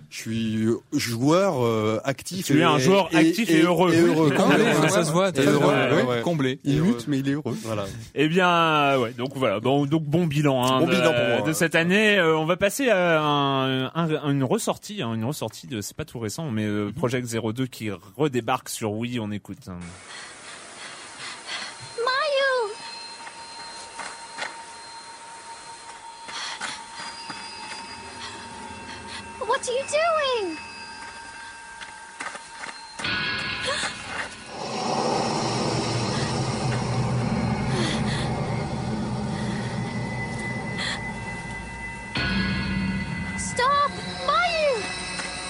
je 0.10 0.18
suis 0.18 0.68
joueur 0.94 1.64
euh, 1.64 2.00
actif. 2.04 2.46
Tu 2.48 2.60
es 2.60 2.64
un 2.64 2.80
joueur 2.80 3.10
actif 3.16 3.50
et 3.50 3.62
heureux. 3.62 3.94
Et 3.94 4.00
heureux. 4.02 4.32
Ah, 4.34 4.36
Comblé, 4.42 4.64
ouais, 4.64 4.78
ouais. 4.80 4.90
ça 4.90 5.04
se 5.06 5.12
voit, 5.12 5.30
Et 5.30 5.34
t'as 5.34 5.44
heureux, 5.44 5.74
ouais, 6.08 6.22
comblé. 6.24 6.60
Il 6.64 6.76
lutte, 6.82 6.86
heureux. 6.86 7.04
mais 7.08 7.20
il 7.20 7.30
est 7.30 7.34
heureux. 7.34 7.56
Voilà. 7.64 7.86
Eh 8.16 8.28
bien, 8.28 9.00
ouais. 9.00 9.14
Donc 9.18 9.32
voilà. 9.36 9.60
Bon, 9.60 9.86
donc 9.86 10.04
bon 10.04 10.26
bilan 10.26 10.64
hein, 10.66 10.80
Bon 10.80 10.88
de, 10.88 10.92
bilan 10.92 11.14
pour 11.14 11.28
moi, 11.28 11.42
de 11.42 11.48
ouais. 11.48 11.54
cette 11.54 11.76
année. 11.76 12.18
Euh, 12.18 12.38
on 12.38 12.46
va 12.46 12.58
passer 12.58 12.90
à 12.90 13.22
un, 13.22 13.86
un- 13.94 14.32
une 14.32 14.44
ressortie, 14.44 15.02
hein, 15.02 15.14
une 15.14 15.26
ressortie 15.26 15.67
de, 15.68 15.82
c'est 15.82 15.96
pas 15.96 16.06
tout 16.06 16.20
récent, 16.20 16.50
mais 16.52 16.66
euh, 16.66 16.92
Project 16.92 17.28
02 17.28 17.68
qui 17.68 17.90
redébarque 17.92 18.70
sur 18.70 18.92
Wii. 18.94 19.20
On 19.20 19.32
écoute. 19.32 19.60
hein. 19.68 19.80
Mayu! 21.98 22.74
What 29.40 29.60
are 29.68 29.74
you 29.74 29.86
doing? 29.88 30.58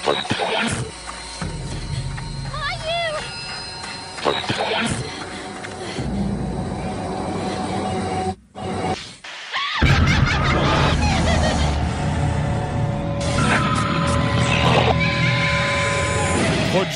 porta. 0.08 0.87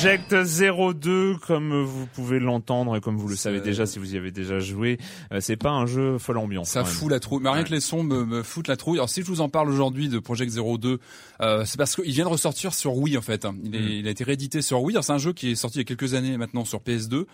Project 0.02 0.34
02, 0.34 1.36
comme 1.46 1.84
vous 1.84 2.06
pouvez 2.08 2.40
l'entendre 2.40 2.96
et 2.96 3.00
comme 3.00 3.16
vous 3.16 3.28
le 3.28 3.36
savez 3.36 3.60
déjà 3.60 3.86
si 3.86 4.00
vous 4.00 4.14
y 4.16 4.18
avez 4.18 4.32
déjà 4.32 4.58
joué, 4.58 4.98
euh, 5.32 5.38
c'est 5.40 5.54
pas 5.56 5.70
un 5.70 5.86
jeu 5.86 6.18
folle 6.18 6.38
ambiance. 6.38 6.70
Ça 6.70 6.84
fout 6.84 7.08
la 7.08 7.20
trouille. 7.20 7.40
Mais 7.44 7.50
rien 7.50 7.58
Ouais. 7.60 7.64
que 7.68 7.72
les 7.72 7.78
sons 7.78 8.02
me, 8.02 8.24
me 8.24 8.42
foutent 8.42 8.66
la 8.66 8.76
trouille. 8.76 8.98
Alors 8.98 9.08
si 9.08 9.20
je 9.22 9.26
vous 9.28 9.40
en 9.40 9.48
parle 9.48 9.68
aujourd'hui 9.70 10.08
de 10.08 10.18
Project 10.18 10.50
02, 10.56 10.98
euh, 11.40 11.64
c'est 11.64 11.76
parce 11.78 11.94
qu'il 11.94 12.10
vient 12.12 12.24
de 12.24 12.30
ressortir 12.30 12.74
sur 12.74 12.96
Wii 12.96 13.16
en 13.16 13.22
fait. 13.22 13.46
Il, 13.62 13.76
est, 13.76 13.78
Mm. 13.78 13.88
il 14.00 14.08
a 14.08 14.10
été 14.10 14.24
réédité 14.24 14.60
sur 14.60 14.82
Wii. 14.82 14.98
C'est 15.02 15.12
un 15.12 15.18
jeu 15.18 15.32
qui 15.32 15.52
est 15.52 15.54
sorti 15.54 15.78
il 15.78 15.82
y 15.82 15.82
a 15.82 15.84
quelques 15.84 16.14
années 16.14 16.36
maintenant 16.36 16.64
sur 16.64 16.80
PS2. 16.80 17.26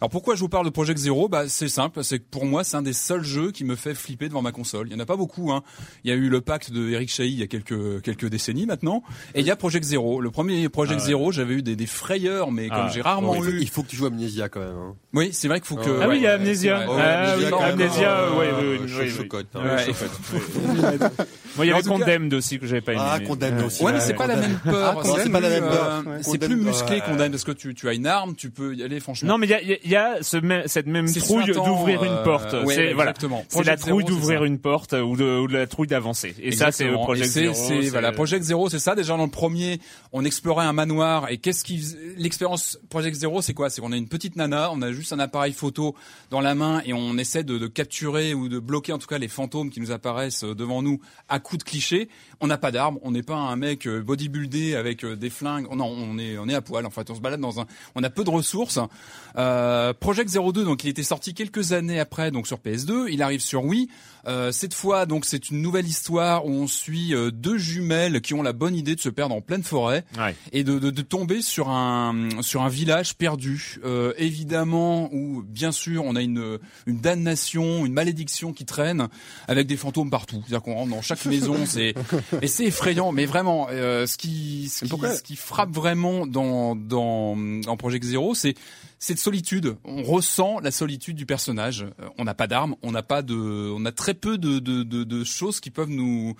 Alors 0.00 0.10
pourquoi 0.10 0.34
je 0.34 0.40
vous 0.40 0.48
parle 0.48 0.66
de 0.66 0.70
Project 0.70 0.98
Zero 0.98 1.28
Bah 1.28 1.44
c'est 1.48 1.68
simple, 1.68 2.04
c'est 2.04 2.18
que 2.18 2.24
pour 2.30 2.44
moi 2.44 2.64
c'est 2.64 2.76
un 2.76 2.82
des 2.82 2.92
seuls 2.92 3.24
jeux 3.24 3.50
qui 3.50 3.64
me 3.64 3.76
fait 3.76 3.94
flipper 3.94 4.28
devant 4.28 4.42
ma 4.42 4.52
console. 4.52 4.88
Il 4.88 4.92
y 4.92 4.96
en 4.96 5.00
a 5.00 5.06
pas 5.06 5.16
beaucoup. 5.16 5.52
Hein. 5.52 5.62
Il 6.04 6.10
y 6.10 6.12
a 6.12 6.16
eu 6.16 6.28
le 6.28 6.40
pacte 6.42 6.70
de 6.70 6.90
Eric 6.90 7.08
Chahi 7.10 7.28
il 7.32 7.38
y 7.38 7.42
a 7.42 7.46
quelques 7.46 8.02
quelques 8.02 8.26
décennies 8.26 8.66
maintenant, 8.66 9.02
et 9.34 9.40
il 9.40 9.46
y 9.46 9.50
a 9.50 9.56
Project 9.56 9.84
Zero. 9.86 10.20
Le 10.20 10.30
premier 10.30 10.68
Project 10.68 11.00
Ah 11.00 11.02
ouais. 11.02 11.08
Zero, 11.08 11.32
j'avais 11.32 11.54
eu 11.54 11.62
des, 11.62 11.76
des 11.76 11.86
frayeurs, 11.86 12.52
mais 12.52 12.68
Ah 12.70 12.76
comme 12.76 12.86
ouais. 12.86 12.92
j'ai 12.92 13.00
rarement 13.00 13.34
il, 13.36 13.42
faut, 13.42 13.48
eu. 13.50 13.58
il 13.60 13.68
faut 13.68 13.82
que 13.82 13.88
tu 13.88 13.96
joues 13.96 14.06
Amnesia 14.06 14.48
quand 14.48 14.60
même. 14.60 14.76
Hein. 14.76 14.94
Oui, 15.14 15.30
c'est 15.32 15.48
vrai 15.48 15.60
qu'il 15.60 15.68
faut 15.68 15.76
que. 15.76 15.88
Ah 16.00 16.02
Ah 16.04 16.08
oui, 16.10 16.16
il 16.18 16.22
y 16.22 16.26
a 16.26 16.34
Amnesia. 16.34 16.84
Oh. 16.88 16.92
Ah 16.98 17.34
oui, 17.38 17.44
Amnesia, 17.46 18.10
euh, 18.18 18.36
ouais, 18.38 18.48
oui, 18.60 18.64
oui, 18.82 18.86
oui, 18.86 18.92
oui. 19.00 19.10
chocotte, 19.10 19.46
hein, 19.54 19.60
Ouais. 19.64 19.84
chocotte. 19.86 20.10
Moi, 21.56 21.64
il 21.64 21.68
y 21.68 21.72
avait 21.72 21.82
cas- 21.82 21.88
Condemned 21.88 22.34
aussi 22.34 22.58
que 22.58 22.66
j'avais 22.66 22.80
pas 22.82 22.92
aimé. 22.92 23.00
Ah, 23.04 23.16
mais- 23.18 23.26
Condemned 23.26 23.62
aussi. 23.64 23.82
Ouais, 23.82 23.92
mais 23.92 24.00
c'est 24.00 24.12
pas 24.14 24.26
la 24.26 24.36
même 24.36 24.58
peur. 24.62 25.00
Ah, 25.02 25.08
c'est 25.22 25.30
pas 25.30 25.40
la 25.40 25.48
même 25.48 25.64
peur. 25.64 26.02
euh. 26.06 26.18
C'est 26.22 26.38
plus 26.38 26.56
musclé. 26.56 27.00
Condemned 27.00 27.30
parce 27.30 27.44
que 27.44 27.52
tu, 27.52 27.74
tu 27.74 27.88
as 27.88 27.94
une 27.94 28.06
arme, 28.06 28.34
tu 28.34 28.50
peux 28.50 28.74
y 28.74 28.82
aller 28.82 29.00
franchement. 29.00 29.28
Non, 29.30 29.38
mais 29.38 29.46
il 29.86 29.90
y 29.92 29.96
a, 29.96 30.22
ce 30.22 30.36
même- 30.36 30.66
cette 30.66 30.86
même 30.86 31.10
trouille 31.10 31.44
d'ouvrir 31.46 32.02
euh, 32.02 32.06
une 32.18 32.22
porte. 32.24 32.52
ouais, 32.52 32.74
c'est 32.74 32.92
voilà, 32.92 33.12
exactement. 33.12 33.44
c'est 33.48 33.58
la 33.64 33.76
Project 33.76 33.80
trouille 33.88 34.04
d'ouvrir 34.04 34.44
une 34.44 34.58
porte 34.58 34.92
ou 34.92 35.16
de, 35.16 35.38
ou 35.38 35.46
de 35.48 35.52
la 35.54 35.66
trouille 35.66 35.86
d'avancer. 35.86 36.34
Et 36.40 36.52
ça, 36.52 36.72
c'est 36.72 36.84
le. 36.84 36.94
Project 36.94 37.30
Zero. 37.30 37.54
c'est- 37.54 37.88
voilà, 37.88 38.12
Project 38.12 38.44
Zero, 38.44 38.68
c'est 38.68 38.78
ça. 38.80 38.94
Déjà 38.94 39.16
dans 39.16 39.24
le 39.24 39.30
premier, 39.30 39.80
on 40.12 40.24
explorait 40.24 40.66
un 40.66 40.72
manoir 40.72 41.30
et 41.30 41.38
qu'est-ce 41.38 41.62
qui, 41.64 41.82
l'expérience 42.16 42.78
Project 42.90 43.16
Zero, 43.16 43.40
c'est 43.42 43.54
quoi? 43.54 43.70
C'est 43.70 43.80
qu'on 43.80 43.92
a 43.92 43.96
une 43.96 44.08
petite 44.08 44.36
nana, 44.36 44.70
on 44.72 44.82
a 44.82 44.92
juste 44.92 45.12
un 45.12 45.18
appareil 45.20 45.52
photo 45.52 45.94
dans 46.30 46.40
la 46.40 46.54
main 46.54 46.82
et 46.84 46.92
on 46.92 47.16
essaie 47.16 47.44
de, 47.44 47.56
de 47.58 47.66
capturer 47.68 48.34
ou 48.34 48.48
de 48.48 48.58
bloquer 48.58 48.92
en 48.92 48.98
tout 48.98 49.06
cas 49.06 49.18
les 49.18 49.28
fantômes 49.28 49.70
qui 49.70 49.80
nous 49.80 49.92
apparaissent 49.92 50.44
euh, 50.44 50.54
devant 50.54 50.82
nous 50.82 51.00
à 51.28 51.38
coups 51.38 51.64
de 51.64 51.68
clichés. 51.70 52.08
On 52.40 52.46
n'a 52.48 52.58
pas 52.58 52.70
d'armes, 52.72 52.98
on 53.02 53.12
n'est 53.12 53.22
pas 53.22 53.36
un 53.36 53.56
mec 53.56 53.86
euh, 53.86 54.02
bodybuildé 54.02 54.74
avec 54.74 55.04
euh, 55.04 55.14
des 55.16 55.30
flingues. 55.30 55.66
Non, 55.74 55.86
on 55.86 56.18
est 56.18 56.38
on 56.38 56.48
est 56.48 56.54
à 56.54 56.60
poil. 56.62 56.84
En 56.86 56.90
fait, 56.90 57.08
on 57.10 57.14
se 57.14 57.20
balade 57.20 57.40
dans 57.40 57.60
un, 57.60 57.66
on 57.94 58.02
a 58.02 58.10
peu 58.10 58.24
de 58.24 58.30
ressources. 58.30 58.78
Euh, 59.38 59.75
Project 60.00 60.30
02, 60.30 60.64
donc 60.64 60.84
il 60.84 60.88
était 60.90 61.02
sorti 61.02 61.34
quelques 61.34 61.72
années 61.72 62.00
après, 62.00 62.30
donc 62.30 62.46
sur 62.46 62.58
PS2. 62.58 63.06
Il 63.10 63.22
arrive 63.22 63.40
sur 63.40 63.64
Wii. 63.64 63.88
Euh, 64.26 64.50
cette 64.50 64.74
fois, 64.74 65.06
donc 65.06 65.24
c'est 65.24 65.50
une 65.50 65.62
nouvelle 65.62 65.86
histoire 65.86 66.46
où 66.46 66.50
on 66.50 66.66
suit 66.66 67.14
euh, 67.14 67.30
deux 67.30 67.58
jumelles 67.58 68.20
qui 68.20 68.34
ont 68.34 68.42
la 68.42 68.52
bonne 68.52 68.74
idée 68.74 68.96
de 68.96 69.00
se 69.00 69.08
perdre 69.08 69.34
en 69.36 69.40
pleine 69.40 69.62
forêt 69.62 70.04
Ouais. 70.18 70.34
et 70.52 70.64
de, 70.64 70.80
de, 70.80 70.90
de 70.90 71.02
tomber 71.02 71.42
sur 71.42 71.68
un 71.68 72.28
sur 72.40 72.62
un 72.62 72.68
village 72.68 73.14
perdu. 73.16 73.78
Euh, 73.84 74.12
évidemment, 74.18 75.08
où 75.14 75.42
bien 75.46 75.70
sûr 75.70 76.02
on 76.04 76.16
a 76.16 76.22
une 76.22 76.58
une 76.86 76.98
damnation, 77.00 77.86
une 77.86 77.92
malédiction 77.92 78.52
qui 78.52 78.64
traîne 78.64 79.06
avec 79.46 79.68
des 79.68 79.76
fantômes 79.76 80.10
partout. 80.10 80.42
C'est-à-dire 80.46 80.62
qu'on 80.62 80.74
rentre 80.74 80.90
dans 80.90 81.02
chaque 81.02 81.24
maison, 81.26 81.64
c'est 81.64 81.94
et 82.42 82.48
c'est 82.48 82.64
effrayant. 82.64 83.12
Mais 83.12 83.26
vraiment, 83.26 83.68
euh, 83.70 84.06
ce 84.06 84.16
qui 84.16 84.68
ce 84.68 84.84
qui, 84.84 84.90
pourquoi 84.90 85.14
ce 85.14 85.22
qui 85.22 85.36
frappe 85.36 85.70
vraiment 85.72 86.26
dans 86.26 86.74
dans 86.74 87.36
dans 87.36 87.76
Project 87.76 88.04
Zero, 88.04 88.34
c'est 88.34 88.54
cette 88.98 89.18
solitude. 89.18 89.65
On 89.84 90.02
ressent 90.02 90.58
la 90.60 90.70
solitude 90.70 91.16
du 91.16 91.26
personnage. 91.26 91.86
Euh, 92.00 92.08
On 92.18 92.24
n'a 92.24 92.34
pas 92.34 92.46
d'armes, 92.46 92.76
on 92.82 92.92
n'a 92.92 93.02
pas 93.02 93.22
de, 93.22 93.34
on 93.34 93.84
a 93.84 93.92
très 93.92 94.14
peu 94.14 94.38
de, 94.38 94.58
de, 94.58 94.82
de, 94.82 95.04
de 95.04 95.24
choses 95.24 95.60
qui 95.60 95.70
peuvent 95.70 95.90
nous 95.90 96.34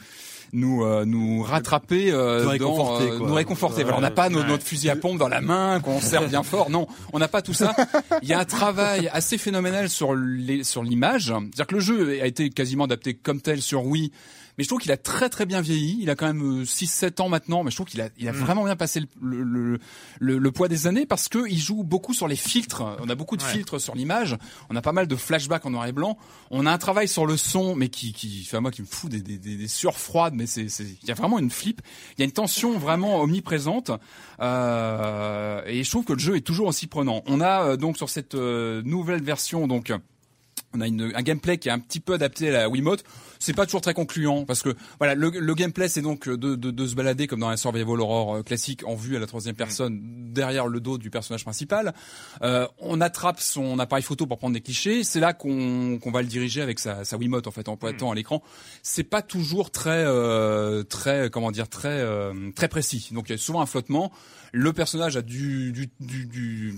nous 0.53 0.85
euh, 0.85 1.05
nous 1.05 1.43
rattraper, 1.43 2.12
euh, 2.12 2.45
Nous 2.45 2.49
réconforter, 2.51 3.09
quoi. 3.09 3.29
nous 3.29 3.35
réconforter. 3.35 3.77
Ouais, 3.79 3.83
Voilà, 3.85 3.99
on 3.99 4.01
n'a 4.01 4.11
pas 4.11 4.29
ouais. 4.29 4.45
notre 4.47 4.62
fusil 4.64 4.89
à 4.91 4.97
pompe 4.97 5.18
dans 5.18 5.29
la 5.29 5.41
main 5.41 5.81
qu'on 5.81 6.01
serre 6.01 6.29
bien 6.29 6.43
fort. 6.43 6.70
Non, 6.70 6.87
on 7.12 7.18
n'a 7.18 7.29
pas 7.29 7.43
tout 7.43 7.55
ça. 7.55 7.74
Il 8.22 8.29
y 8.29 8.33
a 8.33 8.39
un 8.39 8.45
travail 8.45 9.09
assez 9.12 9.39
phénoménal 9.39 9.89
sur 9.91 10.14
les 10.14 10.62
sur 10.64 10.83
l'image. 10.83 11.27
C'est-à-dire 11.27 11.66
que 11.66 11.74
le 11.74 11.81
jeu 11.81 12.20
a 12.22 12.27
été 12.27 12.51
quasiment 12.51 12.85
adapté 12.85 13.14
comme 13.14 13.41
tel 13.41 13.61
sur 13.61 13.85
Wii 13.87 14.12
mais 14.59 14.64
je 14.64 14.68
trouve 14.68 14.80
qu'il 14.80 14.92
a 14.92 14.96
très 14.96 15.28
très 15.28 15.46
bien 15.46 15.61
vieilli. 15.61 15.98
Il 16.00 16.11
a 16.11 16.14
quand 16.14 16.26
même 16.26 16.62
6-7 16.64 17.20
ans 17.22 17.28
maintenant, 17.28 17.62
mais 17.64 17.70
je 17.70 17.76
trouve 17.76 17.86
qu'il 17.86 18.00
a, 18.00 18.09
il 18.18 18.28
a 18.28 18.32
vraiment 18.32 18.64
bien 18.64 18.76
passé 18.76 19.00
le, 19.00 19.42
le, 19.42 19.78
le, 20.20 20.38
le 20.38 20.52
poids 20.52 20.68
des 20.68 20.86
années 20.86 21.07
parce 21.07 21.28
que 21.28 21.48
il 21.48 21.59
joue 21.59 21.82
beaucoup 21.84 22.14
sur 22.14 22.28
les 22.28 22.36
filtres. 22.36 22.82
On 23.00 23.09
a 23.09 23.14
beaucoup 23.14 23.36
de 23.36 23.42
Ouais. 23.42 23.52
filtres 23.52 23.80
sur 23.80 23.94
l'image. 23.94 24.36
On 24.70 24.76
a 24.76 24.82
pas 24.82 24.92
mal 24.92 25.07
de 25.07 25.16
flashbacks 25.16 25.64
en 25.66 25.70
noir 25.70 25.86
et 25.86 25.92
blanc. 25.92 26.16
On 26.50 26.66
a 26.66 26.72
un 26.72 26.78
travail 26.78 27.07
sur 27.09 27.26
le 27.26 27.36
son, 27.36 27.76
mais 27.76 27.88
qui, 27.88 28.12
qui, 28.12 28.44
enfin 28.46 28.61
moi 28.61 28.70
qui 28.70 28.82
me 28.82 28.86
fout 28.86 29.11
des, 29.11 29.20
des, 29.20 29.38
des, 29.38 29.57
des 29.57 29.68
sueurs 29.68 29.98
froides. 29.98 30.34
Mais 30.34 30.46
c'est, 30.46 30.68
c'est, 30.68 30.84
il 30.84 31.09
y 31.09 31.11
a 31.11 31.14
vraiment 31.14 31.38
une 31.38 31.50
flip. 31.50 31.80
Il 32.16 32.20
y 32.20 32.22
a 32.22 32.24
une 32.24 32.32
tension 32.32 32.78
vraiment 32.78 33.20
omniprésente. 33.20 33.90
Euh, 34.40 35.62
et 35.66 35.84
je 35.84 35.90
trouve 35.90 36.04
que 36.04 36.12
le 36.12 36.18
jeu 36.18 36.36
est 36.36 36.40
toujours 36.40 36.68
aussi 36.68 36.86
prenant. 36.86 37.22
On 37.26 37.40
a 37.40 37.62
euh, 37.70 37.76
donc 37.76 37.96
sur 37.96 38.09
cette 38.09 38.34
euh, 38.34 38.82
nouvelle 38.84 39.22
version 39.22 39.66
donc 39.66 39.92
on 40.77 40.81
a 40.81 40.87
une, 40.87 41.12
un 41.14 41.22
gameplay 41.22 41.59
qui 41.59 41.68
est 41.68 41.72
un 41.72 41.79
petit 41.79 42.01
peu 42.01 42.14
adapté 42.14 42.49
à 42.49 42.53
la 42.53 42.68
Wiimote. 42.68 43.05
C'est 43.39 43.53
pas 43.53 43.66
toujours 43.66 43.81
très 43.81 43.95
concluant 43.95 44.45
parce 44.45 44.62
que 44.62 44.74
voilà 44.99 45.14
le, 45.14 45.29
le 45.31 45.55
gameplay 45.55 45.89
c'est 45.89 46.01
donc 46.01 46.29
de, 46.29 46.55
de, 46.55 46.70
de 46.70 46.87
se 46.87 46.95
balader 46.95 47.27
comme 47.27 47.41
dans 47.41 47.49
un 47.49 47.57
survival 47.57 48.01
horror 48.01 48.37
euh, 48.37 48.43
classique 48.43 48.83
en 48.87 48.95
vue 48.95 49.16
à 49.16 49.20
la 49.20 49.27
troisième 49.27 49.55
personne 49.55 50.01
derrière 50.33 50.66
le 50.66 50.81
dos 50.81 50.97
du 50.97 51.11
personnage 51.11 51.45
principal. 51.45 51.95
Euh, 52.43 52.66
on 52.79 53.01
attrape 53.01 53.41
son 53.41 53.79
appareil 53.79 54.03
photo 54.03 54.27
pour 54.27 54.39
prendre 54.39 54.55
des 54.55 54.61
clichés. 54.61 55.05
C'est 55.05 55.20
là 55.20 55.35
qu'on 55.35 55.99
va 56.05 56.22
le 56.22 56.29
diriger 56.29 56.62
avec 56.62 56.79
sa, 56.79 57.05
sa 57.05 57.16
Wiimote 57.16 57.47
en 57.47 57.51
fait 57.51 57.68
en 57.68 57.77
pointant 57.77 58.11
à 58.11 58.14
l'écran. 58.14 58.43
C'est 58.83 59.05
pas 59.05 59.22
toujours 59.22 59.70
très 59.70 60.05
euh, 60.07 60.83
très 60.83 61.31
comment 61.31 61.51
dire 61.51 61.68
très 61.68 62.01
euh, 62.01 62.33
très 62.55 62.68
précis. 62.68 63.11
Donc 63.12 63.29
il 63.29 63.33
y 63.33 63.35
a 63.35 63.39
souvent 63.39 63.61
un 63.61 63.66
flottement. 63.66 64.12
Le 64.53 64.72
personnage 64.72 65.16
a 65.16 65.22
du 65.22 65.72
du, 65.72 65.91
du, 66.01 66.27
du 66.27 66.74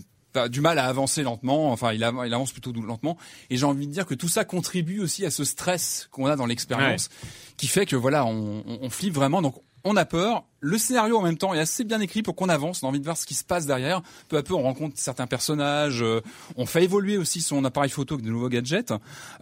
du 0.47 0.61
mal 0.61 0.79
à 0.79 0.85
avancer 0.87 1.25
lentement, 1.25 1.73
enfin 1.73 1.93
il, 1.93 2.05
av- 2.05 2.23
il 2.25 2.33
avance 2.33 2.53
plutôt 2.53 2.73
lentement, 2.73 3.17
et 3.51 3.57
j'ai 3.57 3.65
envie 3.65 3.89
de 3.89 3.93
dire 3.93 4.07
que 4.07 4.15
tout 4.15 4.29
ça 4.29 4.45
contribue 4.45 5.01
aussi 5.01 5.27
à 5.27 5.31
ce 5.33 5.43
stress 5.43 6.07
qu'on 6.13 6.27
a 6.27 6.37
dans 6.37 6.47
l'expérience, 6.47 7.09
qui 7.57 7.67
fait 7.67 7.87
que 7.87 7.97
voilà, 7.97 8.25
on, 8.27 8.63
on, 8.65 8.79
on 8.83 8.91
flippe 8.91 9.15
vraiment, 9.15 9.43
donc 9.43 9.57
on 9.85 9.97
a 9.97 10.05
peur. 10.05 10.45
Le 10.61 10.77
scénario 10.77 11.17
en 11.17 11.23
même 11.23 11.39
temps 11.39 11.55
est 11.55 11.61
assez 11.61 11.85
bien 11.85 12.01
écrit 12.01 12.23
pour 12.23 12.35
qu'on 12.35 12.49
avance, 12.49 12.83
on 12.83 12.87
a 12.87 12.89
envie 12.89 12.99
de 12.99 13.05
voir 13.05 13.17
ce 13.17 13.27
qui 13.27 13.35
se 13.35 13.45
passe 13.45 13.65
derrière. 13.67 14.03
Peu 14.29 14.37
à 14.39 14.43
peu, 14.43 14.55
on 14.55 14.63
rencontre 14.63 14.95
certains 14.99 15.29
personnages, 15.29 16.03
euh, 16.03 16.21
on 16.57 16.67
fait 16.67 16.83
évoluer 16.83 17.17
aussi 17.17 17.43
son 17.43 17.65
appareil 17.65 17.91
photo 17.91 18.15
avec 18.15 18.25
de 18.27 18.31
nouveaux 18.31 18.49
gadgets. 18.49 18.93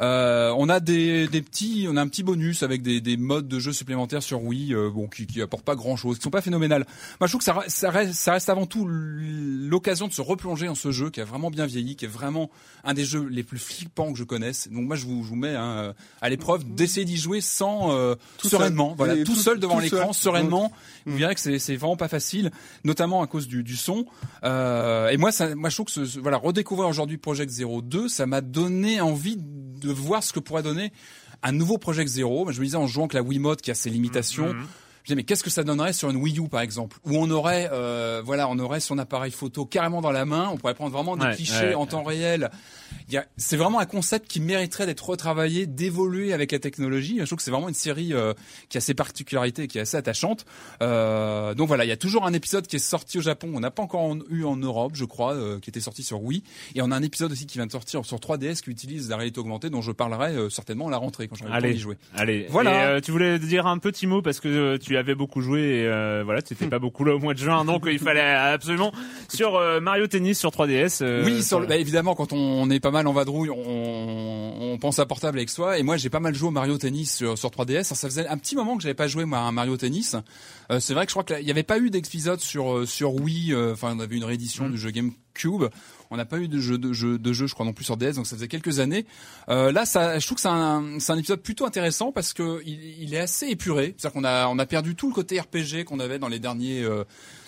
Euh, 0.01 0.53
on 0.59 0.69
a 0.69 0.79
des, 0.79 1.27
des 1.27 1.41
petits, 1.41 1.87
on 1.91 1.97
a 1.97 2.03
un 2.03 2.09
petit 2.09 2.23
bonus 2.23 2.63
avec 2.63 2.83
des, 2.83 3.01
des 3.01 3.17
modes 3.17 3.49
de 3.49 3.59
jeu 3.59 3.73
supplémentaires 3.73 4.23
sur 4.23 4.43
Wii, 4.45 4.75
euh, 4.75 4.91
bon, 4.91 5.07
qui, 5.09 5.27
qui 5.27 5.41
apportent 5.41 5.65
pas 5.65 5.75
grand 5.75 5.97
chose, 5.97 6.19
qui 6.19 6.23
sont 6.23 6.29
pas 6.31 6.43
phénoménales. 6.43 6.87
Moi, 7.19 7.27
je 7.27 7.33
trouve 7.33 7.39
que 7.41 7.45
ça, 7.45 7.57
ça, 7.69 7.91
reste, 7.91 8.13
ça 8.13 8.33
reste 8.33 8.51
avant 8.51 8.67
tout 8.67 8.87
l'occasion 8.87 10.09
de 10.09 10.13
se 10.13 10.21
replonger 10.21 10.67
dans 10.67 10.75
ce 10.75 10.91
jeu 10.93 11.11
qui 11.11 11.21
a 11.21 11.25
vraiment 11.25 11.51
bien 11.51 11.67
vieilli, 11.67 11.97
qui 11.97 12.05
est 12.05 12.09
vraiment 12.09 12.51
un 12.85 12.95
des 12.95 13.05
jeux 13.05 13.27
les 13.31 13.43
plus 13.43 13.59
flippants 13.59 14.13
que 14.13 14.19
je 14.19 14.25
connaisse. 14.25 14.69
Donc 14.71 14.87
moi, 14.87 14.97
je 14.97 15.07
vous, 15.07 15.23
je 15.25 15.29
vous 15.31 15.37
mets 15.37 15.55
hein, 15.55 15.95
à 16.21 16.29
l'épreuve 16.29 16.65
d'essayer 16.75 17.05
d'y 17.07 17.17
jouer 17.17 17.41
sans 17.41 17.93
euh, 17.93 18.15
Tout 18.39 18.49
sereinement, 18.49 18.89
seul. 18.91 18.97
voilà, 18.99 19.17
tout, 19.17 19.25
tout- 19.33 19.35
seul 19.35 19.59
devant 19.59 19.79
l'écran, 19.79 20.13
sereinement. 20.13 20.73
Vous 21.07 21.17
verrez 21.17 21.35
que 21.35 21.59
c'est 21.59 21.77
vraiment 21.77 21.97
pas 21.97 22.09
facile, 22.09 22.51
notamment 22.85 23.23
à 23.23 23.27
cause 23.27 23.47
du, 23.47 23.63
du 23.63 23.77
son. 23.77 24.07
Euh, 24.45 25.09
et 25.09 25.17
moi, 25.17 25.31
ça, 25.31 25.55
moi, 25.55 25.71
je 25.71 25.77
trouve 25.77 25.87
que 25.87 26.05
ce, 26.05 26.19
voilà, 26.19 26.37
redécouvrir 26.37 26.89
aujourd'hui 26.89 27.17
Project 27.17 27.51
Zero 27.51 27.81
2, 27.81 28.09
ça 28.09 28.27
m'a 28.27 28.41
donné 28.41 29.01
envie 29.01 29.37
de 29.39 29.93
voir 29.93 30.23
ce 30.25 30.33
que 30.33 30.41
pourrait 30.41 30.65
donner 30.65 30.93
un 31.43 31.53
nouveau 31.53 31.79
Project 31.79 32.09
Zero. 32.11 32.51
Je 32.51 32.59
me 32.59 32.65
disais 32.65 32.77
en 32.77 32.87
jouant 32.87 33.05
avec 33.05 33.15
la 33.15 33.23
Wiimote 33.23 33.63
qui 33.63 33.71
a 33.71 33.75
ses 33.75 33.91
limitations. 33.91 34.53
Mhm. 34.53 34.67
Je 35.07 35.13
disais, 35.13 35.17
mais 35.19 35.23
qu'est-ce 35.23 35.45
que 35.45 35.51
ça 35.51 35.63
donnerait 35.63 35.93
sur 35.93 36.11
une 36.11 36.17
Wii 36.17 36.41
U 36.41 36.49
par 36.49 36.63
exemple, 36.63 36.97
où 37.05 37.17
on 37.17 37.31
aurait, 37.31 37.69
euh, 37.73 38.21
voilà, 38.25 38.49
on 38.49 38.59
aurait 38.59 38.81
son 38.81 38.99
appareil 38.99 39.31
photo 39.31 39.65
carrément 39.65 40.01
dans 40.01 40.11
la 40.11 40.25
main, 40.25 40.49
on 40.53 40.57
pourrait 40.57 40.75
prendre 40.75 40.91
vraiment 40.91 41.17
des 41.17 41.25
Ouais, 41.27 41.35
clichés 41.37 41.69
ouais, 41.69 41.75
en 41.75 41.87
temps 41.87 42.03
réel. 42.03 42.51
Il 43.07 43.15
y 43.15 43.17
a, 43.17 43.25
c'est 43.37 43.57
vraiment 43.57 43.79
un 43.79 43.87
concept 43.87 44.27
qui 44.27 44.41
mériterait 44.41 44.85
d'être 44.85 45.09
retravaillé, 45.09 45.67
d'évoluer 45.67 46.33
avec 46.33 46.51
la 46.51 46.59
technologie. 46.59 47.19
Je 47.21 47.25
trouve 47.25 47.37
que 47.37 47.45
c'est 47.45 47.53
vraiment 47.53 47.69
une 47.69 47.75
série 47.75 48.13
euh, 48.15 48.35
qui 48.69 48.79
a 48.79 48.81
ses 48.81 48.95
particularités, 48.95 49.63
et 49.63 49.69
qui 49.69 49.79
est 49.79 49.83
assez 49.83 49.97
attachante. 49.97 50.45
Euh, 50.83 51.55
donc 51.55 51.69
voilà, 51.69 51.85
il 51.85 51.89
y 51.89 51.93
a 51.93 51.97
toujours 51.97 52.27
un 52.27 52.33
épisode 52.33 52.67
qui 52.67 52.77
est 52.77 52.81
sorti 52.81 53.19
au 53.19 53.23
Japon, 53.23 53.51
on 53.55 53.61
n'a 53.61 53.71
pas 53.71 53.83
encore 53.83 54.01
en- 54.03 54.19
eu 54.29 54.45
en 54.45 54.57
Europe, 54.57 54.93
je 54.95 55.05
crois, 55.05 55.35
euh, 55.35 55.59
qui 55.61 55.71
était 55.71 55.81
sorti 55.81 56.03
sur 56.03 56.23
Wii, 56.23 56.43
et 56.75 56.83
on 56.83 56.91
a 56.91 56.97
un 56.97 57.03
épisode 57.03 57.33
aussi 57.33 57.47
qui 57.47 57.59
vient 57.59 57.67
de 57.67 57.73
sortir 57.73 58.05
sur 58.05 58.19
3DS 58.19 58.61
qui 58.63 58.71
utilise 58.71 59.09
la 59.09 59.17
réalité 59.17 59.39
augmentée, 59.41 59.71
dont 59.71 59.83
je 59.83 59.93
parlerai 59.93 60.35
euh, 60.35 60.51
certainement 60.51 60.89
à 60.89 60.91
la 60.91 60.97
rentrée 60.99 61.29
quand 61.29 61.37
j'aurai 61.37 61.53
le 61.55 61.61
temps 61.63 61.69
d'y 61.69 61.79
jouer. 61.79 61.97
allez. 62.15 62.47
Voilà. 62.51 62.71
Et, 62.71 62.87
euh, 62.97 63.01
tu 63.01 63.11
voulais 63.13 63.39
dire 63.39 63.67
un 63.67 63.79
petit 63.79 64.07
mot 64.07 64.23
parce 64.23 64.41
que 64.41 64.49
euh, 64.49 64.79
tu 64.97 65.01
avais 65.01 65.15
beaucoup 65.15 65.41
joué 65.41 65.61
et 65.61 65.87
euh, 65.87 66.23
voilà, 66.25 66.43
tu 66.43 66.55
étais 66.55 66.67
pas 66.67 66.79
beaucoup 66.79 67.05
là 67.05 67.15
au 67.15 67.19
mois 67.19 67.35
de 67.35 67.39
juin, 67.39 67.65
donc 67.65 67.85
il 67.91 67.99
fallait 67.99 68.21
absolument 68.21 68.93
sur 69.29 69.57
euh, 69.57 69.81
Mario 69.81 70.07
Tennis 70.07 70.39
sur 70.39 70.51
3DS. 70.51 70.99
euh, 71.03 71.25
oui, 71.25 71.43
sur 71.43 71.59
le, 71.59 71.65
le- 71.65 71.69
bah, 71.69 71.77
évidemment, 71.77 72.15
quand 72.15 72.33
on 72.33 72.69
est 72.71 72.81
pas 72.81 72.91
mal 72.91 73.07
en 73.07 73.13
vadrouille, 73.13 73.51
on, 73.51 74.73
on 74.73 74.79
pense 74.79 74.99
à 74.99 75.07
portable 75.07 75.39
avec 75.39 75.51
soi. 75.51 75.79
Et 75.79 75.83
moi, 75.83 75.97
j'ai 75.97 76.11
pas 76.11 76.21
mal 76.21 76.35
joué 76.35 76.49
au 76.49 76.53
Mario 76.53 76.79
Tennis 76.79 77.15
sur, 77.17 77.37
sur 77.39 77.51
3DS. 77.51 77.73
Alors, 77.75 77.85
ça 77.87 78.09
faisait 78.09 78.27
un 78.27 78.39
petit 78.39 78.57
moment 78.57 78.77
que 78.77 78.83
j'avais 78.83 78.95
pas 78.95 79.09
joué 79.09 79.25
moi 79.25 79.39
à 79.39 79.43
un 79.43 79.53
Mario 79.53 79.77
Tennis. 79.77 80.17
C'est 80.81 80.95
vrai 80.95 81.07
que 81.07 81.11
je 81.11 81.15
crois 81.15 81.25
qu'il 81.25 81.45
n'y 81.45 81.51
avait 81.51 81.63
pas 81.63 81.79
eu 81.79 81.91
d'épisode 81.91 82.41
sur 82.41 82.87
sur 82.89 83.15
Wii. 83.15 83.55
Enfin, 83.55 83.95
on 83.97 84.01
avait 84.01 84.17
une 84.17 84.25
réédition 84.25 84.69
du 84.69 84.77
jeu 84.79 84.91
GameCube. 84.91 85.65
On 86.11 86.17
n'a 86.17 86.25
pas 86.25 86.39
eu 86.39 86.49
de 86.49 86.59
jeu 86.61 86.79
de 86.79 86.93
jeu 86.93 87.19
de 87.19 87.33
jeu, 87.33 87.47
je 87.47 87.55
crois 87.55 87.67
non 87.67 87.73
plus 87.73 87.85
sur 87.85 87.97
DS. 87.97 88.13
Donc 88.15 88.27
ça 88.27 88.37
faisait 88.37 88.49
quelques 88.49 88.79
années. 88.81 89.07
Euh, 89.49 89.73
là, 89.73 89.85
ça, 89.87 90.19
je 90.19 90.27
trouve 90.27 90.37
que 90.37 90.43
c'est 90.43 90.49
un, 90.49 90.99
c'est 90.99 91.13
un 91.13 91.19
épisode 91.19 91.41
plutôt 91.43 91.67
intéressant 91.67 92.13
parce 92.13 92.33
que 92.33 92.63
il, 92.65 93.03
il 93.03 93.15
est 93.15 93.19
assez 93.21 93.47
épuré. 93.49 93.95
C'est-à-dire 93.99 94.13
qu'on 94.15 94.25
a 94.25 94.47
on 94.49 94.59
a 94.59 94.67
perdu 94.67 94.95
tout 94.95 95.09
le 95.09 95.15
côté 95.15 95.41
RPG 95.41 95.85
qu'on 95.87 96.01
avait 96.01 96.19
dans 96.19 96.29
les 96.29 96.39
derniers 96.39 96.83
euh, 96.83 97.05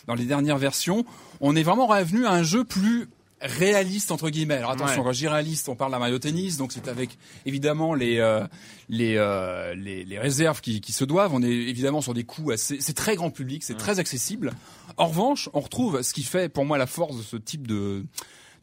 dans 0.06 0.14
les 0.14 0.24
dernières 0.24 0.58
versions. 0.58 1.04
On 1.40 1.54
est 1.56 1.62
vraiment 1.62 1.86
revenu 1.86 2.26
à 2.26 2.32
un 2.32 2.42
jeu 2.42 2.64
plus 2.64 3.08
réaliste 3.40 4.10
entre 4.10 4.30
guillemets. 4.30 4.54
Alors 4.56 4.72
attention, 4.72 4.98
Ouais. 4.98 5.04
quand 5.04 5.12
je 5.12 5.18
dis 5.18 5.28
réaliste, 5.28 5.68
on 5.68 5.76
parle 5.76 5.92
d'un 5.92 6.00
Mario 6.00 6.18
Tennis, 6.18 6.56
donc 6.56 6.72
c'est 6.72 6.88
avec 6.88 7.16
évidemment 7.46 7.94
les 7.94 8.18
euh, 8.18 8.44
les, 8.88 9.14
euh, 9.16 9.74
les 9.76 10.04
les 10.04 10.18
réserves 10.18 10.60
qui, 10.60 10.80
qui 10.80 10.92
se 10.92 11.04
doivent. 11.04 11.32
On 11.34 11.42
est 11.44 11.48
évidemment 11.48 12.00
sur 12.00 12.14
des 12.14 12.24
coups 12.24 12.54
assez, 12.54 12.78
c'est 12.80 12.94
très 12.94 13.14
grand 13.14 13.30
public, 13.30 13.62
c'est 13.62 13.76
très 13.76 14.00
accessible. 14.00 14.52
En 14.96 15.06
revanche, 15.06 15.48
on 15.52 15.60
retrouve 15.60 16.02
ce 16.02 16.12
qui 16.12 16.24
fait 16.24 16.48
pour 16.48 16.64
moi 16.64 16.78
la 16.78 16.88
force 16.88 17.16
de 17.16 17.22
ce 17.22 17.36
type 17.36 17.68
de 17.68 18.04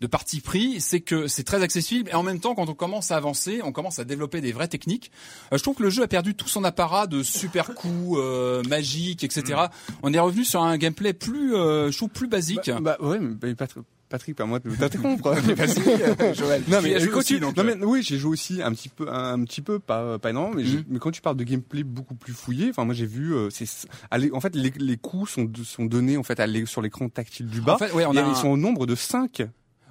de 0.06 0.10
parti 0.10 0.40
pris, 0.40 0.80
c'est 0.82 1.02
que 1.02 1.28
c'est 1.28 1.44
très 1.44 1.64
accessible 1.64 2.10
et 2.12 2.14
en 2.14 2.22
même 2.22 2.40
temps, 2.40 2.54
quand 2.54 2.70
on 2.70 2.76
commence 2.76 3.10
à 3.10 3.18
avancer, 3.18 3.62
on 3.64 3.72
commence 3.72 3.98
à 3.98 4.04
développer 4.04 4.40
des 4.40 4.52
vraies 4.52 4.68
techniques. 4.68 5.12
Euh, 5.52 5.58
je 5.58 5.64
trouve 5.64 5.76
que 5.76 5.84
le 5.84 5.90
jeu 5.90 6.04
a 6.04 6.08
perdu 6.08 6.36
tout 6.36 6.48
son 6.48 6.64
apparat 6.64 7.08
de 7.08 7.24
super 7.24 7.74
coups 7.74 8.20
euh, 8.20 8.62
magiques, 8.70 9.24
etc. 9.24 9.64
On 10.04 10.14
est 10.14 10.20
revenu 10.20 10.44
sur 10.44 10.62
un 10.62 10.78
gameplay 10.78 11.14
plus, 11.14 11.56
euh, 11.56 11.90
je 11.92 11.98
trouve 11.98 12.10
plus 12.10 12.28
basique. 12.28 12.70
Bah, 12.80 12.98
bah 13.00 13.08
ouais, 13.08 13.20
mais 13.20 13.34
bah, 13.34 13.48
Patrick, 13.58 13.84
Patrick, 14.08 14.36
pas 14.36 14.46
moi, 14.46 14.60
t'interrompre. 14.60 15.32
Vas-y, 15.56 15.80
euh, 16.22 16.34
Joël. 16.36 16.62
Non 16.68 16.80
mais 16.84 17.00
joué 17.00 17.14
aussi, 17.14 17.34
tu- 17.36 17.40
donc, 17.40 17.58
non, 17.58 17.64
euh. 17.66 17.76
mais 17.80 17.86
oui, 17.86 18.04
j'ai 18.04 18.20
joué 18.20 18.32
aussi 18.34 18.62
un 18.62 18.72
petit 18.72 18.90
peu, 18.90 19.12
un, 19.12 19.44
petit 19.46 19.62
peu, 19.62 19.80
pas 19.80 20.20
pas 20.20 20.30
énormément, 20.30 20.56
mais, 20.56 20.84
mais 20.88 21.00
quand 21.00 21.10
tu 21.12 21.22
parles 21.22 21.38
de 21.38 21.44
gameplay 21.44 21.84
beaucoup 21.84 22.14
plus 22.14 22.34
fouillé, 22.34 22.70
enfin 22.70 22.86
moi 22.86 22.94
j'ai 22.94 23.08
vu, 23.08 23.34
euh, 23.34 23.50
c'est, 23.50 23.66
en 24.32 24.40
fait 24.40 24.56
les, 24.56 24.72
les 24.78 24.98
coups 24.98 25.32
sont 25.32 25.52
sont 25.64 25.86
donnés 25.86 26.18
en 26.18 26.24
fait 26.24 26.40
à 26.40 26.46
sur 26.68 26.82
l'écran 26.84 27.10
tactile 27.10 27.48
du 27.48 27.62
bas. 27.62 27.74
En 27.74 27.78
fait, 27.80 27.92
ouais, 27.94 28.06
on 28.06 28.14
et 28.14 28.20
a 28.20 28.26
un- 28.26 28.30
ils 28.30 28.36
sont 28.36 28.50
au 28.50 28.58
nombre 28.58 28.86
de 28.86 28.94
5 28.96 29.42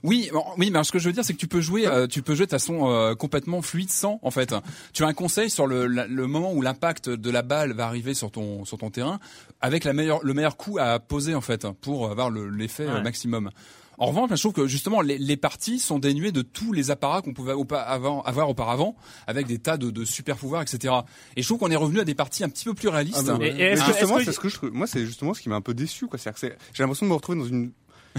Oui, 0.04 0.28
bon, 0.32 0.44
oui, 0.58 0.70
mais 0.70 0.76
alors, 0.76 0.86
ce 0.86 0.92
que 0.92 0.98
je 0.98 1.06
veux 1.08 1.12
dire, 1.12 1.24
c'est 1.24 1.32
que 1.32 1.38
tu 1.38 1.48
peux 1.48 1.60
jouer, 1.62 1.86
euh, 1.86 2.06
tu 2.06 2.22
peux 2.22 2.34
jouer 2.34 2.44
de 2.46 2.50
façon 2.50 2.90
euh, 2.90 3.14
complètement 3.14 3.62
fluide 3.62 3.90
sans, 3.90 4.20
en 4.22 4.30
fait. 4.30 4.54
Tu 4.92 5.02
as 5.02 5.06
un 5.06 5.14
conseil 5.14 5.48
sur 5.50 5.66
le, 5.66 5.86
la- 5.86 6.06
le 6.06 6.26
moment 6.26 6.52
où 6.52 6.60
l'impact 6.62 7.08
de 7.08 7.30
la 7.30 7.42
balle 7.42 7.72
va 7.72 7.86
arriver 7.86 8.12
sur 8.14 8.30
ton 8.30 8.64
sur 8.66 8.76
ton 8.78 8.90
terrain, 8.90 9.18
avec 9.62 9.82
la 9.84 9.92
meilleure, 9.94 10.20
le 10.22 10.34
meilleur 10.34 10.56
coup 10.58 10.76
à 10.78 10.98
poser 11.00 11.34
en 11.34 11.40
fait 11.40 11.66
pour 11.80 12.10
avoir 12.10 12.28
le- 12.30 12.48
l'effet 12.50 12.84
euh, 12.84 12.96
Ouais. 12.96 13.02
maximum. 13.02 13.50
En 13.96 14.06
revanche, 14.06 14.30
je 14.30 14.40
trouve 14.40 14.52
que 14.52 14.66
justement 14.66 15.00
les, 15.00 15.18
les 15.18 15.36
parties 15.36 15.78
sont 15.78 16.00
dénuées 16.00 16.32
de 16.32 16.42
tous 16.42 16.72
les 16.72 16.90
apparats 16.90 17.22
qu'on 17.22 17.32
pouvait 17.32 17.52
avoir 17.52 18.48
auparavant, 18.50 18.96
avec 19.28 19.46
des 19.46 19.58
tas 19.60 19.76
de, 19.76 19.90
de 19.90 20.04
super 20.04 20.36
pouvoirs, 20.36 20.62
etc. 20.62 20.92
Et 21.36 21.42
je 21.42 21.46
trouve 21.46 21.58
qu'on 21.60 21.70
est 21.70 21.76
revenu 21.76 22.00
à 22.00 22.04
des 22.04 22.16
parties 22.16 22.42
un 22.44 22.48
petit 22.48 22.64
peu 22.64 22.74
plus 22.74 22.88
réalistes. 22.88 23.18
Ah 23.20 23.32
bah 23.32 23.36
ouais. 23.38 23.50
Et- 23.56 23.60
et 23.60 23.62
est-ce 23.66 23.82
Mais 23.82 23.86
que- 23.86 23.92
justement, 23.98 24.18
que- 24.18 24.24
c'est 24.24 24.32
ce 24.32 24.40
que 24.40 24.48
je 24.48 24.56
trouve- 24.56 24.72
moi 24.72 24.86
c'est 24.88 25.06
justement 25.06 25.32
ce 25.32 25.40
qui 25.40 25.48
m'a 25.48 25.54
un 25.54 25.60
peu 25.60 25.74
déçu 25.74 26.08
quoi. 26.08 26.18
C'est-à-dire 26.18 26.34
que 26.40 26.46
c'est- 26.48 26.58
j'ai 26.74 26.82
l'impression 26.82 27.06
de 27.06 27.10
me 27.10 27.14
retrouver 27.14 27.38
dans 27.38 27.46
une 27.46 27.70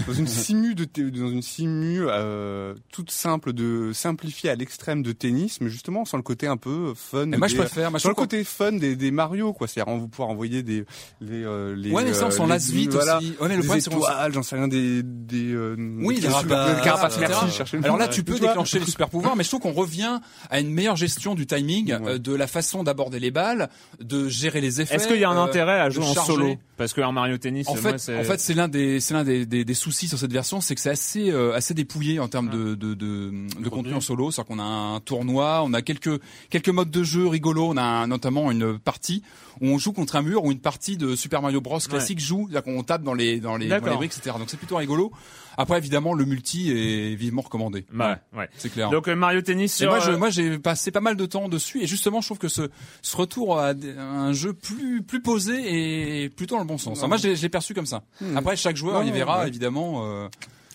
dans 0.06 0.12
une 0.12 0.26
simu 0.26 0.74
de 0.74 0.84
dans 1.10 1.28
une 1.30 1.42
simu 1.42 2.00
euh, 2.02 2.74
toute 2.92 3.10
simple 3.10 3.52
de 3.52 3.92
simplifiée 3.94 4.50
à 4.50 4.54
l'extrême 4.54 5.02
de 5.02 5.12
tennis, 5.12 5.60
mais 5.60 5.70
justement 5.70 6.04
sans 6.04 6.16
le 6.16 6.22
côté 6.22 6.46
un 6.46 6.56
peu 6.56 6.92
fun. 6.94 7.26
Mais 7.26 7.36
moi, 7.38 7.48
je 7.48 7.56
préfère. 7.56 7.90
Moi, 7.90 7.98
je 7.98 8.02
sans 8.02 8.08
le 8.10 8.14
côté 8.14 8.44
fun 8.44 8.72
des, 8.72 8.94
des 8.96 9.10
Mario 9.10 9.52
quoi. 9.52 9.66
C'est-à-dire 9.68 9.92
on 9.92 9.98
va 9.98 10.06
pouvoir 10.08 10.28
envoyer 10.28 10.62
des 10.62 10.84
les 11.20 11.44
euh, 11.44 11.74
les 11.74 11.90
Ouais, 11.92 12.04
mais 12.04 12.12
ça, 12.12 12.24
on 12.24 12.28
euh, 12.28 12.30
s'en 12.30 12.44
les- 12.44 12.50
lasse 12.50 12.70
vite 12.70 12.92
voilà, 12.92 13.18
aussi. 13.18 13.34
Ouais, 13.40 13.48
mais 13.48 13.56
le 13.56 13.62
des 13.62 13.66
problème, 13.68 13.80
c'est 13.80 14.32
j'en 14.32 14.42
sais 14.42 14.56
rien 14.56 14.68
des 14.68 15.02
des 15.02 15.52
euh, 15.52 15.76
Oui, 16.00 16.16
des 16.16 16.22
super- 16.22 16.42
carapaces, 16.48 16.76
des 16.76 16.82
carapaces, 16.82 17.16
etc. 17.18 17.38
merci, 17.58 17.76
Alors 17.84 17.96
là, 17.96 18.08
tu 18.08 18.22
peux 18.22 18.38
déclencher 18.38 18.78
les 18.78 18.86
super 18.86 19.08
pouvoirs, 19.08 19.36
mais 19.36 19.44
je 19.44 19.48
trouve 19.48 19.60
qu'on 19.60 19.72
revient 19.72 20.20
à 20.50 20.60
une 20.60 20.72
meilleure 20.72 20.96
gestion 20.96 21.34
du 21.34 21.46
timing, 21.46 21.94
Ouais. 21.96 22.12
euh, 22.12 22.18
de 22.18 22.34
la 22.34 22.46
façon 22.46 22.82
d'aborder 22.84 23.18
les 23.18 23.30
balles, 23.30 23.68
de 24.00 24.28
gérer 24.28 24.60
les 24.60 24.80
effets. 24.80 24.96
Est-ce 24.96 25.08
qu'il 25.08 25.18
y 25.20 25.24
a 25.24 25.30
un 25.30 25.36
euh, 25.38 25.44
intérêt 25.44 25.80
à 25.80 25.88
jouer 25.90 26.04
en 26.04 26.14
solo 26.14 26.56
Parce 26.76 26.92
que 26.92 27.00
un 27.00 27.12
Mario 27.12 27.38
Tennis, 27.38 27.66
En 27.68 27.74
fait, 27.80 27.98
c'est 27.98 28.18
en 28.18 28.24
fait, 28.24 28.38
c'est 28.38 28.52
l'un 28.54 28.68
des, 28.68 29.00
c'est 29.00 29.14
l'un 29.14 29.24
des, 29.24 29.46
des, 29.46 29.64
des 29.64 29.74
soucis 29.74 30.08
sur 30.08 30.18
cette 30.18 30.32
version, 30.32 30.60
c'est 30.60 30.74
que 30.74 30.80
c'est 30.80 30.90
assez, 30.90 31.30
euh, 31.30 31.54
assez 31.54 31.72
dépouillé 31.72 32.20
en 32.20 32.28
termes 32.28 32.50
de, 32.50 32.74
de, 32.74 32.94
de, 32.94 33.30
de 33.62 33.68
contenu 33.70 33.94
en 33.94 34.00
solo. 34.00 34.30
C'est-à-dire 34.30 34.48
qu'on 34.54 34.58
a 34.58 34.64
un 34.64 35.00
tournoi, 35.00 35.62
on 35.64 35.72
a 35.72 35.80
quelques, 35.82 36.20
quelques 36.50 36.68
modes 36.68 36.90
de 36.90 37.02
jeu 37.02 37.26
rigolos. 37.26 37.70
On 37.70 37.76
a 37.76 37.82
un- 37.82 38.06
notamment 38.06 38.50
une 38.50 38.78
partie 38.78 39.22
où 39.60 39.68
on 39.68 39.78
joue 39.78 39.92
contre 39.92 40.16
un 40.16 40.22
mur 40.22 40.44
ou 40.44 40.52
une 40.52 40.60
partie 40.60 40.96
de 40.98 41.16
Super 41.16 41.40
Mario 41.40 41.60
Bros 41.62 41.78
classique 41.88 42.20
joue, 42.20 42.46
c'est-à-dire 42.50 42.62
qu'on 42.74 42.82
tape 42.82 43.02
dans 43.02 43.14
les, 43.14 43.40
dans 43.40 43.56
les, 43.56 43.68
dans 43.80 43.86
les 43.92 43.96
briques, 43.96 44.12
etc. 44.16 44.36
Donc 44.38 44.50
c'est 44.50 44.58
plutôt 44.58 44.76
rigolo. 44.76 45.10
Après, 45.56 45.78
évidemment, 45.78 46.14
le 46.14 46.24
multi 46.24 46.70
est 46.70 47.14
vivement 47.14 47.42
recommandé. 47.42 47.86
Bah, 47.92 48.18
ouais. 48.36 48.48
C'est 48.56 48.70
clair. 48.70 48.90
Donc 48.90 49.08
euh, 49.08 49.14
Mario 49.14 49.40
Tennis 49.42 49.74
Et 49.74 49.84
sur. 49.84 49.90
moi, 49.90 50.00
je, 50.00 50.10
euh, 50.12 50.18
moi, 50.18 50.30
j'ai 50.30 50.58
passé 50.58 50.90
pas 50.90 51.00
mal 51.00 51.16
de 51.16 51.26
temps 51.26 51.48
dessus, 51.48 51.82
et 51.82 51.86
justement, 51.86 52.20
je 52.20 52.28
trouve 52.28 52.38
que 52.38 52.48
ce, 52.48 52.68
ce 53.02 53.16
retour 53.16 53.58
à 53.58 53.70
un 53.98 54.32
jeu 54.32 54.52
plus, 54.52 55.02
plus 55.02 55.22
posé 55.22 56.24
est 56.24 56.28
plutôt 56.28 56.56
dans 56.56 56.62
le 56.62 56.66
bon 56.66 56.78
sens. 56.78 57.02
Moi, 57.06 57.16
je 57.16 57.28
l'ai 57.28 57.36
je 57.36 57.42
l'ai 57.42 57.48
perçu 57.48 57.74
comme 57.74 57.86
ça. 57.86 58.02
Après, 58.34 58.56
chaque 58.56 58.76
joueur 58.76 59.02
y 59.04 59.10
verra, 59.10 59.40
ouais. 59.42 59.48
évidemment, 59.48 60.02
euh, 60.04 60.28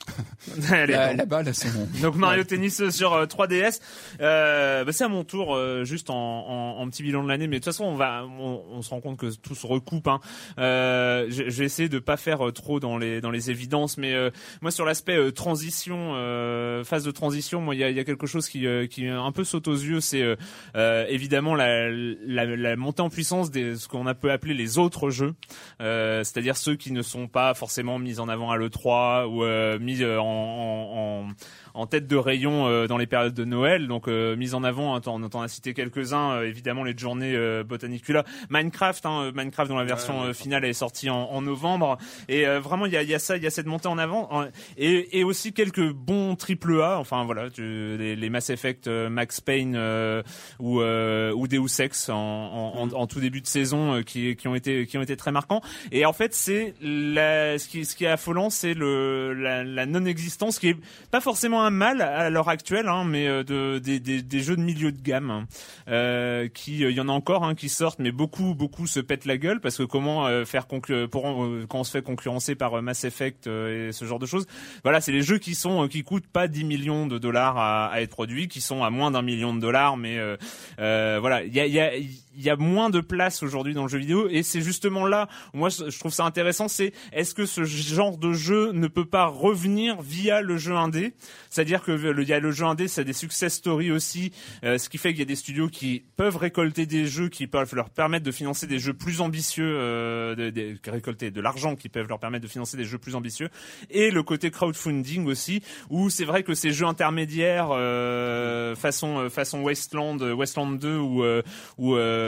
Allez, 0.72 0.94
la, 0.94 1.10
bon. 1.12 1.18
la 1.18 1.26
balle 1.26 1.48
à 1.48 1.54
son. 1.54 1.68
Donc 2.02 2.16
Mario 2.16 2.44
Tennis 2.44 2.90
sur 2.90 3.14
euh, 3.14 3.26
3DS. 3.26 3.80
Euh, 4.20 4.84
bah, 4.84 4.92
c'est 4.92 5.04
à 5.04 5.08
mon 5.08 5.24
tour, 5.24 5.56
euh, 5.56 5.84
juste 5.84 6.10
en, 6.10 6.16
en, 6.16 6.82
en 6.82 6.90
petit 6.90 7.04
bilan 7.04 7.24
de 7.24 7.30
l'année. 7.30 7.48
Mais 7.48 7.60
de 7.60 7.64
toute 7.64 7.74
façon, 7.74 7.86
on 7.86 7.96
va, 7.96 8.26
on, 8.26 8.64
on 8.72 8.82
se 8.82 8.90
rend 8.90 9.02
compte 9.02 9.18
que 9.18 9.34
tout 9.36 9.56
se 9.56 9.68
recoupe. 9.68 10.08
Hein. 10.08 10.20
Euh, 10.60 11.28
je, 11.30 11.50
je 11.50 11.60
vais 11.60 11.66
essayer 11.66 11.90
de 11.90 12.00
pas 12.00 12.18
faire 12.18 12.48
euh, 12.48 12.52
trop 12.52 12.80
dans 12.80 12.98
les 12.98 13.22
dans 13.22 13.32
les 13.32 13.52
évidences, 13.52 13.98
mais 13.98 14.14
euh, 14.14 14.30
moi 14.62 14.72
sur 14.72 14.86
l'aspect 14.86 15.16
euh, 15.18 15.32
transition, 15.32 16.14
euh, 16.16 16.84
phase 16.84 17.04
de 17.04 17.12
transition, 17.12 17.62
moi 17.62 17.76
il 17.76 17.82
y 17.82 17.84
a, 17.84 17.90
y 17.90 18.00
a 18.00 18.04
quelque 18.04 18.28
chose 18.28 18.48
qui 18.50 18.66
euh, 18.68 18.88
qui 18.88 19.08
un 19.08 19.32
peu 19.32 19.44
saute 19.44 19.68
aux 19.68 19.76
yeux, 19.76 20.02
c'est 20.02 20.22
euh, 20.22 20.36
euh, 20.76 21.06
évidemment 21.10 21.56
la, 21.56 21.90
la, 21.90 22.46
la 22.46 22.76
montée 22.76 23.02
en 23.02 23.10
puissance 23.10 23.52
des 23.52 23.76
ce 23.76 23.88
qu'on 23.88 24.08
a 24.08 24.14
peut 24.14 24.32
appeler 24.32 24.54
les 24.54 24.78
autres 24.78 25.10
jeux, 25.10 25.34
euh, 25.82 26.24
c'est-à-dire 26.24 26.58
ceux 26.58 26.76
qui 26.76 26.92
ne 26.92 27.02
sont 27.02 27.28
pas 27.28 27.54
forcément 27.54 28.00
mis 28.00 28.20
en 28.20 28.30
avant 28.30 28.52
à 28.52 28.58
l'E3 28.58 29.26
ou 29.28 29.44
euh, 29.44 29.78
mis 29.92 30.04
euh, 30.04 30.20
en, 30.20 30.26
en, 30.26 31.28
en 31.74 31.88
tête 31.88 32.08
de 32.08 32.16
rayon 32.16 32.68
euh, 32.68 32.88
dans 32.88 32.98
les 32.98 33.08
périodes 33.08 33.34
de 33.34 33.46
Noël, 33.46 33.88
donc 33.88 34.08
euh, 34.08 34.36
mise 34.36 34.54
en 34.54 34.64
avant. 34.64 35.00
on 35.06 35.24
en 35.24 35.42
a 35.42 35.48
cité 35.48 35.74
quelques-uns, 35.74 36.32
euh, 36.32 36.48
évidemment 36.48 36.84
les 36.84 36.98
journées 36.98 37.36
euh, 37.36 37.64
Botanicula, 37.64 38.24
Minecraft, 38.50 39.06
hein, 39.06 39.32
Minecraft 39.34 39.70
dont 39.72 39.78
la 39.78 39.84
version 39.86 40.34
finale 40.34 40.66
est 40.66 40.74
sortie 40.74 41.10
en, 41.10 41.24
en 41.24 41.42
novembre, 41.42 41.98
et 42.28 42.48
euh, 42.48 42.60
vraiment 42.60 42.86
il 42.86 42.94
y 42.94 42.98
a, 42.98 43.04
y 43.04 43.14
a 43.14 43.20
ça, 43.20 43.38
il 43.38 43.44
y 43.44 43.48
a 43.48 43.50
cette 43.50 43.66
montée 43.68 43.88
en 43.88 43.98
avant, 43.98 44.30
et, 44.78 45.20
et 45.20 45.24
aussi 45.24 45.54
quelques 45.54 45.92
bons 45.92 46.36
triple 46.36 46.82
A, 46.82 47.00
enfin 47.00 47.24
voilà, 47.24 47.50
tu- 47.50 47.98
les, 47.98 48.16
les 48.16 48.30
Mass 48.30 48.50
Effect, 48.50 48.88
euh, 48.88 49.10
Max 49.10 49.42
Payne 49.42 49.76
euh, 49.76 50.24
ou 50.60 50.82
euh, 50.82 51.32
ou 51.34 51.48
Deus 51.48 51.80
Ex 51.80 52.10
en, 52.10 52.16
en, 52.16 52.82
en, 52.82 52.94
en 52.94 53.08
tout 53.08 53.20
début 53.20 53.42
de 53.42 53.48
saison 53.48 53.96
euh, 53.96 54.02
qui, 54.02 54.36
qui 54.36 54.48
ont 54.48 54.56
été 54.56 54.86
qui 54.86 54.98
ont 54.98 55.02
été 55.02 55.16
très 55.16 55.32
marquants. 55.32 55.62
Et 55.92 56.06
en 56.06 56.14
fait 56.14 56.34
c'est 56.34 56.74
ce 56.82 57.68
qui 57.68 57.86
ce 57.86 57.96
qui 57.96 58.06
est 58.06 58.10
affolant, 58.10 58.50
c'est 58.50 58.74
le 58.74 59.34
la, 59.34 59.64
la 59.64 59.86
non-existence 59.86 60.60
qui 60.60 60.70
est 60.70 60.78
pas 61.12 61.22
forcément 61.22 61.61
un 61.62 61.70
mal 61.70 62.02
à 62.02 62.30
l'heure 62.30 62.50
actuelle, 62.50 62.88
hein, 62.88 63.04
mais 63.06 63.28
euh, 63.28 63.44
de, 63.44 63.80
des, 63.80 64.00
des, 64.00 64.22
des 64.22 64.40
jeux 64.40 64.56
de 64.56 64.62
milieu 64.62 64.92
de 64.92 65.02
gamme, 65.02 65.30
hein, 65.32 65.46
euh, 65.88 66.48
qui, 66.48 66.84
euh, 66.84 66.92
il 66.92 66.98
y 66.98 67.02
en 67.02 67.10
a 67.10 67.12
encore 67.12 67.44
hein, 67.44 67.56
qui 67.56 67.70
sortent, 67.70 68.00
mais 68.00 68.12
beaucoup, 68.12 68.54
beaucoup 68.56 68.88
se 68.88 69.00
pètent 69.00 69.26
la 69.26 69.38
gueule 69.38 69.60
parce 69.62 69.78
que 69.78 69.84
comment 69.84 70.28
euh, 70.28 70.46
faire 70.46 70.66
pour 70.68 70.82
euh, 70.90 71.66
quand 71.68 71.80
on 71.80 71.84
se 71.84 71.92
fait 71.92 72.02
concurrencer 72.02 72.56
par 72.56 72.74
euh, 72.76 72.82
Mass 72.82 73.04
Effect 73.04 73.48
euh, 73.48 73.90
et 73.90 73.92
ce 73.92 74.06
genre 74.06 74.20
de 74.20 74.26
choses. 74.26 74.46
Voilà, 74.84 75.02
c'est 75.02 75.12
les 75.12 75.22
jeux 75.22 75.38
qui 75.38 75.56
sont 75.56 75.84
euh, 75.84 75.88
qui 75.88 76.04
coûtent 76.04 76.28
pas 76.28 76.48
10 76.48 76.64
millions 76.64 77.08
de 77.08 77.18
dollars 77.18 77.58
à, 77.58 77.88
à 77.88 78.02
être 78.02 78.12
produits, 78.12 78.48
qui 78.48 78.62
sont 78.62 78.84
à 78.84 78.90
moins 78.90 79.12
d'un 79.12 79.22
million 79.22 79.54
de 79.54 79.60
dollars, 79.60 79.98
mais 79.98 80.18
euh, 80.18 80.38
euh, 80.80 81.18
voilà, 81.20 81.44
il 81.44 81.54
y 81.54 81.60
a, 81.60 81.66
il 81.66 81.74
y 81.74 81.80
a 81.80 81.92
il 82.36 82.42
y 82.42 82.50
a 82.50 82.56
moins 82.56 82.90
de 82.90 83.02
place 83.02 83.44
aujourd'hui 83.44 83.74
dans 83.74 83.84
le 83.84 83.90
jeu 83.90 83.98
vidéo 83.98 84.28
et 84.30 84.44
c'est 84.44 84.62
justement 84.62 85.06
là 85.06 85.28
moi 85.54 85.70
je 85.70 85.98
trouve 86.00 86.14
ça 86.14 86.26
intéressant 86.26 86.68
c'est 86.68 86.94
est-ce 87.12 87.34
que 87.34 87.46
ce 87.46 87.64
genre 87.66 88.18
de 88.18 88.34
jeu 88.34 88.72
ne 88.72 88.88
peut 88.88 89.06
pas 89.06 89.26
revenir 89.26 90.02
via 90.02 90.42
le 90.42 90.58
jeu 90.58 90.76
indé? 90.76 91.14
C'est-à-dire 91.50 91.84
que 91.84 91.92
le, 91.92 92.22
il 92.24 92.30
y 92.30 92.34
a 92.34 92.40
le 92.40 92.52
jeu 92.52 92.66
indé 92.66 92.88
c'est 92.88 93.04
des 93.04 93.14
success 93.14 93.56
stories 93.56 93.92
aussi 93.92 94.32
euh, 94.64 94.78
ce 94.78 94.88
qui 94.90 94.98
fait 94.98 95.10
qu'il 95.10 95.20
y 95.20 95.24
a 95.24 95.26
des 95.26 95.36
studios 95.36 95.68
qui 95.68 96.06
peuvent 96.16 96.38
récolter 96.38 96.86
des 96.86 97.06
jeux 97.06 97.28
qui 97.30 97.48
peuvent 97.48 97.76
leur 97.76 97.90
permettre 97.90 98.26
de 98.26 98.32
financer 98.32 98.68
des 98.68 98.80
jeux 98.80 98.94
plus 98.94 99.20
ambitieux 99.22 99.66
euh, 99.78 100.36
de, 100.36 100.50
de- 100.50 100.78
récolter 100.90 101.32
de 101.32 101.42
l'argent 101.42 101.76
qui 101.76 101.90
peuvent 101.90 102.08
leur 102.08 102.20
permettre 102.20 102.44
de 102.44 102.50
financer 102.50 102.78
des 102.78 102.86
jeux 102.86 102.98
plus 102.98 103.16
ambitieux. 103.16 103.50
Et 103.90 104.10
le 104.12 104.24
côté 104.24 104.52
crowdfunding 104.52 105.26
aussi 105.26 105.62
où 105.90 106.10
c'est 106.10 106.26
vrai 106.26 106.44
que 106.44 106.54
ces 106.54 106.72
jeux 106.72 106.86
intermédiaires 106.86 107.70
euh, 107.72 108.76
façon 108.76 109.20
euh, 109.20 109.30
façon 109.30 109.62
Westland 109.64 110.22
Westland 110.22 110.78
2 110.80 110.98
ou 110.98 111.24
euh, 111.24 111.42
ou 111.78 111.96
euh, 111.96 112.21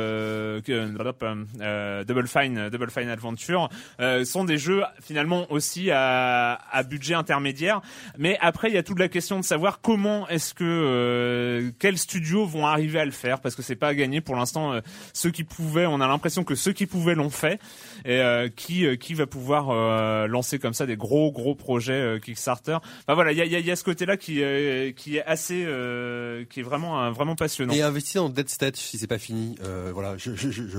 que- 0.62 1.44
euh, 1.62 2.04
Double 2.04 2.28
Fine 2.28 2.70
Double 2.70 2.90
Fine 2.90 3.10
Adventure 3.10 3.70
euh, 4.00 4.26
sont 4.26 4.44
des 4.44 4.58
jeux 4.58 4.84
finalement 5.02 5.52
aussi 5.52 5.90
à, 5.92 6.60
budget 6.90 7.14
intermédiaire 7.14 7.82
mais 8.18 8.38
après 8.42 8.70
il 8.70 8.76
y 8.76 8.78
a 8.78 8.84
toute 8.84 9.00
la 9.00 9.08
question 9.08 9.40
de 9.40 9.44
savoir 9.46 9.80
comment 9.82 10.28
est-ce 10.28 10.54
que 10.54 10.64
euh, 10.64 11.72
quels 11.80 11.98
studios 11.98 12.46
vont 12.46 12.66
arriver 12.68 13.00
à 13.00 13.06
le 13.06 13.12
faire 13.12 13.40
parce 13.40 13.56
que 13.56 13.62
c'est 13.62 13.76
pas 13.76 13.90
à 13.90 13.96
gagner 13.96 14.22
pour 14.22 14.36
l'instant 14.36 14.74
euh, 14.74 14.82
ceux 15.14 15.32
qui 15.32 15.44
pouvaient 15.44 15.86
on 15.86 16.02
a 16.02 16.08
l'impression 16.08 16.44
que 16.44 16.56
ceux 16.56 16.74
qui 16.74 16.86
pouvaient 16.86 17.16
l'ont 17.16 17.30
fait 17.30 17.60
et 18.06 18.20
euh, 18.20 18.50
qui 18.54 18.86
euh, 18.86 18.96
qui 18.96 19.14
va 19.14 19.28
pouvoir 19.28 19.70
euh, 19.70 20.28
lancer 20.28 20.60
comme 20.60 20.74
ça 20.74 20.86
des 20.86 20.98
gros 20.98 21.32
gros 21.32 21.56
projets 21.56 21.94
euh, 21.94 22.20
Kickstarter 22.20 22.76
enfin 22.76 23.14
voilà 23.16 23.32
il 23.32 23.38
y 23.38 23.72
a, 23.72 23.76
ce 23.76 23.84
côté 23.84 24.06
là 24.06 24.18
qui 24.18 24.44
euh, 24.44 24.92
qui 24.92 25.18
est 25.18 25.24
assez 25.26 25.64
euh, 25.66 26.46
qui 26.50 26.60
est 26.60 26.64
vraiment 26.64 27.02
euh, 27.02 27.12
vraiment 27.12 27.36
passionnant 27.36 27.74
Et 27.74 27.82
investir 27.82 28.24
dans 28.24 28.30
Dead 28.30 28.50
State 28.50 28.76
si 28.76 28.98
c'est 28.98 29.08
pas 29.08 29.18
fini. 29.18 29.56
Euh, 29.64 29.83
voilà, 29.92 30.18
je, 30.18 30.36
je, 30.36 30.50
je, 30.52 30.68
je- 30.68 30.78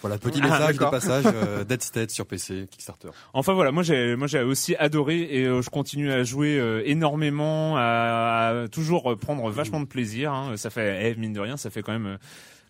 voilà, 0.00 0.16
petit 0.16 0.40
Ah, 0.42 0.48
message 0.48 0.78
de 0.78 0.84
passage. 0.86 1.24
euh, 1.26 1.62
Dead 1.68 1.82
State 1.82 2.10
sur 2.10 2.24
PC, 2.26 2.66
Kickstarter. 2.70 3.08
Enfin 3.34 3.52
voilà, 3.52 3.70
moi 3.70 3.82
j'ai 3.82 4.16
moi 4.16 4.26
j'ai 4.26 4.40
aussi 4.42 4.74
adoré 4.76 5.20
et 5.30 5.44
euh, 5.44 5.60
je 5.60 5.68
continue 5.68 6.10
à 6.10 6.24
jouer 6.24 6.58
euh, 6.58 6.82
énormément, 6.86 7.76
à, 7.76 8.62
à 8.64 8.68
toujours 8.68 9.14
prendre 9.18 9.48
vachement 9.50 9.78
de 9.80 9.84
plaisir. 9.86 10.32
hein. 10.32 10.56
Ça 10.56 10.70
fait, 10.70 11.10
eh, 11.10 11.14
mine 11.20 11.34
de 11.34 11.40
rien, 11.40 11.56
ça 11.58 11.68
fait 11.68 11.82
quand 11.82 11.92
même 11.92 12.06
euh, 12.06 12.16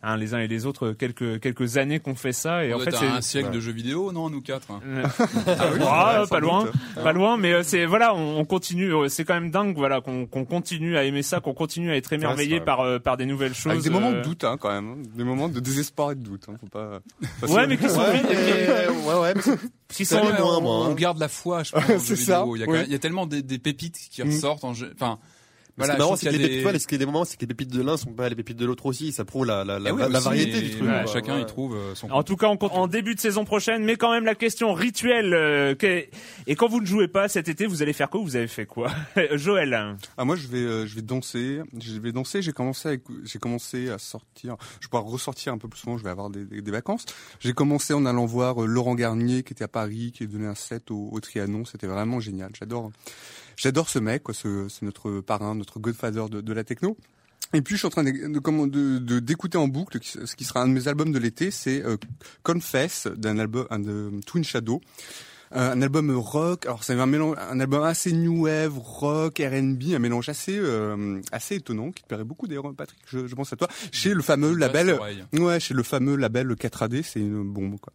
hein, 0.02 0.16
les 0.16 0.34
uns 0.34 0.38
et 0.40 0.48
les 0.48 0.66
autres 0.66 0.92
quelques 0.92 1.40
quelques 1.40 1.76
années 1.76 2.00
qu'on 2.00 2.14
fait 2.14 2.32
ça 2.32 2.64
et 2.64 2.72
On 2.72 2.76
en 2.76 2.80
fait 2.80 2.90
c'est 2.94 3.06
un 3.06 3.20
siècle 3.20 3.50
de 3.50 3.60
jeux 3.60 3.72
vidéo, 3.72 4.12
non, 4.12 4.30
nous 4.30 4.40
quatre. 4.40 4.70
hein. 4.70 4.80
Ah 5.46 5.66
oui, 5.72 5.80
Ah, 5.86 6.20
ouais, 6.22 6.26
pas 6.28 6.40
loin, 6.40 6.64
doute. 6.64 6.72
pas 7.02 7.12
loin, 7.12 7.36
mais 7.36 7.52
euh, 7.52 7.62
c'est 7.62 7.84
voilà, 7.86 8.14
on, 8.14 8.38
on 8.38 8.44
continue. 8.44 8.92
euh, 8.94 9.08
C'est 9.08 9.24
quand 9.24 9.34
même 9.34 9.50
dingue, 9.50 9.76
voilà, 9.76 10.00
qu'on 10.00 10.26
qu'on 10.26 10.44
continue 10.44 10.96
à 10.96 11.04
aimer 11.04 11.22
ça, 11.22 11.40
qu'on 11.40 11.54
continue 11.54 11.90
à 11.90 11.96
être 11.96 12.12
émerveillé 12.12 12.58
Ouais, 12.58 12.64
par 12.64 12.80
euh, 12.80 12.98
par 12.98 13.16
des 13.16 13.26
nouvelles 13.26 13.54
choses. 13.54 13.72
Avec 13.72 13.82
des 13.84 13.90
moments 13.90 14.12
de 14.12 14.16
euh, 14.16 14.22
doute, 14.22 14.44
hein, 14.44 14.56
quand 14.58 14.70
même. 14.70 14.88
hein. 14.90 15.02
Des 15.16 15.24
moments 15.24 15.48
de 15.48 15.60
désespoir 15.60 16.12
et 16.12 16.14
de 16.14 16.22
doute. 16.22 16.46
Hein. 16.48 16.54
Faut 16.60 16.66
pas. 16.68 17.00
Ouais, 17.48 17.66
mais 17.66 17.76
qui 17.76 17.88
sont 17.88 18.00
Ouais, 18.00 18.88
ouais, 19.06 19.20
ouais, 19.20 19.34
mais 19.34 19.42
c'est- 19.42 19.58
qui 19.88 20.04
sont 20.04 20.22
moi, 20.22 20.58
on 20.60 20.90
hein. 20.90 20.94
garde 20.94 21.18
la 21.18 21.28
foi, 21.28 21.62
je 21.62 21.72
pense, 21.72 21.84
C'est 21.98 22.16
jeu 22.16 22.16
ça, 22.16 22.44
vidéo. 22.44 22.56
Il 22.86 22.90
y 22.90 22.94
a, 22.94 22.98
tellement 22.98 23.26
des, 23.26 23.42
des 23.42 23.58
pépites 23.58 23.96
qui 24.10 24.22
Mm. 24.22 24.26
ressortent 24.28 24.64
en 24.64 24.72
jeu. 24.74 24.92
Enfin, 24.94 25.18
voilà, 25.76 25.94
qui 25.94 25.96
est 25.96 25.98
marrant, 25.98 26.16
c'est 26.16 26.26
que 26.26 26.30
qu'il 26.30 26.40
y 26.40 26.42
les 26.42 26.44
a 26.44 26.48
pépites, 26.70 26.88
ce 26.88 26.94
est 26.94 26.98
des 26.98 27.06
moments, 27.06 27.24
c'est 27.24 27.36
que 27.36 27.40
les 27.42 27.46
pépites 27.46 27.70
de 27.72 27.82
l'un 27.82 27.96
sont 27.96 28.12
pas 28.12 28.28
les 28.28 28.34
pépites 28.34 28.56
de 28.56 28.66
l'autre 28.66 28.86
aussi. 28.86 29.12
Ça 29.12 29.24
prouve 29.24 29.46
la, 29.46 29.64
la, 29.64 29.78
la, 29.78 29.90
Eh 29.90 29.92
oui, 29.92 30.00
la 30.00 30.08
aussi, 30.08 30.24
variété 30.24 30.60
du 30.60 30.70
truc. 30.70 30.88
chacun 31.12 31.36
Ouais. 31.36 31.42
y 31.42 31.46
trouve 31.46 31.74
euh, 31.76 31.94
son 31.94 32.10
En 32.10 32.22
tout 32.22 32.36
cas, 32.36 32.48
on 32.48 32.56
compte 32.56 32.72
en 32.72 32.86
début 32.86 33.14
de 33.14 33.20
saison 33.20 33.44
prochaine, 33.44 33.84
mais 33.84 33.96
quand 33.96 34.10
même 34.12 34.24
la 34.24 34.34
question 34.34 34.72
rituelle. 34.72 35.32
euh, 35.34 35.74
que- 35.74 36.04
Et 36.46 36.54
quand 36.56 36.68
vous 36.68 36.80
ne 36.80 36.86
jouez 36.86 37.08
pas 37.08 37.28
cet 37.28 37.48
été, 37.48 37.66
vous 37.66 37.82
allez 37.82 37.92
faire 37.92 38.10
quoi 38.10 38.20
Vous 38.20 38.36
avez 38.36 38.48
fait 38.48 38.66
quoi? 38.66 38.90
Joël 39.34 39.96
Ah 40.16 40.24
moi 40.24 40.36
je 40.36 40.46
vais 40.48 40.58
euh, 40.58 40.86
je 40.86 40.94
vais 40.94 41.02
danser, 41.02 41.60
je 41.78 41.98
vais 42.00 42.12
danser. 42.12 42.42
J'ai 42.42 42.52
commencé 42.52 42.88
à 42.88 42.96
j'ai 43.24 43.38
commencé 43.38 43.88
à 43.90 43.98
sortir. 43.98 44.56
Je 44.80 44.86
vais 44.86 44.90
pouvoir 44.90 45.04
ressortir 45.10 45.52
un 45.52 45.58
peu 45.58 45.68
plus 45.68 45.80
souvent. 45.80 45.98
Je 45.98 46.04
vais 46.04 46.10
avoir 46.10 46.30
des, 46.30 46.44
des, 46.44 46.60
des 46.62 46.70
vacances. 46.70 47.04
J'ai 47.40 47.52
commencé 47.52 47.92
en 47.94 48.06
allant 48.06 48.26
voir 48.26 48.62
euh, 48.62 48.66
Laurent 48.66 48.94
Garnier 48.94 49.42
qui 49.42 49.52
était 49.52 49.64
à 49.64 49.68
Paris, 49.68 50.12
qui 50.14 50.24
a 50.24 50.26
donné 50.26 50.46
un 50.46 50.54
set 50.54 50.90
au, 50.90 51.08
au 51.12 51.20
Trianon. 51.20 51.64
C'était 51.64 51.86
vraiment 51.86 52.20
génial. 52.20 52.50
J'adore 52.58 52.90
j'adore 53.60 53.88
ce 53.88 53.98
mec. 53.98 54.22
Quoi. 54.22 54.34
Ce- 54.34 54.68
C'est 54.68 54.82
notre 54.84 55.20
parrain, 55.20 55.54
notre 55.54 55.78
Godfather 55.80 56.28
de, 56.28 56.40
de 56.40 56.52
la 56.52 56.64
techno. 56.64 56.96
Et 57.52 57.62
puis 57.62 57.74
je 57.74 57.78
suis 57.80 57.86
en 57.86 57.90
train 57.90 58.04
de 58.04 59.18
d'écouter 59.18 59.58
en 59.58 59.66
boucle 59.66 59.98
ce 60.02 60.36
qui 60.36 60.44
sera 60.44 60.62
un 60.62 60.68
de 60.68 60.72
mes 60.72 60.86
albums 60.86 61.10
de 61.10 61.18
l'été, 61.18 61.50
c'est 61.50 61.84
euh, 61.84 61.96
Confess 62.44 63.08
d'un 63.08 63.38
album 63.38 63.66
un 63.70 63.80
de 63.80 64.10
Twin 64.26 64.44
Shadow. 64.44 64.80
Euh, 65.56 65.72
un 65.72 65.82
album 65.82 66.12
rock. 66.16 66.64
Alors 66.66 66.84
c'est 66.84 66.92
un 66.94 67.06
mélange, 67.06 67.36
un 67.40 67.58
album 67.58 67.82
assez 67.82 68.12
new 68.12 68.44
wave, 68.44 68.78
rock, 68.78 69.40
R&B, 69.44 69.94
un 69.94 69.98
mélange 69.98 70.28
assez 70.28 70.56
euh, 70.56 71.20
assez 71.32 71.56
étonnant 71.56 71.90
qui 71.90 72.04
te 72.04 72.06
plairait 72.08 72.22
beaucoup 72.22 72.46
d'ailleurs, 72.46 72.72
Patrick. 72.72 73.00
Je, 73.06 73.26
je 73.26 73.34
pense 73.34 73.52
à 73.52 73.56
toi. 73.56 73.66
Chez 73.90 74.14
le 74.14 74.22
fameux 74.22 74.54
label, 74.54 74.90
ouais, 75.40 75.58
chez 75.58 75.74
le 75.74 75.82
fameux 75.82 76.14
label 76.14 76.52
4AD, 76.52 77.02
c'est 77.02 77.18
une 77.18 77.42
bombe 77.42 77.80
quoi. 77.80 77.92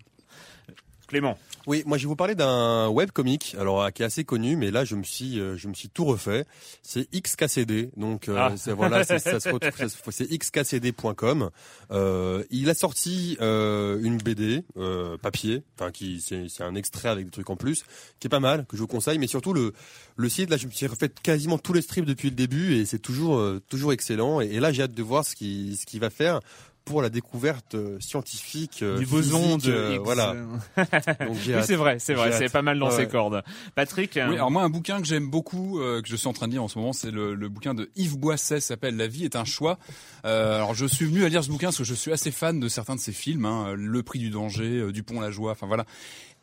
Clément. 1.08 1.38
Oui, 1.68 1.84
moi 1.86 1.98
je 1.98 2.04
vais 2.04 2.08
vous 2.08 2.16
parler 2.16 2.36
d'un 2.36 2.90
webcomic, 2.90 3.56
alors 3.60 3.92
qui 3.92 4.04
est 4.04 4.06
assez 4.06 4.24
connu, 4.24 4.56
mais 4.56 4.70
là 4.72 4.86
je 4.86 4.96
me 4.96 5.04
suis, 5.04 5.40
euh, 5.40 5.56
je 5.58 5.68
me 5.68 5.74
suis 5.74 5.90
tout 5.90 6.06
refait. 6.06 6.46
C'est 6.84 7.10
XKCD, 7.12 7.90
donc 7.98 8.30
euh, 8.30 8.36
Ah. 8.38 8.54
c'est, 8.56 8.72
voilà, 8.72 9.04
ça 9.04 9.18
se 9.20 9.50
retrouve, 9.50 9.72
c'est 10.12 10.28
xkcd.com. 10.28 11.50
Euh, 11.92 12.44
il 12.52 12.70
a 12.70 12.74
sorti 12.76 13.38
euh, 13.42 14.00
une 14.02 14.18
BD 14.18 14.64
euh, 14.78 15.18
papier, 15.18 15.64
enfin 15.80 15.92
qui 15.92 16.22
c'est, 16.22 16.64
un 16.64 16.76
extrait 16.76 17.10
avec 17.10 17.26
des 17.26 17.32
trucs 17.32 17.50
en 17.50 17.56
plus, 17.56 17.84
qui 18.20 18.28
est 18.28 18.30
pas 18.30 18.40
mal, 18.40 18.66
que 18.68 18.78
je 18.78 18.82
vous 18.82 18.88
conseille, 18.88 19.18
mais 19.18 19.28
surtout 19.28 19.54
le 19.54 19.74
le 20.18 20.30
site 20.30 20.50
là, 20.50 20.58
je 20.58 20.68
me 20.68 20.72
suis 20.72 20.88
refait 20.88 21.10
quasiment 21.10 21.58
tous 21.58 21.74
les 21.74 21.82
strips 21.82 22.06
depuis 22.06 22.30
le 22.30 22.36
début 22.36 22.76
et 22.76 22.86
c'est 22.86 23.00
toujours 23.00 23.38
euh, 23.38 23.62
toujours 23.70 23.92
excellent. 23.92 24.40
Et, 24.42 24.46
et 24.48 24.60
là 24.60 24.72
j'ai 24.72 24.84
hâte 24.84 24.94
de 24.94 25.04
voir 25.04 25.26
ce 25.26 25.36
qu'il 25.36 25.76
ce 25.78 25.86
qu'il 25.86 26.00
va 26.00 26.10
faire 26.10 26.40
pour 26.86 27.02
la 27.02 27.10
découverte 27.10 27.76
euh, 27.76 28.00
scientifique 28.00 28.80
euh, 28.84 28.98
du 29.00 29.06
boson 29.08 29.58
de 29.58 29.72
euh, 29.72 30.00
voilà. 30.04 30.34
Donc, 30.78 30.88
oui, 31.32 31.54
c'est 31.64 31.76
vrai, 31.76 31.98
c'est 32.00 32.14
vrai, 32.14 32.32
c'est 32.32 32.50
pas 32.52 32.62
mal 32.62 32.78
dans 32.80 32.86
Ouais, 32.88 32.92
ses 32.92 32.98
ouais. 33.00 33.08
cordes. 33.08 33.42
Patrick, 33.74 34.12
Oui, 34.16 34.36
alors 34.36 34.52
moi 34.52 34.62
un 34.64 34.70
bouquin 34.70 35.02
que 35.02 35.08
j'aime 35.08 35.30
beaucoup, 35.30 35.80
euh, 35.80 36.02
que 36.02 36.08
je 36.08 36.16
suis 36.16 36.28
en 36.28 36.34
train 36.34 36.48
de 36.48 36.52
lire 36.54 36.64
en 36.64 36.68
ce 36.68 36.78
moment, 36.78 36.94
c'est 36.94 37.12
le, 37.12 37.34
le 37.34 37.50
bouquin 37.50 37.74
de 37.74 37.90
Yves 37.96 38.18
Boisset, 38.18 38.60
s'appelle 38.60 38.96
La 38.98 39.08
vie 39.08 39.26
est 39.26 39.36
un 39.36 39.46
choix. 39.46 39.80
Euh, 40.26 40.56
alors 40.58 40.74
je 40.76 40.86
suis 40.86 41.06
venu 41.06 41.26
à 41.26 41.30
lire 41.30 41.44
ce 41.44 41.50
bouquin 41.50 41.68
parce 41.68 41.78
que 41.80 41.84
je 41.84 41.94
suis 41.96 42.12
assez 42.12 42.32
fan 42.32 42.60
de 42.60 42.68
certains 42.70 42.96
de 42.96 43.00
ses 43.00 43.14
films, 43.14 43.46
hein, 43.46 43.74
Le 43.76 44.04
Prix 44.04 44.20
du 44.20 44.30
danger, 44.30 44.78
euh, 44.80 44.92
Dupont 44.92 45.20
la 45.20 45.32
joie, 45.32 45.52
enfin 45.52 45.68
voilà. 45.68 45.86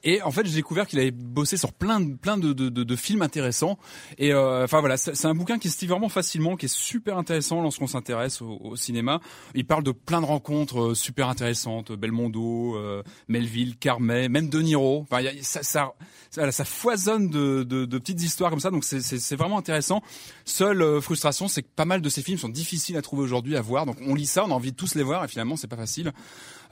Et 0.05 0.21
en 0.23 0.31
fait, 0.31 0.47
j'ai 0.47 0.55
découvert 0.55 0.87
qu'il 0.87 0.99
avait 0.99 1.11
bossé 1.13 1.57
sur 1.57 1.73
plein 1.73 2.01
de 2.01 2.15
plein 2.17 2.37
de, 2.37 2.53
de, 2.53 2.69
de, 2.69 2.83
de 2.83 2.97
films 2.97 3.23
intéressants. 3.23 3.79
Et 4.19 4.33
euh, 4.33 4.65
enfin 4.65 4.81
voilà, 4.81 4.97
c'est 4.97 5.27
un 5.27 5.35
bouquin 5.35 5.59
qui 5.59 5.71
se 5.71 5.81
lit 5.81 5.87
vraiment 5.87 6.09
facilement, 6.09 6.57
qui 6.57 6.67
est 6.67 6.75
super 6.75 7.19
intéressant 7.19 7.61
lorsqu'on 7.63 7.87
s'intéresse 7.87 8.43
au, 8.43 8.59
au 8.63 8.77
cinéma. 8.77 9.21
Il 9.55 9.67
parle 9.67 9.85
de 9.85 9.93
plein 9.93 10.21
de 10.21 10.27
rencontres 10.27 10.81
euh, 10.91 10.95
super 10.95 11.29
intéressantes, 11.29 11.93
Belmondo, 11.93 12.77
euh, 12.77 13.03
Melville, 13.29 13.77
Carmet, 13.79 14.29
même 14.29 14.49
De 14.49 14.61
Niro. 14.61 15.01
Enfin, 15.03 15.21
y 15.21 15.29
a- 15.29 15.33
ça, 15.43 15.63
ça, 15.63 15.95
ça, 16.31 16.51
ça 16.51 16.65
foisonne 16.65 17.29
de, 17.31 17.63
de, 17.63 17.99
petites 17.99 18.23
histoires 18.23 18.51
comme 18.51 18.61
ça, 18.61 18.71
donc 18.71 18.85
c'est- 18.85 19.37
vraiment 19.37 19.59
intéressant. 19.59 20.03
Seule 20.45 20.83
euh, 20.83 21.01
frustration, 21.01 21.49
c'est 21.49 21.63
que 21.63 21.69
pas 21.75 21.85
mal 21.85 22.01
de 22.03 22.09
ces 22.09 22.23
films 22.23 22.39
sont 22.39 22.49
difficiles 22.49 22.97
à 22.97 23.03
trouver 23.03 23.23
aujourd'hui, 23.23 23.57
à 23.57 23.61
voir. 23.61 23.87
Donc 23.87 23.97
on 24.07 24.15
lit 24.15 24.27
ça, 24.27 24.45
on 24.45 24.51
a 24.51 24.55
envie 24.55 24.73
de 24.73 24.77
tous 24.77 24.95
les 24.95 25.03
voir, 25.03 25.25
et 25.25 25.29
finalement 25.29 25.57
c'est 25.57 25.69
pas 25.69 25.77
facile 25.77 26.13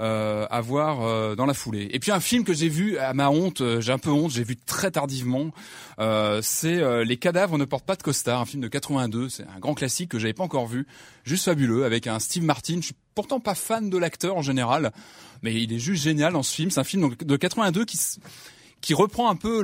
euh, 0.01 0.47
à 0.51 0.61
voir 0.61 1.03
euh, 1.03 1.35
dans 1.37 1.47
la 1.47 1.55
foulée. 1.55 1.89
Et 1.93 1.99
puis 2.01 2.11
un 2.11 2.21
film 2.21 2.45
que 2.45 2.53
j'ai 2.55 2.69
vu 2.69 2.99
à 2.99 3.13
ma 3.21 3.31
honte, 3.31 3.61
euh, 3.61 3.81
j'ai 3.81 3.93
un 3.93 3.99
peu 3.99 4.11
honte, 4.11 4.31
j'ai 4.31 4.45
vu 4.45 4.57
très 4.57 4.91
tardivement, 4.91 5.51
euh, 5.99 6.41
c'est 6.43 6.79
euh, 6.79 7.05
Les 7.05 7.19
cadavres 7.19 7.59
ne 7.59 7.67
portent 7.67 7.85
pas 7.85 7.97
de 7.97 8.03
costard, 8.03 8.41
un 8.41 8.47
film 8.47 8.63
de 8.63 8.69
82, 8.69 9.29
c'est 9.29 9.43
un 9.43 9.59
grand 9.59 9.75
classique 9.75 10.11
que 10.11 10.19
j'avais 10.19 10.33
pas 10.33 10.45
encore 10.45 10.67
vu, 10.67 10.87
juste 11.25 11.45
fabuleux 11.45 11.85
avec 11.85 12.07
un 12.07 12.19
Steve 12.19 12.45
Martin. 12.45 12.77
Je 12.77 12.87
suis 12.87 12.97
pourtant 13.15 13.39
pas 13.39 13.55
fan 13.55 13.91
de 13.91 13.99
l'acteur 13.99 14.37
en 14.37 14.43
général, 14.43 14.93
mais 15.43 15.55
il 15.55 15.73
est 15.73 15.79
juste 15.79 16.03
génial 16.03 16.33
dans 16.33 16.43
ce 16.43 16.55
film. 16.55 16.71
C'est 16.71 16.81
un 16.81 16.85
film 16.85 17.15
de 17.15 17.37
82 17.37 17.85
qui 17.85 17.99
qui 18.81 18.95
reprend 18.95 19.31
un 19.31 19.37
peu 19.37 19.63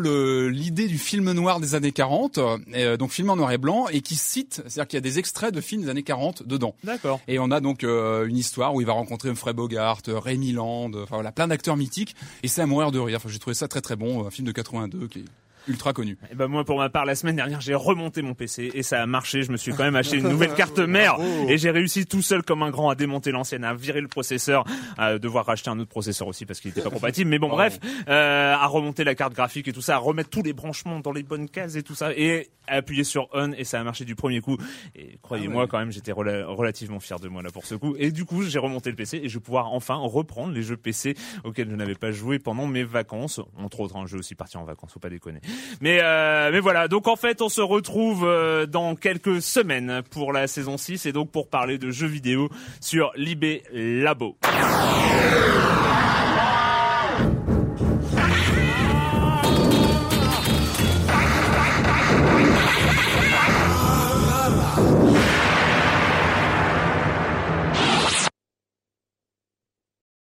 l'idée 0.49 0.89
du 0.89 0.99
film 0.99 1.33
noir 1.33 1.61
des 1.61 1.75
années 1.75 1.93
40, 1.93 2.39
euh, 2.39 2.97
donc 2.97 3.13
film 3.13 3.31
en 3.31 3.37
noir 3.37 3.53
et 3.53 3.59
blanc, 3.59 3.87
et 3.89 4.01
qui 4.01 4.15
cite, 4.15 4.63
c'est-à-dire 4.67 4.87
qu'il 4.87 4.97
y 4.97 4.99
a 4.99 5.03
des 5.03 5.19
extraits 5.19 5.55
de 5.55 5.61
films 5.61 5.83
des 5.83 5.89
années 5.89 6.03
40 6.03 6.47
dedans. 6.47 6.75
D'accord. 6.85 7.21
Et 7.29 7.39
on 7.39 7.51
a 7.51 7.61
donc 7.61 7.85
euh, 7.85 8.27
une 8.27 8.37
histoire 8.37 8.75
où 8.75 8.81
il 8.81 8.87
va 8.87 8.93
rencontrer 8.93 9.29
Humphrey 9.29 9.53
Bogart, 9.53 10.01
euh, 10.09 10.19
Rémi 10.19 10.53
Land, 10.53 10.93
euh, 10.95 11.05
enfin 11.05 11.17
voilà, 11.17 11.33
plein 11.33 11.49
d'acteurs 11.49 11.77
mythiques, 11.77 12.15
et 12.43 12.49
c'est 12.49 12.63
à 12.63 12.67
mourir 12.67 12.91
de 12.91 12.99
rire. 12.99 13.17
Enfin, 13.17 13.29
j'ai 13.31 13.39
trouvé 13.39 13.55
ça 13.55 13.69
très 13.69 13.81
très 13.81 13.97
bon, 13.97 14.27
un 14.27 14.31
film 14.31 14.47
de 14.47 14.53
82 14.53 15.09
qui 15.09 15.21
est 15.21 15.25
ultra 15.69 15.93
connu. 15.93 16.17
Et 16.31 16.35
ben 16.35 16.47
moi 16.49 16.65
pour 16.65 16.79
ma 16.79 16.89
part 16.89 17.05
la 17.05 17.15
semaine 17.15 17.37
dernière 17.37 17.61
j'ai 17.61 17.75
remonté 17.75 18.23
mon 18.23 18.35
PC 18.35 18.71
et 18.75 18.83
ça 18.83 19.03
a 19.03 19.07
marché. 19.07 19.43
Je 19.43 19.51
me 19.53 19.57
suis 19.57 19.73
quand 19.73 19.85
même 19.85 19.97
acheté 19.97 20.17
une 20.19 20.29
nouvelle 20.29 20.55
carte 20.55 20.79
mère 20.79 21.17
et 21.49 21.59
j'ai 21.59 21.71
réussi 21.71 22.07
tout 22.07 22.23
seul 22.23 22.43
comme 22.43 22.63
un 22.63 22.71
grand 22.71 22.89
à 22.91 22.95
démonter 22.95 23.31
l'ancienne, 23.33 23.65
à 23.65 23.75
virer 23.75 24.01
le 24.01 24.09
processeur, 24.09 24.65
à 24.99 25.19
devoir 25.19 25.47
racheter 25.47 25.71
un 25.71 25.79
autre 25.79 25.91
processeur 25.91 26.29
aussi 26.29 26.47
parce 26.47 26.61
qu'il 26.61 26.71
n'était 26.71 26.83
pas 26.83 26.91
compatible. 26.91 27.31
Mais 27.31 27.39
bon 27.39 27.49
bref, 27.49 27.79
euh, 28.09 28.55
à 28.55 28.67
remonter 28.67 29.05
la 29.05 29.15
carte 29.15 29.35
graphique 29.35 29.69
et 29.69 29.73
tout 29.73 29.83
ça, 29.83 29.97
à 29.97 29.99
remettre 29.99 30.31
tous 30.31 30.43
les 30.43 30.53
branchements 30.53 31.01
dans 31.01 31.13
les 31.13 31.23
bonnes 31.23 31.49
cases 31.49 31.77
et 31.77 31.83
tout 31.83 31.95
ça 31.95 32.13
et 32.15 32.49
à 32.69 32.77
appuyer 32.77 33.05
sur 33.05 33.29
on 33.33 33.53
et 33.53 33.65
ça 33.65 33.81
a 33.81 33.85
marché 33.85 34.05
du 34.05 34.15
premier 34.17 34.41
coup. 34.41 34.57
Et 34.95 35.19
croyez-moi 35.23 35.67
quand 35.67 35.79
même 35.79 35.93
j'étais 35.93 36.13
rela- 36.13 36.45
relativement 36.47 37.01
fier 37.01 37.19
de 37.21 37.29
moi 37.29 37.43
là 37.43 37.51
pour 37.51 37.65
ce 37.67 37.75
coup. 37.75 37.95
Et 37.99 38.11
du 38.11 38.25
coup 38.25 38.43
j'ai 38.43 38.59
remonté 38.59 38.91
le 38.91 38.97
PC 38.97 39.21
et 39.23 39.29
je 39.29 39.39
vais 39.39 39.43
pouvoir 39.43 39.73
enfin 39.73 39.95
reprendre 39.97 40.53
les 40.53 40.63
jeux 40.63 40.77
PC 40.77 41.15
auxquels 41.45 41.71
je 41.71 41.75
n'avais 41.77 41.95
pas 41.95 42.11
joué 42.11 42.39
pendant 42.39 42.67
mes 42.67 42.85
vacances. 42.85 43.41
Entre 43.57 43.81
autres, 43.81 43.97
un 43.97 44.07
jeu 44.07 44.19
aussi 44.19 44.35
parti 44.35 44.57
en 44.57 44.65
vacances, 44.65 44.93
faut 44.93 45.01
pas 45.01 45.09
déconner. 45.11 45.41
Mais 45.81 46.01
euh, 46.03 46.51
mais 46.53 46.61
voilà, 46.61 46.89
donc 46.89 47.09
en 47.09 47.17
fait, 47.17 47.43
on 47.43 47.49
se 47.49 47.61
retrouve 47.61 48.25
euh, 48.27 48.67
dans 48.67 48.95
quelques 48.95 49.43
semaines 49.43 50.03
pour 50.11 50.33
la 50.33 50.47
saison 50.47 50.77
6 50.77 51.07
et 51.07 51.13
donc 51.13 51.31
pour 51.31 51.49
parler 51.49 51.79
de 51.79 51.91
jeux 51.91 52.07
vidéo 52.07 52.49
sur 52.81 53.13
Libé 53.17 53.63
Labo. 53.73 54.37